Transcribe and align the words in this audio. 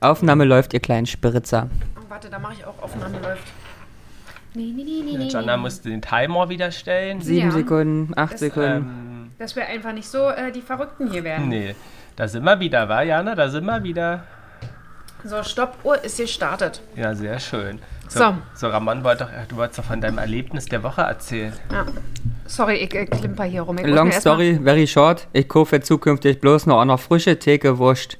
Aufnahme 0.00 0.44
läuft, 0.44 0.74
ihr 0.74 0.80
kleinen 0.80 1.06
Spritzer. 1.06 1.68
Oh, 1.96 2.02
warte, 2.08 2.30
da 2.30 2.38
mache 2.38 2.54
ich 2.54 2.64
auch 2.64 2.80
Aufnahme 2.82 3.18
läuft. 3.20 3.42
Nee, 4.54 4.72
nee, 4.74 4.82
nee, 4.84 5.02
nee, 5.04 5.18
nee. 5.18 5.28
Jana 5.28 5.56
musste 5.56 5.90
den 5.90 6.00
Timer 6.02 6.48
wieder 6.48 6.70
stellen. 6.70 7.20
Sieben 7.20 7.48
Ja. 7.48 7.52
Sekunden, 7.52 8.12
acht 8.16 8.34
Das, 8.34 8.40
Sekunden. 8.40 8.68
Ähm, 8.76 9.30
Dass 9.38 9.56
wir 9.56 9.66
einfach 9.66 9.92
nicht 9.92 10.08
so 10.08 10.28
äh, 10.28 10.50
die 10.52 10.62
Verrückten 10.62 11.10
hier 11.10 11.24
werden. 11.24 11.48
nee, 11.48 11.74
da 12.16 12.26
sind 12.28 12.44
wir 12.44 12.58
wieder, 12.60 12.88
war 12.88 13.02
Jana? 13.02 13.34
Da 13.34 13.48
sind 13.48 13.64
wir 13.66 13.82
wieder. 13.82 14.24
So, 15.24 15.42
Stoppuhr 15.42 16.02
ist 16.04 16.16
gestartet. 16.18 16.80
Ja, 16.96 17.14
sehr 17.14 17.38
schön. 17.40 17.80
So. 18.08 18.34
So, 18.54 18.68
Ramon, 18.68 19.02
wollte 19.04 19.24
doch, 19.24 19.30
du 19.48 19.56
wolltest 19.56 19.80
doch 19.80 19.84
von 19.84 20.00
deinem 20.00 20.18
Erlebnis 20.18 20.66
der 20.66 20.82
Woche 20.82 21.02
erzählen. 21.02 21.52
Ja. 21.72 21.84
Sorry, 22.46 22.76
ich 22.76 22.94
äh, 22.94 23.04
klimper 23.04 23.44
hier 23.44 23.62
rum. 23.62 23.76
Ich 23.78 23.84
muss 23.86 23.94
Long 23.94 24.08
mir 24.08 24.14
erst 24.14 24.24
mal- 24.24 24.34
story, 24.34 24.60
very 24.62 24.86
short. 24.86 25.26
Ich 25.32 25.48
kaufe 25.48 25.80
zukünftig 25.80 26.40
bloß 26.40 26.66
noch 26.66 26.80
eine 26.80 26.96
frische 26.98 27.38
Theke 27.38 27.78
Wurst. 27.78 28.16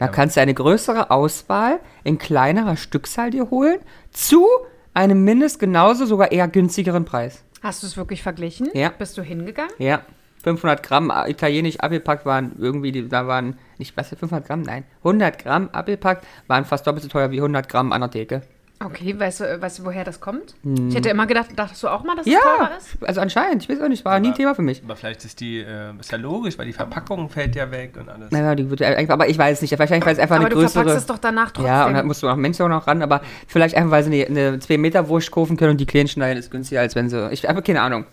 Da 0.00 0.08
kannst 0.08 0.38
du 0.38 0.40
eine 0.40 0.54
größere 0.54 1.10
Auswahl 1.10 1.78
in 2.04 2.16
kleinerer 2.16 2.78
Stückzahl 2.78 3.30
dir 3.30 3.50
holen, 3.50 3.80
zu 4.12 4.46
einem 4.94 5.24
mindest 5.24 5.58
genauso, 5.58 6.06
sogar 6.06 6.32
eher 6.32 6.48
günstigeren 6.48 7.04
Preis. 7.04 7.44
Hast 7.62 7.82
du 7.82 7.86
es 7.86 7.98
wirklich 7.98 8.22
verglichen? 8.22 8.70
Ja. 8.72 8.88
Bist 8.88 9.18
du 9.18 9.22
hingegangen? 9.22 9.74
Ja, 9.76 10.00
500 10.42 10.82
Gramm 10.82 11.10
äh, 11.10 11.30
italienisch 11.30 11.80
abgepackt 11.80 12.24
waren 12.24 12.52
irgendwie, 12.58 12.92
die, 12.92 13.10
da 13.10 13.26
waren, 13.26 13.58
nicht, 13.76 13.94
was, 13.98 14.08
500 14.08 14.46
Gramm? 14.46 14.62
Nein, 14.62 14.84
100 15.04 15.38
Gramm 15.38 15.68
abgepackt 15.68 16.26
waren 16.46 16.64
fast 16.64 16.86
doppelt 16.86 17.02
so 17.02 17.10
teuer 17.10 17.30
wie 17.30 17.36
100 17.36 17.68
Gramm 17.68 17.92
an 17.92 18.00
der 18.00 18.10
Theke. 18.10 18.40
Okay, 18.82 19.14
weißt 19.18 19.40
du, 19.40 19.60
weißt 19.60 19.80
du, 19.80 19.84
woher 19.84 20.04
das 20.04 20.20
kommt? 20.20 20.54
Ich 20.88 20.94
hätte 20.94 21.10
immer 21.10 21.26
gedacht, 21.26 21.48
dachtest 21.54 21.82
du 21.82 21.88
auch 21.88 22.02
mal, 22.02 22.16
dass 22.16 22.26
es 22.26 22.32
Ja, 22.32 22.38
teurer 22.40 22.70
ist? 22.78 22.96
also 23.06 23.20
anscheinend, 23.20 23.62
ich 23.62 23.68
weiß 23.68 23.78
auch 23.82 23.88
nicht, 23.88 24.06
war 24.06 24.18
nie 24.18 24.28
ein 24.28 24.30
Aber- 24.30 24.36
Thema 24.38 24.54
für 24.54 24.62
mich. 24.62 24.82
Aber 24.82 24.96
vielleicht 24.96 25.22
ist 25.26 25.38
die, 25.40 25.58
äh, 25.58 25.92
ist 26.00 26.10
ja 26.10 26.16
logisch, 26.16 26.56
weil 26.58 26.64
die 26.64 26.72
Verpackung 26.72 27.28
fällt 27.28 27.54
ja 27.56 27.70
weg 27.70 27.92
und 28.00 28.08
alles. 28.08 28.30
Naja, 28.30 28.54
die 28.54 28.70
wird 28.70 28.80
einfach, 28.80 29.12
aber 29.12 29.28
ich 29.28 29.36
weiß 29.36 29.60
nicht, 29.60 29.78
wahrscheinlich, 29.78 30.06
weil 30.06 30.14
es 30.14 30.18
einfach 30.18 30.36
Aber 30.36 30.46
eine 30.46 30.54
du 30.54 30.60
verpackst 30.60 30.76
größere... 30.76 30.96
es 30.98 31.04
doch 31.06 31.18
danach 31.18 31.50
trotzdem. 31.50 31.66
Ja, 31.66 31.86
und 31.88 31.92
dann 31.92 32.06
musst 32.06 32.22
du 32.22 32.28
auch 32.28 32.36
Menschen 32.36 32.62
auch 32.64 32.68
noch 32.70 32.86
ran, 32.86 33.02
aber 33.02 33.20
vielleicht 33.46 33.74
einfach, 33.76 33.90
weil 33.90 34.02
sie 34.04 34.26
eine, 34.26 34.48
eine 34.48 34.58
2 34.58 34.78
Meter 34.78 35.08
Wurst 35.08 35.30
kaufen 35.30 35.58
können 35.58 35.72
und 35.72 35.78
die 35.80 35.86
kleinen 35.86 36.08
schneiden 36.08 36.38
ist 36.38 36.50
günstiger, 36.50 36.80
als 36.80 36.94
wenn 36.94 37.10
sie. 37.10 37.28
Ich 37.32 37.46
habe 37.46 37.60
keine 37.60 37.82
Ahnung. 37.82 38.06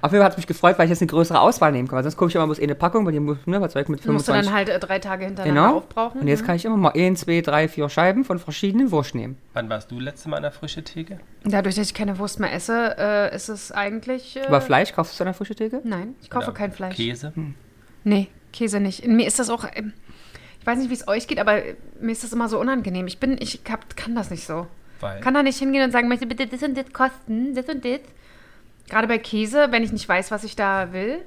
Auf 0.00 0.12
jeden 0.12 0.20
Fall 0.20 0.24
hat 0.24 0.32
es 0.32 0.36
mich 0.38 0.46
gefreut, 0.46 0.78
weil 0.78 0.84
ich 0.86 0.90
jetzt 0.90 1.00
eine 1.02 1.08
größere 1.10 1.40
Auswahl 1.40 1.72
nehmen 1.72 1.88
kann. 1.88 1.96
Weil 1.96 2.02
sonst 2.04 2.16
gucke 2.16 2.28
ich 2.30 2.34
immer 2.34 2.46
bloß 2.46 2.60
eine 2.60 2.74
Packung, 2.74 3.04
weil 3.06 3.12
die 3.12 3.20
muss, 3.20 3.38
ne, 3.46 3.60
was 3.60 3.72
soll 3.72 3.82
ich 3.82 3.88
mit 3.88 4.04
Du 4.04 4.12
musst 4.12 4.28
du 4.28 4.32
25. 4.32 4.46
dann 4.50 4.54
halt 4.56 4.68
äh, 4.68 4.78
drei 4.86 4.98
Tage 4.98 5.24
hintereinander 5.24 5.62
genau. 5.68 5.76
aufbrauchen. 5.78 6.20
Und 6.20 6.28
jetzt 6.28 6.42
Mhm. 6.42 6.46
kann 6.46 6.56
ich 6.56 6.64
immer 6.64 6.76
mal 6.76 6.92
1, 6.94 7.20
2, 7.20 7.40
3, 7.40 7.68
4 7.68 7.88
Scheiben 7.88 8.24
von 8.24 8.38
verschiedenen 8.38 8.90
Wurst 8.90 9.14
nehmen. 9.14 9.36
Wann 9.54 9.68
warst 9.68 9.90
du 9.90 9.98
letzte 10.00 10.28
Mal 10.28 10.36
an 10.38 10.42
der 10.44 10.52
frische 10.52 10.82
Theke? 10.84 11.20
Dadurch, 11.44 11.74
dass 11.74 11.86
ich 11.88 11.94
keine 11.94 12.18
Wurst 12.18 12.40
mehr 12.40 12.52
esse, 12.52 12.94
äh, 12.98 13.34
ist 13.34 13.48
es 13.48 13.72
eigentlich. 13.72 14.36
Äh, 14.36 14.46
Aber 14.46 14.60
Fleisch 14.60 14.92
kaufst 14.92 15.18
du 15.18 15.24
an 15.24 15.26
der 15.26 15.34
frischen 15.34 15.56
Theke? 15.56 15.80
Nein, 15.84 16.14
ich 16.22 16.30
kaufe 16.30 16.46
Oder 16.46 16.54
kein 16.54 16.72
Fleisch. 16.72 16.96
Käse? 16.96 17.32
Nee, 18.04 18.28
Käse 18.52 18.80
nicht. 18.80 19.06
Mir 19.06 19.26
ist 19.26 19.38
das 19.38 19.50
auch. 19.50 19.64
ähm, 19.74 19.92
Ich 20.60 20.66
weiß 20.66 20.78
nicht, 20.78 20.90
wie 20.90 20.94
es 20.94 21.08
euch 21.08 21.26
geht, 21.26 21.38
aber 21.38 21.60
mir 22.00 22.12
ist 22.12 22.22
das 22.24 22.32
immer 22.32 22.48
so 22.48 22.60
unangenehm. 22.60 23.06
Ich 23.06 23.18
bin, 23.18 23.36
ich 23.40 23.60
hab, 23.70 23.96
kann 23.96 24.14
das 24.14 24.30
nicht 24.30 24.46
so. 24.46 24.66
Weil 25.00 25.20
Kann 25.20 25.32
da 25.32 25.42
nicht 25.42 25.58
hingehen 25.58 25.82
und 25.82 25.92
sagen, 25.92 26.08
möchte 26.08 26.26
bitte 26.26 26.46
das 26.46 26.62
und 26.62 26.76
das 26.76 26.92
kosten, 26.92 27.54
das 27.54 27.66
und 27.68 27.82
das. 27.84 28.00
Gerade 28.90 29.08
bei 29.08 29.18
Käse, 29.18 29.68
wenn 29.70 29.82
ich 29.82 29.92
nicht 29.92 30.08
weiß, 30.08 30.30
was 30.30 30.44
ich 30.44 30.56
da 30.56 30.92
will, 30.92 31.18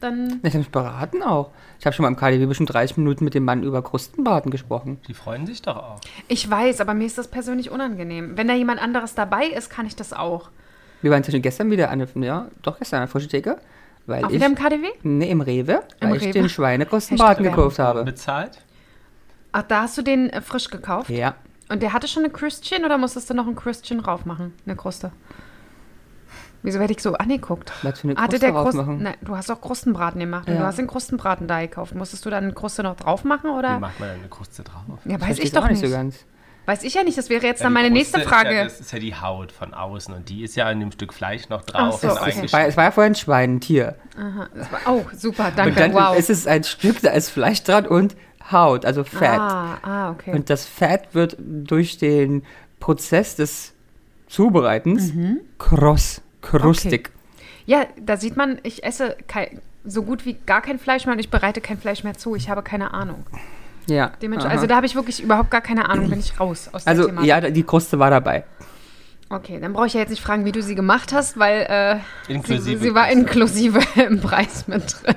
dann. 0.00 0.40
Ich 0.42 0.50
habe 0.50 0.58
mich 0.58 0.70
beraten 0.70 1.22
auch. 1.22 1.50
Ich 1.78 1.86
habe 1.86 1.94
schon 1.94 2.02
mal 2.04 2.08
im 2.08 2.16
KDW 2.16 2.46
bestimmt 2.46 2.72
30 2.72 2.96
Minuten 2.96 3.24
mit 3.24 3.34
dem 3.34 3.44
Mann 3.44 3.62
über 3.62 3.82
Krustenbraten 3.82 4.50
gesprochen. 4.50 5.00
die 5.06 5.14
freuen 5.14 5.46
sich 5.46 5.62
doch 5.62 5.76
auch. 5.76 6.00
Ich 6.28 6.48
weiß, 6.48 6.80
aber 6.80 6.94
mir 6.94 7.06
ist 7.06 7.18
das 7.18 7.28
persönlich 7.28 7.70
unangenehm. 7.70 8.36
Wenn 8.36 8.48
da 8.48 8.54
jemand 8.54 8.80
anderes 8.82 9.14
dabei 9.14 9.46
ist, 9.46 9.70
kann 9.70 9.86
ich 9.86 9.94
das 9.94 10.12
auch. 10.12 10.50
Wir 11.02 11.10
waren 11.10 11.22
zum 11.22 11.28
Beispiel 11.32 11.42
gestern 11.42 11.70
wieder 11.70 11.90
an 11.90 11.98
der, 11.98 12.08
ja, 12.22 12.48
doch 12.62 12.78
gestern 12.78 12.98
an 12.98 13.02
der 13.02 13.08
frischen 13.08 13.28
Theke. 13.30 13.58
Weil 14.06 14.24
Auch 14.24 14.28
ich, 14.30 14.36
wieder 14.36 14.46
im 14.46 14.54
KDW? 14.56 14.86
nee, 15.04 15.30
im 15.30 15.40
Rewe, 15.40 15.82
Im 16.00 16.10
weil 16.10 16.16
ich 16.16 16.22
Rewe? 16.24 16.32
den 16.32 16.48
Schweinekrustenbraten 16.48 17.44
gekauft 17.44 17.78
habe. 17.78 18.04
Bezahlt? 18.04 18.58
Ach, 19.52 19.62
da 19.62 19.82
hast 19.82 19.96
du 19.98 20.02
den 20.02 20.30
äh, 20.30 20.40
frisch 20.40 20.70
gekauft? 20.70 21.08
Ja. 21.10 21.34
Und 21.68 21.82
der 21.82 21.92
hatte 21.92 22.08
schon 22.08 22.24
eine 22.24 22.32
Christian 22.32 22.84
oder 22.84 22.98
musstest 22.98 23.30
du 23.30 23.34
noch 23.34 23.46
ein 23.46 23.54
Christian 23.54 24.00
rauf 24.00 24.24
machen? 24.24 24.54
Eine 24.66 24.76
Kruste? 24.76 25.12
Wieso 26.64 26.78
werde 26.78 26.92
ich 26.92 27.00
so 27.02 27.14
angeguckt? 27.14 27.72
Was 27.82 28.00
für 28.00 28.08
eine 28.08 28.16
Hatte 28.16 28.38
Kruste 28.38 28.46
der 28.46 28.52
Krust 28.52 28.66
rausmachen? 28.78 29.02
Nein, 29.02 29.14
du 29.20 29.36
hast 29.36 29.50
auch 29.50 29.60
Krustenbraten 29.60 30.20
gemacht. 30.20 30.46
Und 30.48 30.54
Ja. 30.54 30.60
du 30.60 30.66
hast 30.66 30.78
den 30.78 30.86
Krustenbraten 30.86 31.48
da 31.48 31.60
gekauft. 31.60 31.94
Musstest 31.94 32.24
du 32.24 32.30
dann 32.30 32.44
eine 32.44 32.52
Kruste 32.52 32.82
noch 32.84 32.96
drauf 32.96 33.24
machen 33.24 33.50
Wie 33.50 33.58
oder? 33.58 33.78
macht 33.80 33.98
man 33.98 34.10
eine 34.10 34.28
Kruste 34.28 34.62
drauf? 34.62 34.82
Ja, 35.04 35.20
weiß 35.20 35.38
ich 35.40 35.50
doch 35.52 35.68
nicht. 35.68 35.80
so 35.84 35.90
ganz. 35.90 36.24
Weiß 36.64 36.84
ich 36.84 36.94
ja 36.94 37.02
nicht. 37.02 37.18
Das 37.18 37.28
wäre 37.28 37.44
jetzt 37.44 37.58
Ja, 37.58 37.64
dann 37.64 37.72
meine 37.72 37.88
Kruste 37.88 37.98
nächste 37.98 38.20
Ist 38.20 38.28
Frage. 38.28 38.54
ja, 38.54 38.62
das 38.64 38.78
ist 38.80 38.92
ja 38.92 39.00
die 39.00 39.16
Haut 39.16 39.50
von 39.50 39.74
außen 39.74 40.14
und 40.14 40.28
die 40.28 40.44
ist 40.44 40.54
ja 40.54 40.66
an 40.66 40.78
dem 40.78 40.92
Stück 40.92 41.12
Fleisch 41.12 41.48
noch 41.48 41.62
drauf. 41.62 42.00
So, 42.00 42.08
und 42.10 42.18
okay. 42.20 42.42
Es 42.44 42.52
war, 42.52 42.64
es 42.66 42.76
war 42.76 42.84
ja 42.84 42.90
vorhin 42.92 43.12
ein 43.12 43.16
Schwein, 43.16 43.54
ein 43.56 43.60
Tier. 43.60 43.96
Aha, 44.16 44.48
das 44.54 44.70
war, 44.70 44.80
oh, 44.86 45.04
super, 45.16 45.46
Und 45.48 45.58
danke. 45.58 45.74
dann 45.80 45.92
wow. 45.94 46.16
ist 46.16 46.30
es 46.30 46.46
ein 46.46 46.62
Stück, 46.62 47.00
da 47.02 47.10
ist 47.10 47.30
Fleisch 47.30 47.64
dran 47.64 47.86
und 47.86 48.14
Haut, 48.52 48.84
also 48.86 49.02
Fett. 49.02 49.40
Ah, 49.40 49.78
ah, 49.82 50.10
okay. 50.12 50.32
Und 50.32 50.50
das 50.50 50.64
Fett 50.64 51.08
wird 51.14 51.36
durch 51.40 51.98
den 51.98 52.44
Prozess 52.78 53.34
des 53.34 53.72
Zubereitens 54.28 55.12
Mhm. 55.14 55.40
kross, 55.58 56.22
krustig. 56.42 57.10
Ja, 57.64 57.86
da 58.00 58.16
sieht 58.16 58.36
man, 58.36 58.58
ich 58.64 58.84
esse 58.84 59.16
kei- 59.28 59.58
so 59.84 60.02
gut 60.02 60.26
wie 60.26 60.34
gar 60.46 60.60
kein 60.62 60.78
Fleisch 60.78 61.06
mehr 61.06 61.14
und 61.14 61.18
ich 61.20 61.30
bereite 61.30 61.60
kein 61.60 61.78
Fleisch 61.78 62.04
mehr 62.04 62.14
zu. 62.14 62.34
Ich 62.36 62.50
habe 62.50 62.62
keine 62.62 62.92
Ahnung. 62.92 63.24
Ja. 63.88 64.12
Also 64.48 64.66
da 64.66 64.76
habe 64.76 64.86
ich 64.86 64.94
wirklich 64.94 65.22
überhaupt 65.22 65.50
gar 65.50 65.60
keine 65.60 65.88
Ahnung, 65.88 66.08
bin 66.10 66.20
ich 66.20 66.38
raus 66.38 66.68
aus 66.72 66.84
dem 66.84 66.88
also 66.88 67.06
Thema. 67.06 67.24
ja, 67.24 67.40
die 67.40 67.62
Kruste 67.64 67.98
war 67.98 68.10
dabei. 68.10 68.44
Okay, 69.28 69.58
dann 69.60 69.72
brauche 69.72 69.86
ich 69.86 69.94
ja 69.94 70.00
jetzt 70.00 70.10
nicht 70.10 70.22
fragen, 70.22 70.44
wie 70.44 70.52
du 70.52 70.62
sie 70.62 70.74
gemacht 70.74 71.12
hast, 71.12 71.38
weil 71.38 71.62
äh, 71.62 71.98
sie, 72.26 72.34
Inklusive 72.34 72.78
sie 72.84 72.94
war 72.94 73.10
inklusive 73.10 73.80
im 74.06 74.20
Preis 74.20 74.68
mit 74.68 74.94
drin. 75.02 75.14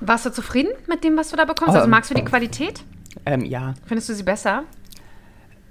Warst 0.00 0.26
du 0.26 0.30
zufrieden 0.32 0.70
mit 0.88 1.04
dem, 1.04 1.16
was 1.16 1.30
du 1.30 1.36
da 1.36 1.44
bekommst? 1.44 1.74
Also 1.74 1.84
Ähm. 1.84 1.90
magst 1.90 2.10
du 2.10 2.14
die 2.14 2.24
Qualität? 2.24 2.82
Ähm, 3.26 3.44
ja, 3.44 3.74
Findest 3.86 4.08
du 4.08 4.14
sie 4.14 4.22
besser? 4.22 4.64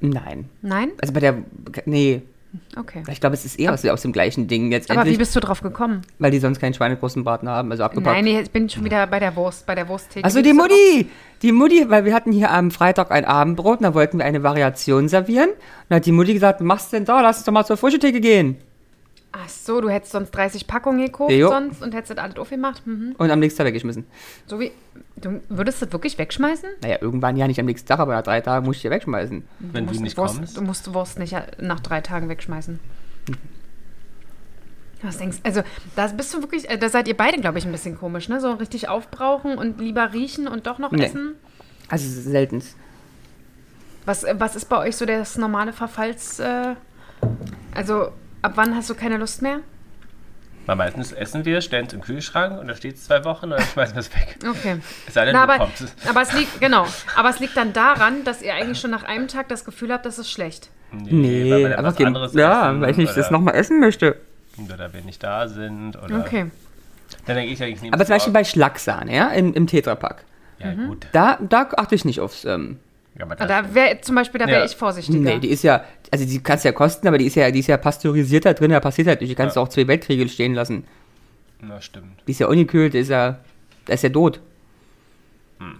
nein. 0.02 0.50
Nein? 0.62 0.92
Also 1.02 1.14
bei 1.14 1.20
der, 1.20 1.38
nee, 1.86 2.22
Okay. 2.78 3.04
ich 3.10 3.20
glaube, 3.22 3.34
es 3.34 3.46
ist 3.46 3.60
eher 3.60 3.74
aus, 3.74 3.86
aus 3.86 4.02
dem 4.02 4.12
gleichen 4.12 4.48
Ding 4.48 4.72
jetzt 4.72 4.92
Aber 4.92 5.06
wie 5.06 5.18
bist 5.18 5.36
du 5.36 5.40
drauf 5.40 5.62
gekommen? 5.62 6.02
weil 6.20 6.32
die 6.32 6.40
sonst 6.40 6.60
keinen 6.60 6.74
Schweinekrustenbraten 6.74 7.48
haben, 7.48 7.72
also 7.72 7.84
abgepackt. 7.84 8.16
Nein, 8.16 8.28
ich 8.28 8.52
bin 8.52 8.70
schon 8.70 8.84
wieder 8.84 9.08
bei 9.08 9.20
der 9.20 9.36
Wurst, 9.36 9.66
bei 9.66 9.76
der 9.76 9.88
Wursttheke. 9.88 10.34
Wie 10.36 10.42
die 10.42 10.54
Mutti! 10.54 11.10
Die 11.42 11.52
Mutti, 11.52 11.90
weil 11.90 12.06
wir 12.06 12.14
hatten 12.14 12.32
hier 12.32 12.52
am 12.52 12.72
Freitag 12.72 13.12
ein 13.12 13.26
Abendbrot 13.26 13.80
und 13.80 13.84
da 13.84 13.94
wollten 13.94 14.18
wir 14.18 14.26
eine 14.26 14.44
Variation 14.44 15.08
servieren. 15.08 15.50
Und 15.50 15.58
dann 15.90 15.98
hat 15.98 16.06
die 16.06 16.12
Mutti 16.12 16.34
gesagt, 16.34 16.62
machst 16.62 16.92
du 16.92 16.98
denn 16.98 17.06
da? 17.06 17.22
Lass 17.22 17.38
uns 17.38 17.46
doch 17.46 17.54
mal 17.54 17.66
zur 17.66 17.78
Frühstücktheke 17.78 18.20
gehen. 18.20 18.58
Ach 19.34 19.48
so, 19.48 19.80
du 19.80 19.90
hättest 19.90 20.12
sonst 20.12 20.32
30 20.32 20.68
Packungen 20.68 21.06
gekauft 21.06 21.32
Jo. 21.32 21.48
sonst 21.50 21.82
und 21.82 21.94
hättest 21.94 22.12
das 22.12 22.18
alles 22.18 22.36
aufgemacht. 22.36 22.86
Mhm. 22.86 23.16
Und 23.18 23.32
am 23.32 23.40
nächsten 23.40 23.60
Tag 23.60 23.68
weggeschmissen. 23.68 24.06
So 24.46 24.60
wie, 24.60 24.72
du 25.22 25.42
würdest 25.50 25.82
das 25.82 25.92
wirklich 25.92 26.18
wegschmeißen? 26.18 26.70
Naja, 26.82 26.98
irgendwann 27.02 27.38
ja 27.38 27.48
nicht 27.48 27.59
am 27.59 27.66
nächsten 27.66 27.88
Tag, 27.88 28.00
aber 28.00 28.14
nach 28.14 28.24
drei 28.24 28.42
Tagen 28.42 28.66
muss 28.66 28.78
ich 28.78 28.82
die 28.82 28.90
wegschmeißen. 28.90 29.44
Wenn 29.59 29.86
du 29.86 29.92
musst 29.92 30.02
nicht 30.02 30.18
Wurst, 30.18 30.38
kommst. 30.38 30.58
Du 30.58 30.62
musst 30.62 30.94
Wurst 30.94 31.20
nicht 31.20 31.34
äh, 31.34 31.44
nach 31.59 31.80
drei 31.80 32.02
Tagen 32.02 32.30
wegschmeißen. 32.30 32.80
Was 35.04 35.18
denkst 35.18 35.38
Also, 35.44 35.64
da 35.96 36.08
bist 36.08 36.34
du 36.34 36.42
wirklich, 36.42 36.70
äh, 36.70 36.78
da 36.78 36.90
seid 36.90 37.08
ihr 37.08 37.18
beide, 37.18 37.40
glaube 37.40 37.58
ich, 37.58 37.66
ein 37.66 37.72
bisschen 37.72 37.98
komisch, 37.98 38.30
ne? 38.30 38.40
So 38.40 38.52
richtig 38.54 38.88
aufbrauchen 38.88 39.58
und 39.58 39.80
lieber 39.80 40.14
riechen 40.14 40.48
und 40.48 40.68
doch 40.68 40.78
noch 40.78 40.92
Nee. 40.92 41.06
essen. 41.06 41.36
Also 41.90 42.08
selten. 42.22 42.64
Was, 44.06 44.24
äh, 44.24 44.36
was 44.38 44.56
ist 44.56 44.66
bei 44.70 44.78
euch 44.78 44.96
so 44.96 45.06
das 45.06 45.38
normale 45.38 45.74
Verfalls... 45.74 46.40
Äh, 46.40 46.76
also, 47.74 48.09
ab 48.42 48.53
wann 48.56 48.76
hast 48.76 48.90
du 48.90 48.96
keine 48.96 49.18
Lust 49.18 49.42
mehr? 49.42 49.59
Weil 50.68 50.76
meistens 50.76 51.12
essen 51.12 51.44
wir, 51.46 51.62
stellen 51.62 51.88
es 51.88 51.94
im 51.94 52.02
Kühlschrank 52.02 52.60
und 52.60 52.68
da 52.68 52.76
steht 52.76 52.96
es 52.96 53.06
zwei 53.06 53.24
Wochen 53.26 53.46
und 53.46 53.52
dann 53.52 53.62
schmeißen 53.74 53.96
wir 53.96 54.00
es 54.02 54.14
weg. 54.14 54.38
Okay. 54.48 54.78
Es 55.08 55.14
sei 55.16 55.26
denn, 55.26 55.34
Na, 55.34 55.44
aber, 55.44 55.58
kommst. 55.58 55.86
aber 56.08 56.22
es 56.22 56.34
liegt, 56.34 56.60
genau, 56.60 56.86
aber 57.16 57.30
es 57.30 57.40
liegt 57.40 57.58
dann 57.58 57.74
daran, 57.74 58.24
dass 58.24 58.42
ihr 58.42 58.54
eigentlich 58.54 58.80
schon 58.80 58.92
nach 58.92 59.04
einem 59.04 59.28
Tag 59.28 59.50
das 59.50 59.66
Gefühl 59.66 59.92
habt, 59.92 60.06
das 60.06 60.20
ist 60.20 60.30
schlecht. 60.32 60.70
Nee, 60.92 61.50
weil 61.52 61.60
wir 61.60 61.70
dann 61.70 61.86
einfach 61.86 62.00
was 62.00 62.06
anderes 62.06 62.34
Ja, 62.34 62.80
weil 62.80 62.92
ich 62.92 62.98
nicht 62.98 63.10
das 63.16 63.28
oder- 63.28 63.32
nochmal 63.38 63.56
essen 63.56 63.80
möchte. 63.80 64.18
Oder 64.74 64.94
wir 64.94 65.02
nicht 65.02 65.24
da 65.24 65.48
sind. 65.48 65.96
Oder 65.96 66.20
Okay. 66.20 66.52
Dann 67.26 67.36
denke 67.36 67.54
ich, 67.54 67.60
ja, 67.60 67.66
ich 67.66 67.82
nehme 67.82 67.94
Aber 67.94 68.04
es 68.04 68.08
zum 68.08 68.16
Beispiel 68.16 68.30
auf. 68.32 68.34
bei 68.34 68.44
Schlagsahne, 68.44 69.16
ja, 69.16 69.28
im, 69.30 69.54
im 69.54 69.68
Tetrapack. 69.68 70.24
Ja, 70.60 70.74
gut. 70.74 71.08
Da, 71.12 71.38
da 71.42 71.70
achte 71.78 71.96
ich 71.96 72.06
nicht 72.06 72.20
aufs. 72.20 72.46
Ähm, 72.46 72.80
Ja, 73.22 73.26
aber 73.26 73.40
Ah, 73.40 73.46
Da 73.46 73.73
wäre 73.73 74.02
zum 74.02 74.16
Beispiel, 74.16 74.40
da 74.40 74.47
wäre 74.47 74.59
Ja. 74.62 74.66
ich 74.66 74.76
vorsichtiger. 74.76 75.20
nee, 75.20 75.40
die 75.40 75.50
ist 75.50 75.64
ja, 75.64 75.84
also 76.12 76.26
die 76.26 76.41
kannst 76.41 76.66
du 76.66 76.70
ja 76.70 76.73
kosten, 76.73 77.08
aber 77.08 77.18
die 77.18 77.26
ist 77.28 77.35
ja, 77.35 77.52
die 77.52 77.59
ist 77.59 77.68
ja 77.68 77.78
pasteurisiert 77.78 78.46
da 78.46 78.53
drin, 78.53 78.72
da 78.72 78.79
passiert 78.79 79.08
halt 79.08 79.22
nicht. 79.22 79.29
Die 79.29 79.35
kannst 79.35 79.56
du 79.56 79.59
Ja. 79.59 79.66
auch 79.66 79.70
zwei 79.70 79.88
Weltkriege 79.88 80.28
stehen 80.28 80.53
lassen. 80.56 80.85
na, 81.62 81.79
stimmt. 81.79 82.22
Die 82.28 82.32
ist 82.32 82.40
ja 82.40 82.47
ungekühlt, 82.47 82.96
ist 82.96 83.09
ja, 83.09 83.38
da 83.85 83.94
ist 83.94 84.02
ja 84.03 84.09
tot. 84.09 84.40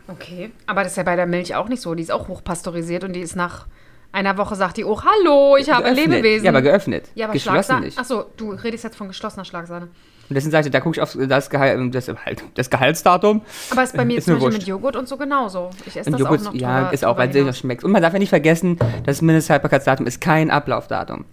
Okay, 0.08 0.52
aber 0.68 0.84
das 0.84 0.92
ist 0.92 0.98
ja 0.98 1.04
bei 1.04 1.16
der 1.16 1.26
Milch 1.26 1.56
auch 1.56 1.68
nicht 1.68 1.82
so. 1.82 1.96
Die 1.96 2.04
ist 2.04 2.12
auch 2.12 2.28
hochpasteurisiert 2.28 3.04
und 3.04 3.14
die 3.14 3.20
ist 3.22 3.36
nach 3.36 3.66
einer 4.12 4.38
Woche 4.38 4.56
sagt 4.56 4.78
die, 4.78 4.86
oh, 4.86 5.02
hallo, 5.02 5.58
ich 5.58 5.72
habe 5.72 5.84
Geöffnet. 5.86 6.06
Lebewesen. 6.08 6.46
Ja, 6.46 6.52
aber 6.52 6.62
geöffnet. 6.62 7.06
Ja, 7.16 7.26
aber 7.26 7.34
Geschlossen 7.34 7.56
Schlagsahne. 7.56 7.86
nicht. 7.88 7.98
Achso, 7.98 8.26
du 8.38 8.52
redest 8.52 8.84
jetzt 8.84 8.96
von 8.96 9.08
geschlossener 9.08 9.44
Schlagsahne. 9.46 9.88
Und 10.32 10.36
deswegen 10.36 10.66
ich, 10.66 10.72
da 10.72 10.80
gucke 10.80 10.96
ich 10.96 11.02
auf 11.02 11.18
das, 11.28 11.50
Gehalt, 11.50 11.94
das, 11.94 12.08
halt, 12.08 12.42
das 12.54 12.70
Gehaltsdatum. 12.70 13.42
Aber 13.70 13.84
ist 13.84 13.98
bei 13.98 14.06
mir 14.06 14.18
Ist 14.18 14.24
zum 14.28 14.36
Beispiel 14.36 14.60
mit 14.60 14.64
Joghurt 14.66 14.96
und 14.96 15.06
so 15.06 15.18
genauso. 15.18 15.72
Ich 15.86 15.98
esse 15.98 16.08
Und 16.08 16.14
das 16.14 16.22
Joghurt, 16.22 16.40
auch 16.40 16.46
noch 16.46 16.54
ja, 16.54 16.84
drüber- 16.84 16.94
ist 16.94 17.04
auch, 17.04 17.18
weil 17.18 17.36
es 17.36 17.60
schmeckt. 17.60 17.84
Und 17.84 17.92
man 17.92 18.02
darf 18.02 18.14
ja 18.14 18.20
nicht 18.20 18.30
vergessen, 18.30 18.80
das 19.06 19.22
Mindesthaltbarkeitsdatum 19.22 20.08
ist 20.08 20.22
kein 20.22 20.50
Ablaufdatum. 20.50 21.26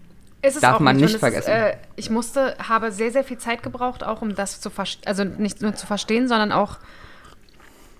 Ist 0.42 0.56
es 0.56 0.62
darf 0.62 0.74
auch 0.74 0.80
man 0.80 0.96
nicht, 0.96 1.12
nicht 1.12 1.18
vergessen. 1.20 1.48
Ist, 1.48 1.56
äh, 1.56 1.76
ich 1.94 2.10
musste, 2.10 2.56
habe 2.58 2.90
sehr, 2.90 3.12
sehr 3.12 3.22
viel 3.22 3.38
Zeit 3.38 3.62
gebraucht, 3.62 4.02
auch 4.02 4.20
um 4.20 4.34
das 4.34 4.60
zu 4.60 4.68
verstehen, 4.68 5.06
also 5.06 5.22
nicht 5.22 5.62
nur 5.62 5.76
zu 5.76 5.86
verstehen, 5.86 6.26
sondern 6.26 6.50
auch 6.50 6.78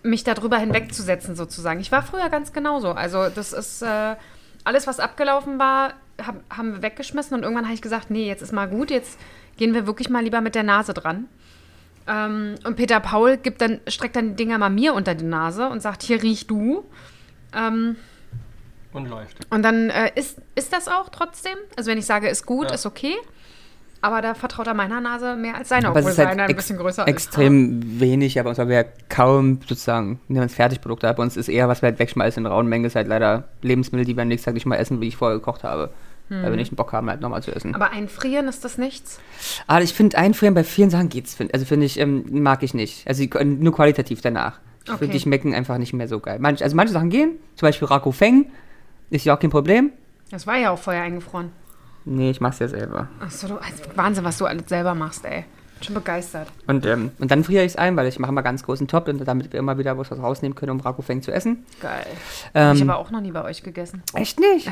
mich 0.02 0.24
darüber 0.24 0.58
hinwegzusetzen, 0.58 1.36
sozusagen. 1.36 1.78
Ich 1.78 1.92
war 1.92 2.02
früher 2.02 2.28
ganz 2.28 2.52
genauso. 2.52 2.90
Also, 2.90 3.28
das 3.28 3.52
ist 3.52 3.82
äh, 3.82 4.16
alles, 4.64 4.88
was 4.88 4.98
abgelaufen 4.98 5.60
war, 5.60 5.92
hab, 6.26 6.34
haben 6.50 6.72
wir 6.72 6.82
weggeschmissen 6.82 7.36
und 7.36 7.44
irgendwann 7.44 7.66
habe 7.66 7.74
ich 7.74 7.82
gesagt, 7.82 8.10
nee, 8.10 8.26
jetzt 8.26 8.42
ist 8.42 8.52
mal 8.52 8.66
gut, 8.66 8.90
jetzt 8.90 9.16
gehen 9.58 9.75
wir 9.75 9.87
wirklich 9.87 10.08
mal 10.08 10.22
lieber 10.25 10.40
mit 10.40 10.55
der 10.55 10.62
Nase 10.62 10.94
dran. 10.94 11.26
Ähm, 12.06 12.55
und 12.64 12.76
Peter 12.76 13.00
Paul 13.00 13.37
gibt 13.37 13.60
dann, 13.60 13.81
streckt 13.87 14.16
dann 14.16 14.31
die 14.31 14.37
Dinger 14.37 14.56
mal 14.56 14.70
mir 14.70 14.94
unter 14.94 15.14
die 15.14 15.25
Nase 15.26 15.69
und 15.69 15.82
sagt, 15.82 16.02
hier 16.02 16.22
riech 16.22 16.46
du. 16.46 16.84
Ähm, 17.55 17.96
Und 18.93 19.08
läuft. 19.10 19.38
und 19.50 19.62
dann 19.62 19.90
äh, 19.90 20.10
ist, 20.14 20.40
ist 20.55 20.72
das 20.72 20.88
auch 20.88 21.10
trotzdem. 21.10 21.56
Also 21.76 21.90
wenn 21.90 21.99
ich 21.99 22.06
sage, 22.06 22.28
ist 22.28 22.46
gut, 22.46 22.69
Ja. 22.69 22.75
ist 22.75 22.87
okay. 22.87 23.14
Aber 24.00 24.22
da 24.22 24.34
vertraut 24.34 24.69
er 24.69 24.75
meiner 24.75 25.00
Nase 25.00 25.34
mehr 25.34 25.56
als 25.56 25.70
seiner, 25.70 25.88
Aber 25.88 25.99
es 25.99 26.05
obwohl 26.06 26.12
ist 26.12 26.19
halt 26.19 26.28
seine 26.31 26.43
ein 26.44 26.55
bisschen 26.55 26.78
größer 26.78 27.02
ist. 27.02 27.08
extrem 27.08 27.99
wenig, 28.00 28.34
ja, 28.34 28.44
bei 28.44 28.50
uns 28.50 28.58
haben 28.60 28.69
wir 28.69 28.76
ja 28.76 28.84
kaum 29.08 29.58
sozusagen, 29.66 30.20
das 30.28 30.55
Fertigprodukte. 30.55 31.12
Bei 31.12 31.22
uns 31.22 31.37
ist 31.37 31.49
eher, 31.49 31.69
was 31.69 31.82
wir 31.82 31.88
halt 31.88 31.99
wegschmeißen 31.99 32.44
in 32.44 32.46
rauen 32.50 32.69
Mengen, 32.69 32.84
ist 32.84 32.94
halt 32.94 33.08
leider 33.08 33.49
Lebensmittel, 33.60 34.06
die 34.06 34.14
wir 34.16 34.22
am 34.22 34.28
nächsten 34.28 34.44
Tag 34.46 34.55
nicht 34.55 34.66
mal 34.66 34.76
essen, 34.76 35.00
wie 35.00 35.08
ich 35.08 35.16
vorher 35.16 35.37
gekocht 35.38 35.64
habe. 35.64 35.90
Weil 36.30 36.50
wir 36.50 36.56
nicht 36.56 36.70
den 36.72 36.76
Bock 36.76 36.92
haben, 36.92 37.08
halt 37.08 37.20
nochmal 37.22 37.42
zu 37.42 37.54
essen. 37.54 37.75
Aber 37.75 37.90
einfrieren 37.90 38.48
ist 38.48 38.62
das 38.64 38.76
nichts. 38.76 39.19
Aber 39.66 39.82
ich 39.82 39.94
finde, 39.94 40.19
einfrieren 40.19 40.54
bei 40.54 40.62
vielen 40.64 40.90
Sachen 40.90 41.08
geht's. 41.08 41.34
find- 41.34 41.54
Also 41.54 41.64
finde 41.64 41.86
ich, 41.86 41.98
ähm, 41.98 42.25
mag 42.42 42.62
ich 42.62 42.75
nicht. 42.75 43.06
Also 43.08 43.25
nur 43.44 43.72
qualitativ 43.75 44.20
danach. 44.20 44.60
Ich 44.84 44.90
Okay. 44.90 44.98
finde, 44.98 45.12
die 45.14 45.20
schmecken 45.20 45.54
einfach 45.54 45.78
nicht 45.78 45.92
mehr 45.94 46.06
so 46.08 46.20
geil. 46.20 46.38
Manch, 46.38 46.62
also 46.62 46.76
manche 46.76 46.92
Sachen 46.92 47.10
gehen, 47.10 47.32
zum 47.56 47.66
Beispiel 47.66 47.88
Rako 47.88 48.12
Feng, 48.12 48.50
ist 49.10 49.25
ja 49.25 49.34
auch 49.34 49.40
kein 49.40 49.50
Problem. 49.50 49.90
Das 50.30 50.46
war 50.46 50.56
ja 50.56 50.70
auch 50.70 50.78
vorher 50.78 51.02
eingefroren. 51.02 51.50
Nee, 52.04 52.31
ich 52.31 52.40
mach's 52.40 52.58
ja 52.58 52.69
selber. 52.69 53.08
Achso, 53.20 53.48
du, 53.48 53.56
also 53.56 53.82
Wahnsinn, 53.94 54.24
was 54.24 54.36
du 54.38 54.46
alles 54.46 54.69
selber 54.69 54.94
machst, 54.94 55.24
ey. 55.24 55.44
Schon 55.81 55.94
begeistert. 55.94 56.48
Und, 56.66 56.84
ähm, 56.86 57.10
und 57.19 57.31
dann 57.31 57.44
friere 57.44 57.62
ich 57.64 57.72
es 57.72 57.76
ein, 57.76 57.96
weil 57.96 58.06
ich 58.08 58.19
mache 58.19 58.32
immer 58.32 58.42
ganz 58.42 58.62
großen 58.64 58.88
Top, 58.88 59.08
und 59.08 59.19
damit 59.26 59.52
wir 59.52 59.60
immer 59.60 59.78
wieder 59.78 59.96
was 59.96 60.10
rausnehmen 60.10 60.54
können, 60.56 60.72
um 60.72 60.81
Rako 60.81 61.02
Feng 61.02 61.22
zu 61.22 61.32
essen. 61.32 61.64
Geil. 61.81 62.04
Hab 62.54 62.74
ich 62.74 62.81
Ähm, 62.82 62.90
aber 62.90 62.98
auch 62.98 63.10
noch 63.10 63.20
nie 63.20 63.31
bei 63.31 63.44
euch 63.44 63.62
gegessen. 63.62 64.02
echt 64.14 64.40
nicht? 64.40 64.69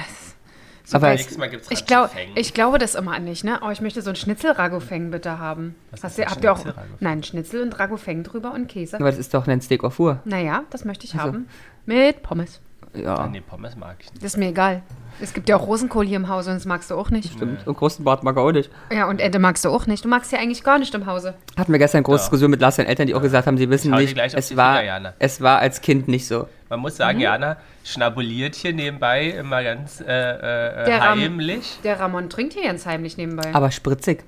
Aber 0.93 1.13
es, 1.13 1.37
Mal 1.37 1.51
gibt's 1.51 1.69
Ich, 1.71 1.87
glaub, 1.87 2.11
ich 2.35 2.55
glaube 2.55 2.79
das 2.79 2.95
immer 2.95 3.19
nicht, 3.19 3.45
ne? 3.45 3.61
Oh, 3.63 3.71
ich 3.71 3.81
möchte 3.81 4.03
so 4.03 4.11
ein 4.11 4.17
Schnitzel-Ragofeng 4.17 5.11
bitte 5.11 5.39
haben. 5.39 5.75
Was 5.91 6.05
Hast 6.05 6.13
ist 6.13 6.19
ihr, 6.19 6.27
habt 6.31 6.45
ihr 6.45 6.53
auch. 6.53 6.65
Nein, 7.01 7.23
Schnitzel 7.23 7.63
und 7.63 7.79
Ragofeng 7.79 8.23
drüber 8.23 8.53
und 8.53 8.69
Käse. 8.69 8.97
aber 8.97 9.11
das 9.11 9.19
ist 9.19 9.35
doch 9.35 9.47
ein 9.47 9.61
Steak 9.61 9.85
auf 9.85 9.99
Uhr. 9.99 10.21
Naja, 10.25 10.65
das 10.71 10.85
möchte 10.85 11.05
ich 11.05 11.15
Also. 11.15 11.27
haben. 11.27 11.49
Mit 11.87 12.23
Pommes. 12.23 12.61
Ja, 13.03 13.15
Ah, 13.17 13.27
nee, 13.27 13.41
Pommes 13.41 13.77
mag 13.77 13.97
ich 14.01 14.11
nicht. 14.11 14.23
Das 14.25 14.33
ist 14.35 14.37
mir 14.39 14.49
egal. 14.49 14.83
Es 15.21 15.33
gibt 15.33 15.49
ja 15.49 15.57
auch 15.57 15.67
Rosenkohl 15.67 16.05
hier 16.07 16.17
im 16.17 16.29
Hause 16.29 16.51
und 16.51 16.57
das 16.57 16.67
magst 16.67 16.91
du 16.91 16.95
auch 16.95 17.09
nicht. 17.11 17.33
stimmt. 17.33 17.67
Und 17.67 17.77
großen 17.77 18.05
Bart 18.05 18.23
mag 18.23 18.37
er 18.37 18.43
auch 18.43 18.53
nicht. 18.53 18.71
Ja, 18.93 19.09
und 19.09 19.19
Ente 19.21 19.39
magst 19.39 19.65
du 19.65 19.71
auch 19.71 19.87
nicht. 19.87 20.05
Du 20.05 20.09
magst 20.09 20.31
ja 20.31 20.39
eigentlich 20.39 20.63
gar 20.63 20.79
nicht 20.79 20.95
im 20.95 21.07
Hause. 21.07 21.35
Hatten 21.57 21.73
wir 21.73 21.79
gestern 21.79 21.99
eine 21.99 22.03
große 22.05 22.19
Ja. 22.19 22.25
Diskussion 22.25 22.51
mit 22.51 22.61
Lars 22.61 22.77
seinen 22.77 22.87
Eltern, 22.87 23.07
die 23.07 23.15
auch 23.15 23.23
gesagt 23.23 23.47
haben, 23.47 23.57
sie 23.57 23.71
wissen 23.71 23.93
nicht, 23.93 24.15
gleich 24.15 24.35
es 24.35 24.57
war, 24.57 24.79
Finger, 24.81 25.15
es 25.19 25.41
war 25.41 25.59
als 25.61 25.81
Kind 25.81 26.07
nicht 26.09 26.27
so. 26.27 26.49
Man 26.69 26.81
muss 26.81 26.95
Mhm. 26.95 26.97
sagen, 26.99 27.21
Jana 27.21 27.57
schnabuliert 27.85 28.55
hier 28.57 28.75
nebenbei 28.75 29.29
immer 29.31 29.63
ganz 29.63 30.01
äh, 30.01 30.05
äh, 30.05 30.85
Der 30.85 31.01
Ram- 31.01 31.19
heimlich. 31.21 31.79
Der 31.83 31.99
Ramon 31.99 32.29
trinkt 32.29 32.53
hier 32.53 32.65
ganz 32.65 32.85
heimlich 32.85 33.17
nebenbei. 33.17 33.55
Aber 33.55 33.71
spritzig. 33.71 34.23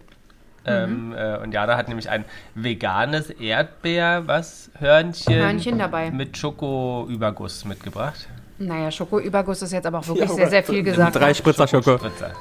Ähm, 0.65 1.15
äh, 1.17 1.39
und 1.39 1.53
Jana 1.53 1.77
hat 1.77 1.89
nämlich 1.89 2.09
ein 2.11 2.25
veganes 2.55 3.31
Erdbeer, 3.31 4.23
was? 4.27 4.71
Hörnchen, 4.79 5.35
Hörnchen 5.35 5.79
dabei. 5.79 6.11
mit 6.11 6.37
Schokoüberguss 6.37 7.65
mitgebracht. 7.65 8.29
Naja, 8.59 8.91
Schokoüberguss 8.91 9.63
ist 9.63 9.73
jetzt 9.73 9.87
aber 9.87 9.99
auch 9.99 10.07
wirklich 10.09 10.29
Ja, 10.29 10.35
sehr, 10.35 10.51
sehr 10.51 10.63
viel 10.65 10.83
gesagt. 10.83 11.17
Drei 11.17 11.33
Spritzer 11.35 11.67
Schoko. 11.69 11.99
Spritzer. 11.99 12.33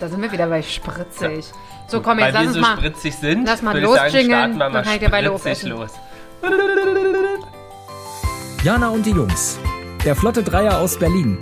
Da 0.00 0.08
sind 0.08 0.22
wir 0.22 0.30
wieder 0.30 0.46
bei 0.46 0.62
spritzig. 0.62 1.46
So, 1.88 2.00
komm, 2.00 2.18
Weil 2.18 2.26
jetzt 2.26 2.34
lass 2.34 2.42
wir 2.42 2.48
uns 2.48 2.54
so 2.54 2.60
mal. 2.60 2.76
spritzig 2.76 3.14
sind, 3.16 3.44
lass 3.46 3.62
mal 3.62 3.78
losjingeln, 3.80 4.58
dann 4.58 4.72
mal 4.72 4.82
kann 4.82 4.94
ich 4.94 5.00
derweil 5.00 5.24
spritzig 5.24 5.34
aufessen. 5.34 5.70
los. 5.70 5.90
Jana 8.62 8.88
und 8.90 9.04
die 9.04 9.10
Jungs. 9.10 9.58
Der 10.04 10.14
Flotte 10.16 10.42
Dreier 10.42 10.78
aus 10.78 10.98
Berlin. 10.98 11.38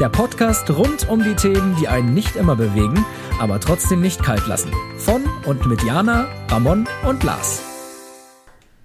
Der 0.00 0.08
Podcast 0.08 0.68
rund 0.70 1.08
um 1.08 1.22
die 1.22 1.34
Themen, 1.34 1.76
die 1.80 1.88
einen 1.88 2.12
nicht 2.14 2.36
immer 2.36 2.56
bewegen, 2.56 3.04
aber 3.40 3.60
trotzdem 3.60 4.00
nicht 4.00 4.22
kalt 4.22 4.46
lassen. 4.46 4.70
Von 4.98 5.24
und 5.44 5.66
mit 5.66 5.82
Jana, 5.84 6.26
Ramon 6.50 6.86
und 7.06 7.22
Lars. 7.22 7.62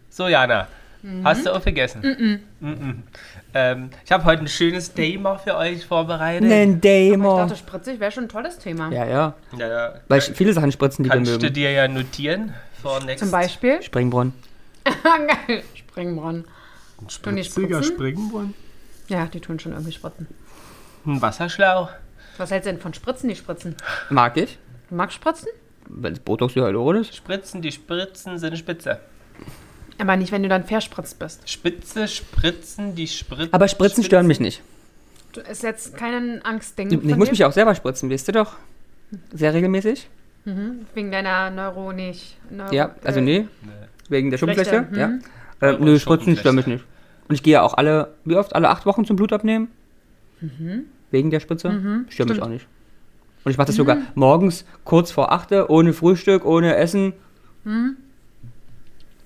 So, 0.09 0.27
Jana, 0.27 0.67
Mhm. 1.03 1.23
hast 1.25 1.45
du 1.47 1.55
auch 1.55 1.61
vergessen? 1.63 2.39
Mhm. 2.59 3.03
Ähm, 3.53 3.89
ich 4.05 4.11
habe 4.11 4.23
heute 4.25 4.43
ein 4.43 4.47
schönes 4.47 4.93
Thema 4.93 5.37
für 5.37 5.55
euch 5.57 5.85
vorbereitet. 5.85 6.47
Nen 6.47 6.75
Ich 6.75 6.81
Demo. 6.81 7.37
dachte, 7.37 7.55
spritzig 7.57 7.99
wäre 7.99 8.11
schon 8.11 8.25
ein 8.25 8.29
tolles 8.29 8.57
Thema. 8.57 8.89
Ja, 8.91 9.05
ja. 9.05 9.33
Ja, 9.57 9.67
ja. 9.67 9.93
Weil 10.07 10.19
ich 10.19 10.25
viele 10.35 10.53
Sachen 10.53 10.71
spritzen, 10.71 11.03
die 11.03 11.09
wir 11.09 11.15
Kannst 11.15 11.31
du 11.33 11.37
mögen. 11.39 11.53
dir 11.53 11.71
ja 11.71 11.87
notieren. 11.87 12.53
For 12.81 12.99
next 13.03 13.19
Zum 13.19 13.31
Beispiel. 13.31 13.81
Springbrunnen. 13.81 14.33
Geil. 15.47 15.63
Springbrunnen. 15.75 16.45
Tun 17.23 17.35
die 17.35 17.43
spritzen? 17.43 17.83
Springbrunnen. 17.83 18.53
Ja, 19.07 19.25
die 19.25 19.39
tun 19.41 19.59
schon 19.59 19.73
irgendwie 19.73 19.91
spritzen. 19.91 20.27
Ein 21.05 21.21
Wasserschlauch. 21.21 21.89
Was 22.37 22.51
hältst 22.51 22.67
du 22.67 22.71
denn 22.71 22.81
von 22.81 22.93
Spritzen, 22.93 23.27
die 23.29 23.35
Spritzen? 23.35 23.75
Mag 24.09 24.37
ich. 24.37 24.57
Du 24.89 24.95
magst 24.95 25.15
Spritzen? 25.15 25.49
Wenn 25.87 26.13
es 26.13 26.19
Botox 26.19 26.55
Hyaluronisch 26.55 27.09
ist. 27.09 27.17
Spritzen, 27.17 27.61
die 27.61 27.71
Spritzen 27.71 28.37
sind 28.37 28.57
spitze. 28.57 28.99
Aber 30.01 30.17
nicht, 30.17 30.31
wenn 30.31 30.41
du 30.41 30.49
dann 30.49 30.63
verspritzt 30.63 31.19
bist. 31.19 31.47
Spitze, 31.47 32.07
Spritzen, 32.07 32.95
die 32.95 33.07
Spritzen. 33.07 33.53
Aber 33.53 33.67
Spritzen 33.67 34.03
stören 34.03 34.25
mich 34.25 34.39
nicht. 34.39 34.61
Du 35.33 35.41
ist 35.41 35.61
jetzt 35.63 35.95
kein 35.95 36.43
Angstding. 36.43 36.89
Ich 36.91 36.99
von 36.99 37.17
muss 37.19 37.27
dir? 37.27 37.31
mich 37.33 37.45
auch 37.45 37.51
selber 37.51 37.75
spritzen, 37.75 38.09
weißt 38.09 38.27
du 38.27 38.31
doch. 38.31 38.55
Sehr 39.31 39.53
regelmäßig. 39.53 40.09
Wegen 40.43 41.11
deiner 41.11 41.51
Neuro 41.51 41.91
nicht. 41.93 42.35
Neuro 42.49 42.73
Ja, 42.73 42.95
also 43.03 43.19
äh, 43.19 43.23
nee. 43.23 43.47
Wegen 44.09 44.31
der 44.31 44.39
Schuppenfläche. 44.39 44.87
Fläche, 44.89 44.99
Ja. 44.99 45.07
mhm. 45.09 45.21
Äh, 45.61 45.73
nö, 45.79 45.99
Spritzen 45.99 46.35
stören 46.35 46.55
mich 46.55 46.65
nicht. 46.67 46.83
Und 47.29 47.35
ich 47.35 47.43
gehe 47.43 47.53
ja 47.53 47.61
auch 47.61 47.75
alle, 47.75 48.15
wie 48.25 48.35
oft? 48.35 48.55
Alle 48.55 48.69
acht 48.69 48.85
Wochen 48.87 49.05
zum 49.05 49.15
Blut 49.17 49.31
abnehmen. 49.31 49.67
Wegen 51.11 51.29
der 51.29 51.39
Spritze. 51.39 52.05
Stört 52.09 52.29
mich 52.29 52.37
Mhm. 52.39 52.43
auch 52.43 52.49
nicht. 52.49 52.65
Und 53.43 53.51
ich 53.51 53.57
mache 53.57 53.67
das 53.67 53.75
sogar 53.75 53.97
morgens 54.15 54.65
kurz 54.83 55.11
vor 55.11 55.31
achte, 55.31 55.69
ohne 55.69 55.93
Frühstück, 55.93 56.43
ohne 56.43 56.75
Essen. 56.75 57.13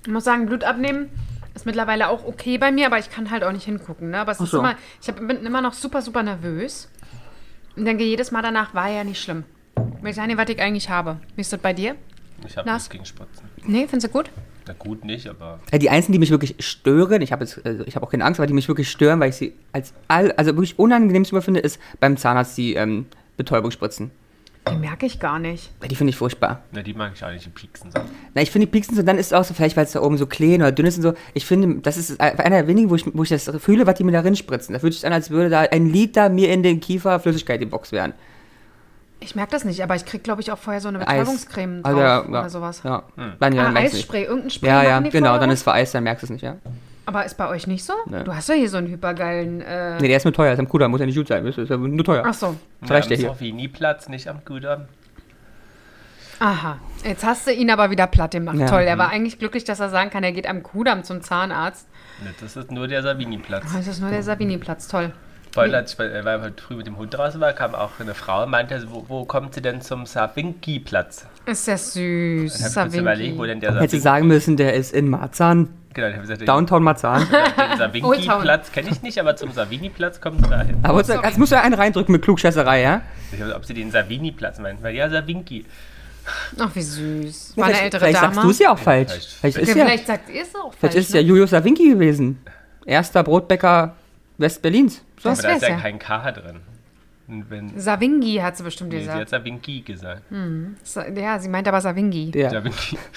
Ich 0.05 0.11
muss 0.11 0.23
sagen, 0.23 0.45
Blut 0.45 0.63
abnehmen 0.63 1.09
ist 1.55 1.65
mittlerweile 1.65 2.09
auch 2.09 2.25
okay 2.25 2.57
bei 2.57 2.71
mir, 2.71 2.85
aber 2.85 2.99
ich 2.99 3.09
kann 3.09 3.31
halt 3.31 3.43
auch 3.43 3.51
nicht 3.51 3.65
hingucken. 3.65 4.11
Ne? 4.11 4.19
Aber 4.19 4.33
es 4.33 4.39
Ach 4.39 4.43
ist 4.43 4.51
so. 4.51 4.59
immer, 4.59 4.75
ich 5.01 5.07
hab, 5.07 5.15
bin 5.27 5.43
immer 5.45 5.61
noch 5.61 5.73
super, 5.73 6.01
super 6.01 6.21
nervös. 6.21 6.89
Und 7.75 7.85
denke 7.85 8.03
jedes 8.03 8.31
Mal 8.31 8.41
danach, 8.41 8.73
war 8.75 8.89
ja 8.89 9.03
nicht 9.03 9.21
schlimm. 9.21 9.43
Will 10.01 10.11
ich 10.11 10.15
sagen, 10.15 10.37
was 10.37 10.49
ich 10.49 10.61
eigentlich 10.61 10.89
habe. 10.89 11.17
Wie 11.35 11.41
ist 11.41 11.51
das 11.51 11.59
bei 11.59 11.73
dir? 11.73 11.95
Ich 12.47 12.55
habe 12.55 12.69
nichts 12.71 12.89
gegen 12.89 13.05
Spritzen. 13.05 13.49
Nee, 13.63 13.87
findest 13.87 14.07
du 14.07 14.17
gut? 14.17 14.29
Na 14.67 14.73
gut 14.77 15.03
nicht, 15.05 15.27
aber 15.27 15.59
Äh, 15.71 15.79
Die 15.79 15.89
einzigen, 15.89 16.13
die 16.13 16.19
mich 16.19 16.29
wirklich 16.31 16.55
stören, 16.59 17.21
ich 17.21 17.31
habe 17.31 17.43
jetzt, 17.43 17.65
also 17.65 17.83
ich 17.85 17.95
habe 17.95 18.05
auch 18.05 18.11
keine 18.11 18.25
Angst, 18.25 18.39
aber 18.39 18.47
die 18.47 18.53
mich 18.53 18.67
wirklich 18.67 18.89
stören, 18.91 19.19
weil 19.19 19.29
ich 19.29 19.35
sie 19.35 19.53
als 19.71 19.93
all, 20.07 20.31
also 20.33 20.51
wirklich 20.55 20.77
unangenehm 20.77 21.25
zu 21.25 21.39
finde, 21.41 21.61
ist 21.61 21.79
beim 21.99 22.17
Zahnarzt 22.17 22.57
die 22.57 22.75
ähm, 22.75 23.07
Betäubungsspritzen. 23.37 24.11
Die 24.71 24.75
merke 24.77 25.05
ich 25.05 25.19
gar 25.19 25.37
nicht. 25.37 25.71
Die 25.89 25.95
finde 25.95 26.09
ich 26.09 26.17
furchtbar. 26.17 26.63
na, 26.71 26.81
die 26.81 26.93
mag 26.93 27.11
ich 27.13 27.23
auch 27.23 27.29
nicht, 27.31 27.45
die 27.45 27.49
pieksen 27.49 27.91
so. 27.91 27.99
Na, 28.33 28.41
ich 28.41 28.49
finde 28.51 28.65
die 28.67 28.71
Pieksen 28.71 28.95
so, 28.95 29.03
dann 29.03 29.17
ist 29.17 29.27
es 29.27 29.33
auch 29.33 29.43
so, 29.43 29.53
vielleicht 29.53 29.77
weil 29.77 29.85
es 29.85 29.91
da 29.91 30.01
oben 30.01 30.17
so 30.17 30.25
klein 30.25 30.61
oder 30.61 30.71
dünn 30.71 30.85
ist 30.87 30.97
und 30.97 31.03
so. 31.03 31.13
Ich 31.33 31.45
finde, 31.45 31.81
das 31.81 31.97
ist 31.97 32.19
einer 32.19 32.49
der 32.49 32.67
wenigen, 32.67 32.89
wo 32.89 32.95
ich, 32.95 33.05
wo 33.13 33.23
ich 33.23 33.29
das 33.29 33.51
fühle, 33.59 33.85
was 33.85 33.95
die 33.95 34.03
mir 34.03 34.11
da 34.11 34.21
drin 34.23 34.35
spritzen. 34.35 34.73
Da 34.73 34.79
fühlt 34.79 34.93
sich 34.93 35.05
an, 35.05 35.13
als 35.13 35.29
würde 35.29 35.49
da 35.49 35.61
ein 35.61 35.85
Liter 35.87 36.29
mir 36.29 36.51
in 36.51 36.63
den 36.63 36.79
Kiefer 36.79 37.19
Flüssigkeit 37.19 37.61
in 37.61 37.67
die 37.67 37.71
Box 37.71 37.91
werden. 37.91 38.13
Ich 39.19 39.35
merke 39.35 39.51
das 39.51 39.65
nicht, 39.65 39.81
aber 39.81 39.95
ich 39.95 40.05
kriege, 40.05 40.21
glaube 40.23 40.41
ich, 40.41 40.51
auch 40.51 40.57
vorher 40.57 40.81
so 40.81 40.87
eine. 40.89 40.99
Betäubungscreme 40.99 41.81
drauf 41.81 41.91
Also, 41.91 42.01
ja, 42.01 42.25
oder 42.25 42.41
ja, 42.41 42.49
sowas. 42.49 42.81
Ja. 42.83 43.03
Dann, 43.39 43.53
ja, 43.53 43.67
Ah. 43.67 43.73
Eisspray, 43.75 44.23
irgendein 44.23 44.49
Spray 44.49 44.69
Ja, 44.69 44.83
ja, 44.83 44.99
genau, 44.99 45.27
vorher 45.27 45.39
dann 45.39 45.49
ist 45.51 45.63
vereist, 45.63 45.95
dann 45.95 46.03
merkst 46.03 46.23
du 46.23 46.25
es 46.25 46.29
nicht, 46.31 46.41
ja. 46.43 46.57
Aber 47.07 47.23
ist 47.25 47.35
bei 47.37 47.47
euch 47.49 47.67
nicht 47.67 47.83
so? 47.83 47.93
Nee. 48.07 48.23
Du 48.23 48.33
hast 48.35 48.49
ja 48.49 48.55
hier 48.55 48.69
so 48.69 48.77
einen 48.77 48.87
hypergeilen. 48.87 49.61
Äh, 49.61 49.99
Nee, 50.01 50.07
der 50.07 50.17
ist 50.17 50.23
nur 50.25 50.33
teuer, 50.33 50.53
ist 50.53 50.59
am 50.59 50.67
Kudamm, 50.67 50.91
muss 50.91 50.99
ja 50.99 51.05
nicht 51.05 51.15
gut 51.17 51.27
sein, 51.27 51.45
ist 51.45 51.57
ja 51.57 51.77
nur 51.77 52.03
teuer. 52.03 52.23
Ach 52.25 52.33
so. 52.33 52.55
Das 52.81 52.91
reicht 52.91 53.09
ja 53.11 53.15
am 53.15 53.19
hier. 53.21 53.29
Sofini-Platz, 53.29 54.09
nicht 54.09 54.27
am 54.27 54.43
Kudamm. 54.43 54.85
Aha. 56.39 56.79
Jetzt 57.05 57.23
hast 57.23 57.47
du 57.47 57.53
ihn 57.53 57.69
aber 57.69 57.91
wieder 57.91 58.07
platt 58.07 58.31
gemacht. 58.31 58.57
Ja. 58.57 58.65
Toll. 58.67 58.81
Er 58.81 58.97
war 58.97 59.09
eigentlich 59.09 59.39
glücklich, 59.39 59.63
dass 59.63 59.79
er 59.79 59.89
sagen 59.89 60.09
kann, 60.09 60.23
er 60.23 60.31
geht 60.33 60.47
am 60.49 60.63
Kudamm 60.63 61.03
zum 61.03 61.21
Zahnarzt. 61.21 61.87
Ne, 62.23 62.31
Das 62.41 62.55
ist 62.57 62.71
nur 62.71 62.87
der 62.87 63.03
Savini-Platz. 63.03 63.65
Das 63.73 63.87
ist 63.87 64.01
nur 64.01 64.09
der 64.09 64.23
Savini-Platz. 64.23 64.87
Toll. 64.87 65.13
Weil 65.53 65.73
als 65.73 65.93
ich, 65.93 65.99
äh, 65.99 66.25
weil 66.25 66.39
ich 66.39 66.43
heute 66.45 66.61
früh 66.63 66.75
mit 66.75 66.87
dem 66.87 66.97
Hund 66.97 67.13
draußen 67.13 67.39
war, 67.39 67.53
kam 67.53 67.73
auch 67.73 67.91
eine 67.99 68.13
Frau 68.13 68.43
und 68.43 68.49
meinte, 68.49 68.83
wo, 68.89 69.05
wo 69.07 69.23
kommt 69.23 69.53
sie 69.53 69.61
denn 69.61 69.79
zum 69.79 70.05
Savinki-Platz? 70.05 71.25
Ist 71.45 71.67
ja 71.67 71.77
süß. 71.77 72.53
Dann 72.57 72.61
habe 72.75 72.87
ich 72.89 72.93
kurz 72.93 72.95
überlegt, 73.01 73.33
wo 73.37 73.43
Savini. 73.43 73.47
denn 73.47 73.59
der 73.61 73.69
Hätte 73.75 73.79
Savinki... 73.85 73.99
sagen 74.01 74.27
müssen, 74.27 74.57
der 74.57 74.73
ist 74.73 74.93
in 74.93 75.07
Marzahn, 75.09 75.69
Genau, 75.95 76.09
ich 76.09 76.19
gesagt, 76.19 76.47
Downtown 76.47 76.83
Marzahn. 76.83 77.25
den 77.57 77.77
Savinki-Platz 77.77 78.71
kenne 78.73 78.89
ich 78.91 79.01
nicht, 79.01 79.17
aber 79.17 79.35
zum 79.37 79.51
Savini-Platz 79.53 80.19
kommt 80.19 80.43
sie 80.43 80.49
dahin. 80.49 80.77
Aber 80.83 80.99
jetzt, 80.99 81.09
du 81.09 81.55
ja 81.55 81.61
einen 81.61 81.73
reindrücken 81.73 82.11
mit 82.11 82.21
Klugscheißerei, 82.21 82.81
ja? 82.81 83.01
Ich 83.31 83.39
weiß, 83.39 83.55
ob 83.55 83.63
sie 83.65 83.73
den 83.73 83.91
Savini-Platz 83.91 84.59
meint. 84.59 84.83
Weil 84.83 84.93
ja, 84.93 85.09
Savinki. 85.09 85.65
Ach, 86.59 86.69
wie 86.73 86.81
süß. 86.81 87.53
War 87.55 87.65
eine 87.65 87.73
vielleicht 87.73 87.83
ältere 87.85 87.99
vielleicht 88.01 88.21
Dame. 88.23 88.33
sagst 88.33 88.45
du 88.45 88.49
es 88.49 88.59
ja 88.59 88.71
auch 88.73 88.77
falsch. 88.77 89.11
Vielleicht- 89.11 89.27
Vielleicht 89.39 89.55
ja, 89.57 89.61
ist 89.63 89.67
ja, 89.75 89.85
vielleicht 89.85 90.07
sagt 90.07 90.29
ihr 90.29 90.41
es 90.41 90.55
auch 90.55 90.73
vielleicht 90.73 90.79
falsch. 90.81 90.95
ist 90.95 91.13
ja 91.13 91.21
ne? 91.21 91.27
Julius 91.27 91.49
Sawinki 91.51 91.89
gewesen. 91.89 92.39
Erster 92.85 93.23
Brotbäcker 93.23 93.95
Westberlins. 94.37 95.01
So. 95.21 95.29
Aber 95.29 95.41
da 95.41 95.49
ist 95.53 95.61
ja 95.61 95.69
ja. 95.69 95.77
kein 95.77 95.97
K 95.99 96.31
drin. 96.31 96.59
Wenn, 97.27 97.79
Savingi 97.79 98.35
hat 98.35 98.57
sie 98.57 98.63
bestimmt 98.63 98.91
nee, 98.91 98.99
sie 99.01 99.09
hat 99.09 99.13
gesagt. 99.15 99.29
Savinki 99.29 99.81
gesagt. 99.81 100.21
Sa- 100.83 101.07
Ja, 101.07 101.39
sie 101.39 101.49
meint 101.49 101.67
aber 101.67 101.79
Savingi. 101.81 102.31
Ja. 102.35 102.49
Savinki. 102.49 102.97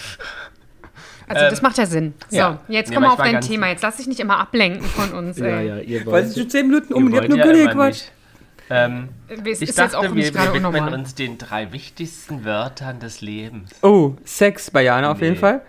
Also 1.28 1.44
Ähm, 1.44 1.50
das 1.50 1.62
macht 1.62 1.78
ja 1.78 1.86
Sinn. 1.86 2.14
So, 2.28 2.36
ja. 2.36 2.60
jetzt 2.68 2.88
Nee, 2.88 2.94
komm 2.94 3.02
mal 3.04 3.12
aber 3.12 3.22
auf 3.22 3.30
dein 3.30 3.40
Thema. 3.40 3.68
Jetzt 3.68 3.82
lass 3.82 3.96
dich 3.96 4.06
nicht 4.06 4.20
immer 4.20 4.38
ablenken 4.38 4.84
von 4.84 5.12
uns. 5.12 5.38
ey. 5.38 5.82
ihr 5.84 6.06
Weil 6.06 6.24
es 6.24 6.34
schon 6.36 6.48
10 6.48 6.66
Minuten 6.68 6.92
um, 6.94 7.04
ihr 7.08 7.14
ihr 7.14 7.20
habt 7.20 7.30
wollt 7.30 7.44
nur 7.46 7.56
ja 7.56 7.66
gequatscht. 7.66 8.12
Ähm, 8.70 9.08
Es 9.28 9.62
ich 9.62 9.70
ist 9.70 9.80
auch 9.80 10.02
dachte, 10.02 10.14
wir, 10.14 10.22
wir 10.24 10.34
widmen 10.34 10.56
unnormal. 10.66 10.92
uns 10.94 11.14
den 11.14 11.38
drei 11.38 11.72
wichtigsten 11.72 12.44
Wörtern 12.44 13.00
des 13.00 13.20
Lebens. 13.22 13.70
Oh, 13.82 14.12
Sex 14.24 14.70
bei 14.70 14.82
Jana 14.82 15.10
auf 15.12 15.20
jeden 15.22 15.34
Nee. 15.34 15.38
Fall. 15.38 15.62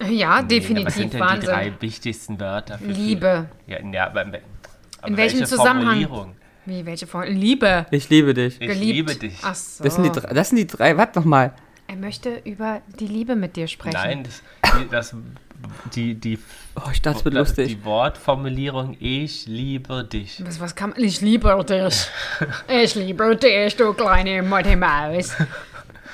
Ja, 0.00 0.08
Nee, 0.08 0.16
was 0.18 0.38
sind 0.40 0.50
definitiv 0.50 0.94
denn 0.96 1.10
die 1.10 1.20
Wahnsinn. 1.20 1.48
drei 1.48 1.72
wichtigsten 1.80 2.40
Wörter? 2.40 2.78
Für 2.78 2.84
Liebe. 2.86 3.46
Ja, 3.66 3.78
ja, 3.92 4.06
aber, 4.06 4.22
aber 4.22 4.38
In 5.06 5.16
welchem 5.16 5.38
welche 5.38 5.44
Zusammenhang? 5.44 5.84
Formulierung? 6.02 6.32
Wie, 6.66 6.84
welche 6.84 7.06
Form? 7.06 7.22
Liebe. 7.28 7.86
Ich 7.92 8.10
liebe 8.10 8.34
dich. 8.34 8.60
Ich 8.60 8.66
Geliebt. 8.68 8.82
liebe 9.08 9.14
dich. 9.14 9.38
Ach 9.42 9.54
so. 9.54 9.84
Das 9.84 9.94
sind 9.94 10.02
die 10.04 10.10
drei, 10.10 10.34
das 10.34 10.48
sind 10.48 10.58
die 10.58 10.66
drei, 10.66 10.96
warte 10.96 11.20
noch 11.20 11.24
mal. 11.26 11.52
Er 11.88 11.96
möchte 11.96 12.40
über 12.44 12.80
die 12.98 13.06
Liebe 13.06 13.36
mit 13.36 13.56
dir 13.56 13.68
sprechen. 13.68 13.94
Nein, 13.96 14.24
das, 14.24 14.42
die, 14.80 14.88
das, 14.88 15.14
die, 15.94 16.14
die, 16.14 16.38
Oh, 16.74 16.90
ich 16.92 17.00
dachte, 17.00 17.18
es 17.20 17.24
wird 17.24 17.34
das- 17.36 17.48
lustig. 17.48 17.68
die 17.68 17.84
Wortformulierung 17.84 18.96
Ich 19.00 19.46
liebe 19.46 20.04
dich. 20.04 20.42
Was, 20.44 20.60
was 20.60 20.74
kann 20.74 20.90
man? 20.90 21.00
Ich 21.02 21.20
liebe 21.20 21.64
dich. 21.68 22.08
Ich 22.68 22.94
liebe 22.96 23.36
dich, 23.36 23.76
du 23.76 23.92
kleine 23.94 24.42
Mutti 24.42 24.76
Maus. 24.76 25.34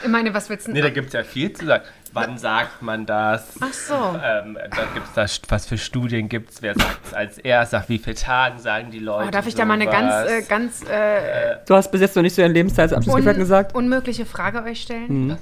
Ich 0.05 0.09
meine, 0.09 0.35
was 0.35 0.49
willst 0.51 0.67
du 0.69 0.73
Nee, 0.73 0.81
da 0.83 0.91
gibt 0.91 1.09
es 1.09 1.13
ja 1.15 1.23
viel 1.25 1.53
zu 1.53 1.65
sagen. 1.67 1.85
Wann 2.13 2.37
sagt 2.37 2.83
man 2.83 3.07
das? 3.07 3.55
Ach 3.61 3.73
so. 3.73 3.95
Ähm, 4.23 4.59
da 4.71 4.85
gibt 4.93 5.07
es 5.07 5.13
das, 5.15 5.41
was 5.49 5.65
für 5.65 5.79
Studien 5.79 6.29
gibt 6.29 6.51
es, 6.51 6.61
wer 6.61 6.75
sagt 6.75 6.99
es 7.07 7.15
als 7.15 7.39
erst, 7.39 7.73
nach 7.73 7.89
wie 7.89 7.99
vielen 7.99 8.17
Tagen 8.17 8.59
sagen 8.59 8.91
die 8.91 8.99
Leute 8.99 9.29
Oh, 9.29 9.31
darf 9.31 9.47
ich 9.47 9.55
da 9.55 9.65
mal 9.65 9.75
eine 9.81 9.85
sowas? 9.87 9.97
ganz, 9.99 10.31
äh, 10.31 10.43
ganz 10.49 10.83
äh, 10.91 11.57
Du 11.67 11.75
hast 11.75 11.91
bis 11.91 12.03
jetzt 12.03 12.15
noch 12.15 12.23
nicht 12.23 12.35
so 12.35 12.43
deinen 12.43 12.53
Lebenszeitabschlussgefährten 12.53 13.41
un 13.41 13.45
gesagt? 13.49 13.75
unmögliche 13.75 14.27
Frage 14.27 14.63
euch 14.63 14.83
stellen? 14.83 15.27
Mhm. 15.29 15.37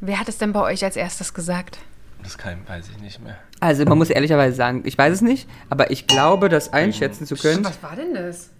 Wer 0.00 0.18
hat 0.18 0.28
es 0.28 0.38
denn 0.38 0.52
bei 0.52 0.60
euch 0.62 0.84
als 0.84 0.96
erstes 0.96 1.34
gesagt? 1.34 1.78
Das 2.22 2.36
kann, 2.38 2.58
weiß 2.68 2.86
ich 2.94 3.02
nicht 3.02 3.22
mehr. 3.22 3.38
Also, 3.60 3.84
man 3.84 3.98
muss 3.98 4.10
ehrlicherweise 4.10 4.54
sagen, 4.56 4.82
ich 4.84 4.96
weiß 4.96 5.14
es 5.14 5.20
nicht, 5.22 5.48
aber 5.70 5.90
ich 5.90 6.06
glaube, 6.06 6.48
das 6.48 6.72
einschätzen 6.72 7.26
zu 7.26 7.34
können. 7.36 7.64
Was 7.64 7.82
war 7.82 7.96
denn 7.96 8.14
das? 8.14 8.50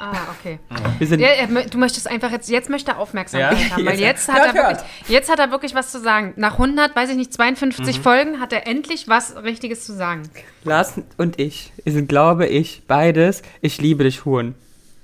Ah, 0.00 0.12
okay. 0.38 0.58
Wir 0.98 1.06
sind 1.06 1.20
Ja, 1.20 1.28
du 1.46 1.78
möchtest 1.78 2.08
einfach 2.10 2.30
jetzt, 2.32 2.48
jetzt 2.50 2.68
möchte 2.68 2.90
er 2.92 2.98
Aufmerksamkeit 2.98 3.58
Ja? 3.58 3.70
haben, 3.70 3.86
weil 3.86 3.92
Jetzt- 4.00 4.26
jetzt 4.26 4.32
hat, 4.32 4.44
er 4.46 4.54
wirklich, 4.54 4.78
jetzt 5.08 5.30
hat 5.30 5.38
er 5.38 5.50
wirklich 5.52 5.74
was 5.76 5.92
zu 5.92 6.00
sagen. 6.00 6.32
Nach 6.36 6.54
100, 6.54 6.94
weiß 6.96 7.10
ich 7.10 7.16
nicht, 7.16 7.32
52 7.32 7.98
Mhm. 7.98 8.02
Folgen 8.02 8.40
hat 8.40 8.52
er 8.52 8.66
endlich 8.66 9.06
was 9.06 9.36
Richtiges 9.36 9.86
zu 9.86 9.92
sagen. 9.94 10.22
Lars 10.64 10.94
und 11.16 11.38
ich. 11.38 11.72
Sind, 11.86 12.08
glaube 12.08 12.46
ich, 12.48 12.82
beides. 12.88 13.42
Ich 13.60 13.80
liebe 13.80 14.02
dich, 14.02 14.24
Huren. 14.24 14.56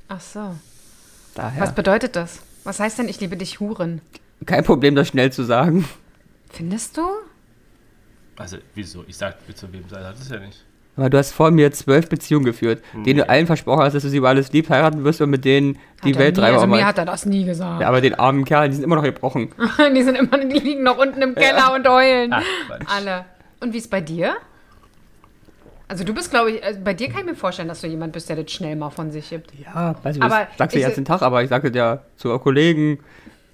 Ach 0.09 0.21
so. 0.21 0.57
Daher. 1.37 1.61
Was 1.63 1.73
bedeutet 1.75 2.17
das? 2.17 2.41
Was 2.65 2.81
heißt 2.81 2.99
denn, 2.99 3.09
ich 3.09 3.21
liebe 3.21 3.37
dich, 3.37 3.61
Huren? 3.61 4.01
Kein 4.47 4.65
Problem, 4.65 4.95
das 4.95 5.09
schnell 5.09 5.33
zu 5.33 5.45
sagen. 5.45 5.85
Findest 6.51 6.97
du? 6.97 7.03
Also, 8.37 8.57
wieso? 8.75 9.05
Ich 9.07 9.17
sag, 9.17 9.37
zu 9.55 9.73
wem 9.73 9.85
sei 9.89 10.01
das 10.01 10.29
ja 10.29 10.39
nicht. 10.39 10.65
Aber 10.97 11.09
du 11.09 11.19
hast 11.19 11.33
vor 11.33 11.51
mir 11.51 11.71
zwölf 11.73 12.09
Beziehungen 12.09 12.45
geführt, 12.45 12.83
denen 13.07 13.19
du 13.21 13.29
allen 13.29 13.47
versprochen 13.47 13.83
hast, 13.83 13.95
dass 13.95 14.03
du 14.03 14.09
sie 14.09 14.17
über 14.19 14.29
alles 14.31 14.53
lieb 14.53 14.69
heiraten 14.69 15.05
wirst 15.05 15.21
und 15.21 15.31
mit 15.31 15.45
denen 15.45 15.79
die 16.05 16.11
Hat 16.11 16.17
er 16.17 16.19
Welt 16.19 16.37
nie. 16.37 16.43
Also 16.43 16.67
mir 16.67 16.85
hat 16.87 16.99
er 16.99 17.05
das 17.05 17.25
nie 17.27 17.45
gesagt. 17.45 17.81
Ja, 17.81 17.89
aber 17.89 18.01
den 18.01 18.15
armen 18.15 18.45
Kerl, 18.45 18.69
die 18.69 18.75
sind 18.75 18.85
immer 18.85 18.97
noch 18.97 19.03
gebrochen. 19.03 19.51
Die 19.95 20.03
sind 20.03 20.17
immer, 20.17 20.39
die 20.39 20.59
liegen 20.59 20.83
noch 20.83 20.99
unten 20.99 21.23
im 21.23 21.35
Keller 21.35 21.75
und 21.75 21.89
heulen. 21.89 22.33
Ach. 22.35 22.43
Alle. 22.87 23.25
Und 23.61 23.73
wie 23.73 23.79
ist 23.79 23.91
bei 23.91 24.01
dir? 24.01 24.35
Also 25.89 26.05
du 26.05 26.13
bist, 26.13 26.31
glaube 26.31 26.53
ich, 26.53 26.65
also 26.65 26.81
bei 26.85 26.93
dir 26.95 27.09
kann 27.09 27.21
ich 27.21 27.27
mir 27.27 27.35
vorstellen, 27.35 27.69
dass 27.69 27.81
du 27.81 27.87
jemand 27.87 28.13
bist, 28.13 28.29
der 28.29 28.37
das 28.37 28.51
schnell 28.51 28.77
mal 28.77 28.91
von 28.91 29.11
sich 29.11 29.29
gibt. 29.31 29.53
Ja, 29.59 29.95
weiß 30.03 30.17
ich, 30.17 30.23
Aber 30.23 30.47
das 30.47 30.59
sagst 30.59 30.75
du 30.75 30.79
ich- 30.79 30.85
den 30.85 30.89
ganzen 30.89 31.05
Tag, 31.05 31.23
aber 31.23 31.43
ich 31.43 31.49
sage 31.49 31.71
ja 31.75 32.01
zu 32.17 32.37
Kollegen. 32.39 32.99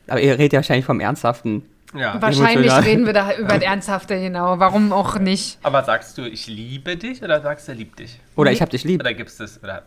Aber 0.08 0.20
ihr 0.20 0.32
redet 0.38 0.52
ja 0.52 0.58
wahrscheinlich 0.58 0.86
vom 0.86 1.00
Ernsthaften. 1.00 1.62
Ja. 1.94 2.20
Wahrscheinlich 2.20 2.72
reden 2.84 3.06
wir 3.06 3.12
da 3.12 3.34
über 3.36 3.54
das 3.54 3.62
Ernsthafte, 3.62 4.18
genau. 4.18 4.58
Warum 4.58 4.92
auch 4.92 5.18
nicht? 5.18 5.58
Aber 5.62 5.84
sagst 5.84 6.18
du, 6.18 6.22
ich 6.22 6.46
liebe 6.46 6.96
dich 6.96 7.22
oder 7.22 7.40
sagst 7.40 7.68
du, 7.68 7.72
er 7.72 7.76
liebt 7.76 7.98
dich? 7.98 8.20
Oder 8.34 8.52
ich 8.52 8.60
hab 8.60 8.70
dich 8.70 8.84
lieb. 8.84 9.00
Oder 9.00 9.14
gibt 9.14 9.30
es 9.30 9.36
das? 9.36 9.62
Oder 9.62 9.84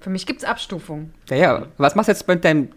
Für 0.00 0.10
mich 0.10 0.26
gibt 0.26 0.42
es 0.42 0.48
Abstufungen. 0.48 1.12
Ja, 1.28 1.36
ja. 1.36 1.66
Was 1.78 1.94
machst 1.94 2.08
du 2.08 2.12
jetzt 2.12 2.28
mit 2.28 2.44
deinem 2.44 2.68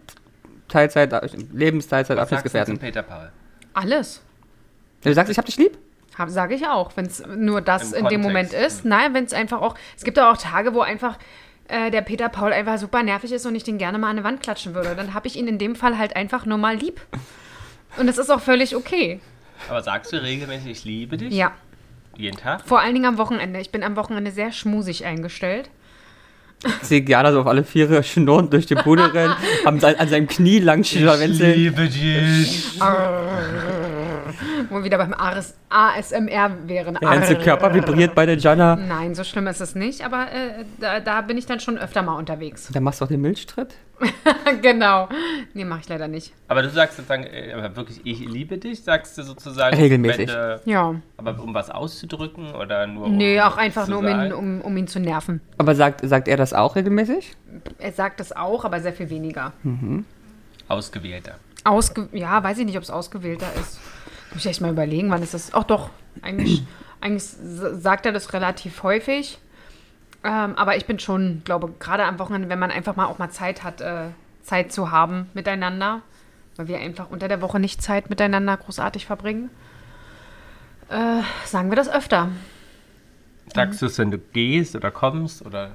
Teilzeit, 0.68 1.12
was 1.12 1.20
sagst 1.20 1.34
du 1.34 1.38
zum 1.48 1.58
Lebensteilzeit-Abschlussgefährten? 1.58 2.78
Peter 2.78 3.02
Paul? 3.02 3.30
Alles. 3.74 4.22
Du 5.02 5.12
sagst, 5.12 5.30
ich 5.30 5.38
hab 5.38 5.44
dich 5.44 5.56
lieb? 5.58 5.76
Sage 6.26 6.54
ich 6.54 6.66
auch, 6.66 6.92
wenn 6.96 7.06
es 7.06 7.22
nur 7.26 7.60
das 7.62 7.92
Im 7.92 8.04
in 8.04 8.10
dem 8.10 8.22
Kontext. 8.22 8.52
Moment 8.52 8.52
ist. 8.52 8.84
Nein, 8.84 9.14
wenn 9.14 9.24
es 9.24 9.32
einfach 9.32 9.60
auch. 9.60 9.74
Es 9.96 10.04
gibt 10.04 10.18
auch 10.18 10.36
Tage, 10.36 10.74
wo 10.74 10.80
einfach 10.80 11.18
äh, 11.72 11.90
der 11.90 12.02
Peter 12.02 12.28
Paul 12.28 12.52
einfach 12.52 12.78
super 12.78 13.02
nervig 13.02 13.32
ist 13.32 13.46
und 13.46 13.54
ich 13.54 13.64
den 13.64 13.78
gerne 13.78 13.98
mal 13.98 14.08
an 14.10 14.16
eine 14.18 14.24
Wand 14.24 14.42
klatschen 14.42 14.74
würde. 14.74 14.94
Dann 14.94 15.14
habe 15.14 15.26
ich 15.26 15.36
ihn 15.36 15.48
in 15.48 15.58
dem 15.58 15.74
Fall 15.74 15.98
halt 15.98 16.14
einfach 16.16 16.46
nur 16.46 16.58
mal 16.58 16.76
lieb. 16.76 17.00
Und 17.96 18.06
das 18.06 18.18
ist 18.18 18.30
auch 18.30 18.40
völlig 18.40 18.76
okay. 18.76 19.20
Aber 19.68 19.82
sagst 19.82 20.12
du 20.12 20.22
regelmäßig, 20.22 20.70
ich 20.70 20.84
liebe 20.84 21.16
dich? 21.16 21.32
Ja. 21.34 21.52
Jeden 22.16 22.36
Tag? 22.36 22.62
Vor 22.66 22.80
allen 22.80 22.94
Dingen 22.94 23.06
am 23.06 23.18
Wochenende. 23.18 23.58
Ich 23.60 23.70
bin 23.70 23.82
am 23.82 23.96
Wochenende 23.96 24.30
sehr 24.30 24.52
schmusig 24.52 25.04
eingestellt. 25.06 25.70
Ich 26.82 26.88
sehe 26.88 27.02
Jana 27.08 27.32
so 27.32 27.40
auf 27.40 27.46
alle 27.46 27.64
Viere 27.64 28.02
schnurrend 28.04 28.52
durch 28.52 28.66
die 28.66 28.74
Bude 28.76 29.12
rennen, 29.14 29.34
se- 29.80 29.98
an 29.98 30.08
seinem 30.08 30.28
Knie 30.28 30.58
lang 30.60 30.84
schlawenzeln. 30.84 31.54
liebe 31.54 31.88
dich. 31.88 32.78
Wo 34.70 34.76
wir 34.76 34.84
wieder 34.84 34.98
beim 34.98 35.14
AS 35.14 35.54
ASMR 35.68 36.50
wären. 36.66 36.94
Der 37.00 37.08
ganze 37.08 37.36
Körper 37.36 37.74
vibriert 37.74 38.14
bei 38.14 38.26
der 38.26 38.36
Jana. 38.36 38.76
Nein, 38.76 39.14
so 39.14 39.24
schlimm 39.24 39.46
ist 39.46 39.60
es 39.60 39.74
nicht, 39.74 40.04
aber 40.04 40.30
äh, 40.32 40.64
da, 40.80 41.00
da 41.00 41.20
bin 41.22 41.38
ich 41.38 41.46
dann 41.46 41.60
schon 41.60 41.78
öfter 41.78 42.02
mal 42.02 42.14
unterwegs. 42.16 42.68
Dann 42.72 42.82
machst 42.82 43.00
du 43.00 43.04
auch 43.04 43.08
den 43.08 43.20
Milchstritt. 43.22 43.74
genau. 44.62 45.08
Nee, 45.54 45.64
mache 45.64 45.80
ich 45.82 45.88
leider 45.88 46.08
nicht. 46.08 46.32
Aber 46.48 46.62
du 46.62 46.70
sagst 46.70 46.96
sozusagen, 46.96 47.24
äh, 47.24 47.70
wirklich, 47.74 48.00
ich 48.04 48.18
liebe 48.20 48.58
dich, 48.58 48.82
sagst 48.82 49.16
du 49.16 49.22
sozusagen. 49.22 49.76
Regelmäßig. 49.76 50.28
wenn 50.28 50.34
du- 50.36 50.60
Ja. 50.64 50.94
aber 51.16 51.40
um 51.42 51.54
was 51.54 51.70
auszudrücken 51.70 52.52
oder 52.54 52.86
nur 52.86 53.04
um. 53.06 53.16
Nee, 53.16 53.40
auch 53.40 53.56
einfach 53.56 53.86
nur, 53.86 53.98
um 54.00 54.08
ihn, 54.08 54.32
um, 54.32 54.60
um 54.60 54.76
ihn 54.76 54.88
zu 54.88 54.98
nerven. 54.98 55.40
Aber 55.58 55.74
sagt, 55.74 56.00
sagt 56.06 56.26
er 56.28 56.36
das 56.36 56.52
auch 56.52 56.74
regelmäßig? 56.76 57.36
Er 57.78 57.92
sagt 57.92 58.20
es 58.20 58.34
auch, 58.34 58.64
aber 58.64 58.80
sehr 58.80 58.92
viel 58.92 59.08
weniger. 59.08 59.52
Ausgewählter. 60.68 61.36
Ausge 61.64 62.08
ja, 62.12 62.42
weiß 62.42 62.58
ich 62.58 62.66
nicht, 62.66 62.76
ob 62.76 62.82
es 62.82 62.90
ausgewählter 62.90 63.46
ist. 63.60 63.78
Muss 64.32 64.44
ich 64.44 64.50
echt 64.50 64.60
mal 64.60 64.70
überlegen, 64.70 65.10
wann 65.10 65.22
ist 65.22 65.34
das? 65.34 65.52
Ach 65.52 65.64
doch, 65.64 65.90
eigentlich, 66.22 66.62
eigentlich 67.00 67.22
sagt 67.22 68.06
er 68.06 68.12
das 68.12 68.32
relativ 68.32 68.82
häufig. 68.82 69.38
Ähm, 70.24 70.54
aber 70.56 70.76
ich 70.76 70.86
bin 70.86 70.98
schon, 70.98 71.42
glaube 71.44 71.72
gerade 71.78 72.04
am 72.04 72.18
Wochenende, 72.18 72.48
wenn 72.48 72.58
man 72.58 72.70
einfach 72.70 72.96
mal 72.96 73.06
auch 73.06 73.18
mal 73.18 73.30
Zeit 73.30 73.64
hat, 73.64 73.80
äh, 73.80 74.08
Zeit 74.42 74.72
zu 74.72 74.90
haben 74.90 75.28
miteinander, 75.34 76.02
weil 76.56 76.68
wir 76.68 76.78
einfach 76.78 77.10
unter 77.10 77.28
der 77.28 77.40
Woche 77.40 77.58
nicht 77.58 77.82
Zeit 77.82 78.08
miteinander 78.08 78.56
großartig 78.56 79.06
verbringen, 79.06 79.50
äh, 80.88 81.22
sagen 81.44 81.70
wir 81.70 81.76
das 81.76 81.88
öfter. 81.88 82.28
Sagst 83.54 83.82
du 83.82 83.86
es, 83.86 83.98
wenn 83.98 84.10
du 84.10 84.18
gehst 84.18 84.76
oder 84.76 84.90
kommst 84.90 85.44
oder. 85.44 85.72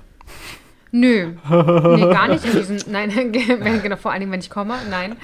Nö. 0.92 1.34
Nee, 1.50 2.02
gar 2.02 2.28
nicht 2.30 2.46
in 2.46 2.52
diesem. 2.52 2.78
Nein, 2.92 3.32
genau, 3.84 3.98
vor 3.98 4.12
allen 4.12 4.22
Dingen, 4.22 4.32
wenn 4.32 4.40
ich 4.40 4.50
komme. 4.50 4.76
Nein. 4.90 5.18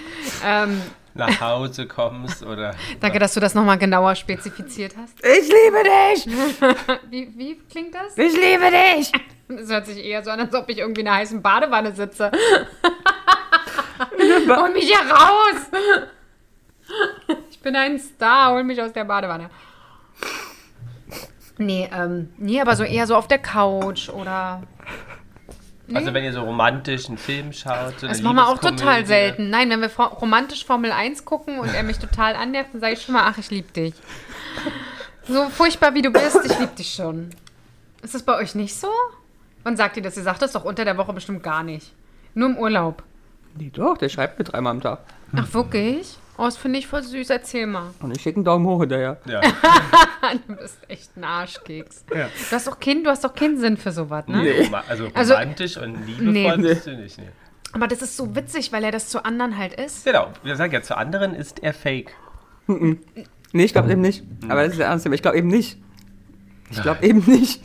Ähm, 0.46 0.82
nach 1.14 1.42
Hause 1.42 1.88
kommst 1.88 2.44
oder. 2.44 2.76
danke, 3.00 3.20
dass 3.20 3.34
du 3.34 3.40
das 3.40 3.54
nochmal 3.54 3.78
genauer 3.78 4.16
spezifiziert 4.16 4.96
hast. 4.98 5.24
Ich 5.24 5.48
liebe 5.48 5.84
dich! 5.84 6.26
Wie, 7.10 7.32
wie 7.38 7.60
klingt 7.70 7.94
das? 7.94 8.18
Ich 8.18 8.34
liebe 8.34 8.72
dich! 8.72 9.12
Das 9.50 9.70
hört 9.70 9.86
sich 9.86 10.04
eher 10.04 10.24
so 10.24 10.32
an, 10.32 10.40
als 10.40 10.56
ob 10.56 10.68
ich 10.70 10.80
irgendwie 10.80 11.02
in 11.02 11.08
einer 11.08 11.18
heißen 11.18 11.42
Badewanne 11.42 11.92
sitze. 11.92 12.32
hol 14.48 14.70
mich 14.72 14.86
hier 14.86 14.98
raus! 14.98 15.70
Ich 17.52 17.60
bin 17.60 17.76
ein 17.76 18.00
Star, 18.00 18.54
hol 18.54 18.64
mich 18.64 18.82
aus 18.82 18.94
der 18.94 19.04
Badewanne. 19.04 19.50
Nee, 21.58 21.88
ähm, 21.94 22.34
nee, 22.38 22.60
aber 22.60 22.76
so 22.76 22.84
eher 22.84 23.06
so 23.06 23.16
auf 23.16 23.28
der 23.28 23.38
Couch 23.38 24.10
oder. 24.10 24.64
Also, 25.96 26.14
wenn 26.14 26.24
ihr 26.24 26.34
so 26.34 26.42
romantisch 26.42 27.08
einen 27.08 27.18
Film 27.18 27.54
schaut. 27.54 28.00
So 28.00 28.08
Das 28.08 28.22
machen 28.22 28.36
wir 28.36 28.48
auch 28.48 28.60
total 28.60 29.06
selten. 29.06 29.50
Nein, 29.50 29.70
wenn 29.70 29.82
wir 29.82 29.90
romantisch 29.90 30.66
Formel 30.66 30.92
1 30.92 31.26
gucken 31.26 31.60
und 31.60 31.74
er 31.74 31.84
mich 31.84 32.00
total 32.00 32.36
annervt, 32.36 32.74
dann 32.74 32.82
sage 32.82 32.94
ich 32.94 33.02
schon 33.02 33.14
mal, 33.14 33.24
ach, 33.26 33.38
ich 33.38 33.50
liebe 33.50 33.72
dich. 33.72 33.94
So 35.28 35.50
furchtbar 35.50 35.94
wie 35.94 36.02
du 36.02 36.12
bist, 36.12 36.40
ich 36.46 36.60
liebe 36.60 36.76
dich 36.76 36.94
schon. 36.94 37.30
Ist 38.02 38.14
das 38.14 38.24
bei 38.24 38.36
euch 38.36 38.56
nicht 38.56 38.76
so? 38.76 38.90
Wann 39.64 39.78
sagt 39.78 39.96
ihr 39.98 40.04
das? 40.04 40.18
Ihr 40.18 40.24
sagt 40.24 40.42
das 40.42 40.52
doch 40.52 40.66
unter 40.66 40.84
der 40.84 40.98
Woche 40.98 41.14
bestimmt 41.14 41.44
gar 41.44 41.64
nicht. 41.64 41.94
Nur 42.34 42.50
im 42.50 42.58
Urlaub. 42.58 43.04
Nee, 43.56 43.72
doch, 43.74 43.98
der 43.98 44.10
schreibt 44.10 44.40
mir 44.40 44.46
dreimal 44.46 44.72
am 44.72 44.82
Tag. 44.82 45.00
Ach, 45.36 45.54
wirklich? 45.54 46.18
Oh, 46.38 46.46
das 46.46 46.58
finde 46.58 46.80
ich 46.80 46.88
voll 46.88 47.04
süß. 47.04 47.30
Erzähl 47.30 47.68
mal. 47.68 47.92
Und 48.02 48.16
ich 48.16 48.22
schicke 48.24 48.38
einen 48.38 48.46
Daumen 48.46 48.66
hoch 48.66 48.80
hinterher. 48.82 49.18
Ja. 49.26 49.42
Du 50.48 50.56
bist 50.56 50.78
echt 50.88 51.16
ein 51.18 51.24
Arschkeks. 51.26 52.06
Ja. 52.16 52.28
Du 52.50 52.56
hast 52.56 52.66
doch 52.68 52.80
kein, 52.80 53.04
du 53.04 53.10
hast 53.10 53.24
doch 53.26 53.36
keinen 53.36 53.58
Sinn 53.60 53.76
für 53.78 53.92
sowas, 53.92 54.26
ne? 54.28 54.42
Roma- 54.64 54.84
Also 54.88 55.10
Also- 55.14 55.34
romantisch 55.34 55.78
und 55.78 56.06
liebevoll 56.08 56.58
Nee. 56.58 56.58
bist 56.58 56.88
du 56.88 56.96
nicht. 56.96 57.18
Nee. 57.18 57.28
Aber 57.74 57.88
das 57.88 58.02
ist 58.02 58.16
so 58.16 58.34
witzig, 58.36 58.72
weil 58.72 58.84
er 58.86 58.92
das 58.92 59.10
zu 59.10 59.26
anderen 59.26 59.58
halt 59.58 59.74
ist. 59.74 60.06
Genau, 60.06 60.30
wir 60.44 60.56
sagen 60.56 60.72
ja, 60.74 60.82
zu 60.82 60.96
anderen 60.98 61.36
ist 61.36 61.62
er 61.62 61.74
fake. 61.74 62.14
Nee, 62.68 62.98
ich 63.66 63.74
glaube 63.74 63.92
eben 63.92 64.02
nicht. 64.02 64.24
Aber 64.48 64.64
das 64.64 64.72
ist 64.74 64.80
der 64.80 64.88
ernst. 64.88 65.06
Ich 65.06 65.22
glaube 65.22 65.38
eben 65.38 65.50
nicht. 65.50 65.78
Ich 66.78 66.82
glaube 66.82 67.06
eben 67.06 67.24
nicht. 67.26 67.62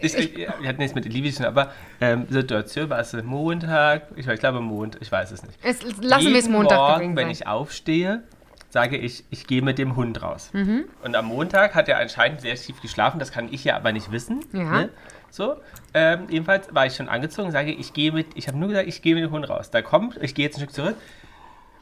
Ich, 0.00 0.14
ich, 0.14 0.36
wir 0.36 0.68
hatten 0.68 0.78
nichts 0.78 0.94
mit 0.94 1.04
tun, 1.04 1.46
aber 1.46 1.72
ähm, 2.00 2.26
Situation 2.28 2.90
war 2.90 3.00
es 3.00 3.12
Montag, 3.26 4.08
ich, 4.16 4.26
ich 4.26 4.40
glaube 4.40 4.60
Mond, 4.60 4.98
ich 5.00 5.10
weiß 5.10 5.30
es 5.32 5.42
nicht. 5.42 5.58
Es, 5.62 5.82
lassen 6.00 6.26
wir 6.26 6.38
es 6.38 6.46
Jeden 6.46 6.52
Montag 6.52 6.76
Morgen, 6.76 7.16
wenn 7.16 7.30
ich 7.30 7.46
aufstehe, 7.46 8.22
sage 8.70 8.96
ich, 8.96 9.24
ich 9.30 9.46
gehe 9.46 9.62
mit 9.62 9.78
dem 9.78 9.96
Hund 9.96 10.22
raus. 10.22 10.50
Mhm. 10.52 10.84
Und 11.02 11.14
am 11.16 11.26
Montag 11.26 11.74
hat 11.74 11.88
er 11.88 11.98
anscheinend 11.98 12.40
sehr 12.40 12.56
tief 12.56 12.80
geschlafen, 12.80 13.18
das 13.18 13.32
kann 13.32 13.52
ich 13.52 13.64
ja 13.64 13.76
aber 13.76 13.92
nicht 13.92 14.10
wissen. 14.10 14.44
Ja. 14.52 14.62
Ne? 14.62 14.88
So, 15.30 15.56
ähm, 15.94 16.26
jedenfalls 16.28 16.72
war 16.74 16.86
ich 16.86 16.94
schon 16.94 17.08
angezogen, 17.08 17.50
sage 17.50 17.72
ich, 17.72 17.92
gehe 17.92 18.12
mit, 18.12 18.28
ich 18.36 18.46
habe 18.46 18.56
nur 18.58 18.68
gesagt, 18.68 18.86
ich 18.86 19.02
gehe 19.02 19.14
mit 19.14 19.24
dem 19.24 19.30
Hund 19.30 19.48
raus. 19.48 19.70
Da 19.70 19.82
kommt, 19.82 20.16
ich 20.22 20.34
gehe 20.34 20.44
jetzt 20.44 20.56
ein 20.56 20.60
Stück 20.60 20.72
zurück. 20.72 20.96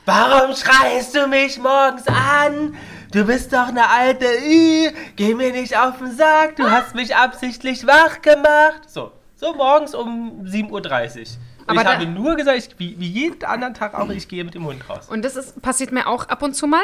Warum 0.04 0.54
schreist 0.56 1.14
du 1.14 1.26
mich 1.28 1.58
morgens 1.58 2.06
an? 2.08 2.74
Du 3.12 3.24
bist 3.24 3.52
doch 3.52 3.68
eine 3.68 3.88
alte 3.88 4.24
Ü. 4.24 4.90
Geh 5.16 5.34
mir 5.34 5.52
nicht 5.52 5.76
auf 5.78 5.98
den 5.98 6.10
Sack. 6.16 6.56
Du 6.56 6.68
hast 6.70 6.94
mich 6.94 7.14
absichtlich 7.14 7.86
wach 7.86 8.20
gemacht. 8.22 8.88
So, 8.88 9.12
so 9.36 9.54
morgens 9.54 9.94
um 9.94 10.42
7.30 10.44 10.70
Uhr. 10.70 10.80
Und 10.80 11.78
Aber 11.78 11.82
ich 11.82 11.86
habe 11.86 12.06
nur 12.06 12.34
gesagt, 12.34 12.58
ich, 12.58 12.78
wie, 12.78 12.98
wie 12.98 13.06
jeden 13.08 13.44
anderen 13.44 13.74
Tag 13.74 13.94
auch, 13.94 14.08
ich 14.08 14.26
gehe 14.26 14.42
mit 14.42 14.54
dem 14.54 14.64
Hund 14.64 14.88
raus. 14.88 15.08
Und 15.08 15.22
das 15.24 15.36
ist, 15.36 15.62
passiert 15.62 15.92
mir 15.92 16.08
auch 16.08 16.28
ab 16.28 16.42
und 16.42 16.54
zu 16.54 16.66
mal. 16.66 16.82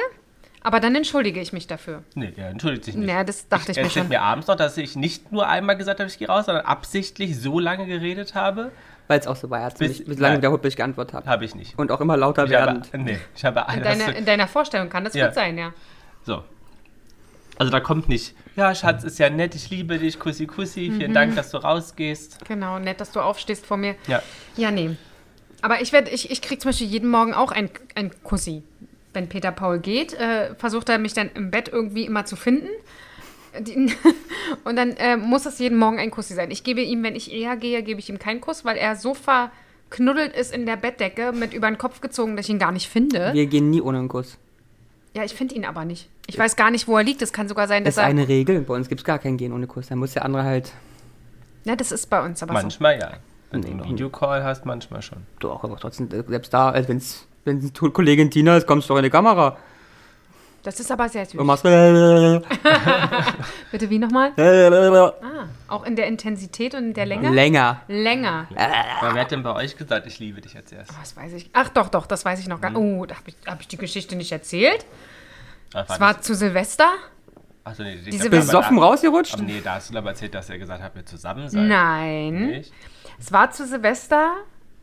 Aber 0.61 0.79
dann 0.79 0.95
entschuldige 0.95 1.41
ich 1.41 1.53
mich 1.53 1.67
dafür. 1.67 2.03
Nee, 2.15 2.33
er 2.37 2.51
entschuldigt 2.51 2.85
sich 2.85 2.95
nicht. 2.95 3.07
Naja, 3.07 3.25
das 3.25 3.49
dachte 3.49 3.73
ich, 3.73 3.79
Er 3.79 3.85
mir 3.85 3.91
schon. 3.91 4.09
mir 4.09 4.23
abends 4.23 4.47
noch, 4.49 4.57
dass 4.57 4.77
ich 4.77 4.95
nicht 4.97 5.33
nur 5.33 5.49
einmal 5.49 5.77
gesagt 5.77 5.99
habe, 5.99 6.09
ich 6.11 6.19
gehe 6.19 6.29
raus, 6.29 6.47
sondern 6.47 6.65
absichtlich 6.67 7.41
so 7.41 7.59
lange 7.59 7.87
geredet 7.87 8.35
habe, 8.35 8.71
Weil 9.09 9.19
es 9.21 9.27
auch 9.27 9.37
so 9.37 9.51
war. 9.51 9.59
Er 9.61 9.65
hat 9.67 9.79
Bis- 9.79 10.07
mich 10.07 10.19
nein. 10.19 10.39
wiederholt, 10.39 10.63
bis 10.63 10.75
ich 10.75 10.77
geantwortet 10.77 11.15
habe. 11.15 11.27
habe 11.29 11.45
ich 11.45 11.55
nicht. 11.55 11.79
Und 11.79 11.91
auch 11.91 12.01
immer 12.01 12.17
lauter 12.17 12.45
Ich 12.45 12.55
habe, 12.55 12.67
werdend. 12.67 12.91
nee, 12.93 13.19
ich 13.35 13.45
habe 13.45 13.61
In, 13.61 13.83
alles 13.83 13.99
deiner, 13.99 14.17
in 14.17 14.25
deiner 14.27 14.47
Vorstellung 14.49 14.89
kann 14.91 15.05
das 15.05 15.15
Ja. 15.15 15.27
gut 15.27 15.35
sein, 15.35 15.57
ja. 15.59 15.73
So. 16.25 16.45
Also 17.57 17.73
da 17.73 17.81
kommt 17.81 18.09
nicht, 18.09 18.37
ja, 18.55 18.73
Schatz, 18.75 19.03
ist 19.03 19.19
ja 19.19 19.31
nett, 19.31 19.55
ich 19.57 19.69
liebe 19.71 19.99
dich, 19.99 20.21
Kussi, 20.21 20.47
Kussi, 20.47 20.91
Mhm. 20.93 20.97
vielen 20.99 21.15
Dank, 21.15 21.35
dass 21.35 21.51
du 21.51 21.57
rausgehst. 21.59 22.45
Genau, 22.47 22.79
nett, 22.79 23.01
dass 23.01 23.11
du 23.11 23.21
aufstehst 23.21 23.67
vor 23.67 23.77
mir. 23.77 23.97
Ja. 24.07 24.23
Ja, 24.57 24.71
nee. 24.71 24.97
Aber 25.61 25.81
ich 25.81 25.93
werde, 25.93 26.11
ich, 26.11 26.31
ich 26.31 26.41
kriege 26.41 26.61
zum 26.61 26.69
Beispiel 26.69 26.87
jeden 26.87 27.11
Morgen 27.11 27.35
auch 27.35 27.51
ein, 27.51 27.69
ein 27.97 28.13
Kussi. 28.23 28.63
Wenn 29.13 29.29
Peter 29.29 29.51
Paul 29.51 29.81
geht, 29.81 30.13
äh, 30.15 30.55
versucht 30.55 30.89
er 30.89 30.99
mich 30.99 31.15
dann 31.15 31.31
im 31.35 31.51
Bett 31.51 31.69
irgendwie 31.69 32.05
immer 32.05 32.27
zu 32.27 32.37
finden. 32.37 32.69
Die, 33.61 33.93
und 34.65 34.77
dann 34.77 34.93
äh, 34.93 35.17
muss 35.17 35.47
es 35.47 35.59
jeden 35.59 35.79
Morgen 35.79 35.99
ein 35.99 36.11
Kussi 36.11 36.35
sein. 36.35 36.51
Ich 36.51 36.65
gebe 36.65 36.81
ihm, 36.81 37.03
wenn 37.03 37.17
ich 37.17 37.33
eher 37.33 37.57
gehe, 37.57 37.83
gebe 37.83 38.01
ich 38.01 38.09
ihm 38.09 38.19
keinen 38.19 38.41
Kuss, 38.41 38.65
weil 38.65 38.77
er 38.77 38.97
so 38.97 39.15
verknuddelt 39.15 40.37
ist 40.37 40.55
in 40.55 40.67
der 40.67 40.77
Bettdecke, 40.77 41.33
mit 41.33 41.53
über 41.55 41.69
den 41.69 41.79
Kopf 41.79 42.01
gezogen, 42.01 42.37
dass 42.37 42.47
ich 42.47 42.51
ihn 42.51 42.59
gar 42.59 42.73
nicht 42.73 42.89
finde. 42.89 43.33
Wir 43.33 43.47
gehen 43.47 43.71
nie 43.71 43.81
ohne 43.81 43.99
einen 43.99 44.09
Kuss. 44.09 44.39
Ja, 45.15 45.25
ich 45.25 45.35
finde 45.35 45.55
ihn 45.55 45.65
aber 45.65 45.85
nicht. 45.85 46.09
Ich 46.27 46.39
weiß 46.39 46.57
gar 46.57 46.71
nicht, 46.71 46.87
wo 46.87 46.97
er 46.97 47.03
liegt. 47.03 47.23
Es 47.23 47.33
kann 47.33 47.49
sogar 47.49 47.67
sein, 47.67 47.85
Das 47.85 47.95
dass 47.95 48.03
ist 48.05 48.07
er. 48.07 48.11
eine 48.11 48.29
Regel. 48.29 48.61
Bei 48.61 48.75
uns 48.75 48.89
gibt 48.89 49.01
es 49.01 49.05
gar 49.05 49.19
kein 49.19 49.37
Gehen 49.37 49.53
ohne 49.53 49.67
Kuss. 49.67 49.89
Dann 49.89 49.99
muss 49.99 50.13
der 50.13 50.25
andere 50.25 50.45
halt. 50.45 50.73
Ja, 51.65 51.75
das 51.75 51.91
ist 51.93 52.09
bei 52.09 52.25
uns 52.25 52.43
aber 52.43 52.55
so. 52.55 52.61
Manchmal 52.63 52.99
ja. 52.99 53.13
Wenn 53.51 53.61
Nee, 53.61 53.69
du 53.69 53.73
einen 53.83 53.85
Videocall 53.93 54.45
hast, 54.45 54.67
manchmal 54.67 55.01
schon. 55.01 55.19
Doch, 55.41 55.65
aber 55.65 55.77
trotzdem, 55.79 56.09
selbst 56.11 56.53
da, 56.53 56.71
als 56.71 56.87
wenn 56.89 56.99
es 56.99 57.27
wenn 57.45 57.73
Kollegin 57.73 58.31
Tina 58.31 58.59
ist, 58.59 58.67
kommst 58.67 58.89
du 58.89 58.93
doch 58.93 58.99
in 58.99 59.05
die 59.05 59.11
Kamera. 59.11 59.57
Das 60.69 60.79
ist 60.81 60.93
aber 60.93 61.09
sehr 61.09 61.25
süß. 61.25 61.41
Und 61.41 61.47
machst. 61.47 61.63
Bitte 61.63 62.43
wie 63.89 63.99
nochmal? 63.99 64.33
Ah, 64.37 65.47
auch 65.69 65.87
in 65.87 65.97
der 65.97 66.07
Intensität 66.07 66.75
und 66.75 66.89
in 66.89 66.93
der 66.93 67.07
Länge? 67.07 67.31
Länger. 67.31 67.81
Länger. 67.89 68.47
Aber 69.01 69.15
wer 69.15 69.23
hat 69.23 69.31
denn 69.31 69.43
bei 69.43 69.55
euch 69.55 69.79
gesagt, 69.79 70.07
ich 70.07 70.19
liebe 70.19 70.43
dich 70.43 70.55
als 70.55 70.71
erstes? 70.71 70.95
Was 71.01 71.17
weiß 71.17 71.33
ich. 71.33 71.49
Ach 71.55 71.71
doch, 71.71 71.89
doch, 71.89 72.05
das 72.05 72.27
weiß 72.27 72.39
ich 72.41 72.49
noch 72.49 72.61
gar 72.61 72.69
nicht. 72.69 72.79
Oh, 72.79 73.07
da 73.07 73.15
habe 73.15 73.31
ich, 73.31 73.37
hab 73.47 73.63
ich 73.63 73.69
die 73.69 73.79
Geschichte 73.79 74.15
nicht 74.15 74.31
erzählt. 74.31 74.85
Ah, 75.73 75.87
Es 75.89 75.99
war 76.01 76.21
zu 76.21 76.35
Silvester? 76.35 76.91
Achso, 77.65 77.83
nee, 77.83 77.97
die 77.97 78.11
diese 78.11 78.29
Besoffen 78.29 78.79
rausgerutscht? 78.79 79.37
Aber 79.37 79.45
nee, 79.45 79.63
da 79.65 79.77
hast 79.77 79.95
du 79.95 79.97
aber 79.97 80.11
erzählt, 80.11 80.35
dass 80.35 80.51
er 80.51 80.59
gesagt 80.59 80.83
hat, 80.83 80.95
wir 80.95 81.07
zusammen 81.07 81.49
sein. 81.49 81.67
Nein. 81.67 82.47
Nicht? 82.49 82.75
Es 83.19 83.33
war 83.33 83.53
zu 83.53 83.67
Silvester 83.67 84.35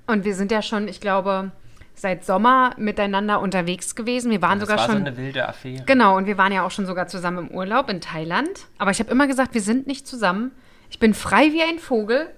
und 0.08 0.25
wir 0.25 0.34
sind 0.34 0.51
ja 0.51 0.63
schon, 0.63 0.88
ich 0.88 1.00
glaube, 1.00 1.51
seit 1.95 2.25
Sommer 2.25 2.71
miteinander 2.77 3.39
unterwegs 3.39 3.95
gewesen. 3.95 4.29
Wir 4.31 4.41
waren 4.41 4.59
Das 4.59 4.67
sogar 4.69 4.81
war 4.81 4.93
schon. 4.93 5.03
so 5.03 5.07
eine 5.07 5.17
wilde 5.17 5.47
Affäre. 5.47 5.83
Genau, 5.85 6.17
und 6.17 6.27
wir 6.27 6.37
waren 6.37 6.51
ja 6.51 6.65
auch 6.65 6.71
schon 6.71 6.85
sogar 6.85 7.07
zusammen 7.07 7.47
im 7.49 7.51
Urlaub 7.55 7.89
in 7.89 8.01
Thailand. 8.01 8.49
Aber 8.77 8.91
ich 8.91 8.99
habe 8.99 9.11
immer 9.11 9.27
gesagt, 9.27 9.53
wir 9.53 9.61
sind 9.61 9.87
nicht 9.87 10.07
zusammen. 10.07 10.51
Ich 10.89 10.99
bin 10.99 11.13
frei 11.13 11.51
wie 11.53 11.63
ein 11.63 11.79
Vogel. 11.79 12.29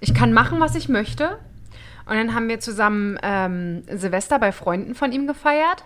Ich 0.00 0.14
kann 0.14 0.32
machen, 0.32 0.60
was 0.60 0.74
ich 0.74 0.88
möchte. 0.88 1.38
Und 2.06 2.16
dann 2.16 2.34
haben 2.34 2.48
wir 2.48 2.60
zusammen 2.60 3.18
ähm, 3.22 3.82
Silvester 3.90 4.38
bei 4.38 4.52
Freunden 4.52 4.94
von 4.94 5.12
ihm 5.12 5.26
gefeiert. 5.26 5.84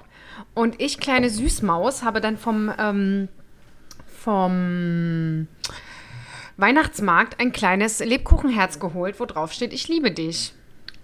Und 0.55 0.81
ich, 0.81 0.99
kleine 0.99 1.31
Süßmaus, 1.31 2.03
habe 2.03 2.21
dann 2.21 2.37
vom, 2.37 2.73
ähm, 2.79 3.29
vom 4.07 5.47
Weihnachtsmarkt 6.57 7.41
ein 7.41 7.53
kleines 7.53 7.99
Lebkuchenherz 7.99 8.79
geholt, 8.81 9.21
wo 9.21 9.27
drauf 9.27 9.53
steht, 9.53 9.73
ich 9.73 9.89
liebe 9.89 10.11
dich. 10.11 10.55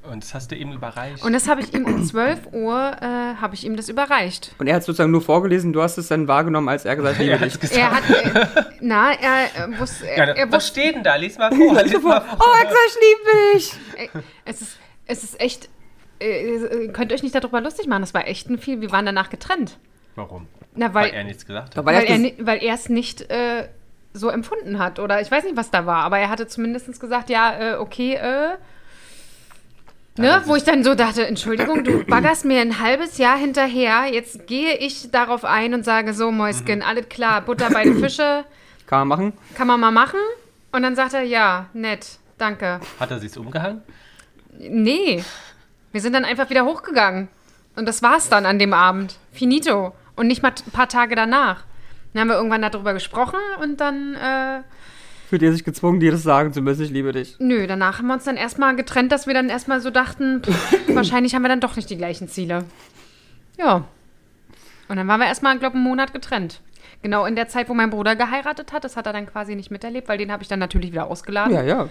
Und 0.02 0.22
das 0.24 0.32
hast 0.34 0.50
du 0.50 0.54
ihm 0.56 0.72
überreicht. 0.72 1.22
Und 1.22 1.32
das 1.34 1.46
habe 1.46 1.60
ich 1.60 1.74
ihm 1.74 1.84
um 1.84 2.02
12 2.04 2.52
Uhr, 2.52 2.92
äh, 3.00 3.04
habe 3.40 3.54
ich 3.54 3.64
ihm 3.66 3.76
das 3.76 3.88
überreicht. 3.90 4.54
Und 4.58 4.66
er 4.66 4.76
hat 4.76 4.82
sozusagen 4.84 5.10
nur 5.10 5.20
vorgelesen, 5.20 5.72
du 5.74 5.82
hast 5.82 5.98
es 5.98 6.08
dann 6.08 6.26
wahrgenommen, 6.26 6.68
als 6.70 6.84
er 6.86 6.96
gesagt 6.96 7.18
hat, 7.18 7.22
liebe 7.22 7.34
er 7.34 7.38
dich. 7.38 7.52
hat's 7.54 7.60
gesagt. 7.60 7.78
Er 7.78 7.90
hat, 7.90 8.56
äh, 8.56 8.62
na, 8.80 9.12
er 9.12 9.68
äh, 9.68 9.78
wusste, 9.78 10.06
Ja, 10.06 10.24
er, 10.24 10.46
was 10.50 10.64
wusste, 10.64 10.80
steht 10.80 10.94
denn 10.96 11.02
da? 11.02 11.16
Lies 11.16 11.36
mal 11.36 11.52
vor. 11.54 11.82
Lies 11.82 12.02
mal 12.02 12.20
vor. 12.22 12.38
Oh, 12.40 12.52
er 12.58 12.64
gesagt, 12.64 12.80
ich 12.88 12.96
liebe 13.02 13.58
dich. 13.58 13.72
Ey, 13.96 14.10
es 14.46 14.62
ist, 14.62 14.78
es 15.06 15.22
ist 15.24 15.40
echt, 15.40 15.68
äh, 16.20 16.84
ihr 16.84 16.92
könnt 16.92 17.12
euch 17.12 17.22
nicht 17.22 17.34
darüber 17.34 17.60
lustig 17.60 17.86
machen, 17.86 18.00
das 18.00 18.14
war 18.14 18.26
echt 18.26 18.48
ein 18.48 18.58
viel, 18.58 18.80
wir 18.80 18.90
waren 18.92 19.04
danach 19.04 19.28
getrennt. 19.28 19.78
Warum? 20.16 20.46
Na, 20.74 20.94
Weil 20.94 21.06
weil, 21.08 21.14
er 21.14 21.24
nichts 21.24 21.44
gesagt 21.44 21.76
hat. 21.76 21.84
weil, 21.84 22.32
weil 22.38 22.62
er 22.62 22.74
es 22.74 22.88
nicht 22.88 23.28
äh, 23.30 23.68
so 24.14 24.28
empfunden 24.30 24.78
hat 24.78 24.98
oder 24.98 25.20
ich 25.20 25.30
weiß 25.30 25.44
nicht, 25.44 25.56
was 25.56 25.70
da 25.70 25.84
war, 25.84 26.04
aber 26.04 26.18
er 26.18 26.30
hatte 26.30 26.46
zumindest 26.46 27.00
gesagt, 27.00 27.28
ja, 27.28 27.74
äh, 27.74 27.74
okay, 27.76 28.14
äh, 28.14 28.56
Ne, 30.20 30.42
wo 30.44 30.54
ich 30.54 30.64
dann 30.64 30.84
so 30.84 30.94
dachte, 30.94 31.26
Entschuldigung, 31.26 31.82
du 31.82 32.04
baggerst 32.06 32.44
mir 32.44 32.60
ein 32.60 32.78
halbes 32.78 33.16
Jahr 33.16 33.38
hinterher, 33.38 34.04
jetzt 34.12 34.46
gehe 34.46 34.76
ich 34.76 35.10
darauf 35.10 35.44
ein 35.46 35.72
und 35.72 35.84
sage 35.84 36.12
so, 36.12 36.30
Mäuschen, 36.30 36.82
alles 36.82 37.08
klar, 37.08 37.40
Butter 37.40 37.70
bei 37.70 37.84
den 37.84 37.98
Fische, 37.98 38.44
Kann 38.86 39.06
man 39.06 39.08
machen. 39.08 39.32
kann 39.54 39.66
man 39.66 39.80
mal 39.80 39.90
machen? 39.92 40.18
Und 40.72 40.82
dann 40.82 40.94
sagt 40.94 41.14
er, 41.14 41.22
ja, 41.22 41.66
nett, 41.72 42.18
danke. 42.38 42.80
Hat 42.98 43.10
er 43.10 43.18
sich's 43.18 43.36
umgehangen? 43.36 43.82
Nee. 44.58 45.24
Wir 45.92 46.00
sind 46.00 46.12
dann 46.12 46.24
einfach 46.24 46.50
wieder 46.50 46.64
hochgegangen. 46.64 47.28
Und 47.76 47.86
das 47.86 48.02
war's 48.02 48.28
dann 48.28 48.46
an 48.46 48.58
dem 48.58 48.72
Abend. 48.74 49.16
Finito. 49.32 49.94
Und 50.16 50.26
nicht 50.26 50.42
mal 50.42 50.50
ein 50.50 50.72
paar 50.72 50.88
Tage 50.88 51.14
danach. 51.14 51.64
Dann 52.12 52.20
haben 52.22 52.28
wir 52.28 52.36
irgendwann 52.36 52.62
darüber 52.62 52.92
gesprochen 52.92 53.38
und 53.60 53.80
dann, 53.80 54.14
äh, 54.16 54.60
Fühlt 55.30 55.42
ihr 55.42 55.52
sich 55.52 55.62
gezwungen, 55.62 56.00
dir 56.00 56.10
das 56.10 56.24
sagen 56.24 56.52
zu 56.52 56.60
müssen, 56.60 56.82
ich 56.82 56.90
liebe 56.90 57.12
dich. 57.12 57.36
nö, 57.38 57.68
danach 57.68 57.98
haben 57.98 58.08
wir 58.08 58.14
uns 58.14 58.24
dann 58.24 58.36
erstmal 58.36 58.74
getrennt, 58.74 59.12
dass 59.12 59.28
wir 59.28 59.34
dann 59.34 59.48
erstmal 59.48 59.80
so 59.80 59.90
dachten, 59.90 60.42
pff, 60.42 60.88
wahrscheinlich 60.96 61.36
haben 61.36 61.42
wir 61.42 61.48
dann 61.48 61.60
doch 61.60 61.76
nicht 61.76 61.88
die 61.88 61.96
gleichen 61.96 62.26
Ziele. 62.26 62.64
Ja. 63.56 63.84
Und 64.88 64.96
dann 64.96 65.06
waren 65.06 65.20
wir 65.20 65.28
erstmal, 65.28 65.56
glaube 65.56 65.74
ich, 65.74 65.76
einen 65.76 65.84
Monat 65.84 66.12
getrennt. 66.12 66.60
Genau 67.02 67.26
in 67.26 67.36
der 67.36 67.46
Zeit, 67.46 67.68
wo 67.68 67.74
mein 67.74 67.90
Bruder 67.90 68.16
geheiratet 68.16 68.72
hat. 68.72 68.82
Das 68.82 68.96
hat 68.96 69.06
er 69.06 69.12
dann 69.12 69.26
quasi 69.26 69.54
nicht 69.54 69.70
miterlebt, 69.70 70.08
weil 70.08 70.18
den 70.18 70.32
habe 70.32 70.42
ich 70.42 70.48
dann 70.48 70.58
natürlich 70.58 70.90
wieder 70.90 71.06
ausgeladen. 71.06 71.54
Ja, 71.54 71.62
ja. 71.62 71.88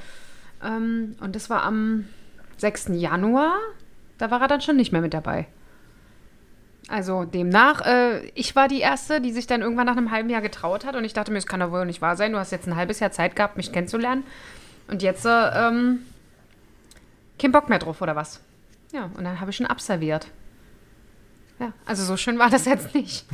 Ähm, 0.61 1.15
und 1.21 1.33
das 1.33 1.49
war 1.49 1.63
am 1.63 2.07
6. 2.57 2.89
Januar. 2.91 3.53
Da 4.17 4.31
war 4.31 4.41
er 4.41 4.49
dann 4.49 4.59
schon 4.59 4.75
nicht 4.75 4.91
mehr 4.91 4.99
mit 4.99 5.13
dabei. 5.13 5.47
Also 6.89 7.23
demnach, 7.23 7.81
äh, 7.85 8.25
ich 8.33 8.55
war 8.55 8.67
die 8.67 8.79
Erste, 8.79 9.21
die 9.21 9.31
sich 9.31 9.45
dann 9.45 9.61
irgendwann 9.61 9.85
nach 9.85 9.95
einem 9.95 10.11
halben 10.11 10.29
Jahr 10.29 10.41
getraut 10.41 10.85
hat. 10.85 10.95
Und 10.95 11.05
ich 11.05 11.13
dachte 11.13 11.31
mir, 11.31 11.37
es 11.37 11.45
kann 11.45 11.59
doch 11.59 11.71
wohl 11.71 11.85
nicht 11.85 12.01
wahr 12.01 12.15
sein. 12.15 12.31
Du 12.31 12.39
hast 12.39 12.51
jetzt 12.51 12.67
ein 12.67 12.75
halbes 12.75 12.99
Jahr 12.99 13.11
Zeit 13.11 13.35
gehabt, 13.35 13.57
mich 13.57 13.71
kennenzulernen. 13.71 14.23
Und 14.87 15.03
jetzt, 15.03 15.25
äh, 15.25 15.29
ähm, 15.29 15.99
kein 17.37 17.51
Bock 17.51 17.69
mehr 17.69 17.79
drauf, 17.79 18.01
oder 18.01 18.15
was? 18.15 18.41
Ja, 18.91 19.09
und 19.15 19.23
dann 19.23 19.39
habe 19.39 19.51
ich 19.51 19.57
schon 19.57 19.67
abserviert. 19.67 20.27
Ja, 21.59 21.73
also 21.85 22.03
so 22.03 22.17
schön 22.17 22.39
war 22.39 22.49
das 22.49 22.65
jetzt 22.65 22.95
nicht. 22.95 23.25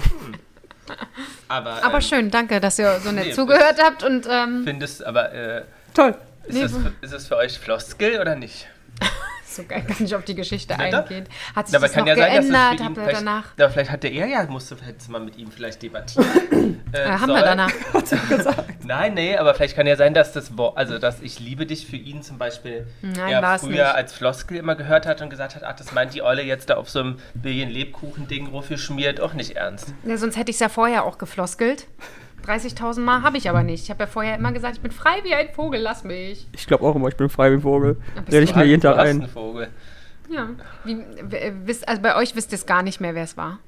Aber, 1.48 1.72
Aber 1.84 1.96
ähm, 1.96 2.02
schön, 2.02 2.32
danke, 2.32 2.60
dass 2.60 2.78
ihr 2.78 3.00
so 3.00 3.12
nett 3.12 3.28
nee, 3.28 3.32
zugehört 3.32 3.82
habt. 3.82 4.04
Und 4.04 4.28
ähm, 4.30 4.64
Findest 4.66 5.06
aber, 5.06 5.32
äh, 5.32 5.64
Toll. 5.94 6.16
ist, 6.46 6.54
Nee, 6.54 6.62
das, 6.62 6.74
ist 7.02 7.14
das 7.14 7.28
für 7.28 7.38
euch 7.38 7.58
Floskel 7.58 8.20
oder 8.20 8.36
nicht? 8.36 8.68
so 9.56 9.64
geil 9.64 9.84
kann 9.88 10.06
ich 10.06 10.16
auf 10.16 10.24
die 10.26 10.36
Geschichte 10.36 10.78
eingehen. 10.78 11.26
Hat 11.56 11.68
sich 11.68 11.76
Aber 11.76 11.88
das 11.88 11.96
noch 11.96 12.06
geändert? 12.06 12.44
für 12.44 12.50
ihn 12.50 12.56
Habt 12.86 12.98
ihr 12.98 13.04
vielleicht, 13.04 13.20
danach? 13.22 13.44
aber 13.58 13.70
vielleicht 13.70 13.92
hatte 13.92 14.08
er 14.08 14.28
ja, 14.28 14.44
musste 14.46 14.76
du 14.76 15.12
mal 15.12 15.22
mit 15.22 15.38
ihm 15.38 15.52
vielleicht 15.52 15.82
debattieren. 15.82 16.84
äh, 16.92 16.98
Äh, 16.98 17.10
haben 17.10 17.28
wir 17.28 17.40
sollen. 17.40 17.44
danach. 17.46 17.72
Nein, 18.84 19.14
nee, 19.16 19.36
aber 19.38 19.54
vielleicht 19.56 19.76
kann 19.76 19.88
ja 19.88 19.96
sein, 19.96 20.14
dass 20.14 20.32
das 20.34 20.58
Wort, 20.58 20.78
also 20.78 21.00
dass 21.00 21.22
ich 21.22 21.40
liebe 21.40 21.66
dich 21.66 21.86
für 21.88 21.96
ihn 21.98 22.22
zum 22.22 22.38
Beispiel 22.38 22.88
Nein, 23.02 23.18
er 23.34 23.60
früher 23.60 23.70
nicht. 23.72 23.82
als 23.96 24.14
Floskel 24.14 24.58
immer 24.58 24.76
gehört 24.76 25.06
hat 25.06 25.22
und 25.22 25.30
gesagt 25.30 25.56
hat, 25.56 25.64
ach, 25.64 25.76
das 25.76 25.92
meint 25.92 26.14
die 26.14 26.22
Olle 26.22 26.44
jetzt 26.44 26.70
da 26.70 26.76
auf 26.76 26.90
so 26.90 27.00
einem 27.00 27.18
Billion 27.34 27.70
Lebkuchen-Ding 27.70 28.52
geschmiert, 28.68 29.20
auch 29.22 29.34
nicht 29.34 29.52
ernst. 29.56 29.94
Ja, 30.04 30.18
sonst 30.18 30.38
hätte 30.38 30.52
ich 30.52 30.56
es 30.58 30.60
ja 30.60 30.70
vorher 30.70 31.04
auch 31.06 31.18
gefloskelt. 31.18 31.88
30.000 32.46 33.00
Mal 33.02 33.22
habe 33.24 33.38
ich 33.38 33.50
aber 33.50 33.64
nicht. 33.64 33.84
Ich 33.84 33.90
habe 33.90 34.04
ja 34.04 34.08
vorher 34.08 34.36
immer 34.36 34.52
gesagt, 34.52 34.76
ich 34.76 34.82
bin 34.82 34.92
frei 34.92 35.16
wie 35.24 35.34
ein 35.34 35.50
Vogel, 35.54 35.80
lass 35.82 36.04
mich. 36.04 36.48
Ich 36.54 36.68
glaube 36.68 36.86
auch 36.86 36.96
immer, 36.96 37.08
ich 37.08 37.16
bin 37.18 37.30
frei 37.30 37.52
wie 37.52 37.56
ein 37.56 37.62
Vogel. 37.62 37.98
Rede 38.32 38.44
ich 38.44 38.56
mir 38.56 38.64
jeden 38.66 38.82
Tag 38.82 38.98
ein. 38.98 39.28
Vogel. 39.28 39.68
Ja. 40.30 40.48
Wie, 40.84 40.98
w- 40.98 41.52
wisst, 41.66 41.88
also 41.88 42.02
bei 42.02 42.16
euch 42.16 42.36
wisst 42.36 42.52
ihr 42.52 42.58
es 42.58 42.66
gar 42.66 42.84
nicht 42.84 43.00
mehr, 43.02 43.14
wer 43.16 43.24
es 43.24 43.38
war. 43.38 43.60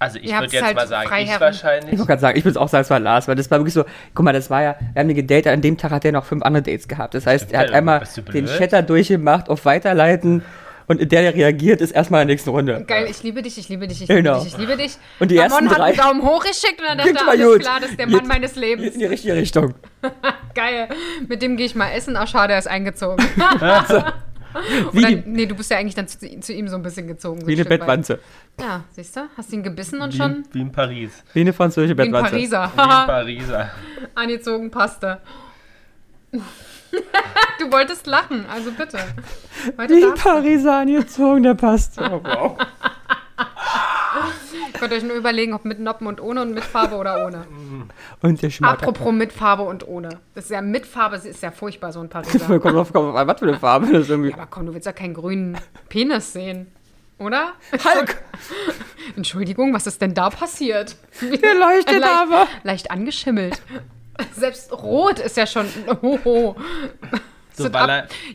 Also 0.00 0.18
ich 0.18 0.30
würde 0.32 0.46
jetzt 0.46 0.62
halt 0.64 0.76
mal 0.76 0.86
sagen, 0.86 1.10
ich 1.20 1.28
herum. 1.28 1.40
wahrscheinlich. 1.40 1.92
Ich 1.92 1.98
wollte 1.98 2.08
gerade 2.10 2.20
sagen, 2.20 2.38
ich 2.38 2.44
würde 2.44 2.60
auch 2.60 2.68
sagen, 2.68 2.82
es 2.82 2.90
war 2.90 3.00
Lars, 3.00 3.26
weil 3.26 3.34
das 3.34 3.50
war 3.50 3.58
wirklich 3.58 3.74
so, 3.74 3.84
guck 4.14 4.24
mal, 4.24 4.32
das 4.32 4.48
war 4.48 4.62
ja, 4.62 4.76
wir 4.92 5.00
haben 5.00 5.08
die 5.08 5.14
gedatet, 5.14 5.48
an 5.52 5.60
dem 5.60 5.76
Tag 5.76 5.90
hat 5.90 6.04
er 6.04 6.12
noch 6.12 6.24
fünf 6.24 6.42
andere 6.44 6.62
Dates 6.62 6.86
gehabt. 6.86 7.14
Das 7.14 7.26
heißt, 7.26 7.50
er 7.52 7.60
hat 7.60 7.70
einmal 7.72 8.04
den? 8.32 8.46
Chatter 8.46 8.82
durchgemacht, 8.82 9.48
auf 9.48 9.64
Weiterleiten 9.64 10.42
Und 10.88 10.98
der, 11.00 11.06
der 11.22 11.34
reagiert, 11.34 11.80
ist 11.82 11.90
erstmal 11.92 12.22
in 12.22 12.28
der 12.28 12.34
nächsten 12.34 12.50
Runde. 12.50 12.82
Geil, 12.86 13.06
ich 13.10 13.22
liebe 13.22 13.42
dich, 13.42 13.58
ich 13.58 13.68
liebe 13.68 13.86
dich, 13.86 14.02
ich 14.02 14.08
Genau. 14.08 14.38
liebe 14.38 14.44
dich, 14.44 14.52
ich 14.54 14.58
liebe 14.58 14.76
dich. 14.76 14.96
Und 15.20 15.30
die 15.30 15.38
Ramon 15.38 15.52
ersten 15.66 15.70
hat 15.70 15.78
drei- 15.78 15.84
einen 15.84 15.96
Daumen 15.98 16.22
hoch 16.22 16.42
geschickt 16.44 16.80
und 16.80 16.86
dann 16.88 16.98
dachte 16.98 17.12
er, 17.14 17.28
alles 17.28 17.46
gut. 17.52 17.60
klar, 17.60 17.80
das 17.80 17.90
ist 17.90 17.98
der 17.98 18.06
Mann 18.06 18.14
Jetzt- 18.20 18.28
meines 18.28 18.52
In 18.54 18.60
Lebens. 18.62 18.96
die 18.98 19.04
richtige 19.04 19.34
Richtung. 19.34 19.74
Geil, 20.54 20.88
mit 21.28 21.42
dem 21.42 21.56
gehe 21.56 21.66
ich 21.66 21.74
mal 21.74 21.90
essen. 21.90 22.16
Ach, 22.16 22.26
schade, 22.26 22.54
er 22.54 22.58
ist 22.58 22.66
eingezogen. 22.68 23.22
Wie, 24.92 24.98
Oder, 25.00 25.08
die, 25.08 25.22
nee, 25.26 25.44
du 25.44 25.54
bist 25.54 25.70
ja 25.70 25.76
eigentlich 25.76 25.94
dann 25.94 26.08
zu, 26.08 26.18
zu 26.40 26.52
ihm 26.54 26.68
so 26.68 26.76
ein 26.76 26.82
bisschen 26.82 27.06
gezogen. 27.06 27.42
So 27.42 27.46
wie 27.46 27.52
ein 27.52 27.60
eine. 27.60 27.68
Bettwanze. 27.68 28.18
Ja, 28.58 28.82
siehst 28.96 29.14
du? 29.14 29.20
Hast 29.36 29.52
du 29.52 29.56
ihn 29.56 29.62
gebissen 29.62 30.00
und 30.00 30.14
Wie, 30.14 30.16
schon 30.16 30.36
in, 30.36 30.44
wie 30.54 30.60
in 30.62 30.72
Paris. 30.72 31.10
Wie 31.34 31.40
eine 31.42 31.52
französische 31.52 31.96
wie 31.98 32.02
ein 32.02 32.10
Bettwanze. 32.10 32.30
Pariser. 32.30 32.72
Wie 32.74 32.80
in 32.80 32.86
Pariser. 32.88 33.70
Angezogen 34.14 34.70
passte. 34.70 35.20
Du 37.58 37.72
wolltest 37.72 38.06
lachen, 38.06 38.46
also 38.46 38.70
bitte. 38.72 38.98
Heute 39.78 39.94
Wie. 39.94 40.20
Pariser 40.20 40.78
angezogen, 40.78 41.42
der 41.42 41.54
passt. 41.54 42.00
Oh, 42.00 42.20
wow. 42.22 42.58
Könnt 44.78 44.92
ihr 44.92 44.98
euch 44.98 45.04
nur 45.04 45.16
überlegen, 45.16 45.54
ob 45.54 45.64
mit 45.64 45.80
Noppen 45.80 46.06
und 46.06 46.20
ohne 46.20 46.42
und 46.42 46.54
mit 46.54 46.64
Farbe 46.64 46.96
oder 46.96 47.26
ohne. 47.26 47.46
Und 48.22 48.42
der. 48.42 48.50
Apropos 48.62 49.12
mit 49.12 49.32
Farbe 49.32 49.64
und 49.64 49.86
ohne. 49.86 50.20
Das 50.34 50.44
ist 50.44 50.50
ja 50.50 50.60
mit 50.60 50.86
Farbe, 50.86 51.16
das 51.16 51.24
ist 51.24 51.42
ja 51.42 51.50
furchtbar, 51.50 51.92
so 51.92 52.00
ein 52.00 52.08
Pariser. 52.08 52.58
Kommt 52.60 52.74
drauf, 52.74 52.92
kommt 52.92 53.16
an, 53.16 53.26
was 53.26 53.38
für 53.38 53.48
eine 53.48 53.58
Farbe 53.58 53.86
das 53.92 54.02
ist 54.02 54.10
irgendwie. 54.10 54.32
Aber 54.32 54.46
komm, 54.46 54.66
du 54.66 54.74
willst 54.74 54.86
ja 54.86 54.92
keinen 54.92 55.14
grünen 55.14 55.58
Penis 55.88 56.36
Oder? 57.18 57.52
Hulk! 57.72 58.22
Entschuldigung, 59.16 59.74
was 59.74 59.86
ist 59.86 60.00
denn 60.00 60.14
da 60.14 60.30
passiert? 60.30 60.96
Der 61.20 61.54
leuchtet 61.54 62.00
leicht, 62.00 62.12
aber. 62.12 62.46
leicht 62.62 62.90
angeschimmelt. 62.90 63.60
Selbst 64.32 64.72
rot 64.72 65.18
ist 65.18 65.36
ja 65.36 65.46
schon. 65.46 65.66
Hoho. 66.02 66.56
So, 67.54 67.68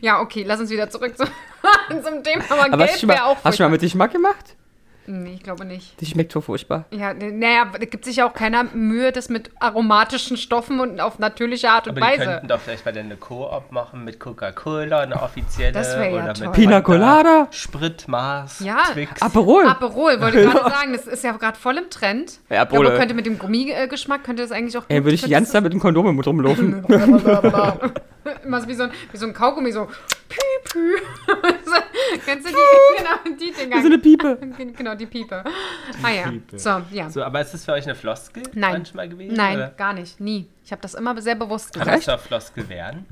Ja, 0.02 0.20
okay, 0.20 0.44
lass 0.46 0.60
uns 0.60 0.70
wieder 0.70 0.90
zurück 0.90 1.16
zu, 1.16 1.24
zum 1.88 2.22
Thema. 2.22 2.44
Aber, 2.50 2.72
Aber 2.72 2.84
hast 2.84 3.02
du, 3.02 3.06
gelb 3.06 3.08
mal, 3.08 3.14
wäre 3.14 3.24
auch 3.24 3.44
hast 3.44 3.58
du 3.58 3.62
mal 3.62 3.70
mit 3.70 3.80
Geschmack 3.80 4.12
gemacht? 4.12 4.56
Nee, 5.06 5.34
ich 5.34 5.42
glaube 5.42 5.64
nicht. 5.64 6.00
Die 6.00 6.06
schmeckt 6.06 6.32
so 6.32 6.40
furchtbar. 6.40 6.86
Ja, 6.90 7.12
naja, 7.12 7.66
da 7.72 7.84
gibt 7.84 8.04
sich 8.04 8.16
ja 8.16 8.26
auch 8.26 8.32
keiner 8.32 8.64
Mühe, 8.64 9.12
das 9.12 9.28
mit 9.28 9.50
aromatischen 9.60 10.36
Stoffen 10.36 10.80
und 10.80 11.00
auf 11.00 11.18
natürliche 11.18 11.68
Art 11.70 11.86
und 11.88 11.96
aber 11.98 12.06
Weise. 12.06 12.24
könnten 12.24 12.48
doch 12.48 12.60
vielleicht 12.60 12.84
bei 12.84 12.92
der 12.92 13.02
eine 13.04 13.16
Koop 13.16 13.70
machen 13.70 14.04
mit 14.04 14.18
Coca-Cola, 14.18 15.00
eine 15.00 15.20
offizielle. 15.22 15.72
Das 15.72 15.96
wär 15.96 16.08
ja 16.08 16.22
oder 16.24 16.34
toll. 16.34 16.46
mit 16.46 16.56
Pina 16.56 16.80
Colada? 16.80 17.48
Sprit, 17.50 18.08
Mars, 18.08 18.60
Ja, 18.60 18.78
Twix. 18.92 19.20
Aperol. 19.20 19.66
Aperol, 19.66 20.20
wollte 20.20 20.40
ich 20.40 20.50
gerade 20.50 20.70
sagen, 20.70 20.92
das 20.92 21.06
ist 21.06 21.22
ja 21.24 21.32
gerade 21.32 21.58
voll 21.58 21.76
im 21.76 21.90
Trend. 21.90 22.40
Ja, 22.48 22.62
Aperol, 22.62 22.86
Aber 22.86 22.96
könnte 22.96 23.14
mit 23.14 23.26
dem 23.26 23.38
Gummigeschmack, 23.38 24.24
könnte 24.24 24.42
das 24.42 24.52
eigentlich 24.52 24.76
auch 24.78 24.84
Ey, 24.88 25.04
würde 25.04 25.14
ich 25.14 25.22
die 25.22 25.30
ganze 25.30 25.52
Zeit 25.52 25.62
mit 25.62 25.72
einem 25.72 25.80
Kondom 25.80 26.06
im 26.08 26.14
Mund 26.14 26.26
rumlaufen. 26.26 26.84
Immer 28.44 28.60
so 28.60 28.68
wie 28.68 28.74
so 28.74 28.84
ein, 28.84 28.90
wie 29.12 29.16
so 29.18 29.26
ein 29.26 29.34
Kaugummi, 29.34 29.70
so 29.72 29.88
pü, 30.28 30.42
pü. 30.64 30.96
Kennst 32.24 32.46
du 32.46 32.50
die? 32.50 32.98
Genau, 32.98 33.36
die 33.38 33.52
Dinger. 33.52 33.80
so 33.80 33.86
eine 33.86 33.98
Piepe. 33.98 34.38
Genau, 34.76 34.94
die 34.94 35.06
Piepe. 35.06 35.44
Ah 36.02 36.10
ja, 36.10 36.30
Piepe. 36.30 36.58
so, 36.58 36.82
ja. 36.90 37.10
So, 37.10 37.22
aber 37.22 37.40
ist 37.40 37.54
das 37.54 37.64
für 37.64 37.72
euch 37.72 37.84
eine 37.84 37.94
Floskel 37.94 38.42
Nein. 38.54 38.72
manchmal 38.72 39.08
gewesen? 39.08 39.34
Nein, 39.36 39.56
Oder? 39.56 39.68
gar 39.70 39.92
nicht, 39.92 40.20
nie. 40.20 40.48
Ich 40.64 40.72
habe 40.72 40.82
das 40.82 40.94
immer 40.94 41.20
sehr 41.20 41.34
bewusst 41.34 41.72
Kann 41.74 41.84
gesagt. 41.84 42.08
das 42.08 42.16
doch 42.20 42.26
Floskel 42.26 42.68
werden? 42.68 43.06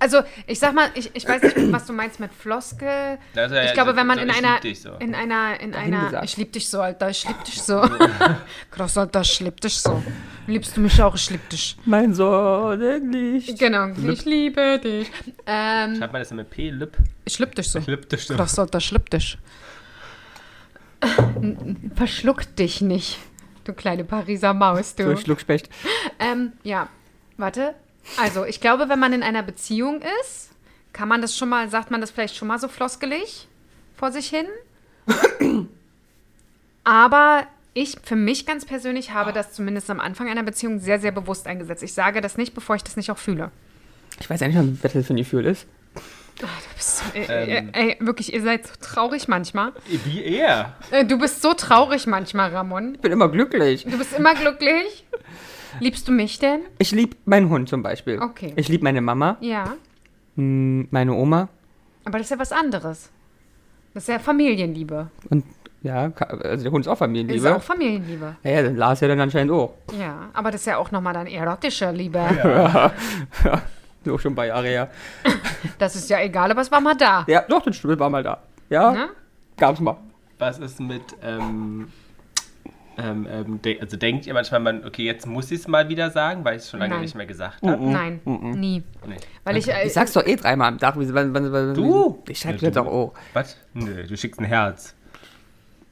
Also, 0.00 0.18
ich 0.46 0.58
sag 0.60 0.74
mal, 0.74 0.90
ich, 0.94 1.10
ich 1.14 1.26
weiß 1.28 1.42
nicht, 1.42 1.72
was 1.72 1.86
du 1.86 1.92
meinst 1.92 2.20
mit 2.20 2.32
Floskel. 2.32 3.18
Also, 3.34 3.54
ja, 3.56 3.64
ich 3.64 3.72
glaube, 3.74 3.90
so- 3.90 3.96
wenn 3.96 4.06
man 4.06 4.18
so, 4.18 4.22
in 4.24 4.30
ich 4.30 4.36
einer, 4.36 4.52
lieb 4.54 4.60
dich 4.62 4.80
so. 4.82 4.92
in 4.94 5.14
einer, 5.14 5.58
in 5.60 5.72
Dahin 5.72 5.94
einer, 5.94 6.04
gesagt. 6.06 6.24
ich 6.24 6.36
lieb 6.36 6.52
dich 6.52 6.68
so, 6.68 6.80
Alter, 6.80 7.10
ich 7.10 7.26
lieb 7.26 7.42
dich 7.44 7.60
so. 7.62 7.82
Krass, 8.70 8.96
Alter, 8.96 9.22
ich 9.22 9.40
lieb 9.40 9.60
dich 9.60 9.76
so. 9.80 10.00
Liebst 10.46 10.76
du 10.76 10.80
mich 10.80 11.02
auch, 11.02 11.14
ich 11.16 11.28
lieb 11.30 11.48
dich. 11.50 11.76
Mein 11.84 12.14
Sonnenlicht. 12.14 13.58
Genau, 13.58 13.88
ich 14.08 14.24
liebe 14.24 14.78
dich. 14.78 15.10
Ähm, 15.46 15.96
Schreibt 15.96 16.12
man 16.12 16.22
das 16.22 16.30
mit 16.30 16.48
P, 16.48 16.70
Lip? 16.70 16.96
ich 17.24 17.38
lieb 17.38 17.54
dich 17.54 17.68
so. 17.68 17.80
Lip, 17.86 18.08
das 18.08 18.22
stimmt. 18.22 18.38
Krass, 18.38 18.58
Alter, 18.58 18.78
ich 18.78 18.90
lieb 18.92 19.10
dich. 19.10 19.36
Verschluck 21.94 22.54
dich 22.56 22.80
nicht, 22.80 23.18
du 23.64 23.72
kleine 23.72 24.04
Pariser 24.04 24.54
Maus, 24.54 24.94
So 24.96 25.04
du. 25.04 25.10
ein 25.10 25.16
Schluckspecht. 25.18 25.68
Ähm, 26.18 26.52
ja, 26.64 26.88
warte. 27.36 27.74
Also, 28.16 28.44
ich 28.44 28.60
glaube, 28.60 28.88
wenn 28.88 28.98
man 28.98 29.12
in 29.12 29.22
einer 29.22 29.42
Beziehung 29.42 30.02
ist, 30.22 30.50
kann 30.92 31.08
man 31.08 31.20
das 31.22 31.36
schon 31.36 31.48
mal, 31.48 31.68
sagt 31.68 31.90
man 31.90 32.00
das 32.00 32.10
vielleicht 32.10 32.36
schon 32.36 32.48
mal 32.48 32.58
so 32.58 32.68
floskelig 32.68 33.46
vor 33.96 34.10
sich 34.12 34.28
hin. 34.28 34.46
Aber 36.84 37.46
ich, 37.74 37.96
für 38.02 38.16
mich 38.16 38.46
ganz 38.46 38.64
persönlich, 38.64 39.12
habe 39.12 39.32
das 39.32 39.52
zumindest 39.52 39.90
am 39.90 40.00
Anfang 40.00 40.28
einer 40.28 40.42
Beziehung 40.42 40.80
sehr, 40.80 40.98
sehr 41.00 41.12
bewusst 41.12 41.46
eingesetzt. 41.46 41.82
Ich 41.82 41.92
sage 41.92 42.20
das 42.20 42.36
nicht, 42.36 42.54
bevor 42.54 42.76
ich 42.76 42.82
das 42.82 42.96
nicht 42.96 43.10
auch 43.10 43.18
fühle. 43.18 43.50
Ich 44.20 44.28
weiß 44.28 44.42
eigentlich 44.42 44.56
nicht, 44.64 44.84
was 44.84 44.92
das 44.94 45.06
für 45.06 45.14
ein 45.14 45.16
Gefühl 45.16 45.44
ist. 45.46 45.66
Bist 46.76 47.02
du- 47.14 47.18
Ähm. 47.18 47.70
Ey, 47.72 47.88
ey, 47.90 47.96
wirklich, 48.00 48.32
ihr 48.32 48.42
seid 48.42 48.66
so 48.66 48.72
traurig 48.80 49.26
manchmal. 49.28 49.72
Wie 50.04 50.22
er? 50.24 50.76
Äh, 50.90 51.04
Du 51.04 51.18
bist 51.18 51.42
so 51.42 51.52
traurig 51.54 52.06
manchmal, 52.06 52.50
Ramon. 52.54 52.94
Ich 52.94 53.00
bin 53.00 53.10
immer 53.12 53.28
glücklich. 53.28 53.84
Du 53.84 53.98
bist 53.98 54.12
immer 54.16 54.34
glücklich. 54.34 55.04
Liebst 55.80 56.06
du 56.08 56.12
mich 56.12 56.38
denn? 56.38 56.60
Ich 56.78 56.90
liebe 56.92 57.16
meinen 57.24 57.48
Hund 57.48 57.68
zum 57.68 57.82
Beispiel. 57.82 58.20
Okay. 58.20 58.52
Ich 58.56 58.68
liebe 58.68 58.84
meine 58.84 59.00
Mama, 59.00 59.36
Ja. 59.40 59.74
m, 60.36 60.88
meine 60.90 61.12
Oma 61.14 61.48
Aber 62.04 62.18
das 62.18 62.26
ist 62.26 62.30
ja 62.30 62.38
was 62.38 62.52
anderes. 62.52 63.10
Das 63.94 64.04
ist 64.04 64.08
ja 64.08 64.18
Familienliebe. 64.18 65.10
und 65.30 65.44
ja, 65.82 66.10
also 66.16 66.64
der 66.64 66.72
Hund 66.72 66.84
ist 66.84 66.88
auch 66.88 66.94
Ist 66.94 66.98
Familienliebe. 66.98 67.46
ja 67.48 67.56
auch 67.56 67.62
Familienliebe. 67.62 68.36
Ja, 68.42 68.50
ja, 68.50 68.62
dann 68.64 68.76
Lars 68.76 69.00
ja 69.00 69.06
dann 69.08 69.20
anscheinend 69.20 69.52
auch. 69.52 69.74
Ja, 69.98 70.28
aber 70.32 70.50
das 70.50 70.62
ist 70.62 70.66
ja 70.66 70.76
auch 70.76 70.90
nochmal 70.90 71.14
dann 71.14 71.28
erotische 71.28 71.90
Liebe. 71.92 72.20
So 74.04 74.18
schon 74.18 74.32
ein 74.32 74.36
paar 74.36 74.46
Jahre 74.46 74.66
her. 74.66 74.90
Das 75.78 75.94
ist 75.94 76.08
ja 76.10 76.20
egal, 76.20 76.50
aber 76.50 76.60
es 76.62 76.72
war 76.72 76.80
mal 76.80 76.96
da. 76.96 77.24
Ja, 77.28 77.42
doch, 77.48 77.62
das 77.62 77.76
Stuhl 77.76 77.96
war 77.98 78.10
mal 78.10 78.22
da. 78.24 78.38
Ja, 78.70 78.90
Ne? 78.92 79.08
gab's 79.56 79.78
mal. 79.80 79.96
Was 80.38 80.58
ist 80.58 80.80
mit, 80.80 81.02
ähm, 81.22 81.88
ähm, 82.98 83.26
ähm, 83.30 83.62
de 83.62 83.80
also 83.80 83.96
denkt 83.96 84.26
ihr 84.26 84.34
manchmal, 84.34 84.60
man, 84.60 84.84
okay, 84.84 85.04
jetzt 85.04 85.26
muss 85.26 85.50
ich 85.50 85.60
es 85.60 85.68
mal 85.68 85.88
wieder 85.88 86.10
sagen, 86.10 86.44
weil 86.44 86.56
ich 86.56 86.62
es 86.62 86.70
schon 86.70 86.80
lange 86.80 86.94
Nein. 86.94 87.02
nicht 87.02 87.14
mehr 87.14 87.26
gesagt 87.26 87.62
habe? 87.62 87.82
Nein, 87.84 88.20
nie. 88.24 88.82
Nee. 89.06 89.16
Weil 89.44 89.56
ich, 89.56 89.68
äh, 89.68 89.86
Ich 89.86 89.92
sag's 89.92 90.12
doch 90.12 90.26
eh 90.26 90.36
dreimal 90.36 90.68
am 90.68 90.78
Tag. 90.78 90.98
wie- 90.98 91.12
wann- 91.14 91.32
wann- 91.32 91.52
wann- 91.52 91.74
Du? 91.74 92.22
Ich 92.28 92.38
schreib 92.40 92.60
Ja, 92.60 92.68
dir 92.68 92.74
doch 92.74 92.86
auch. 92.86 93.14
Was? 93.32 93.56
Nö, 93.74 94.04
du 94.06 94.16
schickst 94.16 94.40
ein 94.40 94.44
Herz. 94.46 94.94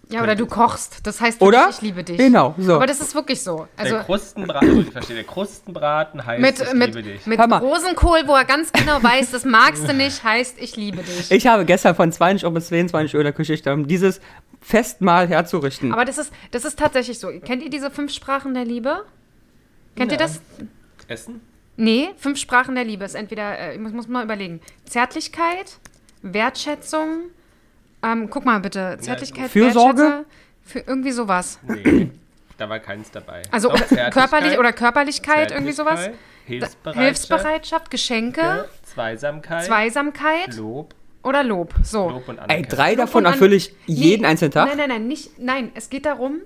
Ja, 0.08 0.22
oder 0.22 0.34
du 0.36 0.46
kochst. 0.46 1.00
Das 1.04 1.20
heißt, 1.20 1.40
Oder? 1.42 1.58
wirklich, 1.58 1.76
ich 1.76 1.82
liebe 1.82 2.04
dich. 2.04 2.16
Genau, 2.18 2.54
so. 2.58 2.74
Aber 2.74 2.86
das 2.86 3.00
ist 3.00 3.14
wirklich 3.14 3.42
so. 3.42 3.66
der 3.76 3.84
Also 3.84 3.98
Krustenbraten, 4.04 4.80
ich 4.80 4.90
verstehe, 4.90 5.16
der 5.16 5.24
Krustenbraten 5.24 6.24
heißt, 6.24 6.40
mit, 6.40 6.60
ich 6.60 6.72
mit, 6.74 6.86
liebe 6.94 7.02
dich. 7.02 7.26
mit 7.26 7.38
Hör 7.40 7.46
mal. 7.48 7.58
Rosenkohl, 7.58 8.20
wo 8.26 8.34
er 8.34 8.44
ganz 8.44 8.72
genau 8.72 9.02
weiß, 9.02 9.32
das 9.32 9.44
magst 9.44 9.88
du 9.88 9.92
nicht, 9.94 10.22
heißt, 10.22 10.58
ich 10.60 10.76
liebe 10.76 11.02
dich. 11.02 11.30
Ich 11.30 11.46
habe 11.48 11.64
gestern 11.64 11.94
von 11.96 12.12
20 12.12 12.44
Uhr 12.44 12.52
bis 12.54 12.68
22 12.68 13.14
Uhr 13.14 13.20
in 13.20 13.24
der 13.24 13.32
Küche 13.32 13.54
gestanden, 13.54 13.82
um 13.84 13.88
dieses 13.88 14.20
Festmahl 14.60 15.26
herzurichten. 15.28 15.92
Aber 15.92 16.04
das 16.04 16.18
ist, 16.18 16.32
das 16.52 16.64
ist 16.64 16.78
tatsächlich 16.78 17.18
so. 17.18 17.28
Kennt 17.44 17.62
ihr 17.62 17.70
diese 17.70 17.90
fünf 17.90 18.12
Sprachen 18.12 18.54
der 18.54 18.64
Liebe? 18.64 19.04
Kennt 19.96 20.12
ihr 20.12 20.18
Ja. 20.18 20.24
das? 20.24 20.40
Essen? 21.08 21.40
Nee, 21.76 22.10
fünf 22.16 22.38
Sprachen 22.38 22.74
der 22.74 22.84
Liebe 22.84 23.04
ist 23.04 23.14
entweder, 23.14 23.58
äh, 23.58 23.74
ich 23.74 23.80
muss, 23.80 23.92
muss 23.92 24.08
mal 24.08 24.24
überlegen, 24.24 24.60
Zärtlichkeit, 24.86 25.78
Wertschätzung, 26.22 27.22
ähm, 28.02 28.28
guck 28.30 28.44
mal 28.44 28.60
bitte, 28.60 28.96
Zärtlichkeit, 29.00 29.50
Fürsorge? 29.50 30.24
Für 30.62 30.80
irgendwie 30.80 31.12
sowas. 31.12 31.58
Nee, 31.62 32.10
da 32.58 32.68
war 32.68 32.80
keins 32.80 33.10
dabei. 33.10 33.42
Also 33.50 33.68
Doch, 33.68 33.74
oder 33.76 33.86
Zärtlichkeit, 33.86 34.12
körperlich 34.14 34.58
oder 34.58 34.72
Körperlichkeit, 34.72 35.50
irgendwie 35.52 35.72
sowas. 35.72 36.10
Hilfsbereitschaft, 36.46 37.04
Hilfsbereitschaft, 37.04 37.90
Geschenke, 37.90 38.40
ja, 38.40 38.64
Zweisamkeit, 38.84 39.64
Zweisamkeit 39.64 40.56
Lob, 40.56 40.94
oder 41.22 41.42
Lob. 41.42 41.74
So. 41.82 42.08
Lob 42.10 42.28
und 42.28 42.38
Ey, 42.48 42.62
drei 42.62 42.94
davon 42.94 43.20
Und 43.22 43.26
an- 43.26 43.32
erfülle 43.32 43.56
ich 43.56 43.74
jeden 43.86 44.22
Nee, 44.22 44.28
einzelnen 44.28 44.52
Tag. 44.52 44.68
Nein, 44.68 44.78
nein, 44.78 44.88
nein, 44.88 45.08
nicht, 45.08 45.38
nein, 45.38 45.70
es 45.74 45.90
geht 45.90 46.06
darum, 46.06 46.38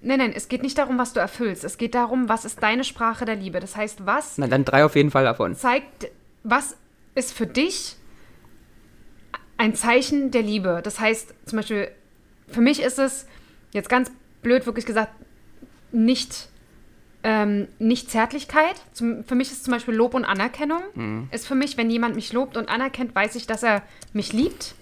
nein, 0.00 0.18
nein, 0.18 0.32
es 0.34 0.48
geht 0.48 0.62
nicht 0.62 0.78
darum, 0.78 0.96
was 0.98 1.12
du 1.12 1.20
erfüllst. 1.20 1.62
Es 1.64 1.76
geht 1.76 1.94
darum, 1.94 2.28
was 2.30 2.44
ist 2.46 2.62
deine 2.62 2.84
Sprache 2.84 3.24
der 3.26 3.36
Liebe. 3.36 3.60
Das 3.60 3.76
heißt, 3.76 4.06
was 4.06 4.38
Na, 4.38 4.46
dann 4.46 4.64
drei 4.64 4.84
auf 4.84 4.96
jeden 4.96 5.10
Fall 5.10 5.24
davon. 5.24 5.54
zeigt, 5.56 6.08
was 6.42 6.76
ist 7.14 7.32
für 7.32 7.46
dich 7.46 7.96
ein 9.64 9.74
Zeichen 9.74 10.30
der 10.30 10.42
Liebe. 10.42 10.80
Das 10.84 11.00
heißt, 11.00 11.34
zum 11.46 11.56
Beispiel, 11.56 11.88
für 12.48 12.60
mich 12.60 12.82
ist 12.82 12.98
es, 12.98 13.26
jetzt 13.72 13.88
ganz 13.88 14.10
blöd 14.42 14.66
wirklich 14.66 14.84
gesagt, 14.84 15.12
nicht, 15.90 16.48
ähm, 17.22 17.68
nicht 17.78 18.10
Zärtlichkeit. 18.10 18.74
Zum, 18.92 19.24
für 19.24 19.34
mich 19.34 19.50
ist 19.50 19.64
zum 19.64 19.72
Beispiel 19.72 19.94
Lob 19.94 20.12
und 20.12 20.26
Anerkennung. 20.26 20.82
Mhm. 20.94 21.28
Ist 21.32 21.46
für 21.46 21.54
mich, 21.54 21.78
wenn 21.78 21.88
jemand 21.88 22.14
mich 22.14 22.32
lobt 22.32 22.58
und 22.58 22.68
anerkennt, 22.68 23.14
weiß 23.14 23.36
ich, 23.36 23.46
dass 23.46 23.62
er 23.62 23.82
mich 24.12 24.34
liebt. 24.34 24.74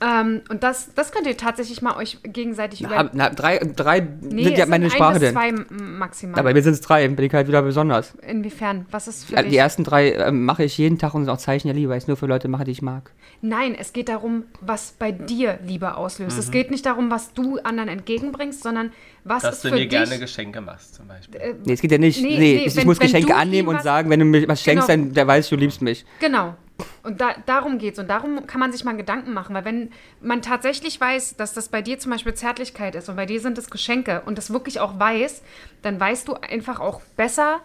Ähm, 0.00 0.42
und 0.50 0.62
das, 0.62 0.90
das 0.94 1.12
könnt 1.12 1.26
ihr 1.26 1.36
tatsächlich 1.36 1.80
mal 1.82 1.96
euch 1.96 2.18
gegenseitig 2.22 2.80
über... 2.82 2.90
Na, 3.04 3.10
na, 3.12 3.30
drei 3.30 3.58
drei 3.58 4.00
Nee, 4.20 4.44
sind 4.44 4.58
ja 4.58 4.66
meine 4.66 4.86
ein 4.86 4.90
Sprache 4.90 5.14
bis 5.14 5.20
denn. 5.20 5.32
zwei 5.34 5.52
maximal. 5.70 6.34
Aber 6.38 6.50
bei 6.50 6.54
mir 6.54 6.62
sind 6.62 6.74
es 6.74 6.80
drei, 6.80 7.06
bin 7.08 7.24
ich 7.24 7.32
halt 7.32 7.48
wieder 7.48 7.62
besonders. 7.62 8.14
Inwiefern? 8.26 8.86
Was 8.90 9.08
ist 9.08 9.24
für 9.24 9.34
Ja, 9.34 9.42
dich? 9.42 9.52
Die 9.52 9.56
ersten 9.56 9.84
drei 9.84 10.12
ähm, 10.12 10.44
mache 10.44 10.64
ich 10.64 10.76
jeden 10.78 10.98
Tag 10.98 11.14
und 11.14 11.24
sind 11.24 11.30
auch 11.32 11.38
Zeichen 11.38 11.68
der 11.68 11.74
Liebe, 11.74 11.90
weil 11.90 11.98
ich 11.98 12.04
es 12.04 12.08
nur 12.08 12.16
für 12.16 12.26
Leute 12.26 12.48
mache, 12.48 12.64
die 12.64 12.72
ich 12.72 12.82
mag. 12.82 13.10
Nein, 13.42 13.74
es 13.78 13.92
geht 13.92 14.08
darum, 14.08 14.44
was 14.60 14.92
bei 14.98 15.12
dir 15.12 15.58
Liebe 15.66 15.96
auslöst. 15.96 16.36
Mhm. 16.36 16.40
Es 16.40 16.50
geht 16.50 16.70
nicht 16.70 16.84
darum, 16.86 17.10
was 17.10 17.32
du 17.34 17.58
anderen 17.60 17.88
entgegenbringst, 17.88 18.62
sondern 18.62 18.92
was 19.24 19.42
Dass 19.42 19.56
ist 19.56 19.64
du 19.64 19.68
für 19.68 19.74
mir 19.74 19.80
dich. 19.82 19.90
gerne 19.90 20.18
Geschenke 20.18 20.60
machst, 20.60 20.94
zum 20.94 21.06
Beispiel. 21.08 21.56
Nee, 21.64 21.72
es 21.72 21.80
geht 21.80 21.92
ja 21.92 21.98
nicht. 21.98 22.20
Nee, 22.22 22.28
Nee, 22.30 22.38
nee, 22.38 22.64
ich, 22.66 22.76
wenn- 22.76 22.86
muss 22.86 22.98
wenn 23.00 23.06
Geschenke 23.06 23.34
annehmen 23.34 23.68
und 23.68 23.82
sagen, 23.82 24.08
wenn 24.10 24.20
du 24.20 24.26
mir 24.26 24.46
was 24.48 24.62
schenkst, 24.62 24.88
Genau. 24.88 25.04
dann 25.04 25.14
der 25.14 25.26
weiß, 25.26 25.48
du 25.48 25.56
liebst 25.56 25.82
mich. 25.82 26.04
Genau. 26.20 26.54
Und 27.02 27.20
da, 27.20 27.34
darum 27.46 27.78
geht's. 27.78 27.98
Und 27.98 28.08
darum 28.08 28.46
kann 28.46 28.60
man 28.60 28.72
sich 28.72 28.84
mal 28.84 28.96
Gedanken 28.96 29.32
machen. 29.32 29.54
Weil 29.54 29.64
wenn 29.64 29.90
man 30.20 30.42
tatsächlich 30.42 31.00
weiß, 31.00 31.36
dass 31.36 31.54
das 31.54 31.68
bei 31.68 31.80
dir 31.82 31.98
zum 31.98 32.12
Beispiel 32.12 32.34
Zärtlichkeit 32.34 32.94
ist 32.94 33.08
und 33.08 33.16
bei 33.16 33.26
dir 33.26 33.40
sind 33.40 33.56
es 33.58 33.70
Geschenke 33.70 34.22
und 34.26 34.36
das 34.38 34.52
wirklich 34.52 34.80
auch 34.80 34.98
weiß, 34.98 35.42
dann 35.82 35.98
weißt 35.98 36.28
du 36.28 36.34
einfach 36.34 36.80
auch 36.80 37.00
besser, 37.16 37.60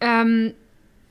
ähm, 0.00 0.52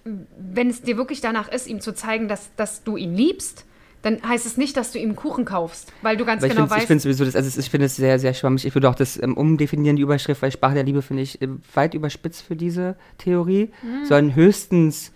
wenn 0.06 0.70
es 0.70 0.82
dir 0.84 0.96
wirklich 0.98 1.20
danach 1.20 1.50
ist, 1.52 1.68
ihm 1.68 1.82
zu 1.82 1.94
zeigen, 1.94 2.28
dass, 2.30 2.50
dass 2.56 2.84
du 2.84 2.96
ihn 2.96 3.14
liebst, 3.16 3.66
dann 4.04 4.22
heißt 4.26 4.46
es 4.46 4.56
nicht, 4.56 4.78
dass 4.78 4.92
du 4.94 5.00
ihm 5.00 5.16
Kuchen 5.18 5.44
kaufst, 5.44 5.92
weil 6.02 6.16
du 6.16 6.24
ganz 6.24 6.42
Weil 6.42 6.50
ich 6.52 6.56
genau 6.56 6.68
ich 6.68 6.72
weißt. 6.72 6.88
finde 6.88 7.02
sowieso, 7.02 7.26
das, 7.26 7.36
also 7.36 7.60
ich 7.60 7.70
finde 7.70 7.88
es 7.88 7.98
sehr, 7.98 8.20
sehr 8.20 8.34
schwammig. 8.34 8.64
Ich 8.64 8.74
würde 8.74 8.90
auch 8.90 8.96
das 8.96 9.22
ähm, 9.22 9.36
umdefinieren, 9.36 9.98
die 9.98 10.04
Überschrift, 10.04 10.42
weil 10.42 10.52
Sprache 10.52 10.76
der 10.76 10.84
Liebe 10.84 11.02
finde 11.02 11.24
ich 11.24 11.42
äh, 11.42 11.50
weit 11.74 11.94
überspitzt 11.94 12.44
für 12.44 12.56
diese 12.56 12.96
Theorie, 13.18 13.72
Hm. 13.82 14.06
sondern 14.06 14.36
höchstens, 14.36 15.12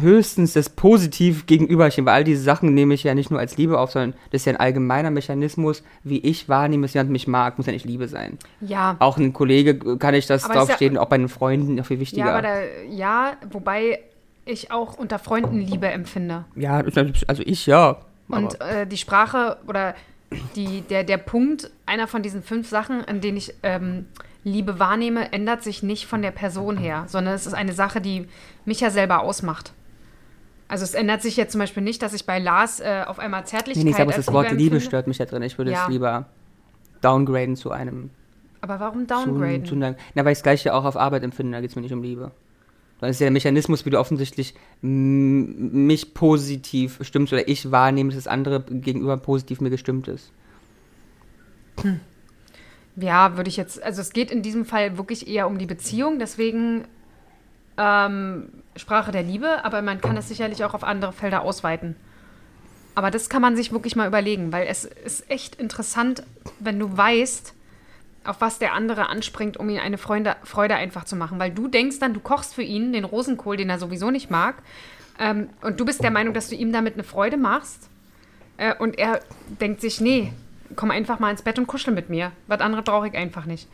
höchstens 0.00 0.52
das 0.52 0.68
Positiv 0.70 1.46
gegenüberchen, 1.46 2.04
weil 2.06 2.14
all 2.14 2.24
diese 2.24 2.42
Sachen 2.42 2.74
nehme 2.74 2.94
ich 2.94 3.04
ja 3.04 3.14
nicht 3.14 3.30
nur 3.30 3.40
als 3.40 3.56
Liebe 3.56 3.78
auf, 3.78 3.90
sondern 3.92 4.14
das 4.30 4.42
ist 4.42 4.44
ja 4.46 4.52
ein 4.54 4.60
allgemeiner 4.60 5.10
Mechanismus, 5.10 5.82
wie 6.04 6.18
ich 6.18 6.48
wahrnehme, 6.48 6.82
dass 6.86 6.94
jemand 6.94 7.10
mich 7.10 7.26
mag, 7.26 7.58
muss 7.58 7.66
ja 7.66 7.72
nicht 7.72 7.84
Liebe 7.86 8.08
sein. 8.08 8.38
ja, 8.60 8.96
Auch 8.98 9.16
ein 9.18 9.32
Kollege 9.32 9.70
äh, 9.70 9.96
kann 9.98 10.14
ich 10.14 10.26
das 10.26 10.44
Aber 10.44 10.54
ist 10.54 10.58
ja- 10.60 10.64
draufstehen, 10.66 10.98
auch 10.98 11.06
bei 11.08 11.18
den 11.18 11.28
Freunden 11.28 11.74
noch 11.76 11.86
viel 11.86 12.00
wichtiger. 12.00 12.26
ja, 12.26 12.32
aber 12.32 12.42
da, 12.42 12.54
ja, 12.90 13.32
wobei 13.50 14.00
ich 14.44 14.70
auch 14.72 14.96
unter 14.98 15.18
Freunden 15.18 15.60
Liebe 15.60 15.88
empfinde. 15.88 16.44
ja, 16.56 16.82
also 17.26 17.42
ich 17.44 17.66
ja. 17.66 17.98
Und 18.28 18.60
äh, 18.60 18.86
die 18.86 18.96
Sprache 18.96 19.56
oder 19.66 19.94
die, 20.54 20.82
der, 20.82 21.02
der 21.04 21.18
Punkt, 21.18 21.70
einer 21.86 22.06
von 22.06 22.22
diesen 22.22 22.42
fünf 22.42 22.68
Sachen, 22.68 23.04
an 23.04 23.20
denen 23.20 23.36
ich 23.36 23.52
ähm, 23.64 24.06
Liebe 24.44 24.78
wahrnehme, 24.78 25.32
ändert 25.32 25.62
sich 25.64 25.82
nicht 25.82 26.06
von 26.06 26.22
der 26.22 26.30
Person 26.30 26.76
her, 26.78 27.04
sondern 27.08 27.34
es 27.34 27.46
ist 27.46 27.54
eine 27.54 27.72
Sache, 27.72 28.00
die 28.00 28.26
mich 28.64 28.80
ja 28.80 28.90
selber 28.90 29.20
ausmacht. 29.22 29.72
Also 30.70 30.84
es 30.84 30.94
ändert 30.94 31.20
sich 31.20 31.36
jetzt 31.36 31.50
zum 31.52 31.58
Beispiel 31.58 31.82
nicht, 31.82 32.00
dass 32.00 32.12
ich 32.14 32.26
bei 32.26 32.38
Lars 32.38 32.78
äh, 32.78 33.02
auf 33.06 33.18
einmal 33.18 33.44
Zärtlichkeit 33.44 33.84
nee, 33.84 33.90
nee, 33.90 34.00
aber 34.00 34.12
das 34.12 34.32
Wort 34.32 34.50
Liebe 34.52 34.76
empfinde. 34.76 34.80
stört 34.80 35.06
mich 35.08 35.18
da 35.18 35.24
drin. 35.24 35.42
Ich 35.42 35.58
würde 35.58 35.72
Ja. 35.72 35.82
es 35.84 35.90
lieber 35.90 36.26
downgraden 37.00 37.56
zu 37.56 37.72
einem 37.72 38.10
Aber 38.60 38.78
warum 38.78 39.00
Zu, 39.08 39.14
downgraden? 39.14 39.64
zu 39.64 39.74
einer, 39.74 39.96
na, 40.14 40.24
weil 40.24 40.30
ich 40.32 40.38
es 40.38 40.42
gleich 40.44 40.62
ja 40.62 40.74
auch 40.74 40.84
auf 40.84 40.96
Arbeit 40.96 41.24
empfinde, 41.24 41.52
da 41.56 41.60
geht 41.60 41.70
es 41.70 41.76
mir 41.76 41.82
nicht 41.82 41.92
um 41.92 42.02
Liebe. 42.04 42.30
Das 43.00 43.10
ist 43.10 43.20
ja 43.20 43.24
der 43.24 43.32
Mechanismus, 43.32 43.84
wie 43.84 43.90
du 43.90 43.98
offensichtlich 43.98 44.54
mich 44.82 46.14
positiv 46.14 46.98
stimmst 47.02 47.32
oder 47.32 47.48
ich 47.48 47.70
wahrnehme, 47.72 48.10
dass 48.10 48.24
das 48.24 48.26
andere 48.32 48.62
gegenüber 48.62 49.16
positiv 49.16 49.60
mir 49.60 49.70
gestimmt 49.70 50.06
ist. 50.06 50.30
Ja, 52.96 53.36
würde 53.36 53.48
ich 53.48 53.56
jetzt, 53.56 53.82
also 53.82 54.02
es 54.02 54.12
geht 54.12 54.30
in 54.30 54.42
diesem 54.42 54.64
Fall 54.64 54.98
wirklich 54.98 55.26
eher 55.28 55.46
um 55.46 55.58
die 55.58 55.66
Beziehung, 55.66 56.18
deswegen 56.18 56.84
ähm, 57.78 58.50
Sprache 58.76 59.12
der 59.12 59.22
Liebe, 59.22 59.64
aber 59.64 59.82
man 59.82 60.00
kann 60.00 60.16
es 60.16 60.28
sicherlich 60.28 60.64
auch 60.64 60.74
auf 60.74 60.84
andere 60.84 61.12
Felder 61.12 61.42
ausweiten. 61.42 61.96
Aber 62.94 63.10
das 63.10 63.28
kann 63.28 63.42
man 63.42 63.56
sich 63.56 63.72
wirklich 63.72 63.96
mal 63.96 64.08
überlegen, 64.08 64.52
weil 64.52 64.66
es 64.66 64.84
ist 64.84 65.30
echt 65.30 65.54
interessant, 65.54 66.22
wenn 66.58 66.78
du 66.78 66.96
weißt, 66.96 67.54
auf 68.24 68.40
was 68.40 68.58
der 68.58 68.74
andere 68.74 69.08
anspringt, 69.08 69.56
um 69.56 69.68
ihm 69.70 69.80
eine 69.80 69.98
Freude, 69.98 70.36
Freude 70.44 70.74
einfach 70.74 71.04
zu 71.04 71.16
machen. 71.16 71.38
Weil 71.38 71.50
du 71.50 71.68
denkst 71.68 71.98
dann, 71.98 72.14
du 72.14 72.20
kochst 72.20 72.54
für 72.54 72.62
ihn 72.62 72.92
den 72.92 73.04
Rosenkohl, 73.04 73.56
den 73.56 73.70
er 73.70 73.78
sowieso 73.78 74.10
nicht 74.10 74.30
mag. 74.30 74.56
Ähm, 75.18 75.48
und 75.62 75.80
du 75.80 75.84
bist 75.84 76.02
der 76.02 76.10
Meinung, 76.10 76.34
dass 76.34 76.48
du 76.48 76.54
ihm 76.54 76.72
damit 76.72 76.94
eine 76.94 77.04
Freude 77.04 77.36
machst. 77.36 77.88
Äh, 78.56 78.74
und 78.74 78.98
er 78.98 79.20
denkt 79.60 79.80
sich, 79.80 80.00
nee, 80.00 80.32
komm 80.76 80.90
einfach 80.90 81.18
mal 81.18 81.30
ins 81.30 81.42
Bett 81.42 81.58
und 81.58 81.66
kuschel 81.66 81.94
mit 81.94 82.10
mir. 82.10 82.32
Was 82.46 82.60
anderes 82.60 82.84
brauche 82.84 83.08
ich 83.08 83.14
einfach 83.14 83.46
nicht. 83.46 83.68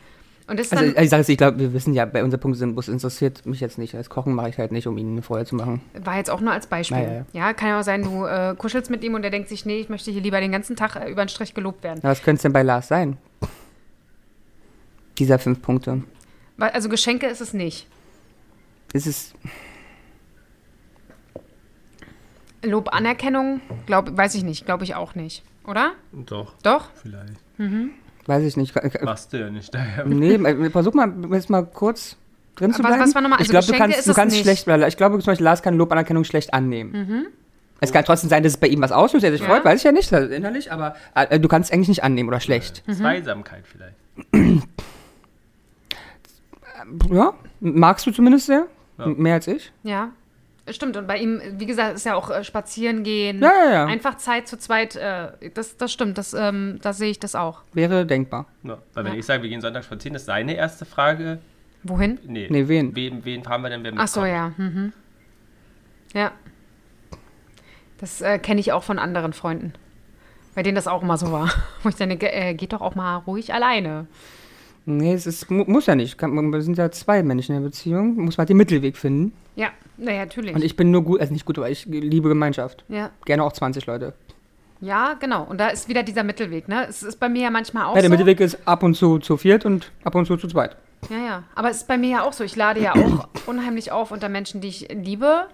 Und 0.47 0.57
das 0.57 0.67
ist 0.67 0.77
Also 0.77 0.91
dann, 0.91 1.03
ich, 1.03 1.09
sage 1.09 1.21
es, 1.21 1.29
ich 1.29 1.37
glaube, 1.37 1.59
wir 1.59 1.73
wissen 1.73 1.93
ja, 1.93 2.05
bei 2.05 2.23
unserem 2.23 2.39
Punkt 2.39 2.57
sind, 2.57 2.77
es 2.77 2.87
interessiert 2.87 3.45
mich 3.45 3.59
jetzt 3.59 3.77
nicht. 3.77 3.95
Als 3.95 4.09
Kochen 4.09 4.33
mache 4.33 4.49
ich 4.49 4.57
halt 4.57 4.71
nicht, 4.71 4.87
um 4.87 4.97
ihnen 4.97 5.11
eine 5.11 5.21
Freude 5.21 5.45
zu 5.45 5.55
machen. 5.55 5.81
war 5.93 6.15
jetzt 6.15 6.29
auch 6.29 6.39
nur 6.39 6.53
als 6.53 6.67
Beispiel. 6.67 6.97
Ja, 6.97 7.13
ja, 7.13 7.25
Ja, 7.33 7.53
kann 7.53 7.69
ja 7.69 7.79
auch 7.79 7.83
sein, 7.83 8.03
du 8.03 8.25
äh, 8.25 8.55
kuschelst 8.57 8.89
mit 8.89 9.03
ihm 9.03 9.13
und 9.13 9.23
er 9.23 9.29
denkt 9.29 9.49
sich, 9.49 9.65
nee, 9.65 9.79
ich 9.79 9.89
möchte 9.89 10.09
hier 10.09 10.21
lieber 10.21 10.39
den 10.39 10.51
ganzen 10.51 10.75
Tag 10.77 10.95
äh, 10.95 11.09
über 11.11 11.25
den 11.25 11.29
Strich 11.29 11.53
gelobt 11.53 11.83
werden. 11.83 11.99
Na, 12.01 12.11
was 12.11 12.21
könnte 12.23 12.37
es 12.37 12.41
denn 12.43 12.53
bei 12.53 12.63
Lars 12.63 12.87
sein? 12.87 13.17
Dieser 15.17 15.37
fünf 15.37 15.61
Punkte. 15.61 16.03
Also 16.57 16.89
Geschenke 16.89 17.27
ist 17.27 17.41
es 17.41 17.53
nicht. 17.53 17.87
Ist 18.93 19.05
es, 19.05 19.33
Lob, 22.63 22.93
Anerkennung, 22.93 23.61
glaub, 23.85 24.15
weiß 24.15 24.35
ich 24.35 24.43
nicht, 24.43 24.65
glaube 24.65 24.83
ich 24.83 24.95
auch 24.95 25.15
nicht. 25.15 25.43
Oder? 25.65 25.93
Doch, 26.11 26.53
Doch? 26.63 26.89
vielleicht. 26.95 27.35
Weiß 28.27 28.43
ich 28.43 28.57
nicht. 28.57 28.73
Machst 29.03 29.33
du 29.33 29.39
ja 29.39 29.49
nicht 29.49 29.73
daher. 29.73 30.05
Nee, 30.05 30.35
äh, 30.35 30.69
versuch 30.69 30.93
mal 30.93 31.11
jetzt 31.31 31.49
mal 31.49 31.65
kurz 31.65 32.15
drin 32.55 32.71
zu 32.73 32.79
Was- 32.83 32.87
bleiben. 32.87 33.03
was 33.03 33.15
war 33.15 33.21
nochmal? 33.21 33.41
ich 33.41 33.49
Also 33.53 33.71
glaube, 33.71 33.77
du 33.87 33.93
kannst, 33.93 34.07
du 34.07 34.13
kannst 34.13 34.35
nicht. 34.35 34.43
schlecht, 34.43 34.67
weil 34.67 34.83
ich 34.83 34.97
glaube 34.97 35.17
zum 35.19 35.25
Beispiel, 35.31 35.43
Lars 35.45 35.61
kann 35.61 35.75
Lobanerkennung 35.77 36.23
schlecht 36.23 36.53
annehmen. 36.53 37.27
Es 37.79 37.91
kann 37.91 38.03
trotzdem 38.05 38.29
sein, 38.29 38.41
dass 38.43 38.53
es 38.53 38.57
bei 38.59 38.67
ihm 38.67 38.81
was 38.81 38.91
auslöst, 38.91 39.23
er 39.23 39.31
sich 39.31 39.41
Ja. 39.41 39.47
freut, 39.47 39.63
weiß 39.63 39.79
ich 39.79 39.83
ja 39.83 39.91
nicht, 39.91 40.11
also 40.11 40.33
innerlich, 40.33 40.71
aber 40.71 40.95
äh, 41.13 41.39
du 41.39 41.47
kannst 41.47 41.69
es 41.69 41.73
eigentlich 41.73 41.89
nicht 41.89 42.03
annehmen 42.03 42.27
oder 42.29 42.39
schlecht. 42.39 42.83
Zweisamkeit 42.91 43.63
vielleicht. 43.67 43.95
Ja, 47.11 47.33
magst 47.59 48.05
du 48.07 48.11
zumindest 48.11 48.47
sehr? 48.47 48.67
Ja. 48.97 49.07
Mehr 49.07 49.35
als 49.35 49.47
ich? 49.47 49.71
Ja. 49.83 50.09
Stimmt, 50.69 50.97
und 50.97 51.07
bei 51.07 51.17
ihm, 51.17 51.41
wie 51.57 51.65
gesagt, 51.65 51.95
ist 51.95 52.05
ja 52.05 52.15
auch 52.15 52.29
äh, 52.29 52.43
spazieren 52.43 53.03
gehen. 53.03 53.39
Ja, 53.41 53.51
ja, 53.65 53.71
ja. 53.71 53.85
Einfach 53.85 54.17
Zeit 54.17 54.47
zu 54.47 54.57
zweit, 54.57 54.95
äh, 54.95 55.29
das, 55.53 55.77
das 55.77 55.91
stimmt, 55.93 56.17
das, 56.17 56.33
ähm, 56.33 56.79
da 56.81 56.91
sehe 56.93 57.09
ich 57.09 57.19
das 57.19 57.35
auch. 57.35 57.61
Wäre 57.73 58.05
denkbar. 58.05 58.45
Ja. 58.63 58.77
Weil 58.93 59.05
wenn 59.05 59.13
Ja. 59.13 59.19
ich 59.19 59.25
sage, 59.25 59.43
wir 59.43 59.49
gehen 59.49 59.61
Sonntag 59.61 59.83
spazieren, 59.85 60.15
ist 60.15 60.25
seine 60.25 60.55
erste 60.55 60.85
Frage. 60.85 61.39
Wohin? 61.83 62.19
Nee, 62.27 62.47
Nee, 62.49 62.67
wen? 62.67 62.95
Wen, 62.95 63.23
wen 63.23 63.43
fahren 63.43 63.61
wir 63.61 63.69
denn, 63.69 63.83
wer 63.83 63.93
Ach 63.95 64.07
so, 64.07 64.21
mitkommt? 64.21 64.57
ja. 64.57 64.63
Mhm. 64.65 64.93
Ja. 66.13 66.31
Das 67.99 68.21
äh, 68.21 68.37
kenne 68.39 68.59
ich 68.59 68.71
auch 68.73 68.83
von 68.83 68.99
anderen 68.99 69.33
Freunden. 69.33 69.73
Bei 70.55 70.63
denen 70.63 70.75
das 70.75 70.87
auch 70.87 71.01
immer 71.01 71.17
so 71.17 71.31
war. 71.31 71.49
Wo 71.83 71.89
ich 71.89 71.95
dann 71.95 72.09
denke, 72.09 72.31
äh, 72.31 72.53
geht 72.53 72.73
doch 72.73 72.81
auch 72.81 72.95
mal 72.95 73.15
ruhig 73.17 73.53
alleine. 73.53 74.07
Nee, 74.85 75.13
es 75.13 75.27
ist, 75.27 75.49
mu 75.51 75.63
muss 75.67 75.85
ja 75.85 75.95
nicht. 75.95 76.17
Kann, 76.17 76.31
man- 76.33 76.51
wir 76.51 76.61
sind 76.61 76.77
ja 76.77 76.89
zwei 76.91 77.21
Menschen 77.23 77.55
in 77.55 77.61
der 77.61 77.69
Beziehung. 77.69 78.15
Muss 78.15 78.37
man 78.37 78.43
halt 78.43 78.49
den 78.49 78.57
Mittelweg 78.57 78.97
finden. 78.97 79.33
Ja, 79.57 79.69
naja, 79.97 80.19
natürlich. 80.19 80.53
Und 80.55 80.63
ich 80.63 80.75
bin 80.75 80.91
nur 80.91 81.03
gut, 81.03 81.19
also 81.19 81.33
nicht 81.33 81.45
gut, 81.45 81.57
aber 81.57 81.69
ich 81.69 81.85
liebe 81.87 82.29
Gemeinschaft. 82.29 82.85
ja. 82.89 83.09
Gerne 83.25 83.43
auch 83.43 83.51
20 83.51 83.85
Leute. 83.87 84.13
ja, 84.81 85.15
genau. 85.19 85.43
Und 85.43 85.57
da 85.59 85.69
ist 85.69 85.89
wieder 85.89 86.03
dieser 86.03 86.23
Mittelweg. 86.23 86.67
Ne? 86.67 86.85
Es 86.87 87.01
ist 87.01 87.19
bei 87.19 87.27
mir 87.27 87.41
ja 87.43 87.49
manchmal 87.49 87.85
auch 87.85 87.95
Ja, 87.95 88.01
der 88.01 88.09
so. 88.09 88.11
Mittelweg 88.11 88.39
ist 88.39 88.59
ab 88.67 88.83
und 88.83 88.93
zu 88.93 89.17
zu 89.17 89.35
viert 89.35 89.65
und 89.65 89.91
ab 90.03 90.13
und 90.15 90.27
zu 90.27 90.37
zu 90.37 90.47
zweit. 90.47 90.77
Ja, 91.09 91.17
ja. 91.17 91.43
Aber 91.55 91.69
es 91.71 91.77
ist 91.77 91.87
bei 91.87 91.97
mir 91.97 92.09
ja 92.09 92.23
auch 92.23 92.33
so. 92.33 92.43
Ich 92.43 92.55
lade 92.55 92.79
ja 92.81 92.93
auch 92.95 93.27
unheimlich 93.47 93.91
auf 93.91 94.11
unter 94.11 94.29
Menschen, 94.29 94.61
die 94.61 94.67
ich 94.67 94.87
liebe. 94.93 95.47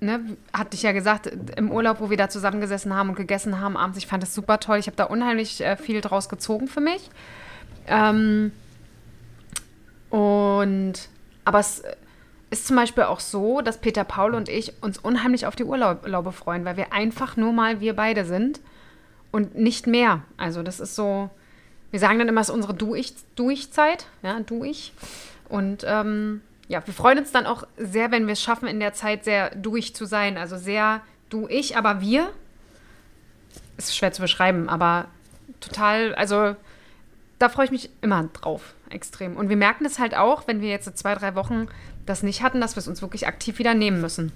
Ne, 0.00 0.36
hatte 0.52 0.74
ich 0.74 0.82
ja 0.82 0.92
gesagt, 0.92 1.26
im 1.56 1.70
Urlaub, 1.70 2.00
wo 2.00 2.10
wir 2.10 2.16
da 2.18 2.28
zusammengesessen 2.28 2.94
haben 2.94 3.08
und 3.08 3.14
gegessen 3.14 3.60
haben 3.62 3.78
abends, 3.78 3.96
ich 3.96 4.06
fand 4.06 4.22
das 4.22 4.34
super 4.34 4.60
toll. 4.60 4.76
Ich 4.78 4.88
habe 4.88 4.96
da 4.96 5.04
unheimlich 5.04 5.62
äh, 5.64 5.76
viel 5.78 6.02
draus 6.02 6.28
gezogen 6.28 6.66
für 6.68 6.80
mich. 6.82 7.08
Ähm, 7.86 8.50
und, 10.10 10.94
aber 11.44 11.60
es 11.60 11.82
ist 12.50 12.66
zum 12.66 12.76
Beispiel 12.76 13.04
auch 13.04 13.20
so, 13.20 13.60
dass 13.60 13.80
Peter 13.80 14.04
Paul 14.04 14.34
und 14.34 14.48
ich 14.48 14.72
uns 14.82 14.98
unheimlich 14.98 15.46
auf 15.46 15.56
die 15.56 15.64
Urlaube 15.64 16.32
freuen, 16.32 16.64
weil 16.64 16.76
wir 16.76 16.92
einfach 16.92 17.36
nur 17.36 17.52
mal 17.52 17.80
wir 17.80 17.96
beide 17.96 18.24
sind 18.24 18.60
und 19.32 19.56
nicht 19.56 19.86
mehr. 19.86 20.22
Also 20.36 20.62
das 20.62 20.78
ist 20.78 20.94
so, 20.94 21.30
wir 21.90 22.00
sagen 22.00 22.18
dann 22.18 22.28
immer, 22.28 22.40
es 22.40 22.48
ist 22.48 22.54
unsere 22.54 22.74
Du-Ich- 22.74 23.14
Du-Ich-Zeit, 23.34 24.06
ja, 24.22 24.38
Du-Ich. 24.40 24.92
Und 25.48 25.84
ähm, 25.86 26.40
ja, 26.68 26.86
wir 26.86 26.94
freuen 26.94 27.18
uns 27.18 27.32
dann 27.32 27.46
auch 27.46 27.64
sehr, 27.76 28.10
wenn 28.10 28.26
wir 28.26 28.32
es 28.32 28.42
schaffen, 28.42 28.68
in 28.68 28.80
der 28.80 28.92
Zeit 28.92 29.24
sehr 29.24 29.54
Du-Ich 29.54 29.94
zu 29.94 30.04
sein. 30.04 30.38
Also 30.38 30.56
sehr 30.56 31.00
Du-Ich, 31.30 31.76
aber 31.76 32.00
wir. 32.00 32.30
Ist 33.76 33.96
schwer 33.96 34.12
zu 34.12 34.22
beschreiben, 34.22 34.68
aber 34.68 35.06
total, 35.60 36.14
also 36.14 36.56
da 37.38 37.48
freue 37.48 37.66
ich 37.66 37.70
mich 37.70 37.90
immer 38.00 38.28
drauf, 38.32 38.74
extrem. 38.88 39.36
Und 39.36 39.48
wir 39.50 39.56
merken 39.56 39.84
es 39.84 39.98
halt 39.98 40.14
auch, 40.14 40.46
wenn 40.46 40.60
wir 40.62 40.70
jetzt 40.70 40.96
zwei, 40.96 41.14
drei 41.14 41.34
Wochen 41.34 41.68
das 42.06 42.22
nicht 42.22 42.42
hatten, 42.42 42.60
dass 42.60 42.76
wir 42.76 42.80
es 42.80 42.88
uns 42.88 43.02
wirklich 43.02 43.26
aktiv 43.26 43.58
wieder 43.58 43.74
nehmen 43.74 44.00
müssen. 44.00 44.32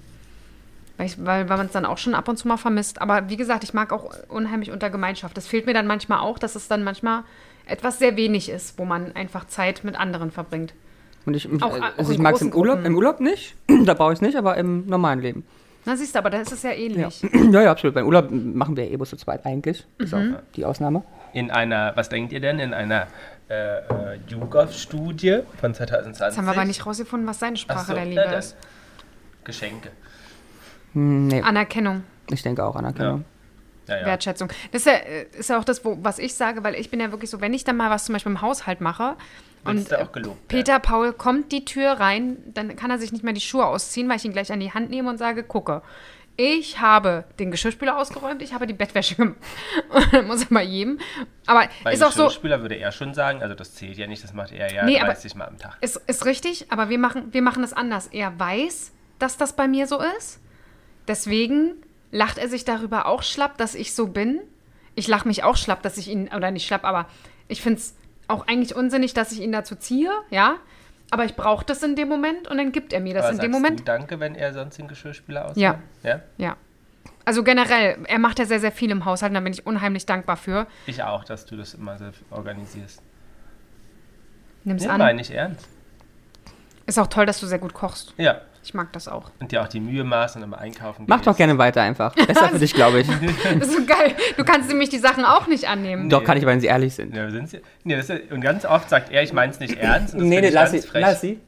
Weil, 0.97 1.05
ich, 1.07 1.25
weil, 1.25 1.49
weil 1.49 1.57
man 1.57 1.65
es 1.67 1.71
dann 1.71 1.85
auch 1.85 1.97
schon 1.97 2.13
ab 2.13 2.27
und 2.27 2.37
zu 2.37 2.47
mal 2.47 2.57
vermisst. 2.57 3.01
Aber 3.01 3.29
wie 3.29 3.37
gesagt, 3.37 3.63
ich 3.63 3.73
mag 3.73 3.91
auch 3.91 4.11
unheimlich 4.27 4.71
unter 4.71 4.89
Gemeinschaft. 4.89 5.35
Das 5.37 5.47
fehlt 5.47 5.65
mir 5.65 5.73
dann 5.73 5.87
manchmal 5.87 6.19
auch, 6.19 6.37
dass 6.37 6.55
es 6.55 6.67
dann 6.67 6.83
manchmal 6.83 7.23
etwas 7.65 7.97
sehr 7.99 8.15
wenig 8.17 8.49
ist, 8.49 8.77
wo 8.77 8.85
man 8.85 9.15
einfach 9.15 9.45
Zeit 9.47 9.83
mit 9.83 9.99
anderen 9.99 10.31
verbringt. 10.31 10.73
Und 11.25 11.35
ich, 11.35 11.47
Auch- 11.61 11.71
auch 11.79 11.81
also 11.97 12.11
ich 12.11 12.17
in 12.17 12.23
mag 12.23 12.35
es 12.35 12.41
im 12.41 12.53
Urlaub, 12.53 12.75
Gruppen. 12.77 12.85
im 12.87 12.95
Urlaub 12.95 13.19
nicht, 13.19 13.55
da 13.85 13.93
brauche 13.93 14.11
ich 14.11 14.17
es 14.17 14.21
nicht, 14.21 14.35
aber 14.35 14.57
im 14.57 14.85
normalen 14.87 15.21
Leben. 15.21 15.45
Na, 15.85 15.95
siehst 15.95 16.13
du, 16.13 16.19
aber 16.19 16.29
da 16.29 16.39
ist 16.41 16.51
es 16.51 16.61
ja 16.63 16.71
Ja. 16.71 16.75
ähnlich. 16.77 17.21
ja, 17.51 17.61
ja, 17.61 17.71
absolut. 17.71 17.95
Beim 17.95 18.05
Urlaub 18.05 18.29
machen 18.31 18.75
wir 18.75 18.89
eh 18.91 18.95
bloß 18.95 19.11
zu 19.11 19.15
zweit 19.17 19.45
eigentlich. 19.45 19.85
Ist 19.99 20.13
Mhm. 20.13 20.35
auch 20.35 20.39
die 20.55 20.65
Ausnahme. 20.65 21.03
In 21.33 21.49
einer, 21.49 21.93
was 21.95 22.09
denkt 22.09 22.33
ihr 22.33 22.39
denn, 22.41 22.59
in 22.59 22.73
einer 22.73 23.07
äh, 23.51 24.13
äh, 24.13 24.19
YouGov-Studie 24.29 25.41
von 25.59 25.73
2020? 25.73 26.19
Jetzt 26.19 26.37
haben 26.37 26.45
wir 26.45 26.51
aber 26.51 26.65
nicht 26.65 26.85
rausgefunden, 26.85 27.27
was 27.27 27.39
seine 27.39 27.55
Ach 27.55 27.61
Sprache 27.61 27.85
so, 27.87 27.93
der 27.93 28.03
na 28.05 28.09
Liebe 28.09 28.21
dann. 28.23 28.39
ist. 28.39 28.55
Geschenke. 29.43 29.89
Hm, 30.93 31.27
nee, 31.27 31.41
Anerkennung, 31.41 32.03
ich 32.29 32.43
denke 32.43 32.63
auch 32.63 32.75
Anerkennung. 32.75 33.25
Ja, 33.87 33.97
ja. 33.97 34.05
Wertschätzung. 34.05 34.49
Das 34.71 34.81
ist 34.81 34.85
ja, 34.85 34.93
äh, 34.93 35.25
ist 35.37 35.49
ja 35.49 35.59
auch 35.59 35.63
das, 35.63 35.83
wo, 35.83 35.97
was 36.01 36.19
ich 36.19 36.35
sage, 36.35 36.63
weil 36.63 36.75
ich 36.75 36.89
bin 36.89 36.99
ja 36.99 37.11
wirklich 37.11 37.29
so, 37.29 37.41
wenn 37.41 37.53
ich 37.53 37.63
dann 37.63 37.75
mal 37.75 37.89
was 37.89 38.05
zum 38.05 38.13
Beispiel 38.13 38.31
im 38.31 38.41
Haushalt 38.41 38.79
mache 38.79 39.15
Willst 39.63 39.91
und 39.91 40.13
gelobt 40.13 40.47
Peter 40.47 40.79
Paul 40.79 41.13
kommt 41.13 41.51
die 41.51 41.65
Tür 41.65 41.93
rein, 41.93 42.37
dann 42.53 42.75
kann 42.75 42.89
er 42.89 42.99
sich 42.99 43.11
nicht 43.11 43.23
mehr 43.23 43.33
die 43.33 43.41
Schuhe 43.41 43.65
ausziehen, 43.65 44.07
weil 44.09 44.17
ich 44.17 44.25
ihn 44.25 44.33
gleich 44.33 44.51
an 44.51 44.59
die 44.59 44.71
Hand 44.73 44.89
nehme 44.89 45.09
und 45.09 45.17
sage, 45.17 45.43
gucke. 45.43 45.81
Ich 46.37 46.79
habe 46.79 47.25
den 47.39 47.51
Geschirrspüler 47.51 47.97
ausgeräumt, 47.97 48.41
ich 48.41 48.53
habe 48.53 48.65
die 48.65 48.73
Bettwäsche 48.73 49.15
gemacht. 49.15 49.35
Und 49.89 50.13
dann 50.13 50.27
muss 50.27 50.43
er 50.43 50.47
mal 50.53 50.63
jedem. 50.63 50.99
Aber 51.45 51.67
Bei 51.83 51.93
ist 51.93 52.01
auch 52.03 52.11
so, 52.11 52.23
Geschirrspüler 52.25 52.61
würde 52.61 52.75
er 52.75 52.91
schon 52.91 53.13
sagen, 53.13 53.41
also 53.43 53.53
das 53.53 53.75
zählt 53.75 53.97
ja 53.97 54.07
nicht, 54.07 54.23
das 54.23 54.33
macht 54.33 54.51
er 54.51 54.71
ja 54.73 54.83
Nee, 54.85 54.97
aber- 54.99 55.07
30 55.13 55.35
Mal 55.35 55.47
am 55.47 55.57
Tag. 55.57 55.77
ist, 55.81 55.97
ist 56.07 56.25
richtig, 56.25 56.71
aber 56.71 56.89
wir 56.89 56.97
machen, 56.97 57.33
wir 57.33 57.41
machen 57.41 57.63
es 57.63 57.73
anders. 57.73 58.07
Er 58.07 58.39
weiß, 58.39 58.91
dass 59.19 59.37
das 59.37 59.55
bei 59.55 59.67
mir 59.67 59.87
so 59.87 59.99
ist. 60.17 60.39
Deswegen 61.07 61.75
lacht 62.11 62.37
er 62.37 62.47
sich 62.47 62.65
darüber 62.65 63.05
auch 63.05 63.23
schlapp, 63.23 63.57
dass 63.57 63.75
ich 63.75 63.93
so 63.93 64.07
bin. 64.07 64.39
Ich 64.95 65.07
lache 65.07 65.27
mich 65.27 65.43
auch 65.43 65.57
schlapp, 65.57 65.81
dass 65.83 65.97
ich 65.97 66.07
ihn, 66.07 66.29
oder 66.35 66.51
nicht 66.51 66.65
schlapp, 66.65 66.83
aber 66.85 67.07
ich 67.47 67.61
finde 67.61 67.79
es 67.79 67.95
auch 68.27 68.47
eigentlich 68.47 68.75
unsinnig, 68.75 69.13
dass 69.13 69.31
ich 69.31 69.41
ihn 69.41 69.51
dazu 69.51 69.75
ziehe, 69.75 70.11
ja. 70.29 70.55
Aber 71.11 71.25
ich 71.25 71.35
brauche 71.35 71.65
das 71.65 71.83
in 71.83 71.95
dem 71.95 72.07
Moment 72.07 72.47
und 72.47 72.57
dann 72.57 72.71
gibt 72.71 72.93
er 72.93 73.01
mir 73.01 73.13
das 73.13 73.25
Aber 73.25 73.33
in 73.33 73.39
dem 73.39 73.51
Moment. 73.51 73.81
Du 73.81 73.83
danke, 73.83 74.19
wenn 74.19 74.33
er 74.33 74.53
sonst 74.53 74.77
den 74.77 74.87
Geschirrspüler 74.87 75.43
ausräumt? 75.45 75.57
Ja. 75.57 75.79
ja. 76.03 76.21
Ja. 76.37 76.57
Also 77.25 77.43
generell, 77.43 77.97
er 78.07 78.17
macht 78.17 78.39
ja 78.39 78.45
sehr, 78.45 78.59
sehr 78.59 78.71
viel 78.71 78.89
im 78.89 79.05
Haushalt 79.05 79.29
und 79.31 79.35
da 79.35 79.39
bin 79.41 79.53
ich 79.53 79.65
unheimlich 79.67 80.05
dankbar 80.05 80.37
für. 80.37 80.67
Ich 80.87 81.03
auch, 81.03 81.23
dass 81.23 81.45
du 81.45 81.55
das 81.57 81.73
immer 81.73 81.97
so 81.97 82.05
organisierst. 82.31 83.01
Nimm's 84.63 84.83
Nee, 84.83 84.89
an. 84.89 84.97
meine 84.99 85.21
ich 85.21 85.31
ernst. 85.31 85.67
Ist 86.85 86.97
auch 86.97 87.07
toll, 87.07 87.25
dass 87.25 87.39
du 87.39 87.45
sehr 87.45 87.59
gut 87.59 87.73
kochst. 87.73 88.13
Ja. 88.17 88.41
Ich 88.63 88.73
mag 88.73 88.93
das 88.93 89.07
auch. 89.07 89.31
Und 89.39 89.51
dir 89.51 89.61
auch 89.63 89.67
die 89.67 89.79
Mühe 89.79 90.03
machst 90.03 90.35
und 90.35 90.43
immer 90.43 90.59
einkaufen 90.59 91.05
Mach 91.07 91.17
gehst. 91.17 91.27
doch 91.27 91.35
gerne 91.37 91.57
weiter 91.57 91.81
einfach. 91.81 92.13
Besser 92.13 92.49
für 92.49 92.59
dich, 92.59 92.73
glaube 92.73 92.99
ich. 93.01 93.07
Das 93.59 93.67
ist 93.67 93.73
so 93.77 93.85
geil. 93.85 94.15
Du 94.37 94.43
kannst 94.43 94.69
nämlich 94.69 94.89
die 94.89 94.99
Sachen 94.99 95.25
auch 95.25 95.47
nicht 95.47 95.67
annehmen. 95.67 96.09
Doch, 96.09 96.23
kann 96.23 96.37
ich, 96.37 96.45
wenn 96.45 96.59
sie 96.59 96.67
ehrlich 96.67 96.93
sind. 96.93 97.15
Ja, 97.15 97.29
sind 97.31 97.49
sie? 97.49 97.61
Nee, 97.83 97.95
das 97.95 98.09
ist, 98.09 98.31
und 98.31 98.41
ganz 98.41 98.65
oft 98.65 98.89
sagt 98.89 99.11
er, 99.11 99.23
ich 99.23 99.33
meine 99.33 99.51
es 99.51 99.59
nicht 99.59 99.77
ernst. 99.77 100.13
Und 100.13 100.21
das 100.21 100.29
Nee, 100.29 100.41
nee, 100.41 100.49
lass 100.49 100.71
sie, 100.71 100.81
frech. 100.81 101.01
lass 101.01 101.21
sie. 101.21 101.39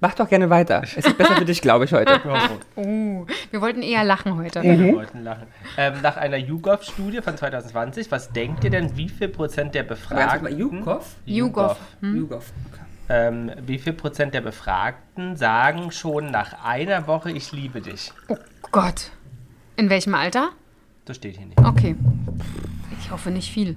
Mach 0.00 0.14
doch 0.14 0.28
gerne 0.28 0.50
weiter. 0.50 0.82
Es 0.82 0.96
ist 1.06 1.16
besser 1.16 1.36
für 1.36 1.44
dich, 1.44 1.62
glaube 1.62 1.84
ich, 1.84 1.92
heute. 1.92 2.20
Oh, 2.74 3.24
wir 3.52 3.60
wollten 3.60 3.82
eher 3.82 4.02
lachen 4.02 4.36
heute. 4.36 4.60
wir 4.62 4.94
wollten 4.96 5.22
lachen. 5.22 5.46
Ähm, 5.78 5.94
nach 6.02 6.16
einer 6.16 6.38
YouGov-Studie 6.38 7.22
von 7.22 7.36
2020, 7.36 8.10
was 8.10 8.32
denkt 8.32 8.64
ihr 8.64 8.70
denn, 8.70 8.96
wie 8.96 9.08
viel 9.08 9.28
Prozent 9.28 9.76
der 9.76 9.84
Befragten... 9.84 10.58
YouGov? 10.58 11.06
YouGov. 11.24 11.76
YouGov. 12.02 12.52
Ähm, 13.08 13.50
wie 13.66 13.78
viel 13.78 13.92
Prozent 13.92 14.32
der 14.34 14.40
Befragten 14.40 15.36
sagen 15.36 15.90
schon 15.90 16.30
nach 16.30 16.64
einer 16.64 17.06
Woche, 17.06 17.30
ich 17.30 17.52
liebe 17.52 17.80
dich? 17.80 18.12
Oh 18.28 18.36
Gott. 18.70 19.10
In 19.76 19.90
welchem 19.90 20.14
Alter? 20.14 20.50
Das 21.04 21.16
steht 21.16 21.36
hier 21.36 21.46
nicht. 21.46 21.58
Okay. 21.58 21.96
Ich 23.00 23.10
hoffe 23.10 23.30
nicht 23.30 23.52
viel. 23.52 23.76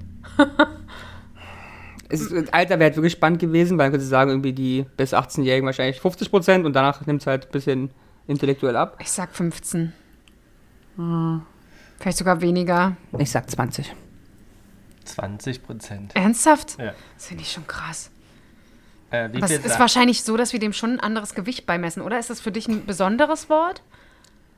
Es 2.07 2.21
ist, 2.21 2.31
das 2.31 2.53
Alter 2.53 2.77
wäre 2.77 2.89
halt 2.89 2.95
wirklich 2.97 3.13
spannend 3.13 3.39
gewesen, 3.39 3.79
weil 3.79 3.85
man 3.87 3.93
könnte 3.93 4.05
sagen, 4.05 4.29
irgendwie 4.29 4.53
die 4.53 4.85
bis 4.95 5.13
18-Jährigen 5.13 5.65
wahrscheinlich 5.65 5.99
50 5.99 6.29
Prozent 6.29 6.65
und 6.65 6.73
danach 6.73 7.03
nimmt 7.07 7.21
es 7.21 7.27
halt 7.27 7.47
ein 7.47 7.51
bisschen 7.51 7.89
intellektuell 8.27 8.75
ab. 8.75 8.97
Ich 9.01 9.11
sag 9.11 9.35
15. 9.35 9.91
Vielleicht 11.99 12.17
sogar 12.17 12.41
weniger. 12.41 12.95
Ich 13.17 13.31
sag 13.31 13.49
20. 13.49 13.91
20 15.03 15.63
Prozent. 15.63 16.15
Ernsthaft? 16.15 16.77
Ja. 16.79 16.93
Das 17.15 17.25
finde 17.25 17.43
ich 17.43 17.51
schon 17.51 17.65
krass. 17.65 18.11
Äh, 19.11 19.29
wie 19.31 19.37
Aber 19.37 19.45
es 19.45 19.51
viel 19.51 19.65
ist 19.65 19.79
wahrscheinlich 19.79 20.23
so, 20.23 20.37
dass 20.37 20.53
wir 20.53 20.59
dem 20.59 20.73
schon 20.73 20.93
ein 20.93 20.99
anderes 20.99 21.35
Gewicht 21.35 21.65
beimessen, 21.65 22.01
oder? 22.01 22.19
Ist 22.19 22.29
das 22.29 22.41
für 22.41 22.51
dich 22.51 22.67
ein 22.67 22.85
besonderes 22.85 23.49
Wort? 23.49 23.81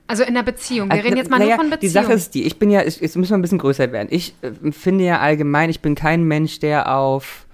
Also 0.07 0.23
in 0.23 0.35
der 0.35 0.43
Beziehung. 0.43 0.89
Wir 0.89 1.03
reden 1.03 1.17
jetzt 1.17 1.29
mal 1.29 1.37
naja, 1.37 1.55
nur 1.55 1.65
von 1.65 1.69
Beziehung. 1.69 1.81
Die 1.81 1.89
Sache 1.89 2.13
ist 2.13 2.33
die, 2.33 2.43
ich 2.43 2.57
bin 2.57 2.71
ja, 2.71 2.81
ich, 2.83 3.01
jetzt 3.01 3.17
müssen 3.17 3.31
wir 3.31 3.37
ein 3.37 3.41
bisschen 3.41 3.57
größer 3.57 3.91
werden. 3.91 4.07
Ich 4.09 4.33
äh, 4.41 4.71
finde 4.71 5.03
ja 5.03 5.19
allgemein, 5.19 5.69
ich 5.69 5.81
bin 5.81 5.95
kein 5.95 6.23
Mensch, 6.23 6.59
der 6.59 6.95
auf, 6.95 7.45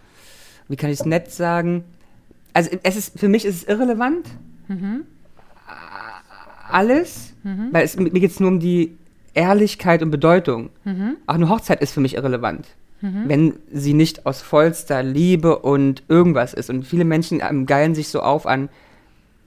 wie 0.68 0.76
kann 0.76 0.92
ich 0.92 1.00
es 1.00 1.06
nett 1.06 1.32
sagen? 1.32 1.84
Also 2.54 2.70
es 2.84 2.96
ist, 2.96 3.20
für 3.20 3.28
mich 3.28 3.46
ist 3.46 3.56
es 3.56 3.64
irrelevant. 3.64 4.28
Mhm. 4.68 5.06
Alles, 6.70 7.34
weil 7.72 7.84
es, 7.84 7.98
mir 7.98 8.10
geht 8.10 8.32
es 8.32 8.40
nur 8.40 8.50
um 8.50 8.60
die 8.60 8.98
Ehrlichkeit 9.34 10.02
und 10.02 10.12
Bedeutung. 10.12 10.70
Mhm. 10.86 11.18
Auch 11.28 11.36
eine 11.36 11.50
Hochzeit 11.50 11.82
ist 11.82 11.94
für 11.94 12.00
mich 12.00 12.16
irrelevant. 12.16 12.68
Wenn 13.28 13.56
sie 13.70 13.94
nicht 13.94 14.26
aus 14.26 14.42
vollster 14.42 15.04
Liebe 15.04 15.60
und 15.60 16.04
irgendwas 16.08 16.54
ist. 16.54 16.70
Und 16.70 16.86
viele 16.88 17.04
Menschen 17.04 17.42
ähm, 17.48 17.66
geilen 17.66 17.96
sich 17.96 18.08
so 18.08 18.22
auf 18.22 18.48
an 18.48 18.70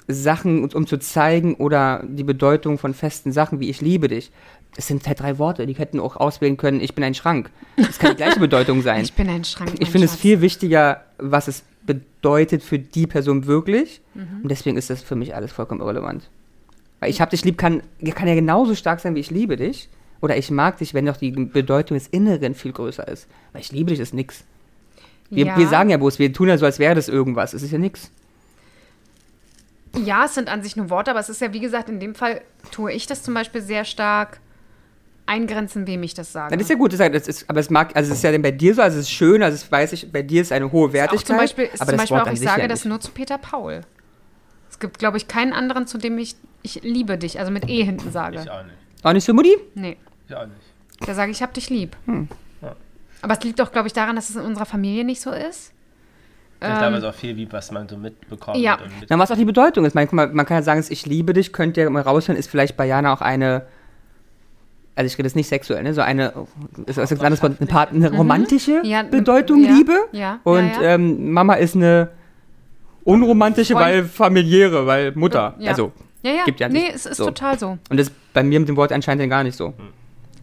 Sachen, 0.09 0.65
um- 0.73 0.87
zu 0.87 0.99
zeigen 0.99 1.55
oder 1.55 2.05
die 2.07 2.23
Bedeutung 2.23 2.77
von 2.79 2.93
festen 2.95 3.33
Sachen, 3.33 3.59
wie 3.59 3.71
ich 3.71 3.81
liebe 3.81 4.09
dich. 4.09 4.31
Es 4.77 4.87
sind 4.87 5.07
halt 5.07 5.21
drei 5.21 5.39
Worte, 5.39 5.67
die 5.67 5.73
hätten 5.73 5.99
auch 6.01 6.17
auswählen 6.17 6.57
können, 6.59 6.81
ich 6.81 6.95
bin 6.95 7.03
ein 7.03 7.15
Schrank. 7.15 7.51
Das 7.79 7.99
kann 7.99 8.11
die 8.11 8.17
gleiche 8.17 8.39
Bedeutung 8.49 8.83
sein. 8.83 9.03
ich 9.03 9.15
bin 9.15 9.29
ein 9.29 9.43
Schrank. 9.45 9.73
Ich 9.79 9.89
finde 9.91 10.05
es 10.05 10.15
viel 10.15 10.43
wichtiger, 10.43 11.03
was 11.19 11.49
es 11.49 11.63
bedeutet 11.87 12.63
für 12.63 12.79
die 12.79 13.07
Person 13.07 13.47
wirklich. 13.47 14.01
Mhm. 14.15 14.43
Und 14.43 14.51
deswegen 14.51 14.77
ist 14.77 14.91
das 14.91 15.03
für 15.03 15.17
mich 15.17 15.35
alles 15.35 15.51
vollkommen 15.51 15.81
irrelevant. 15.81 16.29
Weil 17.01 17.09
ich 17.11 17.21
hab 17.23 17.31
dich 17.31 17.45
lieb 17.45 17.57
kann, 17.59 17.83
kann 18.15 18.29
ja 18.29 18.35
genauso 18.35 18.75
stark 18.75 19.01
sein, 19.01 19.15
wie 19.15 19.21
ich 19.21 19.31
liebe 19.31 19.57
dich. 19.57 19.89
Oder 20.21 20.37
ich 20.37 20.51
mag 20.51 20.79
dich, 20.79 20.95
wenn 20.95 21.07
doch 21.07 21.17
die 21.17 21.31
Bedeutung 21.31 21.97
des 21.97 22.09
Inneren 22.09 22.55
viel 22.55 22.73
größer 22.73 23.07
ist. 23.07 23.29
Weil 23.53 23.63
ich 23.63 23.73
liebe 23.73 23.91
dich 23.91 24.01
ist 24.01 24.15
nix. 24.15 24.45
Wir, 25.31 25.47
ja. 25.47 25.59
wir 25.59 25.69
sagen 25.69 25.91
ja 25.91 25.97
bloß, 25.97 26.19
wir 26.19 26.33
tun 26.33 26.49
ja 26.49 26.59
so, 26.59 26.67
als 26.67 26.79
wäre 26.79 26.95
das 26.95 27.09
irgendwas. 27.09 27.55
Es 27.55 27.63
ist 27.63 27.73
ja 27.73 27.79
nix. 27.79 28.11
Ja, 30.05 30.27
es 30.27 30.35
sind 30.35 30.49
an 30.49 30.63
sich 30.63 30.77
nur 30.77 30.91
Worte, 30.91 31.11
aber 31.11 31.21
es 31.21 31.29
ist 31.29 31.41
ja, 31.41 31.53
wie 31.53 31.61
gesagt, 31.61 31.89
in 31.89 32.01
dem 32.01 32.15
Fall 32.15 32.43
tue 32.71 32.93
ich 32.93 33.07
das 33.07 33.23
zum 33.23 33.35
Beispiel 33.35 33.63
sehr 33.63 33.85
stark 33.85 34.41
eingrenzen, 35.25 35.87
wem 35.87 36.03
ich 36.03 36.15
das 36.15 36.33
sage. 36.33 36.55
Das 36.57 36.63
ist 36.63 36.71
ja 36.71 36.77
gut, 36.77 36.93
das 36.93 37.01
ist, 37.01 37.29
ist, 37.29 37.51
aber 37.51 37.61
es 37.61 37.71
mag, 37.71 37.97
also 37.97 38.13
es 38.13 38.19
ist 38.19 38.23
ja 38.23 38.31
dann 38.31 38.43
bei 38.43 38.53
dir 38.53 38.75
so, 38.75 38.83
also 38.83 38.99
es 38.99 39.07
ist 39.07 39.11
schön, 39.11 39.43
also 39.43 39.55
es 39.55 39.71
weiß 39.71 39.93
ich, 39.93 40.13
bei 40.13 40.23
dir 40.23 40.43
ist 40.43 40.53
eine 40.53 40.71
hohe 40.71 40.93
Wertigkeit. 40.93 41.27
zum 41.27 41.37
Beispiel, 41.37 41.65
ist 41.65 41.81
aber 41.81 41.91
zum 41.91 41.99
das 41.99 42.03
Beispiel 42.03 42.17
Wort 42.17 42.29
auch, 42.29 42.33
ich 42.33 42.41
sage 42.41 42.63
ja 42.63 42.69
das 42.69 42.85
nur 42.85 43.01
zu 43.01 43.11
Peter 43.11 43.39
Paul. 43.39 43.81
Es 44.71 44.79
gibt, 44.79 44.99
glaube 44.99 45.17
ich, 45.17 45.27
keinen 45.27 45.53
anderen, 45.53 45.87
zu 45.87 45.99
dem 45.99 46.19
ich, 46.19 46.37
ich 46.63 46.83
liebe 46.83 47.19
dich, 47.19 47.41
also 47.41 47.51
mit 47.51 47.69
E 47.69 47.83
hinten 47.83 48.13
sage. 48.13 48.41
Ich 48.41 48.51
auch 48.51 48.63
nicht. 48.63 48.77
Auch 49.03 49.13
nicht 49.13 49.25
so, 49.25 49.33
Mutti? 49.35 49.57
Nee, 49.75 49.97
Ich 50.29 50.35
auch 50.35 50.47
nicht. 50.47 51.09
da 51.09 51.15
sage 51.15 51.31
ich, 51.31 51.39
ich 51.39 51.43
hab 51.43 51.55
dich 51.55 51.71
lieb. 51.71 51.97
Hm. 52.07 52.29
Ja. 52.63 52.75
Aber 53.23 53.35
es 53.35 53.43
liegt 53.45 53.59
doch, 53.59 53.71
glaube 53.73 53.87
ich, 53.89 53.93
daran, 53.93 54.17
dass 54.17 54.31
es 54.31 54.37
in 54.37 54.43
unserer 54.43 54.67
Familie 54.67 55.05
nicht 55.05 55.21
so 55.21 55.31
ist. 55.31 55.73
Ich 56.59 56.67
glaube, 56.67 56.97
es 56.97 57.03
ist 57.03 57.05
auch 57.05 57.15
viel, 57.15 57.37
wie 57.37 57.53
was 57.53 57.71
man 57.71 57.87
so 57.87 57.99
mitbekommt. 57.99 58.57
Ähm, 58.57 58.63
ja. 58.63 58.75
Und 58.77 59.01
mit 59.01 59.11
Na, 59.11 59.19
was 59.19 59.31
auch 59.31 59.37
die 59.37 59.45
Bedeutung 59.45 59.85
ist. 59.85 59.95
Man, 59.95 60.09
man 60.11 60.47
kann 60.47 60.57
ja 60.57 60.63
sagen, 60.63 60.83
ich 60.89 61.05
liebe 61.05 61.35
dich, 61.35 61.53
könnt 61.53 61.77
ihr 61.77 61.89
mal 61.91 62.01
raushören, 62.03 62.39
ist 62.39 62.49
vielleicht 62.51 62.79
bei 62.79 62.87
Jana 62.87 63.13
auch 63.13 63.21
eine, 63.21 63.67
also 64.95 65.07
ich 65.07 65.19
rede 65.19 65.27
jetzt 65.29 65.37
nicht 65.37 65.49
sexuell, 65.49 65.83
ne, 65.83 65.93
so 65.93 66.01
eine, 66.01 66.33
ist 66.87 66.97
das 66.97 67.13
ein 67.13 67.21
anderes 67.21 67.43
eine, 67.45 67.55
Part, 67.67 67.93
eine 67.93 68.11
romantische 68.11 68.79
Mhm. 68.79 68.85
Ja, 68.87 69.03
Bedeutung, 69.03 69.63
ja, 69.63 69.71
Liebe. 69.71 69.93
ja, 70.13 70.41
Und 70.45 70.69
ja, 70.77 70.83
ja. 70.83 70.95
Ähm, 70.95 71.31
Mama 71.33 71.55
ist 71.55 71.77
eine 71.77 72.09
unromantische, 73.05 73.75
Freund- 73.75 73.85
weil 73.87 74.05
familiäre, 74.05 74.87
weil 74.87 75.13
Mutter. 75.13 75.55
Ja. 75.59 75.71
Also, 75.73 75.93
Ja, 76.27 76.33
ja. 76.33 76.45
Gibt 76.45 76.59
ja 76.61 76.69
nee, 76.69 76.91
es 76.93 77.07
ist 77.07 77.19
So. 77.19 77.27
total 77.27 77.57
so. 77.59 77.79
und 77.89 77.97
das 77.97 78.09
ist 78.09 78.15
bei 78.33 78.43
mir 78.43 78.59
mit 78.59 78.69
dem 78.69 78.77
Wort 78.77 78.91
anscheinend 78.91 79.29
gar 79.31 79.45
nicht 79.45 79.57
so. 79.57 79.75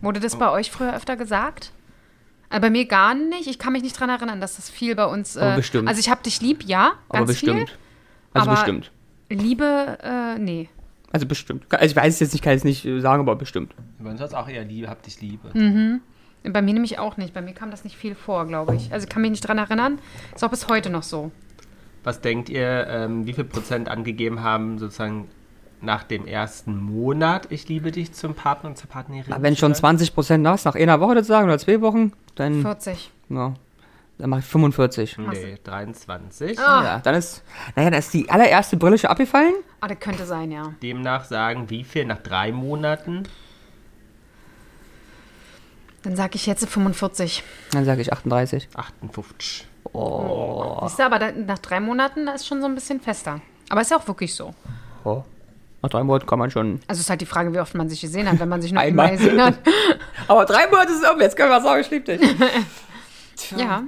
Wurde 0.01 0.19
das 0.21 0.37
bei 0.37 0.49
euch 0.49 0.71
früher 0.71 0.95
öfter 0.95 1.15
gesagt? 1.17 1.71
Also 2.49 2.61
bei 2.61 2.69
mir 2.69 2.85
gar 2.85 3.13
nicht. 3.15 3.47
Ich 3.47 3.59
kann 3.59 3.73
mich 3.73 3.83
nicht 3.83 3.99
dran 3.99 4.09
erinnern, 4.09 4.39
dass 4.39 4.55
das 4.55 4.69
viel 4.69 4.95
bei 4.95 5.05
uns. 5.05 5.35
Aber 5.35 5.53
äh, 5.53 5.55
bestimmt. 5.57 5.87
Also 5.89 5.99
ich 5.99 6.09
hab 6.09 6.23
dich 6.23 6.39
lieb, 6.39 6.63
ja, 6.63 6.93
Aber 7.09 7.19
ganz 7.19 7.31
bestimmt. 7.31 7.69
viel. 7.69 7.77
Also 8.33 8.49
Aber- 8.49 8.59
bestimmt. 8.59 8.91
Liebe, 9.29 9.97
äh, 10.03 10.39
nee. 10.39 10.69
Also 11.11 11.25
bestimmt. 11.25 11.65
Also 11.73 11.85
ich 11.85 11.95
weiß 11.95 12.13
es 12.13 12.19
jetzt 12.19 12.33
nicht, 12.33 12.43
kann 12.43 12.53
es 12.53 12.63
nicht 12.63 12.85
äh, 12.85 12.99
sagen, 12.99 13.21
aber 13.21 13.35
bestimmt. 13.35 13.73
bei 13.99 14.09
uns 14.09 14.21
auch 14.33 14.47
eher 14.47 14.63
Liebe, 14.63 14.87
hab 14.89 15.01
dich 15.03 15.19
Liebe. 15.21 15.53
Hm. 15.53 16.01
Bei 16.43 16.61
mir 16.61 16.73
nämlich 16.73 16.99
auch 16.99 17.17
nicht. 17.17 17.33
Bei 17.33 17.41
mir 17.41 17.53
kam 17.53 17.71
das 17.71 17.83
nicht 17.83 17.95
viel 17.95 18.15
vor, 18.15 18.45
glaube 18.47 18.75
ich. 18.75 18.91
Also 18.93 19.05
ich 19.05 19.09
kann 19.09 19.21
mich 19.21 19.31
nicht 19.31 19.47
dran 19.47 19.57
erinnern. 19.57 19.99
Ist 20.35 20.43
auch 20.43 20.49
bis 20.49 20.67
heute 20.67 20.89
noch 20.89 21.03
so. 21.03 21.31
Was 22.03 22.19
denkt 22.21 22.49
ihr, 22.49 22.85
ähm, 22.87 23.25
wie 23.25 23.33
viel 23.33 23.45
Prozent 23.45 23.89
angegeben 23.89 24.41
haben, 24.43 24.77
sozusagen 24.77 25.29
nach 25.83 26.03
dem 26.03 26.25
ersten 26.25 26.77
Monat, 26.77 27.47
ich 27.49 27.67
liebe 27.67 27.91
dich 27.91 28.13
zum 28.13 28.33
Partner 28.33 28.69
und 28.69 28.77
zur 28.77 28.89
Partnerin? 28.89 29.31
Aber 29.31 29.43
wenn 29.43 29.55
schon 29.55 29.73
sein? 29.73 29.81
20 29.97 30.13
Prozent 30.13 30.43
nach, 30.43 30.63
nach 30.63 30.75
einer 30.75 30.99
Woche 30.99 31.15
das 31.15 31.27
sagen 31.27 31.47
oder 31.47 31.59
zwei 31.59 31.81
Wochen, 31.81 32.13
dann, 32.35 32.61
40. 32.61 33.11
ja, 33.29 33.53
dann 34.17 34.29
mache 34.29 34.39
ich 34.39 34.45
45. 34.45 35.17
Nee, 35.17 35.57
23. 35.63 36.59
Ah. 36.59 36.83
Ja, 36.83 36.99
dann 36.99 37.15
ist, 37.15 37.43
naja, 37.75 37.89
dann 37.89 37.99
ist 37.99 38.13
die 38.13 38.29
allererste 38.29 38.77
Brille 38.77 38.97
schon 38.97 39.09
abgefallen. 39.09 39.53
Ah, 39.81 39.87
das 39.87 39.99
könnte 39.99 40.25
sein, 40.25 40.51
ja. 40.51 40.73
Demnach 40.81 41.25
sagen, 41.25 41.69
wie 41.69 41.83
viel 41.83 42.05
nach 42.05 42.19
drei 42.19 42.51
Monaten? 42.51 43.23
Dann 46.03 46.15
sage 46.15 46.35
ich 46.35 46.45
jetzt 46.45 46.67
45. 46.67 47.43
Dann 47.71 47.85
sage 47.85 48.01
ich 48.01 48.11
38. 48.11 48.69
58. 48.73 49.67
Siehst 49.85 50.99
du, 50.99 51.03
aber 51.05 51.19
da, 51.19 51.31
nach 51.31 51.59
drei 51.59 51.79
Monaten, 51.79 52.25
da 52.25 52.33
ist 52.33 52.47
schon 52.47 52.61
so 52.61 52.67
ein 52.67 52.75
bisschen 52.75 52.99
fester. 52.99 53.41
Aber 53.69 53.81
ist 53.81 53.91
ja 53.91 53.97
auch 53.97 54.07
wirklich 54.07 54.33
so. 54.33 54.53
Oh. 55.03 55.23
Nach 55.83 55.89
drei 55.89 56.03
Monaten 56.03 56.25
kann 56.25 56.39
man 56.39 56.49
schon. 56.49 56.79
Also 56.87 57.01
ist 57.01 57.09
halt 57.09 57.19
die 57.19 57.25
Frage, 57.25 57.53
wie 57.53 57.59
oft 57.59 57.75
man 57.75 57.89
sich 57.89 57.99
gesehen 57.99 58.29
hat, 58.29 58.39
wenn 58.39 58.47
man 58.47 58.61
sich 58.61 58.71
noch 58.71 58.81
Einmal. 58.81 59.11
gesehen 59.17 59.41
hat. 59.41 59.59
Aber 60.29 60.45
drei 60.45 60.65
Monate 60.67 60.93
ist 60.93 61.03
um, 61.07 61.19
jetzt 61.19 61.35
können 61.35 61.49
wir 61.49 61.61
sagen, 61.61 61.81
ich 61.81 61.91
liebe 61.91 62.17
dich. 62.17 62.35
Ja. 63.57 63.83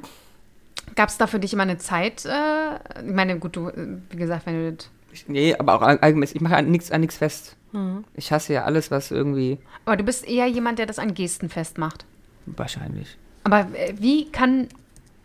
Gab 0.96 1.10
es 1.10 1.18
da 1.18 1.28
für 1.28 1.39
dich 1.39 1.54
immer 1.54 1.64
eine 1.64 1.78
Zeit? 1.78 2.26
Äh, 2.26 2.76
ich 3.06 3.14
meine, 3.14 3.39
gut, 3.39 3.56
du, 3.56 3.70
äh, 3.70 3.98
wie 4.10 4.18
gesagt, 4.18 4.46
wenn 4.46 4.54
du 4.56 4.74
das. 4.74 4.89
Nee, 5.28 5.56
aber 5.56 5.76
auch 5.76 5.82
allgemein, 5.82 6.28
ich 6.34 6.41
mache 6.41 6.58
an 6.58 6.70
nichts 6.70 6.91
an 6.91 7.02
nichts 7.02 7.18
fest. 7.18 7.56
Mhm. 7.72 8.04
Ich 8.16 8.32
hasse 8.32 8.54
ja 8.54 8.66
alles, 8.66 8.91
was 8.91 9.12
irgendwie. 9.12 9.60
Aber 9.86 9.96
du 9.96 10.04
bist 10.04 10.28
eher 10.28 10.48
jemand, 10.48 10.80
der 10.80 10.88
das 10.88 11.00
an 11.00 11.14
Gesten 11.14 11.48
festmacht. 11.48 12.06
Wahrscheinlich. 12.46 13.18
Aber 13.43 13.68
äh, 13.74 13.93
wie 13.98 14.30
kann 14.32 14.68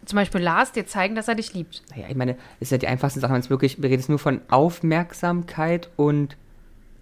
zum 0.05 0.16
Beispiel 0.16 0.41
Lars 0.41 0.73
dir 0.73 0.87
zeigen, 0.87 1.14
dass 1.14 1.29
er 1.29 1.35
dich 1.35 1.55
liebt? 1.55 1.83
Naja, 1.91 2.07
ich 2.09 2.16
meine, 2.16 2.35
das 2.35 2.43
ist 2.68 2.73
ja 2.73 2.79
die 2.79 2.89
einfachste 2.89 3.21
Sache, 3.21 3.33
wenn 3.33 3.41
es 3.41 3.51
wirklich, 3.51 3.79
wir 3.79 3.91
reden 3.91 4.01
jetzt 4.01 4.09
nur 4.09 4.18
von 4.18 4.41
Aufmerksamkeit 4.49 5.91
und 5.97 6.37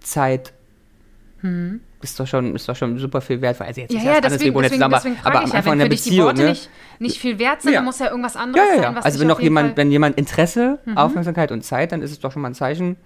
Zeit. 0.01 0.53
ist 2.03 2.19
doch 2.19 2.27
schon, 2.27 2.55
ist 2.57 2.69
doch 2.69 2.75
schon 2.77 2.99
super 2.99 3.21
viel 3.21 3.41
wert. 3.41 3.61
Also 3.61 3.81
jetzt 3.81 3.93
Ja, 3.93 3.99
ist 3.99 4.05
ja, 4.05 4.11
erst 4.13 4.25
anders, 4.25 4.33
deswegen, 4.39 4.55
deswegen, 4.57 4.75
zusammen, 4.75 4.95
deswegen 4.97 5.17
aber 5.23 5.39
am 5.39 5.45
ich 5.47 5.51
ja, 5.53 5.59
Anfang 5.59 5.73
wenn 5.73 5.81
einer 5.81 5.85
für 5.85 5.89
dich 5.91 6.03
die 6.03 6.09
Beziehung, 6.11 6.27
Worte 6.27 6.43
ne? 6.43 6.49
nicht, 6.49 6.71
nicht 6.99 7.19
viel 7.21 7.39
wert 7.39 7.63
sind, 7.63 7.73
Ja. 7.73 7.79
dann 7.79 7.85
muss 7.85 7.99
ja 8.01 8.11
irgendwas 8.11 8.37
anderes 8.37 8.67
Ja, 8.67 8.75
ja, 8.75 8.77
ja. 8.77 8.83
sein, 8.89 8.95
was 8.97 9.05
Also 9.05 9.21
wenn 9.21 9.29
jeden 9.29 9.43
jemand, 9.45 9.65
Fall- 9.67 9.73
Mhm. 9.73 9.77
wenn 9.77 9.91
jemand 9.93 10.19
Interesse, 10.19 10.79
Aufmerksamkeit 10.97 11.53
und 11.53 11.63
Zeit, 11.65 11.93
dann 11.93 12.03
ist 12.03 12.11
es 12.11 12.19
doch 12.21 12.33
schon 12.33 12.43
mal 12.43 12.49
ein 12.51 12.55
Zeichen, 12.55 12.97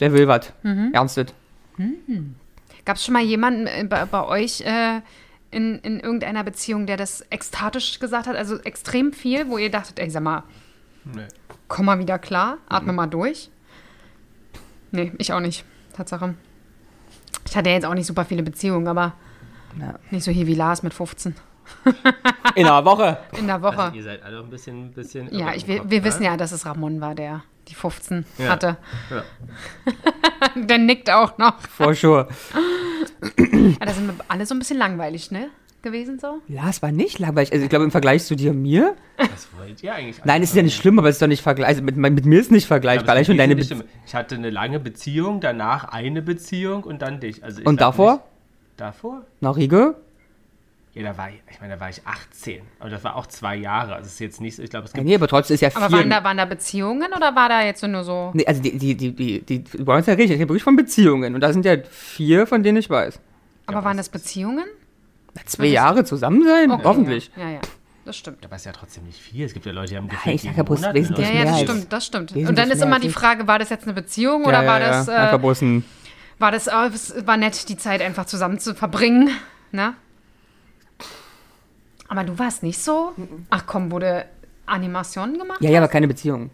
der 0.00 0.12
will 0.12 0.26
was. 0.28 0.52
Mhm. 0.62 0.90
Ernstet. 0.94 1.34
Gab 2.84 2.96
es 2.96 3.04
schon 3.04 3.12
mal 3.12 3.22
jemanden 3.22 3.66
äh, 3.66 3.84
bei, 3.88 4.04
bei 4.06 4.24
euch 4.26 4.62
äh, 4.62 5.00
in, 5.50 5.78
in 5.80 6.00
irgendeiner 6.00 6.44
Beziehung, 6.44 6.86
der 6.86 6.96
das 6.96 7.24
ekstatisch 7.30 8.00
gesagt 8.00 8.26
hat? 8.26 8.36
Also 8.36 8.56
extrem 8.60 9.12
viel, 9.12 9.48
wo 9.48 9.58
ihr 9.58 9.70
dachtet, 9.70 9.98
ey, 9.98 10.08
sag 10.10 10.22
mal, 10.22 10.44
Nee. 11.04 11.26
komm 11.68 11.86
mal 11.86 11.98
wieder 11.98 12.18
klar, 12.18 12.58
atme 12.68 12.92
mal 12.92 13.06
durch. 13.06 13.50
Nee, 14.90 15.12
ich 15.18 15.32
auch 15.32 15.40
nicht. 15.40 15.64
Tatsache. 15.98 16.34
Ich 17.46 17.56
hatte 17.56 17.68
ja 17.70 17.74
jetzt 17.74 17.84
auch 17.84 17.94
nicht 17.94 18.06
super 18.06 18.24
viele 18.24 18.42
Beziehungen, 18.42 18.86
aber 18.88 19.14
Ja. 19.78 19.94
nicht 20.10 20.24
so 20.24 20.30
hier 20.30 20.46
wie 20.46 20.54
Lars 20.54 20.82
mit 20.82 20.94
15 20.94 21.34
In 22.54 22.66
einer 22.66 22.84
Woche. 22.84 23.18
in 23.38 23.46
der 23.46 23.60
Woche. 23.60 23.78
Also 23.78 23.96
ihr 23.96 24.02
seid 24.02 24.22
alle 24.22 24.38
ein 24.40 24.48
bisschen, 24.48 24.92
bisschen 24.92 25.32
ja, 25.34 25.52
ich, 25.54 25.66
wir, 25.66 25.90
wir 25.90 25.98
ne? 26.00 26.04
wissen 26.04 26.22
ja, 26.22 26.36
dass 26.36 26.52
es 26.52 26.64
Ramon 26.64 27.00
war, 27.00 27.14
der 27.14 27.42
die 27.68 27.74
15 27.74 28.24
Ja. 28.38 28.48
hatte. 28.48 28.76
Ja. 29.10 29.22
Der 30.56 30.78
nickt 30.78 31.10
auch 31.10 31.38
noch. 31.38 31.60
For 31.60 31.94
sure. 31.94 32.28
Ja, 33.38 33.86
da 33.86 33.92
sind 33.92 34.06
wir 34.06 34.14
alle 34.28 34.46
so 34.46 34.54
ein 34.54 34.58
bisschen 34.58 34.78
langweilig, 34.78 35.30
ne? 35.30 35.48
Gewesen 35.80 36.18
so. 36.18 36.40
Lars 36.48 36.82
war 36.82 36.90
nicht 36.90 37.20
langweilig. 37.20 37.52
Also 37.52 37.62
ich 37.62 37.70
glaube, 37.70 37.84
im 37.84 37.92
Vergleich 37.92 38.24
zu 38.24 38.34
dir 38.34 38.50
und 38.50 38.62
mir. 38.62 38.96
Was 39.16 39.46
wollt 39.56 39.80
ihr 39.82 39.94
eigentlich? 39.94 40.24
Nein, 40.24 40.42
es 40.42 40.50
ist 40.50 40.56
ja 40.56 40.62
nicht 40.62 40.76
schlimm, 40.76 40.98
aber 40.98 41.08
es 41.08 41.16
ist 41.16 41.22
doch 41.22 41.28
nicht 41.28 41.42
vergleichbar. 41.42 41.68
Also 41.68 41.82
mit, 41.82 41.96
mit 41.96 42.26
mir 42.26 42.40
ist 42.40 42.50
nicht 42.50 42.66
vergleichbar. 42.66 43.10
Allein 43.10 43.24
schon 43.24 43.36
deine 43.36 43.54
Be 43.54 43.64
Ich 44.04 44.14
hatte 44.14 44.34
eine 44.34 44.50
lange 44.50 44.80
Beziehung, 44.80 45.40
danach 45.40 45.84
eine 45.84 46.20
Beziehung 46.20 46.82
und 46.82 47.00
dann 47.00 47.20
dich. 47.20 47.44
Also 47.44 47.60
ich 47.60 47.66
Und 47.66 47.80
davor? 47.80 48.14
Nicht, 48.14 48.22
davor? 48.78 49.22
Noch 49.40 49.56
Riege? 49.56 49.94
Ja, 50.98 51.12
da 51.12 51.16
war 51.18 51.28
ich, 51.28 51.36
ich 51.50 51.60
meine, 51.60 51.74
da 51.74 51.80
war 51.80 51.88
ich 51.90 52.00
18. 52.04 52.60
Aber 52.80 52.90
das 52.90 53.04
war 53.04 53.14
auch 53.14 53.26
zwei 53.26 53.54
Jahre. 53.54 53.94
Also 53.94 54.06
es 54.08 54.14
ist 54.14 54.18
jetzt 54.18 54.40
nicht 54.40 54.56
so, 54.56 54.62
ich 54.64 54.70
glaube, 54.70 54.86
es 54.86 54.92
Ja, 54.92 54.96
gibt 54.96 55.06
nee, 55.06 55.14
aber 55.14 55.28
trotzdem 55.28 55.54
ist 55.54 55.60
ja 55.60 55.68
Aber 55.74 55.86
viel. 55.88 55.98
waren 55.98 56.10
da, 56.10 56.24
waren 56.24 56.36
da 56.36 56.44
Beziehungen 56.44 57.12
oder 57.16 57.36
war 57.36 57.48
da 57.48 57.62
jetzt 57.62 57.82
nur 57.86 58.02
so. 58.02 58.32
Nee, 58.34 58.44
also 58.46 58.60
die, 58.60 58.76
die, 58.76 58.96
die, 58.96 59.12
die, 59.14 59.40
die, 59.42 59.62
die 59.62 59.86
wollen 59.86 59.98
uns 59.98 60.06
ja 60.08 60.14
richtig, 60.14 60.32
ich 60.32 60.40
rede 60.40 60.48
wirklich 60.48 60.64
von 60.64 60.74
Beziehungen. 60.76 61.34
Und 61.36 61.40
da 61.40 61.52
sind 61.52 61.64
ja 61.64 61.76
vier, 61.88 62.46
von 62.48 62.62
denen 62.64 62.78
ich 62.78 62.90
weiß. 62.90 63.20
Aber 63.66 63.84
waren 63.84 63.96
das 63.96 64.08
Beziehungen? 64.08 64.64
Na, 65.34 65.42
Zwei 65.46 65.66
Jahre 65.66 66.02
zusammen 66.04 66.42
sein? 66.44 66.70
Okay, 66.72 66.82
Hoffentlich. 66.84 67.30
Ja, 67.36 67.42
ja, 67.44 67.50
ja. 67.50 67.60
das 68.04 68.16
stimmt. 68.16 68.44
aber 68.44 68.56
es 68.56 68.62
ist 68.62 68.66
ja 68.66 68.72
trotzdem 68.72 69.04
nicht 69.04 69.20
viel. 69.20 69.44
Es 69.44 69.54
gibt 69.54 69.66
ja 69.66 69.72
Leute, 69.72 69.90
die 69.90 69.96
haben 69.98 70.06
ich 70.06 70.10
gefühlt 70.12 70.38
sag 70.40 70.44
jeden 70.46 70.56
ja 70.56 70.62
bloß 70.64 70.82
wesentlich 70.94 71.26
Ja, 71.26 71.32
eine 71.32 71.38
ja, 71.38 71.44
mehr 71.44 71.52
das 71.52 71.60
stimmt, 71.70 71.92
das 71.92 72.06
stimmt. 72.06 72.36
Und 72.36 72.58
dann 72.58 72.70
ist 72.72 72.82
immer 72.82 72.98
die 72.98 73.06
ich. 73.08 73.12
Frage, 73.14 73.46
war 73.46 73.58
das 73.60 73.68
jetzt 73.70 73.84
eine 73.84 73.92
Beziehung 73.92 74.44
oder 74.46 74.66
war 74.66 74.80
das, 74.80 75.06
äh, 75.06 75.12
Einfach 75.12 75.38
bloß 75.38 75.62
ein. 75.62 75.84
war 76.40 76.50
das, 76.50 76.66
oh, 76.66 76.88
es 76.92 77.26
war 77.26 77.36
nett, 77.36 77.68
die 77.68 77.76
Zeit 77.76 78.00
einfach 78.02 78.24
zusammen 78.26 78.58
zu 78.58 78.74
verbringen, 78.74 79.30
ne? 79.70 79.94
Aber 82.08 82.24
du 82.24 82.38
warst 82.38 82.62
nicht 82.62 82.78
so? 82.78 83.12
Ach 83.50 83.64
komm, 83.66 83.90
wurde 83.90 84.24
Animation 84.66 85.38
gemacht? 85.38 85.60
Ja, 85.60 85.70
ja, 85.70 85.78
aber 85.78 85.88
keine 85.88 86.08
Beziehung. 86.08 86.50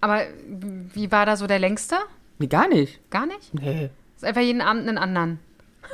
Aber 0.00 0.20
wie 0.48 1.10
war 1.10 1.26
da 1.26 1.36
so 1.36 1.46
der 1.46 1.58
längste? 1.58 1.96
Nee, 2.38 2.46
gar 2.46 2.68
nicht. 2.68 3.00
Gar 3.10 3.26
nicht? 3.26 3.52
Nee. 3.54 3.90
Ist 4.16 4.24
einfach 4.24 4.42
jeden 4.42 4.60
Abend 4.60 4.88
einen 4.88 4.98
anderen. 4.98 5.38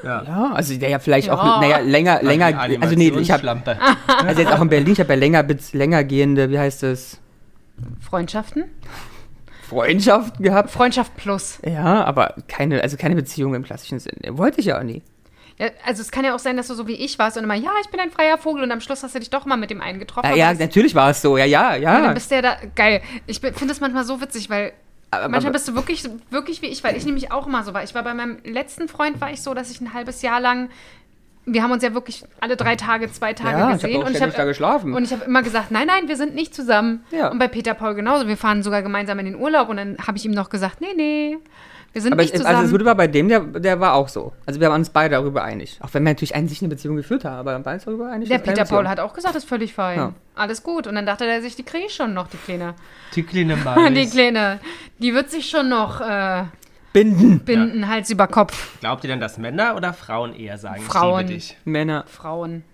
Ja. 0.02 0.22
Ja, 0.24 0.52
also 0.52 0.76
der 0.78 0.88
ja 0.88 0.98
vielleicht 0.98 1.28
Ja. 1.28 1.34
auch, 1.34 1.60
naja, 1.60 1.78
länger, 1.78 2.22
länger, 2.22 2.58
also 2.80 2.94
nee, 2.96 3.08
ich 3.10 3.30
habe, 3.30 3.48
also 4.06 4.40
jetzt 4.40 4.52
auch 4.52 4.60
in 4.62 4.68
Berlin, 4.68 4.92
ich 4.92 5.00
habe 5.00 5.12
ja 5.12 5.18
länger, 5.18 5.44
länger 5.72 6.04
gehende, 6.04 6.50
wie 6.50 6.58
heißt 6.58 6.82
es, 6.84 7.18
Freundschaften? 8.00 8.64
Freundschaften 9.68 10.44
gehabt. 10.44 10.70
Freundschaft 10.70 11.16
plus. 11.16 11.58
Ja, 11.64 12.04
aber 12.04 12.34
keine, 12.48 12.82
also 12.82 12.96
keine 12.96 13.14
Beziehung 13.14 13.54
im 13.54 13.62
klassischen 13.62 13.98
Sinne. 13.98 14.36
Wollte 14.36 14.60
ich 14.60 14.66
ja 14.66 14.78
auch 14.78 14.82
nie. 14.82 15.02
Ja, 15.62 15.68
also 15.86 16.02
es 16.02 16.10
kann 16.10 16.24
ja 16.24 16.34
auch 16.34 16.38
sein, 16.40 16.56
dass 16.56 16.66
du 16.66 16.74
so 16.74 16.88
wie 16.88 16.94
ich 16.94 17.18
warst 17.18 17.36
und 17.36 17.44
immer, 17.44 17.54
ja, 17.54 17.70
ich 17.84 17.88
bin 17.90 18.00
ein 18.00 18.10
freier 18.10 18.36
Vogel 18.36 18.62
und 18.64 18.72
am 18.72 18.80
Schluss 18.80 19.02
hast 19.02 19.14
du 19.14 19.18
dich 19.20 19.30
doch 19.30 19.46
mal 19.46 19.56
mit 19.56 19.70
dem 19.70 19.80
einen 19.80 19.98
getroffen. 20.00 20.26
Ja, 20.26 20.30
aber 20.32 20.38
ja 20.38 20.50
das- 20.50 20.58
natürlich 20.58 20.94
war 20.94 21.10
es 21.10 21.22
so, 21.22 21.36
ja, 21.36 21.44
ja, 21.44 21.76
Ja, 21.76 21.94
ja. 21.94 22.00
dann 22.00 22.14
bist 22.14 22.30
du 22.30 22.34
ja 22.34 22.42
da. 22.42 22.56
Geil. 22.74 23.00
Ich 23.26 23.38
finde 23.40 23.66
das 23.68 23.80
manchmal 23.80 24.04
so 24.04 24.20
witzig, 24.20 24.50
weil 24.50 24.72
Aber- 25.10 25.28
manchmal 25.28 25.50
aber- 25.50 25.52
bist 25.52 25.68
du 25.68 25.74
wirklich, 25.74 26.02
wirklich 26.30 26.62
wie 26.62 26.66
ich, 26.66 26.82
weil 26.82 26.96
ich 26.96 27.04
nämlich 27.06 27.30
auch 27.30 27.46
immer 27.46 27.62
so 27.62 27.72
war. 27.74 27.84
Ich 27.84 27.94
war 27.94 28.02
bei 28.02 28.14
meinem 28.14 28.38
letzten 28.44 28.88
Freund, 28.88 29.20
war 29.20 29.30
ich 29.30 29.40
so, 29.42 29.54
dass 29.54 29.70
ich 29.70 29.80
ein 29.80 29.94
halbes 29.94 30.22
Jahr 30.22 30.40
lang. 30.40 30.68
Wir 31.44 31.62
haben 31.64 31.72
uns 31.72 31.82
ja 31.82 31.92
wirklich 31.92 32.22
alle 32.40 32.56
drei 32.56 32.76
Tage, 32.76 33.10
zwei 33.12 33.32
Tage 33.32 33.50
Ja, 33.58 33.58
ich 33.58 33.64
hab 33.64 33.72
gesehen. 33.82 33.96
auch 34.02 34.06
und 34.06 34.10
ich 34.12 34.16
ständig 34.16 34.36
da 34.36 34.44
geschlafen. 34.44 34.94
Und 34.94 35.02
ich 35.04 35.12
habe 35.12 35.24
immer 35.24 35.42
gesagt, 35.42 35.70
nein, 35.72 35.88
nein, 35.88 36.06
wir 36.08 36.16
sind 36.16 36.34
nicht 36.36 36.54
zusammen. 36.54 37.04
Ja. 37.10 37.30
Und 37.32 37.38
bei 37.40 37.48
Peter 37.48 37.74
Paul 37.74 37.94
genauso. 37.94 38.28
Wir 38.28 38.36
fahren 38.36 38.62
sogar 38.62 38.82
gemeinsam 38.82 39.18
in 39.18 39.24
den 39.26 39.34
Urlaub. 39.36 39.68
Und 39.68 39.76
dann 39.78 39.96
habe 40.06 40.16
ich 40.16 40.24
ihm 40.24 40.30
noch 40.30 40.50
gesagt, 40.50 40.80
nee, 40.80 40.94
nee, 40.96 41.38
wir 41.92 42.00
sind 42.00 42.12
Aber 42.12 42.22
nicht 42.22 42.32
ich, 42.32 42.38
zusammen. 42.38 42.56
also 42.56 42.62
das 42.62 42.72
Gute 42.72 42.84
war 42.86 42.94
bei 42.94 43.06
dem, 43.06 43.28
der, 43.28 43.40
der 43.40 43.78
war 43.78 43.94
auch 43.94 44.08
so. 44.08 44.32
Also 44.46 44.60
wir 44.60 44.68
waren 44.70 44.80
uns 44.80 44.90
beide 44.90 45.14
darüber 45.14 45.44
einig. 45.44 45.78
Auch 45.82 45.92
wenn 45.92 46.02
wir 46.04 46.10
natürlich 46.10 46.32
sich 46.48 46.62
eine 46.62 46.68
Beziehung 46.68 46.96
geführt 46.96 47.24
haben, 47.24 47.36
aber 47.36 47.58
wir 47.58 47.64
waren 47.64 47.74
uns 47.74 47.84
darüber 47.84 48.10
einig. 48.10 48.28
der 48.28 48.38
Peter 48.38 48.64
Paul 48.64 48.88
hat 48.88 48.98
auch 48.98 49.12
gesagt, 49.12 49.34
das 49.34 49.42
ist 49.44 49.48
völlig 49.48 49.74
fein. 49.74 49.98
Ja. 49.98 50.12
Alles 50.34 50.62
gut. 50.62 50.86
Und 50.86 50.94
dann 50.94 51.04
dachte 51.04 51.26
er 51.26 51.42
sich, 51.42 51.54
die 51.54 51.64
kriege 51.64 51.86
ich 51.86 51.94
schon 51.94 52.14
noch, 52.14 52.28
die 52.28 52.38
Kleine. 52.38 52.74
Die 53.14 53.22
kleine 53.22 53.56
Die 53.56 53.62
Maris. 53.62 54.12
Kleine, 54.12 54.60
die 54.98 55.12
wird 55.12 55.30
sich 55.30 55.50
schon 55.50 55.68
noch 55.68 56.00
äh, 56.00 56.44
Binden. 56.94 57.40
binden, 57.40 57.88
Hals 57.88 58.08
über 58.10 58.26
Kopf. 58.26 58.78
Glaubt 58.80 59.04
ihr 59.04 59.08
denn, 59.08 59.20
dass 59.20 59.36
Männer 59.36 59.76
oder 59.76 59.92
Frauen 59.92 60.34
eher 60.34 60.56
sagen, 60.56 60.82
Frauen. 60.82 61.20
ich 61.24 61.28
liebe 61.28 61.40
dich? 61.40 61.56
Männer. 61.64 62.04
Frauen. 62.06 62.64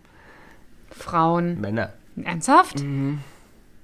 Frauen. 0.91 1.61
Männer. 1.61 1.93
Ernsthaft? 2.23 2.85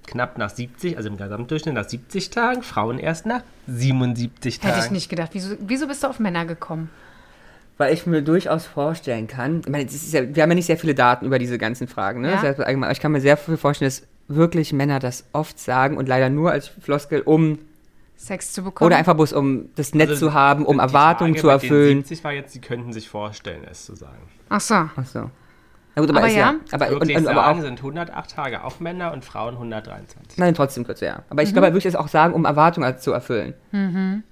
Knapp 0.07 0.39
nach 0.39 0.51
70, 0.51 0.97
also 0.97 1.09
im 1.09 1.17
Gesamtdurchschnitt 1.17 1.75
nach 1.75 1.89
70 1.89 2.31
Tagen, 2.31 2.63
Frauen 2.63 2.99
erst 2.99 3.27
nach 3.27 3.43
77 3.67 4.61
Tagen. 4.61 4.75
Hätte 4.75 4.87
ich 4.87 4.93
nicht 4.93 5.09
gedacht. 5.09 5.31
Wieso, 5.33 5.57
wieso 5.61 5.87
bist 5.87 6.03
du 6.03 6.09
auf 6.09 6.19
Männer 6.19 6.45
gekommen? 6.45 6.91
Weil 7.77 7.93
ich 7.93 8.07
mir 8.07 8.23
durchaus 8.23 8.67
vorstellen 8.67 9.27
kann, 9.27 9.61
ich 9.61 9.69
meine, 9.69 9.89
ja, 9.91 10.35
wir 10.35 10.43
haben 10.43 10.51
ja 10.51 10.55
nicht 10.55 10.67
sehr 10.67 10.79
viele 10.79 10.95
Daten 10.95 11.27
über 11.27 11.39
diese 11.39 11.59
ganzen 11.59 11.89
Fragen, 11.89 12.21
ne? 12.21 12.31
Ja. 12.31 12.43
Das 12.43 12.59
heißt, 12.59 12.93
ich 12.93 13.01
kann 13.01 13.13
mir 13.13 13.21
sehr 13.21 13.37
viel 13.37 13.57
vorstellen, 13.57 13.89
dass 13.89 14.03
wirklich 14.29 14.73
Männer 14.73 15.01
das 15.01 15.25
oft 15.33 15.59
sagen 15.59 15.97
und 15.97 16.09
leider 16.09 16.31
nur 16.31 16.53
als 16.53 16.69
Floskel, 16.69 17.21
um, 17.23 17.59
Sex 18.17 18.53
zu 18.53 18.63
bekommen? 18.63 18.87
oder 18.87 18.97
einfach 18.97 19.15
bloß 19.15 19.33
um 19.33 19.71
das 19.75 19.93
Netz 19.93 20.11
Also, 20.11 20.29
zu 20.29 20.35
haben, 20.35 20.65
um 20.65 20.79
Erwartungen 20.79 21.35
Frage 21.35 21.41
zu 21.41 21.49
erfüllen. 21.49 21.99
70 21.99 22.25
war 22.25 22.33
jetzt, 22.33 22.53
sie 22.53 22.61
könnten 22.61 22.93
sich 22.93 23.09
vorstellen, 23.09 23.65
es 23.69 23.85
zu 23.85 23.95
sagen. 23.97 24.23
Ach 24.49 24.61
so. 24.61 24.75
Ach 24.75 25.07
so. 25.07 25.31
Na 25.97 26.01
gut, 26.03 26.11
aber, 26.11 26.19
Aber 26.19 26.29
ist 26.29 26.35
ja. 26.35 26.53
ja. 26.53 26.55
Aber, 26.73 26.89
und, 26.89 27.03
und, 27.03 27.17
aber 27.29 27.35
sagen 27.45 27.59
auch, 27.61 27.63
sind 27.63 27.79
108 27.79 28.31
Tage 28.31 28.65
auch 28.65 28.81
Männer 28.81 29.13
und 29.13 29.25
Frauen 29.25 29.55
123. 29.55 30.39
nein, 30.39 30.53
trotzdem 30.55 30.85
kürzer, 30.85 31.07
ja. 31.07 31.23
Aber 31.31 31.43
ich 31.43 31.51
Mhm. 31.51 31.53
glaube, 31.55 31.69
wirklich 31.69 31.87
es 31.87 31.95
auch 31.97 32.09
sagen, 32.09 32.35
um 32.35 32.45
Erwartungen 32.45 32.99
zu 32.99 33.13
erfüllen. 33.13 33.55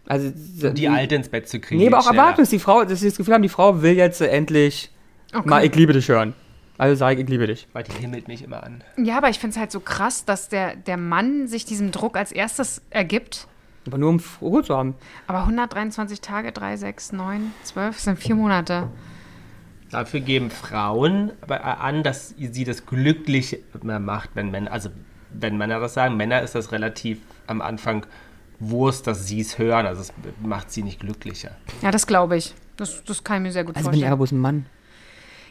Also, 0.08 0.30
diese- 0.34 0.72
Die 0.74 0.88
Alte 0.88 1.14
ins 1.14 1.28
Bett 1.28 1.48
zu 1.48 1.60
kriegen. 1.60 1.80
Nee, 1.80 1.86
aber 1.88 1.98
auch 1.98 2.02
schneller. 2.02 2.18
Erwartung, 2.18 2.42
dass 2.42 2.50
die 2.50 2.58
Frau, 2.58 2.84
dass 2.84 3.00
sie 3.00 3.08
das 3.08 3.16
Gefühl 3.16 3.34
haben, 3.34 3.42
die 3.42 3.48
Frau 3.48 3.80
will 3.82 3.92
jetzt 3.94 4.20
endlich 4.20 4.90
Okay. 5.34 5.48
mal 5.48 5.64
ich 5.64 5.74
liebe 5.74 5.92
dich 5.92 6.08
hören. 6.08 6.34
Also 6.78 6.96
sage 6.96 7.16
ich, 7.16 7.22
ich 7.22 7.28
liebe 7.28 7.46
dich. 7.46 7.68
Weil 7.74 7.84
die 7.84 7.92
himmelt 7.92 8.26
mich 8.28 8.42
immer 8.42 8.64
an. 8.64 8.82
Ja, 8.96 9.18
aber 9.18 9.28
ich 9.28 9.38
finde 9.38 9.54
es 9.54 9.60
halt 9.60 9.70
so 9.70 9.78
krass, 9.78 10.24
dass 10.24 10.48
der, 10.48 10.74
der 10.74 10.96
Mann 10.96 11.46
sich 11.46 11.64
diesem 11.64 11.92
Druck 11.92 12.16
als 12.16 12.32
erstes 12.32 12.82
ergibt. 12.90 13.46
Aber 13.86 13.98
nur 13.98 14.10
um 14.10 14.20
Ruhe 14.40 14.62
zu 14.64 14.76
haben. 14.76 14.94
Aber 15.28 15.40
123 15.46 16.20
Tage, 16.20 16.50
3, 16.50 16.76
6, 16.76 17.12
9, 17.12 17.52
12 17.62 17.98
sind 18.00 18.18
vier 18.18 18.34
Monate. 18.34 18.88
Dafür 19.92 20.20
geben 20.20 20.50
Frauen 20.50 21.32
aber 21.42 21.80
an, 21.80 22.02
dass 22.02 22.34
sie 22.38 22.64
das 22.64 22.86
glücklich 22.86 23.58
macht, 23.82 24.30
wenn 24.34 24.50
Männer, 24.50 24.72
also 24.72 24.88
wenn 25.30 25.58
Männer 25.58 25.80
das 25.80 25.94
sagen. 25.94 26.16
Männer 26.16 26.40
ist 26.42 26.54
das 26.54 26.72
relativ 26.72 27.18
am 27.46 27.60
Anfang 27.60 28.06
Wurst, 28.58 29.06
dass 29.06 29.26
sie 29.26 29.40
es 29.40 29.58
hören. 29.58 29.84
Also 29.86 30.00
es 30.00 30.12
macht 30.40 30.72
sie 30.72 30.82
nicht 30.82 31.00
glücklicher. 31.00 31.50
Ja, 31.82 31.90
das 31.90 32.06
glaube 32.06 32.36
ich. 32.38 32.54
Das, 32.76 33.04
das 33.04 33.22
kann 33.22 33.36
ich 33.38 33.42
mir 33.42 33.52
sehr 33.52 33.64
gut 33.64 33.76
Also 33.76 33.90
bin 33.90 33.98
ich 33.98 34.04
vorstellen. 34.04 34.12
aber 34.12 34.18
bloß 34.18 34.32
ein 34.32 34.38
Mann. 34.38 34.66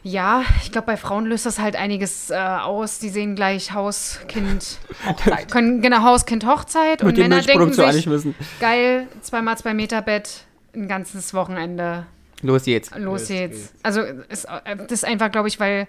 Ja, 0.03 0.43
ich 0.63 0.71
glaube, 0.71 0.87
bei 0.87 0.97
Frauen 0.97 1.27
löst 1.27 1.45
das 1.45 1.59
halt 1.59 1.75
einiges 1.75 2.31
äh, 2.31 2.35
aus. 2.35 2.97
Die 2.97 3.09
sehen 3.09 3.35
gleich 3.35 3.73
Haus, 3.73 4.19
Kind, 4.27 4.79
Hochzeit. 5.05 5.51
können 5.51 5.81
genau 5.81 6.01
Haus, 6.01 6.25
Kind, 6.25 6.45
Hochzeit 6.47 7.01
und 7.01 7.07
Mit 7.07 7.17
dem 7.17 7.29
Männer 7.29 7.43
denken 7.43 7.73
sich, 7.73 8.33
geil, 8.59 9.07
zweimal 9.21 9.57
zwei 9.59 9.75
Meter 9.75 10.01
Bett, 10.01 10.45
ein 10.73 10.87
ganzes 10.87 11.35
Wochenende, 11.35 12.07
Los 12.41 12.65
jetzt. 12.65 12.91
los 12.95 13.03
Los 13.21 13.29
jetzt. 13.29 13.51
geht's. 13.51 13.73
Also 13.83 14.01
ist, 14.01 14.45
äh, 14.45 14.75
das 14.77 14.91
ist 14.91 15.05
einfach, 15.05 15.31
glaube 15.31 15.47
ich, 15.47 15.59
weil 15.59 15.87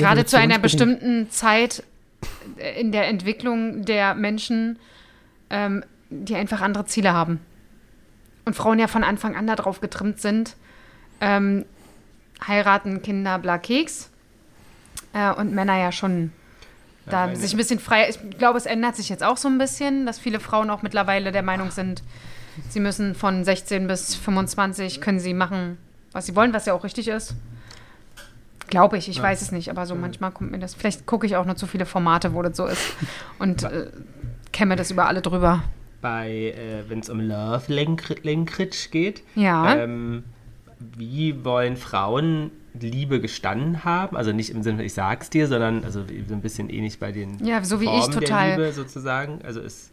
Ja, 0.00 0.08
gerade 0.08 0.24
zu 0.24 0.38
einer 0.38 0.58
bestimmten 0.58 1.30
Zeit 1.30 1.82
äh, 2.58 2.80
in 2.80 2.92
der 2.92 3.08
Entwicklung 3.08 3.84
der 3.84 4.14
Menschen, 4.14 4.78
ähm, 5.50 5.84
die 6.10 6.34
einfach 6.34 6.60
andere 6.60 6.86
Ziele 6.86 7.12
haben. 7.12 7.40
Und 8.44 8.54
Frauen 8.56 8.78
ja 8.78 8.88
von 8.88 9.04
Anfang 9.04 9.36
an 9.36 9.46
darauf 9.46 9.80
getrimmt 9.80 10.20
sind, 10.20 10.56
ähm, 11.20 11.64
heiraten, 12.46 13.02
Kinder, 13.02 13.38
bla 13.38 13.58
Keks. 13.58 14.10
Äh, 15.12 15.32
und 15.32 15.52
Männer 15.52 15.78
ja 15.78 15.92
schon 15.92 16.32
da 17.06 17.26
meine- 17.26 17.36
sich 17.36 17.52
ein 17.52 17.56
bisschen 17.58 17.78
frei. 17.78 18.08
Ich 18.08 18.38
glaube, 18.38 18.56
es 18.58 18.64
ändert 18.66 18.96
sich 18.96 19.08
jetzt 19.08 19.22
auch 19.22 19.36
so 19.36 19.48
ein 19.48 19.58
bisschen, 19.58 20.06
dass 20.06 20.18
viele 20.18 20.40
Frauen 20.40 20.70
auch 20.70 20.82
mittlerweile 20.82 21.32
der 21.32 21.42
Meinung 21.42 21.70
sind, 21.70 22.02
sie 22.68 22.80
müssen 22.80 23.14
von 23.14 23.44
16 23.44 23.86
bis 23.86 24.14
25 24.14 25.00
können 25.00 25.18
sie 25.20 25.34
machen, 25.34 25.78
was 26.12 26.26
sie 26.26 26.36
wollen, 26.36 26.52
was 26.52 26.66
ja 26.66 26.74
auch 26.74 26.84
richtig 26.84 27.08
ist. 27.08 27.34
Glaube 28.68 28.96
ich, 28.96 29.08
ich 29.08 29.20
weiß 29.20 29.42
es 29.42 29.52
nicht, 29.52 29.68
aber 29.68 29.84
so 29.86 29.94
manchmal 29.94 30.30
kommt 30.30 30.50
mir 30.50 30.58
das. 30.58 30.74
Vielleicht 30.74 31.04
gucke 31.04 31.26
ich 31.26 31.36
auch 31.36 31.44
nur 31.44 31.56
zu 31.56 31.66
viele 31.66 31.84
Formate, 31.84 32.32
wo 32.32 32.40
das 32.42 32.56
so 32.56 32.66
ist. 32.66 32.80
Und 33.38 33.64
äh, 33.64 33.90
kämme 34.52 34.76
das 34.76 34.90
über 34.90 35.06
alle 35.08 35.20
drüber. 35.20 35.62
Bei, 36.00 36.30
äh, 36.56 36.88
wenn 36.88 37.00
es 37.00 37.10
um 37.10 37.20
Love 37.20 37.70
Lenkritsch 37.72 38.90
geht, 38.90 39.22
Ja. 39.34 39.76
ähm, 39.76 40.24
wie 40.96 41.44
wollen 41.44 41.76
Frauen 41.76 42.50
Liebe 42.80 43.20
gestanden 43.20 43.84
haben? 43.84 44.16
Also 44.16 44.32
nicht 44.32 44.50
im 44.50 44.62
Sinne, 44.62 44.82
ich 44.84 44.94
sag's 44.94 45.28
dir, 45.28 45.46
sondern 45.48 45.84
also 45.84 46.04
so 46.26 46.34
ein 46.34 46.40
bisschen 46.40 46.70
ähnlich 46.70 46.98
bei 46.98 47.12
den 47.12 47.44
Ja, 47.44 47.62
so 47.62 47.80
wie 47.80 47.84
ich 47.84 47.90
Formen 47.90 48.12
total. 48.20 48.48
der 48.48 48.56
Liebe 48.58 48.72
sozusagen. 48.72 49.40
Also 49.44 49.60
ist 49.60 49.92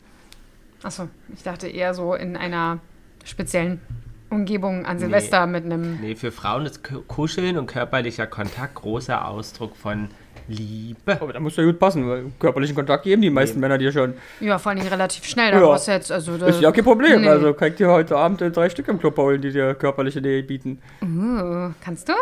Achso, 0.84 1.10
ich 1.34 1.44
dachte 1.44 1.68
eher 1.68 1.94
so 1.94 2.14
in 2.16 2.38
einer 2.38 2.80
speziellen 3.26 3.82
Umgebung 4.30 4.86
an 4.86 5.00
Silvester 5.00 5.46
mit 5.48 5.66
einem. 5.66 6.00
nee, 6.02 6.16
für 6.16 6.32
Frauen 6.32 6.66
ist 6.66 6.82
Kuscheln 7.08 7.58
und 7.58 7.66
körperlicher 7.68 8.28
Kontakt 8.28 8.76
großer 8.76 9.28
Ausdruck 9.28 9.76
von 9.76 10.08
Liebe. 10.48 11.20
Aber 11.22 11.34
da 11.34 11.40
muss 11.40 11.56
ja 11.58 11.64
gut 11.64 11.80
passen, 11.80 12.08
weil 12.08 12.26
körperlichen 12.40 12.76
Kontakt 12.76 13.04
geben 13.04 13.22
die 13.22 13.30
meisten 13.30 13.60
Männer 13.60 13.78
dir 13.78 13.92
schon. 13.92 14.14
Ja, 14.40 14.58
vor 14.58 14.72
allem 14.72 14.82
relativ 14.88 15.26
schnell. 15.26 15.52
Da 15.52 15.60
Ja. 15.60 15.66
brauchst 15.66 15.88
du 15.88 15.92
jetzt, 15.92 16.12
also, 16.12 16.38
da, 16.38 16.48
Ist 16.48 16.62
ja 16.62 16.72
kein 16.72 16.84
Problem. 16.84 17.22
nee. 17.22 17.28
Also 17.28 17.54
kann 17.54 17.70
ich 17.70 17.76
dir 17.76 17.90
heute 17.90 18.16
Abend 18.18 18.42
äh, 18.42 18.50
drei 18.52 18.70
Stück 18.70 18.88
im 18.88 19.00
Club 19.00 19.18
holen, 19.18 19.42
die 19.42 19.52
dir 19.52 19.74
körperliche 19.76 20.22
Nähe 20.22 20.42
bieten. 20.44 20.80
Uh, 21.04 21.72
kannst 21.84 22.08
du? 22.10 22.14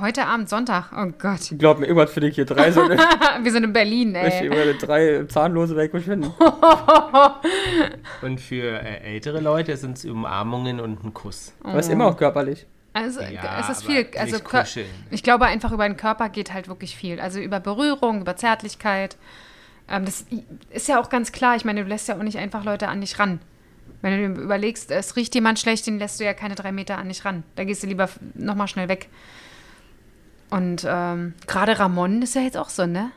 Heute 0.00 0.26
Abend, 0.26 0.48
Sonntag. 0.48 0.92
Oh 0.96 1.10
Gott. 1.18 1.40
Glaub 1.58 1.80
mir, 1.80 1.86
irgendwas 1.86 2.12
finde 2.12 2.28
ich 2.28 2.36
hier 2.36 2.44
drei 2.44 2.70
so 2.70 2.82
eine, 2.82 2.96
Wir 3.42 3.50
sind 3.50 3.64
in 3.64 3.72
Berlin, 3.72 4.10
ich 4.14 4.34
ey. 4.34 4.46
über 4.46 4.72
drei 4.74 5.24
Zahnlose 5.24 5.74
weg 5.74 5.90
finden. 5.90 6.32
Und 8.22 8.40
für 8.40 8.80
äh, 8.80 9.14
ältere 9.14 9.40
Leute 9.40 9.76
sind 9.76 9.98
es 9.98 10.04
Umarmungen 10.04 10.78
und 10.78 11.02
ein 11.02 11.12
Kuss. 11.14 11.52
Aber 11.64 11.80
ist 11.80 11.90
immer 11.90 12.06
auch 12.06 12.16
körperlich. 12.16 12.66
Also, 12.92 13.20
Ja, 13.20 13.58
es 13.60 13.68
ist 13.68 13.84
viel. 13.84 14.06
Also, 14.16 14.36
ich 15.10 15.22
glaube, 15.22 15.46
einfach 15.46 15.72
über 15.72 15.88
den 15.88 15.96
Körper 15.96 16.28
geht 16.28 16.52
halt 16.52 16.68
wirklich 16.68 16.96
viel. 16.96 17.20
Also 17.20 17.40
über 17.40 17.58
Berührung, 17.58 18.20
über 18.20 18.36
Zärtlichkeit. 18.36 19.16
Ähm, 19.88 20.04
das 20.04 20.26
ist 20.70 20.86
ja 20.88 21.00
auch 21.00 21.08
ganz 21.08 21.32
klar. 21.32 21.56
Ich 21.56 21.64
meine, 21.64 21.82
du 21.82 21.88
lässt 21.88 22.08
ja 22.08 22.16
auch 22.16 22.22
nicht 22.22 22.38
einfach 22.38 22.64
Leute 22.64 22.88
an 22.88 23.00
dich 23.00 23.18
ran. 23.18 23.40
Wenn 24.00 24.12
du 24.12 24.34
dir 24.34 24.42
überlegst, 24.42 24.90
es 24.92 25.16
riecht 25.16 25.34
jemand 25.34 25.58
schlecht, 25.58 25.86
den 25.86 25.98
lässt 25.98 26.20
du 26.20 26.24
ja 26.24 26.34
keine 26.34 26.54
drei 26.54 26.70
Meter 26.70 26.98
an 26.98 27.08
dich 27.08 27.24
ran. 27.24 27.42
Da 27.56 27.64
gehst 27.64 27.82
du 27.82 27.88
lieber 27.88 28.08
nochmal 28.34 28.68
schnell 28.68 28.88
weg. 28.88 29.08
Und 30.50 30.86
ähm, 30.88 31.34
gerade 31.46 31.78
Ramon 31.78 32.22
ist 32.22 32.34
ja 32.34 32.42
jetzt 32.42 32.56
auch 32.56 32.70
so, 32.70 32.86
ne? 32.86 33.10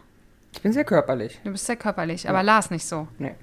Ich 0.53 0.61
bin 0.61 0.73
sehr 0.73 0.83
körperlich. 0.83 1.39
Du 1.43 1.51
bist 1.51 1.65
sehr 1.65 1.77
körperlich, 1.77 2.27
aber 2.27 2.43
Lars 2.43 2.71
nicht 2.71 2.85
so. 2.85 3.07
Nee. 3.19 3.35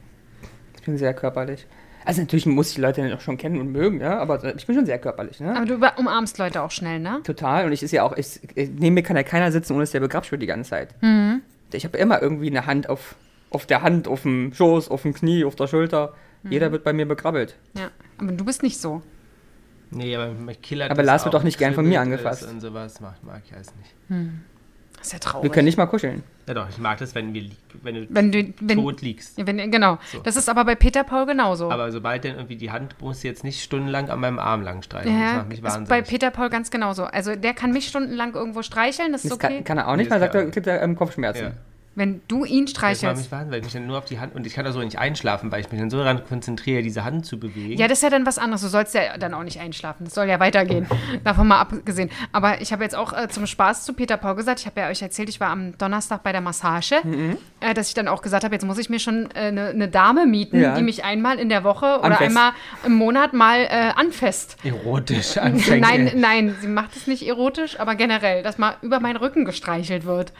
Ich 0.76 0.82
bin 0.82 0.98
sehr 0.98 1.14
körperlich. 1.14 1.66
Also 2.04 2.22
natürlich 2.22 2.46
muss 2.46 2.70
ich 2.70 2.76
die 2.76 2.80
Leute 2.80 3.02
dann 3.02 3.12
auch 3.12 3.20
schon 3.20 3.36
kennen 3.36 3.60
und 3.60 3.70
mögen, 3.70 4.00
ja, 4.00 4.18
aber 4.18 4.42
ich 4.56 4.66
bin 4.66 4.74
schon 4.74 4.86
sehr 4.86 4.98
körperlich, 4.98 5.40
ne? 5.40 5.54
Aber 5.54 5.66
du 5.66 5.74
umarmst 5.98 6.38
Leute 6.38 6.62
auch 6.62 6.70
schnell, 6.70 7.00
ne? 7.00 7.20
Total. 7.22 7.66
Und 7.66 7.72
ich 7.72 7.82
ist 7.82 7.92
ja 7.92 8.02
auch, 8.02 8.16
ich, 8.16 8.40
ich, 8.54 8.70
neben 8.70 8.94
mir 8.94 9.02
kann 9.02 9.16
ja 9.16 9.22
keiner 9.22 9.52
sitzen, 9.52 9.74
ohne 9.74 9.82
dass 9.82 9.90
der 9.90 10.00
begrapscht 10.00 10.30
wird 10.30 10.40
die 10.40 10.46
ganze 10.46 10.70
Zeit. 10.70 10.94
Mhm. 11.02 11.42
Ich 11.72 11.84
habe 11.84 11.98
immer 11.98 12.22
irgendwie 12.22 12.48
eine 12.48 12.64
Hand 12.64 12.88
auf, 12.88 13.16
auf 13.50 13.66
der 13.66 13.82
Hand, 13.82 14.08
auf 14.08 14.22
dem 14.22 14.54
Schoß, 14.54 14.90
auf 14.90 15.02
dem 15.02 15.12
Knie, 15.12 15.44
auf 15.44 15.54
der 15.54 15.66
Schulter. 15.66 16.14
Mhm. 16.44 16.52
Jeder 16.52 16.72
wird 16.72 16.84
bei 16.84 16.92
mir 16.92 17.06
begrabbelt. 17.06 17.56
Ja. 17.74 17.90
Aber 18.16 18.32
du 18.32 18.44
bist 18.44 18.62
nicht 18.62 18.80
so. 18.80 19.02
Nee, 19.90 20.14
aber 20.16 20.28
mich 20.32 20.60
killert 20.62 20.90
Aber 20.90 21.02
das 21.02 21.06
Lars 21.06 21.24
wird 21.24 21.34
auch. 21.34 21.38
doch 21.40 21.44
nicht 21.44 21.58
gern 21.58 21.74
von 21.74 21.88
mir 21.88 22.00
angefasst. 22.00 22.44
Und 22.48 22.60
sowas 22.60 23.00
mag, 23.00 23.14
mag 23.22 23.42
ich 23.46 23.54
alles 23.54 23.68
nicht. 23.76 23.94
Das 24.98 25.06
ist 25.06 25.12
ja 25.12 25.18
traurig. 25.20 25.44
Wir 25.44 25.50
können 25.50 25.66
nicht 25.66 25.78
mal 25.78 25.86
kuscheln. 25.86 26.22
Ja 26.48 26.54
doch, 26.54 26.68
ich 26.68 26.78
mag 26.78 26.98
das, 26.98 27.14
wenn, 27.14 27.32
wir, 27.32 27.44
wenn 27.82 27.94
du 27.94 28.06
Wenn 28.10 28.32
du- 28.32 28.52
wenn- 28.60 28.78
tot 28.78 29.00
liegst. 29.02 29.38
Ja, 29.38 29.46
wenn, 29.46 29.70
genau. 29.70 29.98
So. 30.10 30.18
Das 30.20 30.36
ist 30.36 30.48
aber 30.48 30.64
bei 30.64 30.74
Peter 30.74 31.04
Paul 31.04 31.24
genauso. 31.26 31.70
Aber 31.70 31.92
sobald 31.92 32.24
dann 32.24 32.32
irgendwie 32.34 32.56
die 32.56 32.70
Hand 32.72 33.00
muss 33.00 33.22
jetzt 33.22 33.44
nicht 33.44 33.62
stundenlang 33.62 34.10
an 34.10 34.18
meinem 34.18 34.38
Arm 34.38 34.62
lang 34.62 34.82
streichen. 34.82 35.12
das 35.12 35.20
ja, 35.30 35.36
macht 35.38 35.48
mich 35.50 35.58
ist 35.58 35.64
wahnsinnig. 35.64 35.88
bei 35.88 36.02
Peter 36.02 36.30
Paul 36.30 36.50
ganz 36.50 36.70
genauso. 36.70 37.04
Also 37.04 37.36
der 37.36 37.54
kann 37.54 37.72
mich 37.72 37.86
stundenlang 37.88 38.34
irgendwo 38.34 38.62
streicheln, 38.62 39.12
das 39.12 39.24
ist 39.24 39.30
Das 39.30 39.38
okay. 39.38 39.56
kann, 39.56 39.64
kann 39.64 39.78
er 39.78 39.88
auch 39.88 39.92
Nee, 39.92 39.98
nicht, 39.98 40.10
das 40.10 40.16
weil 40.16 40.22
er 40.28 40.32
sagt, 40.32 40.34
er 40.46 40.50
kriegt 40.50 40.66
er 40.66 40.82
ähm, 40.82 40.96
Kopfschmerzen. 40.96 41.42
ja. 41.44 41.52
Wenn 41.98 42.22
du 42.28 42.44
ihn 42.44 42.66
streichelst. 42.68 43.02
mich 43.22 43.30
wahnsinnig, 43.32 43.50
weil 43.52 43.58
ich 43.58 43.64
mich 43.64 43.72
dann 43.74 43.86
nur 43.86 43.98
auf 43.98 44.04
die 44.06 44.18
Hand 44.20 44.34
und 44.34 44.46
ich 44.46 44.54
kann 44.54 44.64
da 44.64 44.72
so 44.72 44.78
nicht 44.80 44.98
einschlafen, 44.98 45.52
weil 45.52 45.60
ich 45.60 45.70
mich 45.70 45.80
dann 45.80 45.90
so 45.90 45.98
daran 45.98 46.24
konzentriere, 46.24 46.82
diese 46.82 47.04
Hand 47.04 47.26
zu 47.26 47.38
bewegen. 47.38 47.78
Ja, 47.78 47.88
das 47.88 47.98
ist 47.98 48.02
ja 48.02 48.10
dann 48.10 48.24
was 48.24 48.38
anderes. 48.38 48.62
Du 48.62 48.68
sollst 48.68 48.94
ja 48.94 49.18
dann 49.18 49.34
auch 49.34 49.42
nicht 49.42 49.60
einschlafen. 49.60 50.04
Das 50.04 50.14
soll 50.14 50.26
ja 50.28 50.40
weitergehen. 50.40 50.86
Davon 51.24 51.48
mal 51.48 51.58
abgesehen. 51.60 52.10
Aber 52.32 52.60
ich 52.60 52.72
habe 52.72 52.82
jetzt 52.84 52.94
auch 52.96 53.12
äh, 53.12 53.28
zum 53.28 53.46
Spaß 53.46 53.84
zu 53.84 53.92
Peter 53.92 54.16
Paul 54.16 54.36
gesagt, 54.36 54.60
ich 54.60 54.66
habe 54.66 54.80
ja 54.80 54.88
euch 54.88 55.02
erzählt, 55.02 55.28
ich 55.28 55.40
war 55.40 55.50
am 55.50 55.76
Donnerstag 55.76 56.22
bei 56.22 56.32
der 56.32 56.40
Massage, 56.40 56.96
Mhm. 57.04 57.36
äh, 57.60 57.74
dass 57.74 57.88
ich 57.88 57.94
dann 57.94 58.08
auch 58.08 58.22
gesagt 58.22 58.44
habe, 58.44 58.54
jetzt 58.54 58.64
muss 58.64 58.78
ich 58.78 58.88
mir 58.90 58.98
schon 59.00 59.28
eine 59.32 59.70
äh, 59.70 59.74
ne 59.74 59.88
Dame 59.88 60.26
mieten, 60.26 60.60
Ja. 60.60 60.74
die 60.76 60.82
mich 60.82 61.04
einmal 61.04 61.38
in 61.38 61.48
der 61.48 61.64
Woche 61.64 61.98
oder 62.00 62.20
einmal 62.20 62.52
im 62.86 62.94
Monat 62.94 63.32
mal 63.32 63.60
äh, 63.62 63.90
anfasst. 63.96 64.56
Erotisch 64.64 65.36
anfängt. 65.38 65.80
Nein, 65.80 66.12
nein, 66.16 66.54
sie 66.60 66.68
macht 66.68 66.94
es 66.96 67.06
nicht 67.06 67.26
erotisch, 67.26 67.80
aber 67.80 67.94
generell, 67.96 68.42
dass 68.42 68.58
mal 68.58 68.76
über 68.82 69.00
meinen 69.00 69.16
Rücken 69.16 69.44
gestreichelt 69.44 70.04
wird. 70.04 70.32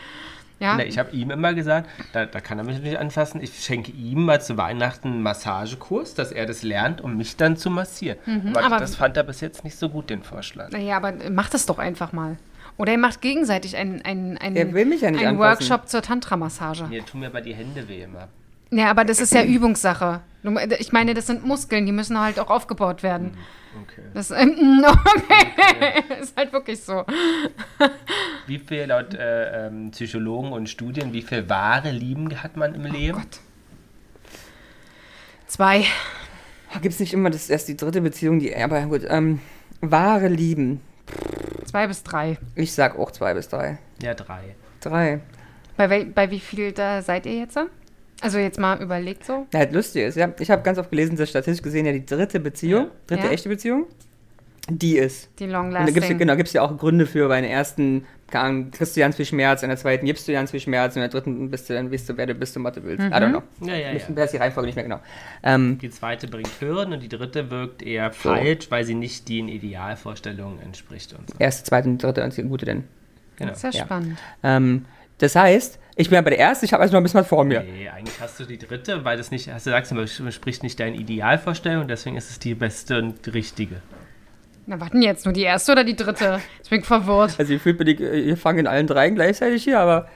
Ja, 0.60 0.76
Na, 0.76 0.84
ich 0.84 0.98
habe 0.98 1.10
ihm 1.12 1.30
immer 1.30 1.54
gesagt, 1.54 1.88
da, 2.12 2.26
da 2.26 2.40
kann 2.40 2.58
er 2.58 2.64
mich 2.64 2.80
nicht 2.80 2.98
anfassen. 2.98 3.40
Ich 3.40 3.60
schenke 3.64 3.92
ihm 3.92 4.24
mal 4.24 4.40
zu 4.40 4.56
Weihnachten 4.56 5.08
einen 5.08 5.22
Massagekurs, 5.22 6.14
dass 6.14 6.32
er 6.32 6.46
das 6.46 6.62
lernt, 6.62 7.00
um 7.00 7.16
mich 7.16 7.36
dann 7.36 7.56
zu 7.56 7.70
massieren. 7.70 8.18
aber, 8.26 8.32
Mhm, 8.50 8.56
aber- 8.56 8.76
das 8.78 8.96
fand 8.96 9.16
er 9.16 9.22
bis 9.22 9.40
jetzt 9.40 9.62
nicht 9.64 9.78
so 9.78 9.88
gut, 9.88 10.10
den 10.10 10.22
Vorschlag. 10.24 10.70
naja, 10.70 10.96
aber 10.96 11.12
macht 11.30 11.54
das 11.54 11.66
doch 11.66 11.78
einfach 11.78 12.12
mal. 12.12 12.36
Oder 12.76 12.92
ihr 12.92 12.98
macht 12.98 13.20
gegenseitig 13.20 13.76
einen, 13.76 14.02
einen, 14.02 14.38
einen, 14.38 14.56
ja 14.56 15.28
einen. 15.30 15.38
Workshop 15.38 15.88
zur 15.88 16.02
Tantra-Massage. 16.02 16.86
Mir 16.86 17.04
tun 17.04 17.20
mir 17.20 17.26
aber 17.26 17.40
die 17.40 17.54
Hände 17.54 17.88
weh 17.88 18.02
immer. 18.02 18.28
Ja, 18.70 18.90
aber 18.90 19.04
das 19.04 19.20
ist 19.20 19.32
ja 19.32 19.42
Übungssache. 19.42 20.20
Ich 20.78 20.92
meine, 20.92 21.14
das 21.14 21.26
sind 21.26 21.44
Muskeln, 21.44 21.86
die 21.86 21.92
müssen 21.92 22.18
halt 22.18 22.38
auch 22.38 22.50
aufgebaut 22.50 23.02
werden. 23.02 23.36
Okay. 23.82 24.02
Das 24.14 24.30
ähm, 24.30 24.84
okay. 24.86 26.04
ist 26.20 26.36
halt 26.36 26.52
wirklich 26.52 26.82
so. 26.82 27.04
Wie 28.46 28.58
viel 28.58 28.84
laut 28.84 29.14
äh, 29.14 29.66
ähm, 29.66 29.90
Psychologen 29.90 30.52
und 30.52 30.68
Studien, 30.68 31.12
wie 31.12 31.22
viel 31.22 31.48
wahre 31.48 31.90
Lieben 31.90 32.42
hat 32.42 32.56
man 32.56 32.74
im 32.74 32.84
Leben? 32.84 33.22
Zwei. 35.46 35.84
Gibt 36.82 36.94
es 36.94 37.00
nicht 37.00 37.14
immer 37.14 37.30
das 37.30 37.48
erst 37.48 37.68
die 37.68 37.76
dritte 37.76 38.00
Beziehung, 38.00 38.38
die, 38.38 38.54
aber 38.54 38.82
gut, 38.82 39.02
ähm, 39.08 39.40
wahre 39.80 40.28
Lieben. 40.28 40.80
Zwei 41.64 41.86
bis 41.86 42.02
drei. 42.02 42.38
Ich 42.54 42.72
sag 42.72 42.98
auch 42.98 43.10
zwei 43.10 43.34
bis 43.34 43.48
drei. 43.48 43.78
ja, 44.02 44.14
drei. 44.14 44.54
Drei. 44.80 45.20
Bei, 45.76 46.04
bei 46.04 46.30
wie 46.30 46.40
viel 46.40 46.72
da 46.72 47.02
seid 47.02 47.26
ihr 47.26 47.38
jetzt? 47.38 47.58
Also 48.20 48.38
jetzt 48.38 48.58
mal 48.58 48.80
überlegt 48.82 49.24
so. 49.24 49.46
Ja, 49.52 49.60
halt 49.60 49.72
lustig 49.72 50.02
ist, 50.04 50.16
ja. 50.16 50.32
Ich 50.40 50.50
habe 50.50 50.62
ganz 50.62 50.78
oft 50.78 50.90
gelesen, 50.90 51.16
dass 51.16 51.30
statistisch 51.30 51.62
gesehen 51.62 51.86
ja 51.86 51.92
die 51.92 52.04
dritte 52.04 52.40
Beziehung, 52.40 52.84
Ja. 52.86 52.90
dritte 53.06 53.26
Ja. 53.26 53.32
echte 53.32 53.48
Beziehung, 53.48 53.86
die 54.68 54.98
ist. 54.98 55.30
Die 55.38 55.46
Long 55.46 55.66
Und 55.68 55.74
da 55.74 55.84
gibt 55.86 56.04
es 56.04 56.18
genau, 56.18 56.34
gibt's 56.36 56.52
ja 56.52 56.62
auch 56.62 56.76
Gründe 56.76 57.06
für, 57.06 57.28
bei 57.28 57.40
der 57.40 57.50
ersten 57.50 58.04
Ahnung, 58.32 58.70
kriegst 58.72 58.94
du 58.94 59.00
ganz 59.00 59.16
viel 59.16 59.24
Schmerz, 59.24 59.62
in 59.62 59.70
der 59.70 59.78
zweiten 59.78 60.04
gibst 60.04 60.28
du 60.28 60.32
ganz 60.32 60.50
viel 60.50 60.60
Schmerz, 60.60 60.94
in 60.96 61.00
der 61.00 61.08
dritten 61.08 61.50
bist 61.50 61.70
du 61.70 61.74
dann, 61.74 61.90
weißt 61.90 62.10
du, 62.10 62.16
wer 62.18 62.26
du 62.26 62.34
bist 62.34 62.54
und 62.58 62.64
was 62.64 62.74
du 62.74 62.84
willst. 62.84 63.02
I 63.02 63.08
don't 63.10 63.30
know. 63.30 63.42
Ja, 63.66 63.74
ja, 63.74 63.92
Ich 63.94 64.06
ja. 64.06 64.14
weiß 64.16 64.32
die 64.32 64.36
Reihenfolge 64.36 64.66
nicht 64.66 64.74
mehr 64.74 64.84
genau. 64.84 65.00
Ähm, 65.42 65.78
Die 65.80 65.88
zweite 65.88 66.26
bringt 66.28 66.50
Hürden 66.60 66.92
und 66.92 67.02
die 67.02 67.08
dritte 67.08 67.50
wirkt 67.50 67.82
eher 67.82 68.10
falsch, 68.12 68.70
weil 68.70 68.84
sie 68.84 68.94
nicht 68.94 69.28
den 69.30 69.48
Idealvorstellungen 69.48 70.60
entspricht 70.60 71.14
und 71.14 71.30
so. 71.30 71.36
erste, 71.38 71.64
zweite 71.64 71.88
und 71.88 72.02
dritte, 72.02 72.22
und 72.22 72.36
die 72.36 72.42
gute 72.42 72.66
denn. 72.66 72.84
Genau. 73.36 73.54
Sehr 73.54 73.70
Ja. 73.70 73.84
spannend. 73.86 74.18
Ähm, 74.42 74.84
das 75.18 75.34
heißt, 75.34 75.78
ich 75.98 76.08
bin 76.08 76.14
ja 76.16 76.22
bei 76.22 76.30
der 76.30 76.38
ersten, 76.38 76.64
ich 76.64 76.72
habe 76.72 76.80
also 76.82 76.92
noch 76.92 77.00
ein 77.00 77.02
bisschen 77.02 77.20
was 77.20 77.26
vor 77.26 77.44
mir. 77.44 77.60
Nee, 77.60 77.88
eigentlich 77.88 78.20
hast 78.20 78.38
du 78.38 78.44
die 78.44 78.56
dritte, 78.56 79.04
weil 79.04 79.16
das 79.16 79.32
nicht, 79.32 79.52
hast 79.52 79.66
du 79.66 79.70
gesagt, 79.70 79.90
es 79.92 80.20
entspricht 80.20 80.62
nicht 80.62 80.78
deinen 80.78 80.94
Idealvorstellungen, 80.94 81.88
deswegen 81.88 82.16
ist 82.16 82.30
es 82.30 82.38
die 82.38 82.54
beste 82.54 82.98
und 82.98 83.26
die 83.26 83.30
richtige. 83.30 83.82
Na, 84.66 84.80
warten 84.80 85.02
jetzt 85.02 85.24
nur 85.24 85.32
die 85.32 85.42
erste 85.42 85.72
oder 85.72 85.82
die 85.82 85.96
dritte? 85.96 86.40
Ich 86.62 86.70
bin 86.70 86.84
verwirrt. 86.84 87.34
Also 87.38 87.52
ihr 87.52 87.58
fühlt 87.58 87.78
mir 87.80 87.84
die, 87.84 87.94
ihr 87.96 88.36
fangen 88.36 88.60
in 88.60 88.66
allen 88.68 88.86
dreien 88.86 89.16
gleichzeitig 89.16 89.64
hier, 89.64 89.80
aber 89.80 90.08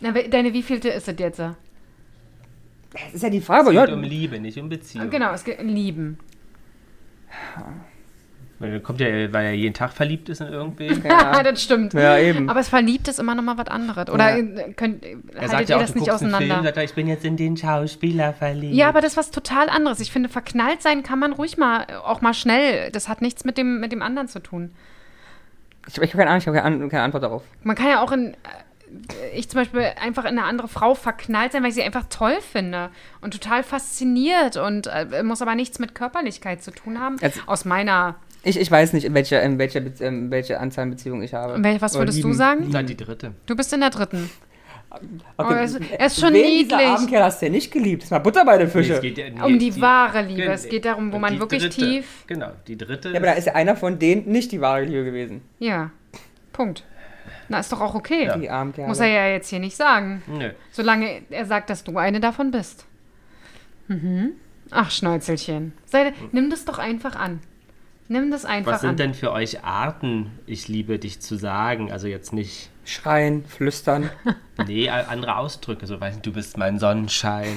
Na, 0.00 0.12
deine 0.12 0.52
wievielte 0.52 0.88
ist 0.90 1.08
es 1.08 1.18
jetzt? 1.18 1.40
das 1.40 1.54
ist 3.12 3.22
ja 3.24 3.30
die 3.30 3.40
Frage. 3.40 3.70
Es 3.70 3.74
Ja, 3.74 3.86
geht 3.86 3.94
um 3.94 4.02
Liebe, 4.04 4.38
nicht 4.38 4.56
um 4.58 4.68
Beziehung. 4.68 5.10
Genau, 5.10 5.32
es 5.32 5.42
geht 5.42 5.60
lieben. 5.62 6.18
Weil 8.58 8.72
er 8.72 8.80
kommt 8.80 9.00
ja, 9.00 9.06
weil 9.32 9.44
er 9.46 9.52
jeden 9.52 9.74
Tag 9.74 9.92
verliebt 9.92 10.28
ist 10.30 10.40
in 10.40 10.46
irgendwen. 10.48 11.02
Ja. 11.04 11.42
das 11.42 11.62
stimmt. 11.62 11.92
ja, 11.92 12.16
eben. 12.18 12.48
Aber 12.48 12.60
es 12.60 12.68
verliebt 12.68 13.06
ist 13.08 13.18
immer 13.18 13.34
noch 13.34 13.42
mal 13.42 13.58
was 13.58 13.66
anderes. 13.68 14.08
Oder 14.08 14.38
Ja. 14.38 14.68
könnt, 14.74 15.04
Er 15.04 15.12
haltet 15.42 15.50
sagt 15.50 15.60
ihr 15.62 15.68
ja 15.68 15.76
auch, 15.76 15.80
das 15.82 15.92
du 15.92 15.98
nicht 15.98 16.08
einen 16.10 16.18
Film, 16.18 16.34
auseinander? 16.34 16.62
sagt 16.64 16.76
er, 16.78 16.84
ich 16.84 16.94
bin 16.94 17.06
jetzt 17.06 17.24
in 17.26 17.36
den 17.36 17.56
Schauspieler 17.56 18.32
verliebt. 18.32 18.74
Ja, 18.74 18.88
aber 18.88 19.02
das 19.02 19.12
ist 19.12 19.16
was 19.18 19.30
total 19.30 19.68
anderes. 19.68 20.00
Ich 20.00 20.10
finde, 20.10 20.28
verknallt 20.30 20.80
sein 20.80 21.02
kann 21.02 21.18
man 21.18 21.32
ruhig 21.32 21.58
mal, 21.58 21.86
auch 22.04 22.22
mal 22.22 22.32
schnell. 22.34 22.90
Das 22.92 23.08
hat 23.08 23.20
nichts 23.20 23.44
mit 23.44 23.58
dem, 23.58 23.78
mit 23.80 23.92
dem 23.92 24.00
anderen 24.02 24.28
zu 24.28 24.40
tun. 24.40 24.72
Ich, 25.88 25.98
ich 25.98 26.14
habe 26.14 26.18
keine 26.18 26.30
Ahnung, 26.30 26.40
ich 26.40 26.46
habe 26.48 26.58
keine, 26.58 26.88
keine 26.88 27.02
Antwort 27.02 27.22
darauf. 27.22 27.42
Man 27.62 27.76
kann 27.76 27.88
ja 27.90 28.00
auch 28.02 28.10
in, 28.10 28.32
äh, 28.34 28.36
ich 29.34 29.48
zum 29.48 29.60
Beispiel 29.60 29.82
einfach 30.00 30.24
in 30.24 30.30
eine 30.38 30.44
andere 30.44 30.68
Frau 30.68 30.94
verknallt 30.94 31.52
sein, 31.52 31.62
weil 31.62 31.68
ich 31.68 31.74
sie 31.76 31.82
einfach 31.82 32.04
toll 32.08 32.38
finde 32.40 32.90
und 33.20 33.32
total 33.32 33.62
fasziniert 33.62 34.56
und 34.56 34.86
äh, 34.88 35.22
muss 35.22 35.42
aber 35.42 35.54
nichts 35.54 35.78
mit 35.78 35.94
Körperlichkeit 35.94 36.62
zu 36.62 36.70
tun 36.70 36.98
haben. 37.00 37.16
Also- 37.22 37.40
Aus 37.46 37.64
meiner, 37.64 38.16
Ich, 38.46 38.58
ich 38.60 38.70
weiß 38.70 38.92
nicht, 38.92 39.04
in 39.04 39.14
welcher, 39.14 39.42
in 39.42 39.58
welcher, 39.58 39.80
Be- 39.80 39.92
ähm, 40.04 40.30
welche 40.30 40.60
Anzahl 40.60 40.82
an 40.84 40.90
Beziehungen 40.90 41.22
ich 41.22 41.34
habe. 41.34 41.54
wel- 41.62 41.80
was 41.80 41.94
würdest 41.94 42.22
du 42.22 42.32
sagen? 42.32 42.70
Sag 42.70 42.86
die 42.86 42.96
dritte. 42.96 43.32
Du 43.46 43.56
bist 43.56 43.72
in 43.72 43.80
der 43.80 43.90
dritten. 43.90 44.30
Okay, 44.88 45.02
Oh, 45.36 45.42
er 45.52 45.64
ist- 45.64 45.80
er 45.90 46.06
ist 46.06 46.20
schon 46.20 46.32
wen 46.32 46.42
niedlich. 46.42 46.68
Dieser 46.78 46.94
Abendkerl 46.94 47.22
hast 47.24 47.42
du 47.42 47.46
ja 47.46 47.52
nicht 47.52 47.70
geliebt. 47.72 48.02
Das 48.02 48.06
ist 48.06 48.10
mal 48.12 48.20
Butter 48.20 48.44
bei 48.44 48.56
den 48.56 48.68
Nee, 48.68 48.72
Fische. 48.72 48.94
es 48.94 49.00
geht 49.02 49.18
ja- 49.18 49.28
nee, 49.30 49.42
Um 49.42 49.58
die 49.58 49.78
wahre 49.80 50.22
Liebe. 50.22 50.44
Es 50.44 50.68
geht 50.68 50.84
darum, 50.84 51.12
wo 51.12 51.18
man 51.18 51.34
die 51.34 51.40
wirklich 51.40 51.60
dritte, 51.62 51.76
tief- 51.76 52.24
Genau, 52.28 52.50
die 52.66 52.78
dritte. 52.78 53.10
ja, 53.10 53.16
aber 53.16 53.26
da 53.26 53.32
ist 53.32 53.46
ja 53.46 53.54
einer 53.56 53.76
von 53.76 53.98
denen 53.98 54.26
nicht 54.30 54.52
die 54.52 54.60
wahre 54.60 54.84
Liebe 54.84 55.04
gewesen. 55.04 55.42
Ja, 55.58 55.90
Punkt. 56.52 56.84
Na, 57.48 57.58
ist 57.58 57.70
doch 57.72 57.80
auch 57.80 57.94
okay. 57.96 58.30
Die 58.40 58.48
Abendkerle. 58.48 58.88
Muss 58.88 59.00
er 59.00 59.08
ja 59.08 59.26
jetzt 59.28 59.48
hier 59.50 59.58
nicht 59.58 59.76
sagen. 59.76 60.22
Nö. 60.28 60.50
Solange 60.70 61.22
er 61.30 61.44
sagt, 61.44 61.68
dass 61.68 61.82
du 61.84 61.98
eine 61.98 62.20
davon 62.20 62.50
bist. 62.52 62.86
Mhm. 63.88 64.32
Ach, 64.70 64.90
Schnäuzelchen. 64.90 65.72
Sei, 65.84 66.12
nimm 66.32 66.48
das 66.50 66.64
doch 66.64 66.78
einfach 66.78 67.16
an. 67.16 67.40
Nimm 68.08 68.30
das 68.30 68.44
einfach 68.44 68.72
Was 68.72 68.80
sind 68.82 68.90
an. 68.90 68.96
denn 68.96 69.14
für 69.14 69.32
euch 69.32 69.64
Arten, 69.64 70.30
ich 70.46 70.68
liebe 70.68 70.98
dich 70.98 71.20
zu 71.20 71.36
sagen? 71.36 71.90
Also 71.90 72.06
jetzt 72.06 72.32
nicht, 72.32 72.70
Schreien, 72.84 73.44
flüstern. 73.44 74.10
nee, 74.66 74.88
andere 74.88 75.36
Ausdrücke. 75.36 75.86
So, 75.86 76.00
weiß 76.00 76.14
nicht, 76.14 76.26
du 76.26 76.32
bist 76.32 76.56
mein 76.56 76.78
Sonnenschein. 76.78 77.56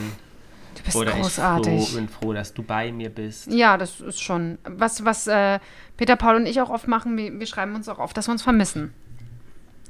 Du 0.75 0.83
bist 0.83 0.95
Oder 0.95 1.11
ich 1.11 1.21
großartig. 1.21 1.89
froh, 1.89 1.95
bin 1.97 2.09
froh, 2.09 2.33
dass 2.33 2.53
du 2.53 2.63
bei 2.63 2.91
mir 2.91 3.09
bist. 3.09 3.51
Ja, 3.51 3.77
das 3.77 3.99
ist 4.01 4.21
schon. 4.21 4.57
Was, 4.63 5.05
was 5.05 5.27
äh, 5.27 5.59
Peter, 5.97 6.15
Paul 6.15 6.35
und 6.37 6.45
ich 6.47 6.59
auch 6.61 6.69
oft 6.69 6.87
machen, 6.87 7.15
wir, 7.17 7.37
wir 7.39 7.45
schreiben 7.47 7.75
uns 7.75 7.87
auch 7.89 7.99
auf, 7.99 8.13
dass 8.13 8.27
wir 8.27 8.31
uns 8.31 8.41
vermissen. 8.41 8.93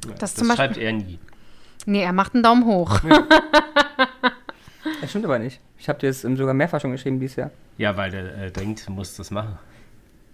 Ja, 0.06 0.12
Das 0.12 0.20
das 0.20 0.36
zum 0.36 0.48
Beispiel- 0.50 0.66
schreibt 0.66 0.78
er 0.78 0.92
nie. 0.94 1.20
Nee, 1.86 2.02
er 2.04 2.12
macht 2.14 2.34
einen 2.34 2.44
Daumen 2.44 2.66
hoch. 2.66 3.00
Das 5.02 5.10
stimmt 5.10 5.26
aber 5.26 5.40
nicht. 5.40 5.60
Ich 5.78 5.88
habe 5.90 6.00
dir 6.00 6.08
ähm, 6.24 6.38
sogar 6.38 6.54
mehrfach 6.54 6.80
schon 6.82 6.92
geschrieben 6.92 7.20
dieses 7.20 7.36
Jahr. 7.36 7.52
Ja, 7.78 7.96
weil 7.98 8.12
der 8.12 8.38
äh, 8.38 8.52
denkt, 8.52 8.88
du 8.88 8.92
musst 8.92 9.20
das 9.20 9.30
machen. 9.32 9.58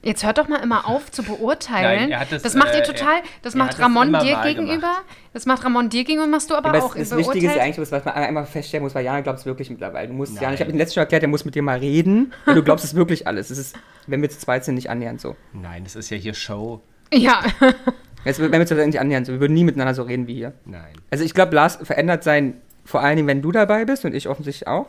Jetzt 0.05 0.23
hört 0.23 0.37
doch 0.37 0.47
mal 0.47 0.61
immer 0.63 0.87
auf 0.87 1.11
zu 1.11 1.23
beurteilen. 1.23 1.99
Nein, 2.03 2.11
er 2.11 2.19
hat 2.21 2.31
das, 2.31 2.43
das 2.43 2.53
macht 2.53 2.73
äh, 2.73 2.77
ihr 2.77 2.83
total. 2.83 3.15
er- 3.17 3.23
Das 3.41 3.55
er 3.55 3.57
macht 3.57 3.73
das 3.73 3.79
Ramon 3.79 4.07
immer 4.09 4.19
dir 4.19 4.39
gegenüber. 4.43 4.73
gemacht. 4.75 5.03
Das 5.33 5.45
macht 5.47 5.65
Ramon 5.65 5.89
dir 5.89 6.03
gegenüber, 6.03 6.27
machst 6.27 6.49
du 6.49 6.55
aber 6.55 6.69
Aber 6.69 6.83
auch. 6.83 6.95
das, 6.95 7.09
das 7.09 7.17
Wichtige 7.17 7.47
ist 7.47 7.57
eigentlich, 7.57 7.91
was 7.91 8.05
man 8.05 8.13
einmal 8.13 8.45
feststellen 8.45 8.83
muss, 8.83 8.93
weil 8.95 9.03
Jana 9.03 9.21
glaubt 9.21 9.39
es 9.39 9.45
wirklich 9.45 9.69
mittlerweile. 9.69 10.07
Du 10.09 10.13
musst, 10.13 10.35
Jana, 10.39 10.53
ich 10.53 10.59
habe 10.61 10.69
Nein. 10.69 10.75
den 10.75 10.77
letzten 10.77 10.93
schon 10.93 11.01
erklärt, 11.01 11.23
der 11.23 11.29
muss 11.29 11.43
mit 11.43 11.55
dir 11.55 11.63
mal 11.63 11.79
reden. 11.79 12.31
Und 12.45 12.55
du 12.55 12.63
glaubst 12.63 12.85
es 12.85 12.93
wirklich 12.95 13.25
alles. 13.27 13.49
Es 13.49 13.57
ist, 13.57 13.75
wenn 14.07 14.21
wir 14.21 14.29
zu 14.29 14.37
zweit 14.39 14.63
sind, 14.63 14.75
nicht 14.75 14.89
annähernd 14.89 15.19
so. 15.19 15.35
Nein, 15.53 15.83
das 15.83 15.95
ist 15.95 16.09
ja 16.11 16.17
hier 16.17 16.33
Show. 16.35 16.81
Ja. 17.11 17.41
Jetzt, 18.25 18.39
wenn 18.39 18.51
wir 18.51 18.59
zu 18.61 18.73
zweit 18.75 18.79
sind, 18.83 18.89
nicht 18.91 18.99
annähernd 18.99 19.25
so. 19.25 19.33
Wir 19.33 19.39
würden 19.39 19.53
nie 19.53 19.63
miteinander 19.63 19.93
so 19.93 20.03
reden 20.03 20.27
wie 20.27 20.35
hier. 20.35 20.53
Nein. 20.65 20.93
Also 21.11 21.23
ich 21.23 21.33
glaube, 21.33 21.55
Lars 21.55 21.79
verändert 21.81 22.23
sein, 22.23 22.61
vor 22.83 23.01
allen 23.01 23.15
Dingen, 23.15 23.27
wenn 23.27 23.41
du 23.41 23.51
dabei 23.51 23.85
bist 23.85 24.05
und 24.05 24.13
ich 24.13 24.27
offensichtlich 24.29 24.67
auch. 24.67 24.85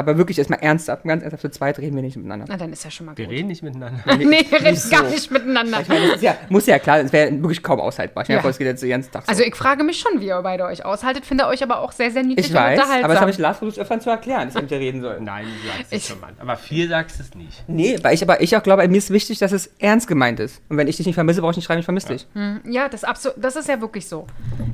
Aber 0.00 0.16
wirklich 0.16 0.38
erstmal 0.38 0.60
ernsthaft, 0.60 1.04
ganz 1.04 1.22
ernsthaft, 1.22 1.42
zu 1.42 1.50
zweit 1.50 1.78
reden 1.78 1.94
wir 1.94 2.02
nicht 2.02 2.16
miteinander. 2.16 2.46
Na, 2.48 2.56
dann 2.56 2.72
ist 2.72 2.82
ja 2.84 2.90
schon 2.90 3.04
mal 3.06 3.16
Wir 3.18 3.26
gut. 3.26 3.34
reden 3.34 3.48
nicht 3.48 3.62
miteinander. 3.62 4.00
nee, 4.16 4.24
wir 4.50 4.58
reden 4.60 4.70
nicht 4.72 4.90
gar 4.90 5.04
so. 5.04 5.10
nicht 5.10 5.30
miteinander. 5.30 5.80
Ich 5.82 5.88
meine, 5.88 6.06
das 6.06 6.16
ist 6.16 6.22
ja, 6.22 6.36
muss 6.48 6.64
ja 6.66 6.78
klar, 6.78 7.00
es 7.00 7.12
wäre 7.12 7.30
wirklich 7.32 7.62
kaum 7.62 7.80
aushaltbar. 7.80 8.24
Stell 8.24 8.38
dir 8.38 8.42
Ja. 8.42 8.48
es 8.48 8.56
geht 8.58 8.66
jetzt 8.66 8.82
den 8.82 8.88
ganzen 8.90 9.12
Tag 9.12 9.24
so. 9.26 9.30
Also 9.30 9.42
ich 9.42 9.54
frage 9.54 9.84
mich 9.84 9.98
schon, 9.98 10.20
wie 10.20 10.26
ihr 10.28 10.40
beide 10.42 10.64
euch 10.64 10.84
aushaltet, 10.84 11.26
finde 11.26 11.46
euch 11.46 11.62
aber 11.62 11.80
auch 11.80 11.92
sehr, 11.92 12.10
sehr 12.10 12.22
niedlich 12.22 12.46
ich 12.46 12.52
und 12.52 12.58
weiß, 12.58 12.78
unterhaltsam. 12.78 13.04
aber 13.04 13.12
das 13.14 13.20
habe 13.20 13.30
ich 13.30 13.38
Lars 13.38 13.58
versucht 13.58 13.78
öfter 13.78 14.00
zu 14.00 14.10
erklären, 14.10 14.46
dass 14.46 14.54
wir 14.54 14.62
mit 14.62 14.70
dir 14.70 14.78
reden 14.78 15.02
sollen. 15.02 15.22
Nein, 15.24 15.44
du 15.44 15.68
sagst 15.68 15.92
es 15.92 15.98
Ich- 16.02 16.08
schon 16.08 16.20
mal. 16.20 16.32
Aber 16.38 16.56
viel 16.56 16.88
sagst 16.88 17.20
es 17.20 17.34
nicht. 17.34 17.62
Nee, 17.68 17.98
weil 18.02 18.14
ich 18.14 18.22
aber 18.22 18.40
ich 18.40 18.56
auch 18.56 18.62
glaube, 18.62 18.88
mir 18.88 18.96
ist 18.96 19.10
wichtig, 19.10 19.38
dass 19.38 19.52
es 19.52 19.66
ernst 19.78 20.08
gemeint 20.08 20.40
ist. 20.40 20.62
Und 20.68 20.76
wenn 20.78 20.88
ich 20.88 20.96
dich 20.96 21.06
nicht 21.06 21.14
vermisse, 21.14 21.40
brauche 21.42 21.50
ich 21.50 21.56
nicht 21.56 21.66
schreiben, 21.66 21.80
ich 21.80 21.84
vermisse 21.84 22.08
dich. 22.08 22.26
ja, 22.64 22.88
das, 22.88 23.02
das 23.36 23.56
ist 23.56 23.68
ja 23.68 23.80
wirklich 23.80 24.08
so. 24.08 24.26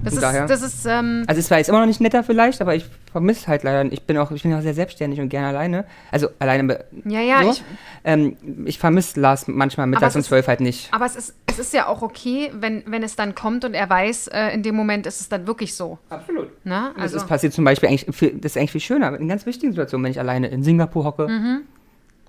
Das 0.04 0.12
Und 0.12 0.18
ist, 0.18 0.22
daher? 0.22 0.46
das 0.46 0.62
ist, 0.62 0.86
ähm, 0.86 1.24
Also 1.26 1.40
es 1.40 1.50
war 1.50 1.58
jetzt 1.58 1.68
immer 1.68 1.80
noch 1.80 1.86
nicht 1.86 2.00
netter 2.00 2.22
vielleicht, 2.22 2.60
aber 2.60 2.74
ich 2.74 2.84
vermisse 3.10 3.46
halt 3.48 3.62
leider. 3.62 3.90
Ich 3.92 4.02
bin 4.02 4.16
auch, 4.18 4.30
ich 4.30 4.42
bin 4.42 4.54
auch 4.54 4.60
sehr 4.60 4.74
selbstständig 4.74 5.15
und 5.20 5.28
gerne 5.28 5.48
alleine. 5.48 5.84
Also 6.10 6.28
alleine. 6.38 6.84
ja, 7.04 7.20
ja, 7.20 7.42
so. 7.44 7.50
ich, 7.50 7.64
ähm, 8.04 8.36
ich 8.66 8.78
vermisse 8.78 9.20
Lars 9.20 9.46
manchmal 9.48 9.86
mittags 9.86 10.14
um 10.14 10.20
ist- 10.20 10.26
zwölf 10.26 10.48
halt 10.48 10.60
nicht. 10.60 10.92
aber 10.92 11.06
es 11.06 11.16
ist, 11.16 11.34
es 11.46 11.58
ist 11.58 11.72
ja 11.74 11.86
auch 11.86 12.02
okay, 12.02 12.50
wenn, 12.54 12.82
wenn 12.86 13.02
es 13.02 13.16
dann 13.16 13.34
kommt 13.34 13.64
und 13.64 13.74
er 13.74 13.88
weiß, 13.88 14.28
äh, 14.28 14.48
in 14.50 14.62
dem 14.62 14.74
Moment 14.74 15.06
ist 15.06 15.20
es 15.20 15.28
dann 15.28 15.46
wirklich 15.46 15.74
so. 15.74 15.98
Absolut. 16.10 16.48
Ne? 16.66 16.92
Also, 16.98 17.14
das 17.18 17.26
passiert 17.26 17.52
zum 17.52 17.64
Beispiel 17.64 17.88
eigentlich, 17.88 18.14
viel, 18.14 18.32
das 18.38 18.52
ist 18.52 18.56
eigentlich 18.58 18.72
viel 18.72 18.80
schöner, 18.80 19.18
in 19.18 19.28
ganz 19.28 19.46
wichtigen 19.46 19.72
Situationen, 19.72 20.04
wenn 20.04 20.10
ich 20.12 20.18
alleine 20.20 20.48
in 20.48 20.62
Singapur 20.62 21.04
hocke. 21.04 21.28
Mhm. 21.28 21.62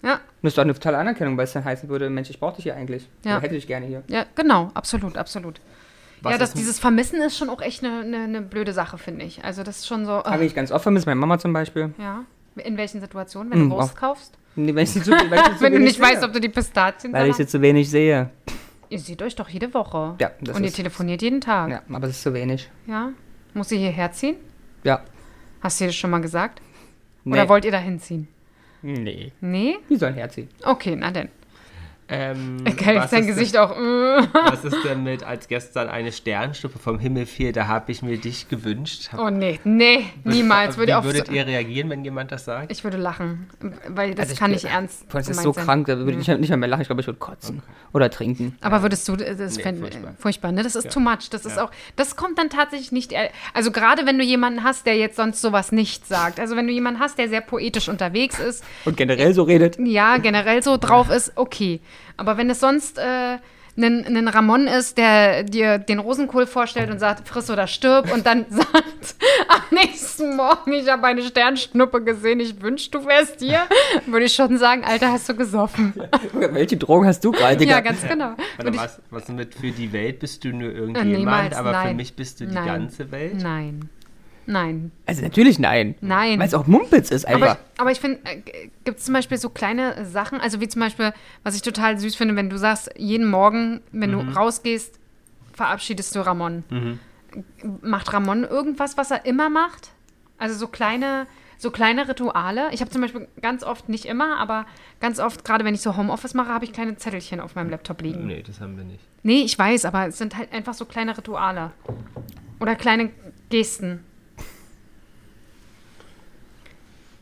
ja, 0.03 0.19
das 0.41 0.51
ist 0.51 0.57
doch 0.57 0.63
eine 0.63 0.73
totale 0.73 0.97
Anerkennung, 0.97 1.35
weil 1.37 1.43
es 1.45 1.53
dann 1.53 1.65
heißen 1.65 1.89
würde, 1.89 2.09
Mensch, 2.09 2.29
ich 2.29 2.39
brauche 2.39 2.55
dich 2.55 2.63
hier 2.63 2.75
eigentlich. 2.75 3.09
Ja. 3.25 3.33
Oder 3.37 3.41
hätte 3.43 3.55
dich 3.55 3.67
gerne 3.67 3.85
hier. 3.85 4.03
ja, 4.07 4.25
genau, 4.35 4.71
absolut, 4.73 5.17
absolut. 5.17 5.59
Was 6.21 6.31
ja, 6.31 6.37
das, 6.39 6.49
ist 6.49 6.55
denn- 6.55 6.61
dieses 6.61 6.79
Vermissen 6.79 7.21
ist 7.21 7.37
schon 7.37 7.49
auch 7.49 7.61
echt 7.61 7.83
eine, 7.83 7.99
eine, 8.01 8.17
eine 8.23 8.41
blöde 8.41 8.73
Sache, 8.73 8.97
finde 8.97 9.23
ich. 9.25 9.43
Also 9.43 9.61
das 9.63 9.77
ist 9.79 9.87
schon 9.87 10.05
so, 10.05 10.23
Habe 10.23 10.43
äh, 10.43 10.45
ich 10.47 10.55
ganz 10.55 10.71
oft 10.71 10.81
vermisst, 10.83 11.05
meine 11.05 11.19
Mama 11.19 11.37
zum 11.37 11.53
Beispiel. 11.53 11.93
ja. 11.99 12.23
In 12.63 12.77
welchen 12.77 13.01
Situationen? 13.01 13.51
Wenn 13.51 13.69
du 13.69 13.77
auch- 13.77 13.95
kaufst? 13.95 14.37
Nee, 14.55 14.73
wenn 14.73 14.87
zu, 14.87 15.01
zu 15.01 15.11
Wenn 15.11 15.73
du 15.73 15.79
nicht 15.79 15.99
weißt, 15.99 16.19
sehe. 16.21 16.27
ob 16.27 16.33
du 16.33 16.39
die 16.39 16.49
Pistazien 16.49 17.13
Weil 17.13 17.29
ich 17.29 17.35
sie 17.35 17.45
zu 17.45 17.61
wenig 17.61 17.89
sehe. 17.89 18.31
Ihr 18.89 18.99
seht 18.99 19.21
euch 19.21 19.35
doch 19.35 19.49
jede 19.49 19.71
Woche. 19.73 20.15
Ja, 20.19 20.31
das 20.41 20.55
Und 20.55 20.63
ihr 20.63 20.69
ist- 20.69 20.75
telefoniert 20.77 21.21
jeden 21.21 21.41
Tag. 21.41 21.69
Ja, 21.69 21.81
aber 21.93 22.07
es 22.07 22.15
ist 22.17 22.23
zu 22.23 22.33
wenig. 22.33 22.69
Ja? 22.87 23.11
Muss 23.53 23.69
sie 23.69 23.77
hierher 23.77 24.11
ziehen? 24.11 24.37
Ja. 24.83 25.01
Hast 25.61 25.79
du 25.79 25.83
dir 25.83 25.89
das 25.89 25.95
schon 25.95 26.09
mal 26.09 26.21
gesagt? 26.21 26.61
Nee. 27.23 27.33
Oder 27.33 27.49
wollt 27.49 27.65
ihr 27.65 27.71
da 27.71 27.77
hinziehen? 27.79 28.27
Nee. 28.81 29.31
Nee? 29.41 29.77
Wie 29.89 29.95
soll 29.97 30.09
ein 30.09 30.15
Herz 30.15 30.35
ziehen? 30.35 30.47
Okay, 30.63 30.95
na 30.95 31.11
denn. 31.11 31.29
Ähm, 32.09 32.63
Geil, 32.77 32.97
was 32.97 33.11
ist 33.11 33.27
Gesicht 33.27 33.57
auch. 33.57 33.71
äh. 33.71 34.21
Denn, 34.21 34.27
was 34.33 34.63
ist 34.63 34.77
denn 34.85 35.03
mit, 35.03 35.23
als 35.23 35.47
gestern 35.49 35.89
eine 35.89 36.11
Sternstufe 36.13 36.79
vom 36.79 36.99
Himmel 36.99 37.25
fiel, 37.25 37.51
da 37.51 37.67
habe 37.67 37.91
ich 37.91 38.01
mir 38.01 38.17
dich 38.17 38.47
gewünscht. 38.47 39.09
Hab, 39.11 39.19
Oh 39.19 39.29
nee, 39.29 39.59
nee, 39.65 40.05
niemals. 40.23 40.77
Würde 40.77 40.93
Wie 40.99 41.03
würdet 41.03 41.29
ihr 41.29 41.45
reagieren, 41.45 41.89
wenn 41.89 42.05
jemand 42.05 42.31
das 42.31 42.45
sagt? 42.45 42.71
ich 42.71 42.83
würde 42.83 42.95
lachen, 42.97 43.49
weil 43.89 44.11
das 44.11 44.21
Also 44.21 44.33
ich 44.33 44.39
kann 44.39 44.51
nicht 44.51 44.63
ernst 44.65 45.05
Das 45.11 45.27
ist 45.27 45.41
so 45.41 45.51
sein. 45.51 45.65
krank, 45.65 45.87
da 45.87 45.97
würde 45.97 46.11
ich 46.11 46.17
nicht, 46.27 46.39
nicht 46.39 46.49
mehr, 46.49 46.57
mehr 46.57 46.69
lachen. 46.69 46.81
Ich 46.81 46.87
glaube, 46.87 47.01
ich 47.01 47.07
würde 47.07 47.19
kotzen. 47.19 47.61
Oder 47.93 48.09
trinken. 48.09 48.55
Aber 48.61 48.81
würdest 48.83 49.07
du, 49.09 49.13
äh, 49.15 49.35
das 49.35 49.57
Nee, 49.57 49.63
fänd, 49.63 49.79
furchtbar. 49.79 50.13
furchtbar. 50.17 50.51
ne? 50.53 50.63
Das 50.63 50.75
ist 50.75 50.89
too 50.91 50.99
much. 51.01 51.29
Das 51.29 51.45
ist 51.45 51.59
auch, 51.59 51.71
das 51.97 52.15
kommt 52.15 52.37
dann 52.39 52.49
tatsächlich 52.49 52.91
nicht, 52.93 53.13
also 53.53 53.71
gerade 53.71 54.05
wenn 54.05 54.17
du 54.17 54.23
jemanden 54.23 54.63
hast, 54.63 54.85
der 54.85 54.95
jetzt 54.95 55.17
sonst 55.17 55.41
sowas 55.41 55.71
nicht 55.73 56.07
sagt. 56.07 56.39
Also 56.39 56.55
wenn 56.55 56.67
du 56.67 56.73
jemanden 56.73 56.99
hast, 57.01 57.17
der 57.17 57.27
sehr 57.27 57.41
poetisch 57.41 57.89
unterwegs 57.89 58.39
ist, 58.39 58.63
Und 58.85 58.95
generell 58.95 59.33
so 59.33 59.43
redet. 59.43 59.77
ja, 59.79 60.17
generell 60.17 60.63
so 60.63 60.77
drauf 60.77 61.09
ist, 61.09 61.33
okay. 61.35 61.81
Aber 62.17 62.37
wenn 62.37 62.49
es 62.49 62.59
sonst 62.59 62.97
äh, 62.97 63.37
ein, 63.79 64.05
ein 64.17 64.27
Ramon 64.27 64.65
ist, 64.65 64.97
der 64.97 65.43
dir 65.43 65.77
den 65.77 65.99
Rosenkohl 65.99 66.47
vorstellt 66.47 66.89
und 66.89 66.97
sagt, 66.97 67.27
friss 67.27 67.51
oder 67.51 67.67
stirb 67.67 68.11
und 68.11 68.25
dann 68.25 68.47
sagt, 68.49 69.15
am 69.49 69.61
nächsten 69.77 70.35
Morgen, 70.35 70.73
ich 70.73 70.89
habe 70.89 71.05
eine 71.05 71.21
Sternschnuppe 71.21 72.03
gesehen, 72.03 72.39
ich 72.39 72.59
wünschte, 72.59 72.97
du 72.97 73.05
wärst 73.05 73.39
hier, 73.39 73.59
würde 74.07 74.25
ich 74.25 74.33
schon 74.33 74.57
sagen, 74.57 74.83
Alter, 74.83 75.11
hast 75.11 75.29
du 75.29 75.35
gesoffen. 75.35 75.93
Welche 76.33 76.77
Drogen 76.77 77.05
hast 77.05 77.23
du 77.23 77.31
gerade? 77.31 77.63
Ja, 77.65 77.81
ganz 77.81 78.01
genau. 78.07 78.31
Warte, 78.57 78.71
ich- 78.71 78.77
was, 78.77 78.99
was 79.11 79.27
mit 79.29 79.53
für 79.53 79.69
die 79.69 79.93
Welt 79.93 80.19
bist 80.19 80.43
du 80.43 80.49
nur 80.49 80.69
Äh, 80.71 80.73
irgendjemand, 80.77 81.17
niemals, 81.19 81.55
aber 81.55 81.69
für 81.75 81.87
nein. 81.87 81.95
mich 81.97 82.15
bist 82.15 82.39
du 82.39 82.47
die 82.47 82.55
Nein. 82.55 82.65
ganze 82.65 83.11
Welt? 83.11 83.43
Nein. 83.43 83.89
Nein. 84.47 84.91
Also 85.05 85.21
natürlich 85.21 85.59
nein. 85.59 85.95
Nein. 85.99 86.39
Weil 86.39 86.47
es 86.47 86.53
auch 86.53 86.67
Mumpitz 86.67 87.11
ist 87.11 87.27
Aber, 87.27 87.35
einfach. 87.35 87.57
aber 87.77 87.91
ich 87.91 87.99
finde, 87.99 88.19
äh, 88.23 88.69
gibt 88.85 88.99
es 88.99 89.05
zum 89.05 89.13
Beispiel 89.13 89.37
so 89.37 89.49
kleine 89.49 90.05
Sachen, 90.05 90.39
also 90.39 90.61
wie 90.61 90.69
zum 90.69 90.79
Beispiel, 90.81 91.13
was 91.43 91.55
ich 91.55 91.61
total 91.61 91.99
süß 91.99 92.15
finde, 92.15 92.35
wenn 92.37 92.49
du 92.49 92.57
sagst, 92.57 92.89
jeden 92.97 93.29
Morgen, 93.29 93.81
wenn 93.91 94.13
du 94.13 94.19
rausgehst, 94.19 94.99
verabschiedest 95.53 96.15
du 96.15 96.21
Ramon. 96.21 96.63
Macht 97.81 98.13
Ramon 98.13 98.45
irgendwas, 98.45 98.97
was 98.97 99.11
er 99.11 99.25
immer 99.25 99.49
macht? 99.49 99.91
Also 100.37 100.55
so 100.55 100.67
kleine, 100.67 101.27
so 101.57 101.69
kleine 101.69 102.07
Rituale. 102.07 102.69
Ich 102.71 102.79
habe 102.79 102.89
zum 102.89 103.01
Beispiel 103.01 103.27
ganz 103.41 103.63
oft, 103.63 103.89
nicht 103.89 104.05
immer, 104.05 104.37
aber 104.37 104.65
ganz 105.01 105.19
oft, 105.19 105.43
gerade 105.43 105.65
wenn 105.65 105.75
ich 105.75 105.81
so 105.81 105.97
Homeoffice 105.97 106.35
mache, 106.35 106.53
habe 106.53 106.63
ich 106.63 106.71
kleine 106.71 106.95
Zettelchen 106.95 107.41
auf 107.41 107.55
meinem 107.55 107.69
Laptop 107.69 108.01
liegen. 108.01 108.27
Nee, 108.27 108.43
das 108.43 108.61
haben 108.61 108.77
wir 108.77 108.85
nicht. 108.85 109.03
Nee, 109.23 109.41
ich 109.41 109.59
weiß, 109.59 109.83
aber 109.83 110.07
es 110.07 110.17
sind 110.17 110.37
halt 110.37 110.53
einfach 110.53 110.73
so 110.73 110.85
kleine 110.85 111.17
Rituale. 111.17 111.71
Oder 112.61 112.75
kleine 112.75 113.09
Gesten. 113.49 114.03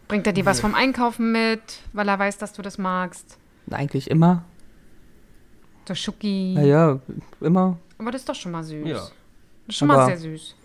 Bringt 0.08 0.28
er 0.28 0.34
dir 0.34 0.46
was 0.46 0.60
vom 0.60 0.76
Einkaufen 0.76 1.32
mit, 1.32 1.62
weil 1.94 2.08
er 2.08 2.20
weiß, 2.20 2.38
dass 2.38 2.54
du 2.54 2.62
das 2.62 2.78
magst? 2.78 3.38
Eigentlich 3.72 4.10
immer. 4.10 4.44
So 5.88 5.96
Schoki. 5.96 6.54
Naja, 6.56 7.00
immer. 7.42 7.78
Aber 7.98 8.12
das 8.12 8.22
ist 8.22 8.30
doch 8.30 8.36
schon 8.36 8.52
mal 8.52 8.64
süß. 8.64 8.88
Ja. 8.88 8.96
Das 8.98 9.10
ist 9.70 9.78
schon 9.78 9.88
mal 9.88 9.96
Aber- 9.96 10.06
sehr 10.06 10.18
süß. 10.18 10.56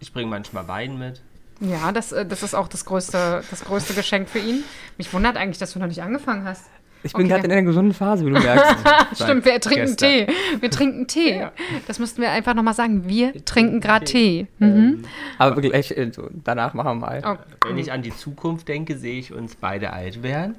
Ich 0.00 0.12
bringe 0.12 0.30
manchmal 0.30 0.66
Wein 0.68 0.98
mit. 0.98 1.20
Ja, 1.60 1.90
das, 1.90 2.12
äh, 2.12 2.24
das 2.24 2.44
ist 2.44 2.54
auch 2.54 2.68
das 2.68 2.84
größte, 2.84 3.42
das 3.50 3.64
größte 3.64 3.94
Geschenk 3.94 4.28
für 4.28 4.38
ihn. 4.38 4.62
Mich 4.96 5.12
wundert 5.12 5.36
eigentlich, 5.36 5.58
dass 5.58 5.72
du 5.72 5.80
noch 5.80 5.88
nicht 5.88 6.02
angefangen 6.02 6.44
hast. 6.44 6.64
Ich 7.02 7.12
bin 7.12 7.22
Okay. 7.26 7.28
gerade 7.34 7.46
in 7.46 7.52
einer 7.52 7.62
gesunden 7.62 7.94
Phase, 7.94 8.26
wie 8.26 8.30
du 8.30 8.40
merkst. 8.40 8.76
Stimmt, 9.22 9.44
wir 9.44 9.60
trinken 9.60 9.86
gestern. 9.86 10.08
Tee. 10.10 10.26
Wir 10.60 10.70
trinken 10.70 11.06
Tee. 11.06 11.46
Das 11.86 11.98
müssten 11.98 12.20
wir 12.20 12.30
einfach 12.30 12.54
nochmal 12.54 12.74
sagen. 12.74 13.08
Wir 13.08 13.44
trinken 13.44 13.80
gerade 13.80 14.04
Tee. 14.04 14.48
Mhm. 14.58 15.04
Aber 15.38 15.60
gleich, 15.60 15.92
äh, 15.92 16.10
so, 16.12 16.28
danach 16.44 16.74
machen 16.74 17.00
wir 17.00 17.06
mal. 17.06 17.22
Oh, 17.24 17.68
Wenn 17.68 17.78
ich 17.78 17.92
an 17.92 18.02
die 18.02 18.14
Zukunft 18.14 18.66
denke, 18.68 18.96
sehe 18.98 19.18
ich 19.18 19.32
uns 19.32 19.54
beide 19.54 19.92
alt 19.92 20.22
werden. 20.22 20.56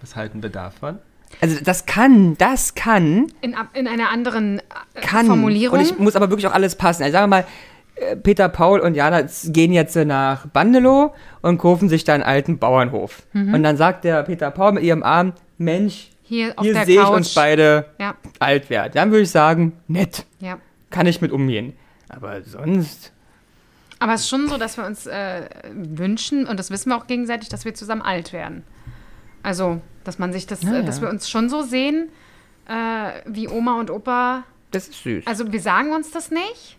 Was 0.00 0.16
halten 0.16 0.42
wir 0.42 0.50
davon? 0.50 0.98
Also 1.40 1.58
das 1.62 1.86
kann, 1.86 2.36
das 2.38 2.74
kann, 2.74 3.26
in, 3.40 3.54
in 3.74 3.86
einer 3.86 4.10
anderen 4.10 4.58
äh, 4.58 5.00
kann. 5.00 5.26
Formulierung. 5.26 5.78
Und 5.78 5.84
ich 5.84 5.98
muss 5.98 6.16
aber 6.16 6.30
wirklich 6.30 6.46
auch 6.46 6.54
alles 6.54 6.74
passen. 6.74 7.02
Also 7.02 7.12
sagen 7.12 7.30
wir 7.30 7.36
mal, 7.36 7.44
äh, 7.96 8.16
Peter, 8.16 8.48
Paul 8.48 8.80
und 8.80 8.94
Jana 8.94 9.22
gehen 9.46 9.72
jetzt 9.72 9.94
äh, 9.94 10.04
nach 10.04 10.46
Bandelow 10.46 11.14
und 11.42 11.58
kaufen 11.58 11.88
sich 11.88 12.04
da 12.04 12.14
einen 12.14 12.22
alten 12.22 12.58
Bauernhof. 12.58 13.22
Mhm. 13.32 13.54
Und 13.54 13.62
dann 13.62 13.76
sagt 13.76 14.04
der 14.04 14.22
Peter 14.22 14.50
Paul 14.50 14.72
mit 14.72 14.82
ihrem 14.82 15.02
Arm, 15.02 15.34
Mensch, 15.60 16.10
hier 16.22 16.54
hier 16.60 16.84
sehe 16.84 17.02
ich 17.02 17.08
uns 17.08 17.34
beide 17.34 17.86
Ja, 17.98 18.14
alt 18.38 18.70
werden. 18.70 18.92
Dann 18.94 19.10
würde 19.10 19.22
ich 19.22 19.30
sagen, 19.30 19.72
nett, 19.88 20.24
ja. 20.40 20.58
kann 20.90 21.06
ich 21.06 21.20
mit 21.20 21.32
umgehen. 21.32 21.74
Aber 22.08 22.42
sonst, 22.42 23.12
Aber 23.98 24.14
es 24.14 24.22
ist 24.22 24.28
schon 24.30 24.48
so, 24.48 24.56
dass 24.56 24.76
wir 24.76 24.84
uns 24.86 25.06
äh, 25.06 25.42
wünschen, 25.72 26.46
und 26.46 26.58
das 26.58 26.70
wissen 26.70 26.88
wir 26.90 26.96
auch 26.96 27.06
gegenseitig, 27.06 27.48
dass 27.50 27.64
wir 27.64 27.74
zusammen 27.74 28.02
alt 28.02 28.32
werden. 28.32 28.64
Also, 29.42 29.80
dass 30.04 30.18
man 30.18 30.32
sich 30.32 30.46
das, 30.46 30.62
Ja, 30.62 30.78
äh, 30.78 30.84
dass 30.84 31.00
wir 31.00 31.08
uns 31.10 31.28
schon 31.28 31.48
so 31.50 31.62
sehen, 31.62 32.08
äh, 32.66 33.20
wie 33.26 33.46
Oma 33.48 33.78
und 33.78 33.90
Opa. 33.90 34.44
das 34.70 34.88
ist 34.88 35.02
süß. 35.02 35.26
Also, 35.26 35.52
wir 35.52 35.60
sagen 35.60 35.92
uns 35.92 36.10
das 36.10 36.30
nicht, 36.30 36.78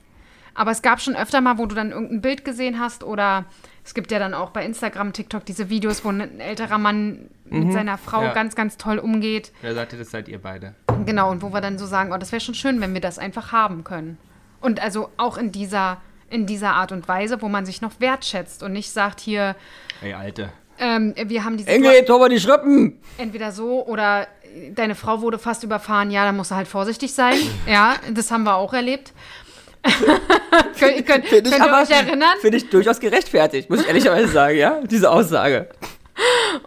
aber 0.56 0.72
es 0.72 0.82
gab 0.82 1.00
schon 1.02 1.16
öfter 1.16 1.40
mal, 1.40 1.58
wo 1.58 1.66
du 1.68 1.76
dann 1.76 1.92
irgendein 1.92 2.22
Bild 2.22 2.44
gesehen 2.46 2.80
hast 2.80 3.04
oder 3.04 3.46
es 3.84 3.94
gibt 3.94 4.12
ja 4.12 4.20
dann 4.20 4.34
auch 4.34 4.52
bei 4.52 4.64
Instagram, 4.66 5.14
TikTok 5.14 5.46
diese 5.46 5.70
Videos, 5.70 6.06
wo 6.06 6.10
ein 6.10 6.40
älterer 6.40 6.78
Mann 6.78 7.30
mit 7.46 7.74
seiner 7.74 7.98
Frau 7.98 8.24
Ja. 8.24 8.34
ganz, 8.34 8.56
ganz 8.56 8.78
toll 8.78 8.98
umgeht. 9.00 9.52
Wer 9.62 9.74
sagt 9.74 9.94
ihr, 9.94 10.00
das 10.00 10.12
seid 10.12 10.28
ihr 10.30 10.40
beide? 10.40 10.76
Genau, 11.06 11.32
und 11.32 11.42
wo 11.42 11.52
wir 11.52 11.62
dann 11.62 11.78
so 11.78 11.86
sagen, 11.86 12.14
oh, 12.14 12.18
das 12.18 12.32
wäre 12.32 12.40
schon 12.40 12.56
schön, 12.56 12.80
wenn 12.80 12.94
wir 12.94 13.02
das 13.02 13.18
einfach 13.20 13.52
haben 13.52 13.84
können. 13.84 14.18
Und 14.62 14.80
also 14.82 15.10
auch 15.18 15.38
in 15.38 15.52
dieser, 15.52 15.98
in 16.30 16.46
dieser 16.46 16.74
Art 16.74 16.92
und 16.92 17.08
Weise, 17.08 17.42
wo 17.42 17.50
man 17.50 17.66
sich 17.66 17.82
noch 17.82 17.94
wertschätzt 18.00 18.62
und 18.64 18.72
nicht 18.74 18.92
sagt, 18.92 19.20
hier, 19.20 19.56
Ey, 20.02 20.14
Alte. 20.14 20.50
ähm, 20.80 21.14
wir 21.26 21.44
haben 21.44 21.58
diese 21.58 21.70
Engel, 21.70 22.06
Tor 22.06 22.30
die 22.30 22.40
Schrippen! 22.40 23.00
entweder 23.18 23.52
so 23.52 23.86
oder 23.86 24.28
deine 24.76 24.96
Frau 24.96 25.22
wurde 25.22 25.40
fast 25.40 25.64
überfahren, 25.64 26.12
ja, 26.12 26.26
dann 26.26 26.36
musst 26.38 26.52
du 26.52 26.56
halt 26.56 26.68
vorsichtig 26.68 27.14
sein. 27.14 27.36
ja, 27.68 27.96
das 28.14 28.32
haben 28.32 28.44
wir 28.44 28.56
auch 28.56 28.74
erlebt. 28.74 29.14
Könnt, 30.80 31.06
könnt, 31.06 31.26
könnt 31.28 31.62
aber- 31.62 31.82
euch 31.82 31.90
erinnern? 31.90 32.36
Finde 32.42 32.58
ich 32.58 32.70
durchaus 32.70 33.00
gerechtfertigt, 33.00 33.70
muss 33.70 33.82
ich 33.82 33.88
ehrlicherweise 33.88 34.28
sagen, 34.28 34.58
ja? 34.58 34.80
Diese 34.84 35.10
Aussage. 35.10 35.70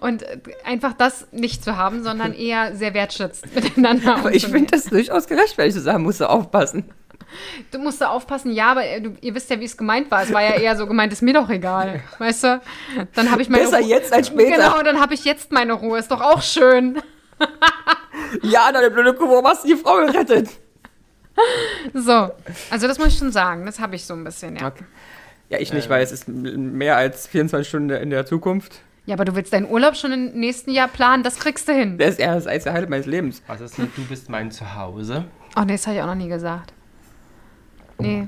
Und 0.01 0.25
einfach 0.65 0.95
das 0.95 1.29
nicht 1.31 1.63
zu 1.63 1.77
haben, 1.77 2.03
sondern 2.03 2.33
eher 2.33 2.75
sehr 2.75 2.95
wertschätzend 2.95 3.55
miteinander 3.55 4.17
Aber 4.17 4.35
ich 4.35 4.47
finde 4.47 4.71
das 4.73 4.85
durchaus 4.87 5.27
gerechtfertigt 5.27 5.77
zu 5.77 5.83
sagen, 5.83 6.03
musst 6.03 6.21
du 6.21 6.29
aufpassen. 6.29 6.85
Du 7.71 7.79
musst 7.79 8.01
da 8.01 8.09
aufpassen, 8.11 8.53
ja, 8.53 8.71
aber 8.71 8.85
äh, 8.85 9.01
du, 9.01 9.15
ihr 9.21 9.35
wisst 9.35 9.51
ja, 9.51 9.59
wie 9.59 9.65
es 9.65 9.77
gemeint 9.77 10.11
war. 10.11 10.23
Es 10.23 10.33
war 10.33 10.43
ja 10.43 10.55
eher 10.55 10.77
so 10.77 10.87
gemeint, 10.87 11.13
ist 11.13 11.23
mir 11.23 11.35
doch 11.35 11.51
egal. 11.51 12.01
Weißt 12.19 12.45
du? 12.45 12.61
Dann 13.15 13.31
habe 13.31 13.43
ich 13.43 13.49
meine 13.49 13.65
Besser 13.65 13.81
Ruhe. 13.81 13.89
jetzt 13.89 14.13
als 14.13 14.29
später. 14.29 14.57
Genau, 14.57 14.83
dann 14.83 15.01
habe 15.01 15.15
ich 15.15 15.25
jetzt 15.25 15.51
meine 15.53 15.73
Ruhe. 15.73 15.99
Ist 15.99 16.11
doch 16.11 16.21
auch 16.21 16.43
schön. 16.43 17.01
Ja, 18.43 18.71
deine 18.73 18.91
blöde 18.91 19.15
Kuh, 19.15 19.29
warum 19.29 19.47
hast 19.47 19.65
du 19.65 19.69
die 19.69 19.77
Frau 19.77 19.97
gerettet? 19.97 20.49
So, 21.93 22.31
also 22.71 22.87
das 22.87 22.99
muss 22.99 23.09
ich 23.09 23.19
schon 23.19 23.33
sagen. 23.33 23.67
Das 23.67 23.79
habe 23.79 23.97
ich 23.97 24.05
so 24.05 24.15
ein 24.15 24.25
bisschen, 24.25 24.57
ja. 24.57 24.69
Okay. 24.69 24.85
Ja, 25.51 25.59
ich 25.59 25.73
nicht, 25.73 25.91
weil 25.91 26.03
es 26.03 26.11
ist 26.11 26.27
mehr 26.29 26.97
als 26.97 27.27
24 27.27 27.69
Stunden 27.69 27.91
in 27.91 28.11
der 28.11 28.25
Zukunft. 28.27 28.81
Ja, 29.07 29.15
aber 29.15 29.27
du 29.27 29.35
willst 29.35 29.53
deinen 29.53 29.69
Urlaub 29.71 29.97
schon 29.97 30.13
im 30.13 30.33
nächsten 30.33 30.71
Jahr 30.71 30.89
planen, 30.89 31.23
das 31.23 31.39
kriegst 31.39 31.69
du 31.69 31.73
hin. 31.73 31.99
Das 31.99 32.11
ist 32.11 32.21
eher 32.21 32.35
das 32.35 32.47
einzige 32.47 32.73
Highlight 32.73 32.89
meines 32.89 33.07
Lebens. 33.07 33.43
Was 33.47 33.61
ist 33.61 33.79
mit 33.79 33.97
du 33.97 34.05
bist 34.07 34.31
mein 34.31 34.51
Zuhause? 34.51 35.27
Oh, 35.57 35.61
nee, 35.61 35.73
das 35.73 35.87
habe 35.87 35.97
ich 35.97 36.03
auch 36.03 36.07
noch 36.07 36.15
nie 36.15 36.29
gesagt. 36.29 36.73
Nee. 37.99 38.27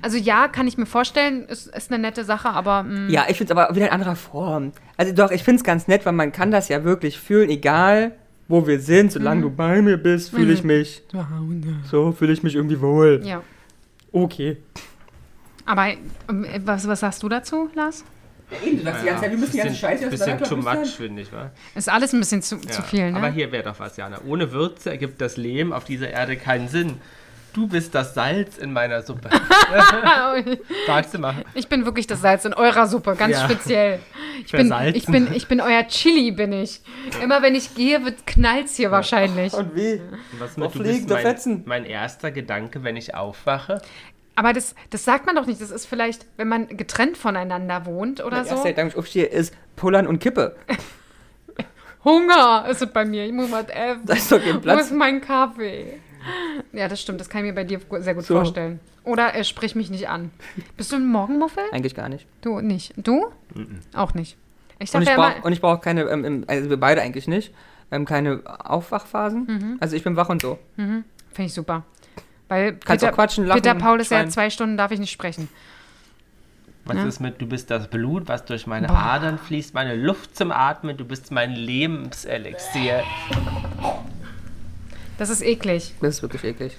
Also 0.00 0.16
ja, 0.18 0.48
kann 0.48 0.68
ich 0.68 0.76
mir 0.76 0.86
vorstellen, 0.86 1.46
ist, 1.46 1.66
ist 1.66 1.90
eine 1.90 2.00
nette 2.00 2.24
Sache, 2.24 2.50
aber 2.50 2.82
mm, 2.82 3.08
Ja, 3.08 3.24
ich 3.28 3.38
finde 3.38 3.52
es 3.52 3.58
aber 3.58 3.74
wieder 3.74 3.86
in 3.86 3.92
anderer 3.92 4.14
Form. 4.14 4.72
Also 4.96 5.12
doch, 5.12 5.30
ich 5.30 5.42
finde 5.42 5.56
es 5.60 5.64
ganz 5.64 5.88
nett, 5.88 6.06
weil 6.06 6.12
man 6.12 6.30
kann 6.30 6.50
das 6.50 6.68
ja 6.68 6.84
wirklich 6.84 7.18
fühlen, 7.18 7.50
egal 7.50 8.12
wo 8.52 8.66
wir 8.66 8.78
sind, 8.78 9.10
solange 9.10 9.40
Mhm. 9.40 9.44
du 9.44 9.50
bei 9.50 9.80
mir 9.80 9.96
bist, 9.96 10.28
fühle 10.30 10.52
ich 10.52 10.62
mich. 10.62 11.02
So 11.90 12.12
fühle 12.12 12.34
ich 12.34 12.42
mich 12.42 12.54
irgendwie 12.54 12.80
wohl. 12.80 13.22
ja. 13.24 13.42
Okay. 14.12 14.58
Aber 15.64 15.86
ähm, 16.28 16.46
was, 16.66 16.86
was 16.86 17.00
sagst 17.00 17.22
du 17.22 17.30
dazu, 17.30 17.70
Lars? 17.74 18.04
Du 18.50 18.82
sagst 18.82 19.02
die 19.02 19.06
ganze 19.06 19.22
Zeit, 19.22 19.30
wir 19.30 19.38
müssen 19.38 19.52
die 19.52 19.58
ganze 19.58 19.74
Scheiße 19.76 20.10
bisschen 20.10 20.38
too 20.42 20.56
much, 20.56 20.88
finde 20.98 21.22
ich, 21.22 21.32
wa? 21.32 21.50
Ist 21.74 21.88
alles 21.88 22.12
ein 22.12 22.20
bisschen 22.20 22.42
zu, 22.42 22.58
zu 22.58 22.68
Ja. 22.80 22.82
viel, 22.82 23.10
ne? 23.12 23.16
Aber 23.16 23.30
hier 23.30 23.50
wäre 23.52 23.62
doch 23.64 23.80
was, 23.80 23.96
Jana. 23.96 24.20
Ohne 24.26 24.52
Würze 24.52 24.90
ergibt 24.90 25.18
das 25.22 25.38
Leben 25.38 25.72
auf 25.72 25.84
dieser 25.84 26.10
Erde 26.10 26.36
keinen 26.36 26.68
Sinn. 26.68 26.96
Du 27.52 27.66
bist 27.66 27.94
das 27.94 28.14
Salz 28.14 28.56
in 28.58 28.72
meiner 28.72 29.02
Suppe. 29.02 29.28
Sagst 30.86 31.14
du 31.14 31.18
mal. 31.18 31.34
Ich 31.54 31.68
bin 31.68 31.84
wirklich 31.84 32.06
das 32.06 32.20
Salz 32.22 32.44
in 32.44 32.54
eurer 32.54 32.86
Suppe, 32.86 33.14
ganz 33.16 33.36
Ja. 33.36 33.44
speziell. 33.48 33.98
Ich 34.44 34.50
bin, 34.50 34.72
ich, 34.94 35.06
bin, 35.06 35.32
ich 35.34 35.46
bin 35.46 35.60
euer 35.60 35.86
Chili, 35.86 36.32
bin 36.32 36.52
ich. 36.52 36.80
Immer 37.22 37.42
wenn 37.42 37.54
ich 37.54 37.74
gehe, 37.76 38.04
wird 38.04 38.26
knallt's 38.26 38.74
hier 38.76 38.90
wahrscheinlich. 38.90 39.52
Und 39.52 39.76
wie? 39.76 39.92
Und 40.32 40.40
Was 40.40 40.56
mit, 40.56 40.74
du 40.74 40.82
bist 40.82 41.08
mein, 41.08 41.62
mein 41.66 41.84
erster 41.84 42.32
Gedanke, 42.32 42.82
wenn 42.82 42.96
ich 42.96 43.14
aufwache. 43.14 43.80
Aber 44.34 44.52
das, 44.52 44.74
das 44.90 45.04
sagt 45.04 45.26
man 45.26 45.36
doch 45.36 45.46
nicht. 45.46 45.60
Das 45.60 45.70
ist 45.70 45.86
vielleicht, 45.86 46.26
wenn 46.38 46.48
man 46.48 46.66
getrennt 46.66 47.16
voneinander 47.18 47.86
wohnt 47.86 48.24
oder 48.24 48.38
Mein 48.38 48.46
so. 48.46 48.54
erster 48.54 48.70
Gedanke, 48.70 48.92
ich 48.94 48.98
aufstehe, 48.98 49.26
ist 49.26 49.54
Pullern 49.76 50.08
und 50.08 50.18
Kippe. 50.18 50.56
Hunger 52.04 52.66
ist 52.68 52.82
es 52.82 52.90
bei 52.92 53.04
mir. 53.04 53.24
Ich 53.24 53.32
muss 53.32 53.52
was 53.52 53.68
essen. 53.68 54.00
Da 54.04 54.14
ist 54.14 54.32
doch 54.32 54.42
kein 54.42 54.56
Wo 54.56 54.60
Platz. 54.60 54.80
ist 54.86 54.92
mein 54.92 55.20
Kaffee? 55.20 56.00
Ja, 56.72 56.88
das 56.88 57.00
stimmt. 57.00 57.20
Das 57.20 57.28
kann 57.28 57.40
ich 57.44 57.50
mir 57.50 57.54
bei 57.54 57.64
dir 57.64 57.80
sehr 58.00 58.14
gut 58.14 58.24
So. 58.24 58.34
vorstellen. 58.36 58.80
Oder 59.04 59.34
äh, 59.34 59.44
sprich 59.44 59.74
mich 59.74 59.90
nicht 59.90 60.08
an. 60.08 60.30
Bist 60.76 60.92
du 60.92 60.96
ein 60.96 61.06
Morgenmuffel? 61.06 61.64
Eigentlich 61.72 61.94
gar 61.94 62.08
nicht. 62.08 62.26
Du 62.40 62.60
nicht. 62.60 62.94
Du? 62.96 63.26
Auch 63.94 64.14
nicht. 64.14 64.36
Ich 64.78 64.94
Und 64.94 65.02
ich 65.02 65.08
ja 65.08 65.16
brauche 65.16 65.32
immer, 65.36 65.44
und 65.44 65.52
ich 65.52 65.60
brauch 65.60 65.80
keine, 65.80 66.02
ähm, 66.02 66.24
ähm, 66.24 66.44
also 66.46 66.70
wir 66.70 66.76
beide 66.78 67.00
eigentlich 67.02 67.28
nicht, 67.28 67.52
ähm, 67.90 68.04
keine 68.04 68.40
Aufwachphasen. 68.64 69.46
Mhm. 69.46 69.76
Also 69.80 69.96
ich 69.96 70.02
bin 70.04 70.16
wach 70.16 70.28
und 70.28 70.42
so. 70.42 70.58
finde 70.76 71.04
ich 71.38 71.54
super. 71.54 71.84
Weil 72.48 72.72
Kannst 72.74 72.86
Peter, 73.02 73.10
auch 73.12 73.14
quatschen, 73.16 73.46
lachen, 73.46 73.62
Peter 73.62 73.74
Paul 73.74 74.00
ist 74.00 74.10
ja 74.10 74.18
schreien. 74.18 74.30
zwei 74.30 74.50
Stunden, 74.50 74.76
darf 74.76 74.90
ich 74.90 74.98
nicht 75.00 75.12
sprechen. 75.12 75.48
Was 76.84 76.96
Ja. 76.96 77.04
ist 77.06 77.20
mit, 77.20 77.40
du 77.40 77.46
bist 77.46 77.70
das 77.70 77.88
Blut, 77.88 78.26
was 78.26 78.44
durch 78.44 78.66
meine 78.66 78.90
Adern 78.90 79.38
fließt, 79.38 79.72
meine 79.72 79.94
Luft 79.94 80.36
zum 80.36 80.50
Atmen, 80.50 80.96
du 80.96 81.04
bist 81.04 81.30
mein 81.30 81.52
Lebenselixier. 81.54 83.04
Das 85.22 85.30
ist 85.30 85.42
eklig. 85.42 85.94
Das 86.00 86.16
ist 86.16 86.22
wirklich 86.22 86.42
eklig. 86.44 86.76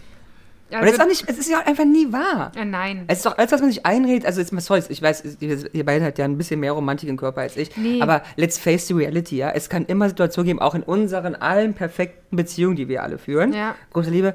Und 0.69 0.77
Also, 0.77 0.87
es 0.87 0.93
ist 0.95 1.01
auch 1.01 1.07
nicht, 1.07 1.29
es 1.29 1.37
ist 1.37 1.49
ja 1.49 1.61
auch 1.61 1.65
einfach 1.65 1.85
nie 1.85 2.11
wahr. 2.11 2.51
äh, 2.55 2.65
nein. 2.65 3.03
Es 3.07 3.19
ist 3.19 3.25
doch 3.25 3.37
alles, 3.37 3.51
was 3.51 3.61
man 3.61 3.69
sich 3.69 3.85
einredet. 3.85 4.25
Also, 4.25 4.41
jetzt 4.41 4.51
mal, 4.51 4.59
sorry, 4.61 4.81
ich 4.89 5.01
weiß, 5.01 5.37
ihr, 5.39 5.73
ihr 5.73 5.85
beide 5.85 6.03
habt 6.03 6.17
ja 6.17 6.25
ein 6.25 6.37
bisschen 6.37 6.59
mehr 6.59 6.71
Romantik 6.71 7.07
im 7.09 7.15
Körper 7.17 7.41
als 7.41 7.55
ich. 7.57 7.75
Nee. 7.77 8.01
Aber 8.01 8.23
let's 8.37 8.57
face 8.57 8.87
the 8.87 8.93
reality, 8.95 9.37
ja. 9.37 9.51
Es 9.51 9.69
kann 9.69 9.85
immer 9.85 10.09
Situationen 10.09 10.47
geben, 10.47 10.59
auch 10.59 10.73
in 10.75 10.83
unseren 10.83 11.35
allen 11.35 11.73
perfekten 11.73 12.35
Beziehungen, 12.35 12.75
die 12.75 12.87
wir 12.87 13.03
alle 13.03 13.17
führen. 13.17 13.53
Ja. 13.53 13.75
Große 13.93 14.09
Liebe. 14.09 14.33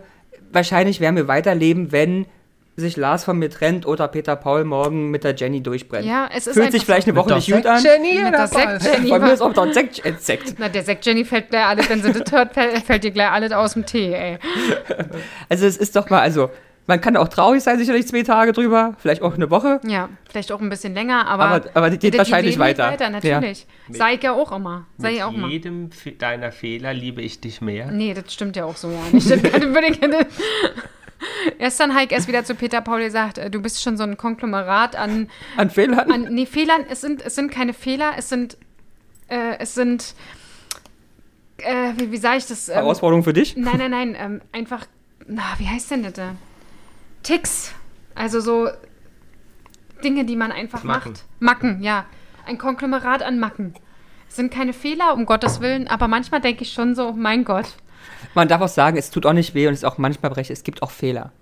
Wahrscheinlich 0.53 1.01
werden 1.01 1.17
wir 1.17 1.29
weiterleben, 1.29 1.93
wenn 1.93 2.25
sich 2.81 2.97
Lars 2.97 3.25
von 3.25 3.39
mir 3.39 3.51
trennt 3.51 3.87
oder 3.87 4.09
Peter 4.09 4.37
Paul 4.37 4.65
morgen 4.65 5.11
mit 5.11 5.25
der 5.25 5.35
Jenny 5.35 5.63
durchbrennt. 5.63 6.07
Ja, 6.07 6.29
es 6.35 6.47
ist 6.47 6.55
Fühlt 6.55 6.73
sich 6.73 6.85
vielleicht 6.85 7.09
eine 7.09 7.17
Woche 7.17 7.35
nicht 7.35 7.51
gut 7.53 7.67
an. 7.67 7.83
Jenny 7.83 8.23
Mit 8.23 8.33
der 8.35 8.47
Sekt 8.47 8.83
Jenny. 8.85 9.11
Bei 9.11 9.19
mir 9.19 9.33
ist 9.33 9.41
auch 9.41 9.53
dort 9.53 9.75
Sekt. 9.75 10.05
äh, 10.07 10.15
Sekt. 10.19 10.55
Na, 10.59 10.69
der 10.69 10.83
Sekt 10.85 11.05
Jenny 11.05 11.25
fällt 11.25 11.51
gleich 11.51 11.67
alles, 11.67 11.91
wenn 11.91 12.03
sie 12.03 12.13
das 12.13 12.31
hört, 12.33 12.55
fällt, 12.55 13.03
dir 13.05 13.11
gleich 13.11 13.31
alles 13.31 13.53
aus 13.53 13.75
dem 13.75 13.85
Tee, 13.85 14.13
ey. 14.13 14.39
Also, 15.49 15.67
es 15.67 15.77
ist 15.77 15.97
doch 15.97 16.09
mal, 16.11 16.21
also, 16.21 16.51
man 16.87 17.01
kann 17.01 17.17
auch 17.17 17.29
traurig 17.29 17.63
sein, 17.63 17.79
sicherlich 17.79 18.07
zwei 18.07 18.23
Tage 18.23 18.53
drüber, 18.53 18.95
vielleicht 18.99 19.21
auch 19.23 19.35
eine 19.35 19.51
Woche. 19.51 19.81
Ja, 19.87 20.09
vielleicht 20.31 20.51
auch 20.53 20.61
ein 20.61 20.71
bisschen 20.71 20.95
länger, 20.95 21.27
aber. 21.27 21.45
Aber- 21.45 21.69
aber 21.75 21.91
die 21.91 21.99
geht 21.99 22.17
wahrscheinlich 22.17 22.55
Leben 22.55 22.63
weiter. 22.65 22.85
weiter 22.93 23.11
natürlich. 23.11 23.67
Sei 23.91 24.15
ich 24.15 24.23
ja 24.23 24.33
auch 24.33 24.53
immer. 24.53 24.87
Sei 24.97 25.15
ich 25.15 25.23
auch 25.23 25.31
Mit 25.33 25.39
immer. 25.39 25.49
jedem 25.49 25.91
deiner 26.19 26.51
Fehler 26.53 26.95
liebe 26.95 27.21
ich 27.23 27.41
dich 27.41 27.61
mehr. 27.61 27.91
Nee, 27.91 28.15
das 28.15 28.33
stimmt 28.33 28.57
ja 28.57 28.65
auch 28.65 28.77
so 28.77 28.91
ja 28.91 28.99
nicht. 29.13 29.31
Das 29.31 29.43
kann, 29.43 29.75
würde 29.75 29.89
ich, 29.89 30.01
erst 31.59 31.81
dann 31.81 31.95
Heik 31.95 32.13
erst 32.13 32.29
wieder 32.29 32.45
zu 32.45 32.55
Peter 32.55 32.81
Paul 32.81 33.01
gesagt, 33.01 33.39
äh, 33.39 33.51
du 33.51 33.61
bist 33.61 33.83
schon 33.83 33.97
so 33.97 34.03
ein 34.05 34.17
Konglomerat 34.17 34.97
an, 34.97 35.29
An 35.57 35.71
Fehlern. 35.71 36.11
an 36.11 36.23
nee, 36.35 36.47
Fehlern. 36.47 36.85
Es 36.89 37.01
sind, 37.01 37.23
es 37.23 37.35
sind 37.35 37.51
keine 37.51 37.75
Fehler, 37.75 38.13
es 38.17 38.29
sind, 38.29 38.57
äh, 39.29 39.57
es 39.59 39.75
sind, 39.75 40.15
äh, 41.59 41.93
wie, 41.97 42.13
wie 42.13 42.17
sage 42.17 42.39
ich 42.39 42.47
das? 42.47 42.69
Ähm, 42.69 42.77
Herausforderung 42.77 43.23
für 43.25 43.33
dich. 43.33 43.57
Nein, 43.57 43.79
nein, 43.79 43.91
nein, 43.91 44.17
ähm, 44.19 44.41
einfach, 44.53 44.87
na, 45.27 45.43
wie 45.59 45.67
heißt 45.67 45.91
denn 45.91 46.03
das? 46.05 46.13
da? 46.15 46.35
Ticks. 47.23 47.73
Also 48.15 48.41
so 48.41 48.69
Dinge, 50.03 50.25
die 50.25 50.37
man 50.37 50.53
einfach 50.53 50.85
Macken. 50.85 51.13
macht. 51.13 51.25
Macken, 51.41 51.83
ja. 51.83 52.07
Ein 52.47 52.59
Konglomerat 52.59 53.23
an 53.23 53.39
Macken. 53.39 53.75
Es 54.29 54.37
sind 54.37 54.53
keine 54.53 54.73
Fehler, 54.73 55.15
um 55.15 55.27
Gottes 55.27 55.61
Willen, 55.61 55.89
aber 55.89 56.07
manchmal 56.09 56.41
denke 56.41 56.63
ich 56.63 56.73
schon 56.73 56.95
so, 56.95 57.13
mein 57.13 57.45
Gott. 57.45 57.67
Man 58.35 58.49
darf 58.49 58.61
auch 58.61 58.69
sagen, 58.69 58.97
es 58.97 59.11
tut 59.11 59.27
auch 59.27 59.33
nicht 59.33 59.55
weh 59.55 59.67
und 59.67 59.73
es 59.75 59.81
ist 59.81 59.85
auch 59.85 59.99
manchmal 59.99 60.31
breche. 60.31 60.53
Es 60.53 60.63
gibt 60.65 60.83
auch 60.83 60.91
Fehler. 60.91 61.33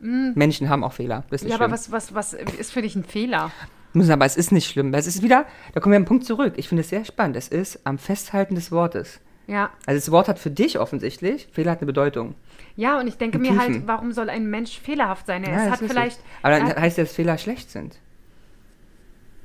Menschen 0.00 0.70
haben 0.70 0.82
auch 0.82 0.94
Fehler. 0.94 1.24
Das 1.30 1.42
ist. 1.42 1.48
Ja, 1.50 1.56
aber 1.56 1.70
was, 1.70 1.92
was, 1.92 2.14
was 2.14 2.32
ist 2.32 2.72
für 2.72 2.80
dich 2.82 2.96
ein 2.96 3.04
Fehler? 3.04 3.50
Muss 3.92 4.08
aber 4.08 4.24
es 4.24 4.36
ist 4.36 4.50
nicht 4.50 4.70
schlimm. 4.70 4.94
Es 4.94 5.06
ist 5.06 5.22
wieder, 5.22 5.44
da 5.74 5.80
kommen 5.80 5.92
wir 5.92 5.98
am 5.98 6.04
Punkt 6.06 6.24
zurück. 6.24 6.54
Ich 6.56 6.68
finde 6.68 6.80
es 6.82 6.88
sehr 6.88 7.04
spannend. 7.04 7.36
Es 7.36 7.48
ist 7.48 7.80
am 7.84 7.98
Festhalten 7.98 8.54
des 8.54 8.72
Wortes. 8.72 9.20
Ja. 9.46 9.70
Also 9.84 9.98
das 9.98 10.10
Wort 10.10 10.28
hat 10.28 10.38
für 10.38 10.50
dich 10.50 10.78
offensichtlich, 10.78 11.48
Fehler 11.52 11.72
hat 11.72 11.80
eine 11.80 11.86
Bedeutung. 11.86 12.34
Ja, 12.76 13.00
und 13.00 13.08
ich 13.08 13.16
denke 13.18 13.38
mir 13.38 13.58
halt, 13.58 13.86
warum 13.88 14.12
soll 14.12 14.30
ein 14.30 14.48
Mensch 14.48 14.78
fehlerhaft 14.78 15.26
sein? 15.26 15.42
Ja, 15.42 15.50
es 15.50 15.70
das 15.70 15.80
hat 15.82 15.88
vielleicht. 15.90 16.20
Aber 16.42 16.56
dann 16.56 16.66
er 16.68 16.70
hat- 16.76 16.80
heißt 16.80 16.98
ja, 16.98 17.04
dass 17.04 17.12
Fehler 17.12 17.36
schlecht 17.36 17.70
sind. 17.70 17.98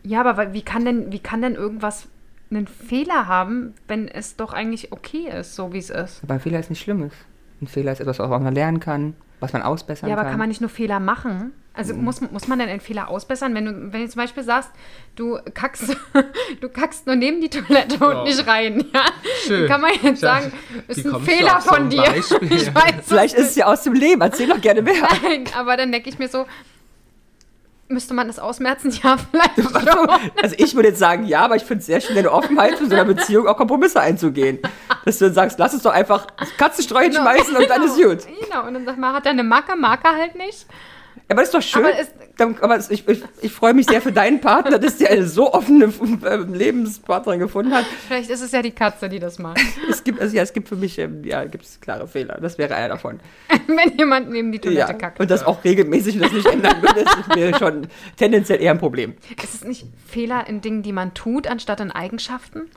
ja, 0.03 0.23
aber 0.23 0.53
wie 0.53 0.61
kann 0.61 0.85
denn, 0.85 1.11
wie 1.11 1.19
kann 1.19 1.41
denn 1.41 1.55
irgendwas 1.55 2.07
einen 2.51 2.67
Fehler 2.67 3.27
haben, 3.27 3.73
wenn 3.87 4.07
es 4.07 4.35
doch 4.35 4.53
eigentlich 4.53 4.91
okay 4.91 5.29
ist, 5.39 5.55
so 5.55 5.73
wie 5.73 5.77
es 5.79 5.89
ist? 5.89 6.21
Aber 6.23 6.35
ein 6.35 6.39
Fehler 6.39 6.59
ist 6.59 6.69
nicht 6.69 6.81
Schlimmes. 6.81 7.13
Ein 7.61 7.67
Fehler 7.67 7.91
ist 7.91 7.99
etwas, 8.01 8.19
was 8.19 8.29
man 8.29 8.53
lernen 8.53 8.79
kann, 8.79 9.15
was 9.39 9.53
man 9.53 9.61
ausbessern 9.61 10.09
Ja, 10.09 10.15
aber 10.15 10.23
kann. 10.23 10.31
kann 10.31 10.39
man 10.39 10.49
nicht 10.49 10.61
nur 10.61 10.69
Fehler 10.69 10.99
machen? 10.99 11.51
Also 11.73 11.93
Mhm. 11.93 12.03
muss, 12.05 12.21
muss 12.21 12.47
man 12.47 12.59
denn 12.59 12.69
einen 12.69 12.79
Fehler 12.79 13.09
ausbessern? 13.09 13.53
Wenn 13.53 13.65
du, 13.65 13.93
wenn 13.93 14.01
du 14.01 14.07
zum 14.09 14.21
Beispiel 14.21 14.43
sagst, 14.43 14.69
du 15.15 15.37
kackst, 15.53 15.95
du 16.61 16.69
kackst 16.69 17.05
nur 17.05 17.15
neben 17.17 17.41
die 17.41 17.49
Toilette 17.49 17.95
und 17.95 18.13
Ja. 18.13 18.23
nicht 18.23 18.47
rein, 18.47 18.85
ja? 18.93 19.01
Schön. 19.45 19.67
Kann 19.67 19.81
man 19.81 19.91
jetzt 20.01 20.03
Ja. 20.21 20.35
sagen, 20.41 20.53
ist 20.87 21.03
Wie 21.03 21.09
ein 21.09 21.21
Fehler 21.21 21.59
von 21.59 21.89
dir. 21.89 22.03
Weiß 22.03 22.33
Vielleicht 23.05 23.35
ist 23.35 23.49
es 23.49 23.55
ja 23.55 23.65
aus 23.65 23.83
dem 23.83 23.93
Leben. 23.93 24.21
Erzähl 24.21 24.47
doch 24.47 24.61
gerne 24.61 24.81
mehr. 24.81 24.93
Nein, 25.23 25.43
aber 25.57 25.75
dann 25.75 25.91
denke 25.91 26.07
ich 26.09 26.17
mir 26.19 26.29
so, 26.29 26.45
müsste 27.87 28.13
man 28.13 28.27
das 28.27 28.39
ausmerzen? 28.39 28.91
Ja, 29.03 29.17
vielleicht 29.17 29.55
schon. 29.55 30.09
Also 30.41 30.55
ich 30.57 30.75
würde 30.75 30.89
jetzt 30.89 30.99
sagen, 30.99 31.25
ja, 31.25 31.41
aber 31.41 31.55
ich 31.55 31.63
finde 31.63 31.79
es 31.81 31.85
sehr 31.85 32.01
schön, 32.01 32.15
deine 32.15 32.31
Offenheit 32.31 32.77
für 32.77 32.87
so 32.87 32.95
eine 32.95 33.05
Beziehung 33.05 33.47
auch 33.47 33.57
Kompromisse 33.57 33.99
einzugehen. 33.99 34.59
Dass 35.03 35.19
du 35.19 35.25
dann 35.25 35.33
sagst, 35.33 35.59
lass 35.59 35.73
es 35.73 35.83
doch 35.83 35.91
einfach 35.93 36.27
Katzenstreu 36.57 37.11
schmeißen 37.11 37.55
und 37.55 37.69
dann 37.69 37.83
ist 37.83 37.95
gut. 38.01 38.19
Genau, 38.41 38.65
und 38.67 38.73
dann 38.73 38.85
sag 38.85 38.97
mal, 38.97 39.13
hat 39.13 39.25
er 39.25 39.31
eine 39.31 39.43
Macke, 39.43 39.75
Marke 39.75 40.09
halt 40.09 40.35
nicht? 40.35 40.65
Aber 41.27 41.41
das 41.41 41.45
ist 41.49 41.53
doch 41.55 41.61
schön. 41.61 41.83
Aber 41.85 41.97
es- 41.97 42.11
Dann- 42.37 42.57
aber 42.61 42.75
es- 42.77 42.91
ich, 42.91 43.07
ich, 43.07 43.23
ich 43.41 43.51
freue 43.51 43.73
mich 43.73 43.87
sehr 43.87 43.99
für 44.01 44.11
deinen 44.11 44.41
Partner, 44.41 44.77
dass 44.77 44.97
der 44.97 45.09
eine 45.09 45.25
so 45.25 45.51
offene 45.53 45.85
äh, 46.23 46.35
Lebenspartnerin 46.35 47.39
gefunden 47.39 47.73
hat. 47.73 47.85
Vielleicht 48.07 48.29
ist 48.29 48.41
es 48.41 48.51
ja 48.51 48.61
die 48.61 48.71
Katze, 48.71 49.09
die 49.09 49.19
das 49.19 49.39
macht. 49.39 49.59
Es 49.89 50.03
gibt, 50.03 50.19
also 50.21 50.35
ja, 50.35 50.43
es 50.43 50.53
gibt 50.53 50.67
für 50.67 50.75
mich, 50.75 50.99
ähm, 50.99 51.23
ja, 51.23 51.43
gibt 51.45 51.63
es 51.63 51.79
klare 51.81 52.07
Fehler. 52.07 52.37
Das 52.41 52.57
wäre 52.57 52.75
einer 52.75 52.89
davon. 52.89 53.19
Wenn 53.67 53.97
jemand 53.97 54.29
neben 54.29 54.51
die 54.51 54.59
Toilette 54.59 54.91
Ja, 54.91 54.93
kackt. 54.93 55.19
und 55.19 55.31
das 55.31 55.43
auch 55.43 55.63
regelmäßig 55.63 56.15
und 56.15 56.21
das 56.25 56.31
nicht 56.31 56.45
ändern 56.45 56.81
würde, 56.81 57.05
das 57.05 57.35
wäre 57.35 57.57
schon 57.57 57.87
tendenziell 58.17 58.61
eher 58.61 58.71
ein 58.71 58.77
Problem. 58.79 59.15
Ist 59.41 59.55
es 59.55 59.63
nicht 59.63 59.87
Fehler 60.05 60.45
in 60.47 60.61
Dingen, 60.61 60.83
die 60.83 60.91
man 60.91 61.13
tut, 61.15 61.47
anstatt 61.47 61.79
in 61.79 61.91
Eigenschaften? 61.91 62.69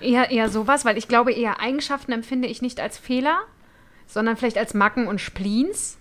Eher, 0.00 0.30
eher 0.30 0.48
sowas, 0.50 0.84
weil 0.84 0.98
ich 0.98 1.08
glaube, 1.08 1.32
eher 1.32 1.60
Eigenschaften 1.60 2.12
empfinde 2.12 2.48
ich 2.48 2.60
nicht 2.60 2.80
als 2.80 2.98
Fehler, 2.98 3.38
sondern 4.06 4.36
vielleicht 4.36 4.58
als 4.58 4.74
Macken 4.74 5.06
und 5.06 5.20
Spleens. 5.20 5.96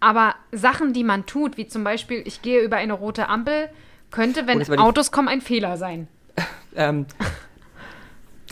Aber 0.00 0.34
Sachen, 0.52 0.92
die 0.92 1.04
man 1.04 1.26
tut, 1.26 1.56
wie 1.56 1.66
zum 1.66 1.84
Beispiel, 1.84 2.22
ich 2.24 2.42
gehe 2.42 2.60
über 2.60 2.76
eine 2.76 2.92
rote 2.92 3.28
Ampel, 3.28 3.68
könnte, 4.10 4.46
wenn 4.46 4.62
Autos 4.78 5.10
kommen, 5.10 5.28
ein 5.28 5.40
Fehler 5.40 5.76
sein. 5.76 6.08
Ähm, 6.76 7.06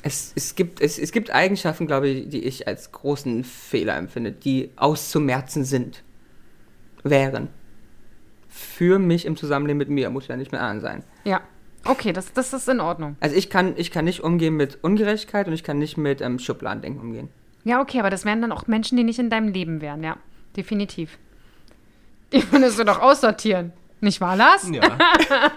es, 0.03 0.33
es, 0.35 0.57
gibt, 0.57 0.81
es, 0.81 0.99
es 0.99 1.13
gibt 1.13 1.31
Eigenschaften, 1.33 1.87
glaube 1.87 2.09
ich, 2.09 2.29
die 2.29 2.45
ich 2.45 2.67
als 2.67 2.91
großen 2.91 3.45
Fehler 3.45 3.97
empfinde, 3.97 4.33
die 4.33 4.71
auszumerzen 4.75 5.65
sind. 5.65 6.03
Wären. 7.05 7.49
Für 8.49 8.99
mich 8.99 9.27
im 9.27 9.37
Zusammenleben 9.37 9.79
mit 9.79 9.91
mir, 9.91 10.11
muss 10.11 10.27
ja 10.27 10.37
nicht 10.37 10.51
mit 10.51 10.61
anderen 10.61 10.81
sein. 10.81 11.05
Ja. 11.25 11.43
Okay, 11.85 12.13
das, 12.13 12.33
das 12.33 12.53
ist 12.53 12.69
in 12.69 12.81
Ordnung. 12.81 13.17
Also 13.21 13.37
ich 13.37 13.49
kann, 13.49 13.75
ich 13.77 13.93
kann 13.93 14.07
nicht 14.07 14.21
umgehen 14.21 14.57
mit 14.57 14.83
Ungerechtigkeit 14.83 15.47
und 15.47 15.53
ich 15.53 15.63
kann 15.63 15.79
nicht 15.79 15.97
mit 15.97 16.21
ähm, 16.21 16.41
Schubladendenken 16.41 17.01
umgehen. 17.01 17.29
Ja, 17.63 17.81
okay, 17.81 18.01
aber 18.01 18.11
das 18.11 18.25
wären 18.25 18.41
dann 18.41 18.51
auch 18.51 18.67
Menschen, 18.67 18.97
die 18.97 19.05
nicht 19.05 19.21
in 19.21 19.31
deinem 19.31 19.53
Leben 19.53 19.81
wären, 19.81 20.03
ja. 20.03 20.17
Definitiv. 20.57 21.19
Die 22.33 22.53
würdest 22.53 22.79
du 22.79 22.85
doch 22.85 23.01
aussortieren. 23.01 23.73
Nicht 24.01 24.21
wahr, 24.21 24.37
Lars? 24.37 24.69
Ja. 24.71 24.83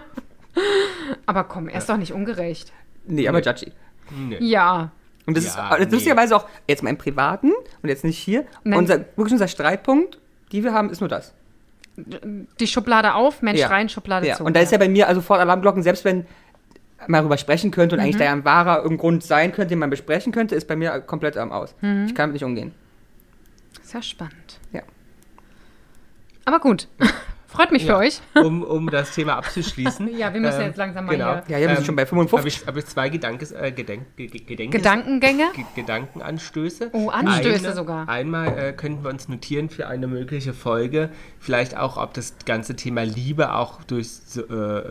Aber 1.25 1.43
komm, 1.45 1.67
er 1.69 1.77
ist 1.79 1.89
doch 1.89 1.97
nicht 1.97 2.13
ungerecht. 2.13 2.71
Nee, 3.05 3.27
aber 3.27 3.41
judgy. 3.41 3.71
Nee. 4.11 4.37
Ja. 4.41 4.91
Und 5.25 5.37
das 5.37 5.55
Ja, 5.55 5.75
ist 5.75 5.87
nee. 5.87 5.93
lustigerweise 5.95 6.35
auch 6.35 6.47
jetzt 6.67 6.83
mal 6.83 6.89
im 6.89 6.97
Privaten 6.97 7.51
und 7.81 7.89
jetzt 7.89 8.03
nicht 8.03 8.17
hier. 8.17 8.45
Nein. 8.63 8.79
Unser, 8.79 8.99
wirklich 9.15 9.33
unser 9.33 9.47
Streitpunkt, 9.47 10.19
die 10.51 10.63
wir 10.63 10.73
haben, 10.73 10.89
ist 10.89 10.99
nur 11.01 11.09
das. 11.09 11.33
Die 11.95 12.67
Schublade 12.67 13.13
auf, 13.13 13.41
Mensch 13.41 13.59
Ja. 13.59 13.67
rein, 13.67 13.89
Schublade 13.89 14.27
Ja. 14.27 14.35
zu. 14.35 14.43
Und 14.43 14.55
da 14.55 14.61
ist 14.61 14.71
ja 14.71 14.77
bei 14.77 14.89
mir 14.89 15.07
also 15.07 15.21
sofort 15.21 15.39
Alarmglocken, 15.39 15.83
selbst 15.83 16.03
wenn 16.05 16.25
man 17.07 17.21
darüber 17.21 17.37
sprechen 17.37 17.71
könnte 17.71 17.95
und 17.95 18.01
eigentlich 18.01 18.15
Mhm. 18.15 18.19
da 18.19 18.25
ja 18.25 18.31
ein 18.33 18.45
wahrer 18.45 18.77
irgendein 18.77 18.97
Grund 18.97 19.23
sein 19.23 19.51
könnte, 19.51 19.69
den 19.69 19.79
man 19.79 19.89
besprechen 19.89 20.31
könnte, 20.31 20.55
ist 20.55 20.67
bei 20.67 20.75
mir 20.75 20.99
komplett 21.01 21.37
am 21.37 21.51
Aus. 21.51 21.75
Mhm. 21.81 22.05
Ich 22.07 22.15
kann 22.15 22.23
damit 22.23 22.33
nicht 22.33 22.43
umgehen. 22.43 22.73
Sehr 23.81 24.01
spannend. 24.01 24.59
Ja. 24.73 24.81
Aber 26.49 26.59
gut. 26.59 26.87
Freut 27.45 27.71
mich 27.71 27.85
für 27.85 27.95
euch. 27.97 28.21
Um, 28.35 28.63
um 28.63 28.89
das 28.89 29.13
Thema 29.13 29.35
abzuschließen. 29.37 30.07
Ja, 30.17 30.33
wir 30.33 30.39
müssen 30.41 30.61
jetzt 30.61 30.77
langsam 30.77 31.05
mal 31.05 31.11
genau. 31.13 31.41
hier- 31.47 31.59
Ja, 31.59 31.67
wir 31.67 31.75
sind 31.75 31.85
schon 31.85 31.95
bei 31.95 32.05
55. 32.07 32.37
Habe 32.39 32.47
ich, 32.47 32.67
hab 32.67 32.77
ich 32.77 32.85
zwei 32.87 33.09
Gedankes, 33.09 33.51
äh, 33.51 33.71
Gedenk, 33.71 34.15
Ge- 34.15 34.27
Ge- 34.27 34.41
Gedenkes, 34.41 34.79
Gedankengänge? 34.81 35.45
Ge- 35.55 35.65
Gedankenanstöße. 35.75 36.89
Oh, 36.93 37.09
Anstöße 37.09 37.73
sogar. 37.73 38.07
Einmal 38.09 38.57
äh, 38.57 38.73
könnten 38.73 39.03
wir 39.03 39.09
uns 39.11 39.27
notieren 39.29 39.69
für 39.69 39.87
eine 39.87 40.07
mögliche 40.07 40.53
Folge, 40.53 41.09
vielleicht 41.39 41.77
auch, 41.77 41.97
ob 41.97 42.13
das 42.15 42.33
ganze 42.45 42.75
Thema 42.75 43.03
Liebe 43.03 43.53
auch 43.53 43.83
durch 43.83 44.07
äh, 44.37 44.81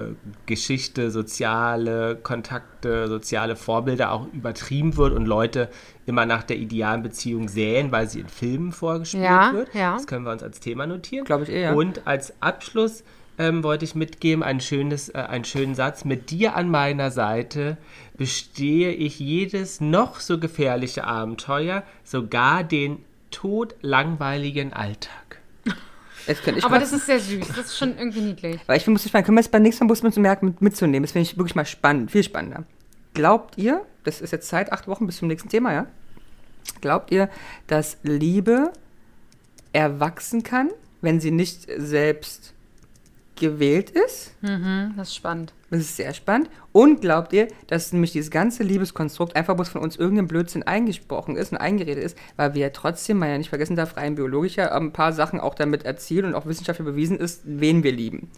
Geschichte, 0.47 1.11
soziale 1.11 2.17
Kontakte, 2.17 3.09
soziale 3.09 3.57
Vorbilder 3.57 4.13
auch 4.13 4.27
übertrieben 4.33 4.97
wird 4.97 5.13
und 5.13 5.27
Leute 5.27 5.69
immer 6.09 6.27
nach 6.27 6.43
der 6.43 6.57
idealen 6.57 7.03
Beziehung 7.03 7.49
sähen, 7.49 7.93
weil 7.93 8.09
sie 8.09 8.21
in 8.21 8.29
Filmen 8.29 8.73
vorgespielt 8.73 9.25
Ja, 9.25 9.53
wird. 9.53 9.75
ja. 9.75 9.93
Das 9.95 10.07
können 10.07 10.25
wir 10.25 10.33
uns 10.33 10.43
als 10.43 10.61
Thema 10.61 10.87
notieren. 10.87 11.25
Glaube 11.25 11.45
ich 11.45 11.51
eher. 11.51 11.77
Und 11.77 12.07
als 12.07 12.33
Abschluss 12.41 13.05
ähm, 13.39 13.63
wollte 13.63 13.85
ich 13.85 13.95
mitgeben, 13.95 14.43
ein 14.43 14.61
schönes, 14.61 15.11
äh, 15.11 15.19
einen 15.19 15.45
schönen 15.45 15.75
Satz. 15.75 16.05
Mit 16.05 16.31
dir 16.31 16.57
an 16.57 16.71
meiner 16.71 17.11
Seite 17.13 17.77
bestehe 18.17 18.91
ich 18.93 19.21
jedes 19.21 19.81
noch 19.81 20.19
so 20.21 20.39
gefährliche 20.41 21.05
Abenteuer, 21.05 21.85
sogar 22.03 22.65
den 22.65 23.05
todlangweiligen 23.31 24.73
Alltag. 24.73 25.13
Könnte 26.45 26.59
ich 26.59 26.65
Aber 26.65 26.75
mal- 26.75 26.81
das 26.81 26.93
ist 26.93 27.07
sehr 27.07 27.21
süß. 27.21 27.49
Das 27.49 27.59
ist 27.59 27.79
schon 27.79 27.97
irgendwie 27.97 28.21
niedlich. 28.21 28.61
Weil 28.67 28.77
ich 28.77 28.85
finde, 28.85 28.97
muss 28.99 29.07
ich 29.07 29.13
mal, 29.15 29.23
können 29.23 29.37
wir 29.39 29.41
es 29.41 29.49
beim 29.49 29.63
nächsten 29.63 29.85
Mal 29.85 29.89
muss 29.89 30.03
man 30.03 30.13
merken, 30.21 30.47
mit, 30.47 30.61
mitzunehmen. 30.61 31.05
Das 31.05 31.13
finde 31.13 31.23
ich 31.27 31.39
wirklich 31.39 31.55
mal 31.55 31.65
spannend, 31.65 32.11
viel 32.11 32.23
spannender. 32.23 32.65
Glaubt 33.15 33.59
ihr, 33.59 33.85
das 34.05 34.21
ist 34.21 34.33
jetzt 34.33 34.49
Zeit, 34.49 34.73
acht 34.73 34.87
Wochen 34.89 35.07
bis 35.07 35.19
zum 35.19 35.29
nächsten 35.29 35.49
Thema, 35.49 35.73
ja? 35.73 35.87
Glaubt 36.81 37.11
ihr, 37.11 37.29
dass 37.67 37.97
Liebe 38.03 38.73
erwachsen 39.73 40.43
kann, 40.43 40.71
wenn 41.01 41.21
sie 41.21 41.31
nicht 41.31 41.67
selbst 41.77 42.55
gewählt 43.37 43.91
ist? 43.91 44.33
Mhm, 44.43 44.95
das 44.97 45.09
ist 45.09 45.17
spannend. 45.17 45.53
Das 45.71 45.81
ist 45.81 45.97
sehr 45.97 46.13
spannend. 46.15 46.51
Und 46.73 47.01
glaubt 47.01 47.33
ihr, 47.33 47.49
dass 47.67 47.93
nämlich 47.93 48.13
dieses 48.13 48.31
ganze 48.31 48.63
Liebeskonstrukt 48.63 49.37
einfach 49.37 49.55
bloß 49.55 49.69
von 49.69 49.83
uns 49.83 49.97
irgendeinem 49.97 50.29
Blödsinn 50.29 50.63
eingesprochen 50.63 51.37
ist 51.37 51.53
und 51.53 51.59
eingeredet 51.59 52.03
ist, 52.03 52.17
weil 52.37 52.55
wir 52.55 52.63
ja 52.63 52.71
trotzdem, 52.71 53.19
man 53.19 53.31
ja 53.31 53.39
nicht 53.39 53.51
vergessen 53.51 53.77
darf, 53.77 53.97
rein 53.97 54.15
biologisch 54.15 54.57
ja 54.57 54.73
ein 54.73 54.93
paar 54.93 55.13
Sachen 55.13 55.41
auch 55.41 55.55
damit 55.55 55.85
erzielen 55.85 56.27
und 56.27 56.35
auch 56.35 56.47
wissenschaftlich 56.47 56.87
bewiesen 56.87 57.19
ist, 57.19 57.43
wen 57.45 57.83
wir 57.83 57.93
lieben. 57.93 58.31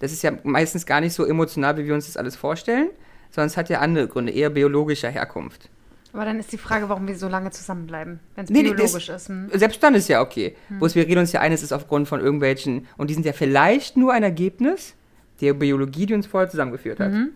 Das 0.00 0.12
ist 0.12 0.22
ja 0.22 0.32
meistens 0.42 0.86
gar 0.86 1.00
nicht 1.00 1.14
so 1.14 1.24
emotional, 1.24 1.76
wie 1.78 1.86
wir 1.86 1.94
uns 1.94 2.06
das 2.06 2.16
alles 2.16 2.36
vorstellen, 2.36 2.90
sondern 3.34 3.48
es 3.48 3.56
hat 3.56 3.68
ja 3.68 3.80
andere 3.80 4.06
Gründe, 4.08 4.32
eher 4.32 4.50
biologischer 4.50 5.10
Herkunft. 5.10 5.68
Aber 6.12 6.24
dann 6.24 6.38
ist 6.38 6.52
die 6.52 6.58
Frage, 6.58 6.88
warum 6.88 7.08
wir 7.08 7.16
so 7.16 7.28
lange 7.28 7.50
zusammenbleiben, 7.50 8.20
wenn 8.36 8.44
es 8.44 8.50
Nee, 8.50 8.62
biologisch 8.62 9.06
das- 9.06 9.22
ist. 9.22 9.28
Hm? 9.28 9.50
Selbst 9.52 9.82
dann 9.82 9.94
ist 9.96 10.08
ja 10.08 10.20
okay. 10.20 10.54
Bloß 10.68 10.94
wir 10.94 11.06
reden 11.06 11.18
uns 11.18 11.32
ja 11.32 11.40
ein, 11.40 11.50
es 11.52 11.62
ist 11.64 11.72
aufgrund 11.72 12.06
von 12.06 12.20
irgendwelchen, 12.20 12.86
und 12.96 13.10
die 13.10 13.14
sind 13.14 13.26
ja 13.26 13.32
vielleicht 13.32 13.96
nur 13.96 14.12
ein 14.12 14.22
Ergebnis 14.22 14.94
der 15.40 15.54
Biologie, 15.54 16.06
die 16.06 16.14
uns 16.14 16.26
vorher 16.28 16.48
zusammengeführt 16.48 17.00
hat. 17.00 17.10
Finde 17.10 17.32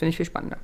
ich 0.00 0.16
viel 0.16 0.26
spannender. 0.26 0.58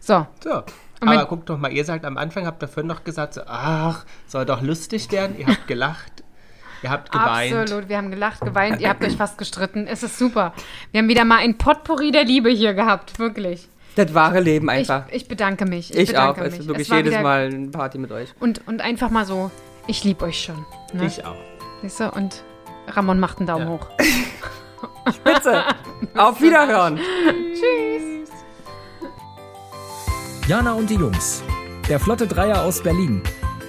So, 0.00 0.26
So. 0.42 0.62
Und 1.00 1.08
Aber 1.10 1.26
guckt 1.26 1.48
doch 1.48 1.58
mal, 1.58 1.72
ihr 1.72 1.84
sagt 1.84 2.04
am 2.04 2.16
Anfang, 2.18 2.44
habt 2.44 2.60
ihr 2.62 2.66
vorhin 2.66 2.88
noch 2.88 3.04
gesagt, 3.04 3.34
so, 3.34 3.42
ach, 3.46 4.04
soll 4.26 4.44
doch 4.46 4.62
lustig 4.62 5.12
werden. 5.12 5.38
Ihr 5.38 5.46
habt 5.46 5.68
gelacht, 5.68 6.24
ihr 6.82 6.90
habt 6.90 7.10
geweint. 7.12 7.54
absolut. 7.54 7.88
Wir 7.88 7.96
haben 7.96 8.10
gelacht, 8.10 8.40
geweint, 8.40 8.80
ihr 8.80 8.88
habt 8.88 9.04
euch 9.04 9.16
fast 9.16 9.38
gestritten. 9.38 9.86
Es 9.86 10.02
ist 10.02 10.18
super. 10.18 10.52
Wir 10.92 11.00
haben 11.00 11.08
wieder 11.08 11.24
mal 11.24 11.38
ein 11.38 11.58
Potpourri 11.58 12.10
der 12.10 12.24
Liebe 12.24 12.50
hier 12.50 12.74
gehabt, 12.74 13.18
wirklich. 13.18 13.68
Das 13.96 14.14
wahre 14.14 14.40
Leben 14.40 14.66
Ich, 14.68 14.72
einfach. 14.90 15.04
ich 15.10 15.26
bedanke 15.26 15.64
mich. 15.64 15.92
Ich, 15.92 16.16
auch. 16.16 16.34
bedanke 16.34 16.44
Es 16.44 16.50
mich. 16.52 16.60
ist 16.60 16.68
wirklich 16.68 16.90
war 16.90 16.96
jedes 16.98 17.20
Mal 17.20 17.46
eine 17.52 17.68
Party 17.68 17.98
mit 17.98 18.12
euch. 18.12 18.28
Und, 18.38 18.66
und 18.68 18.80
einfach 18.80 19.10
mal 19.10 19.24
so, 19.24 19.50
ich 19.88 20.04
liebe 20.04 20.24
euch 20.24 20.40
schon. 20.42 20.64
Ne? 20.92 21.06
Ich 21.06 21.24
auch. 21.24 21.34
Siehst 21.82 22.00
du? 22.00 22.10
Und 22.10 22.42
Ramon 22.88 23.18
macht 23.18 23.38
einen 23.38 23.46
Daumen 23.48 23.66
Ja. 23.66 23.72
hoch. 23.72 23.88
Bitte. 25.24 25.64
Auf 26.16 26.40
Wiederhören. 26.40 26.98
Tschüss. 27.54 28.30
Jana 30.46 30.72
und 30.74 30.88
die 30.90 30.94
Jungs. 30.94 31.42
Der 31.88 31.98
Flotte 31.98 32.26
Dreier 32.26 32.62
aus 32.62 32.82
Berlin. 32.82 33.22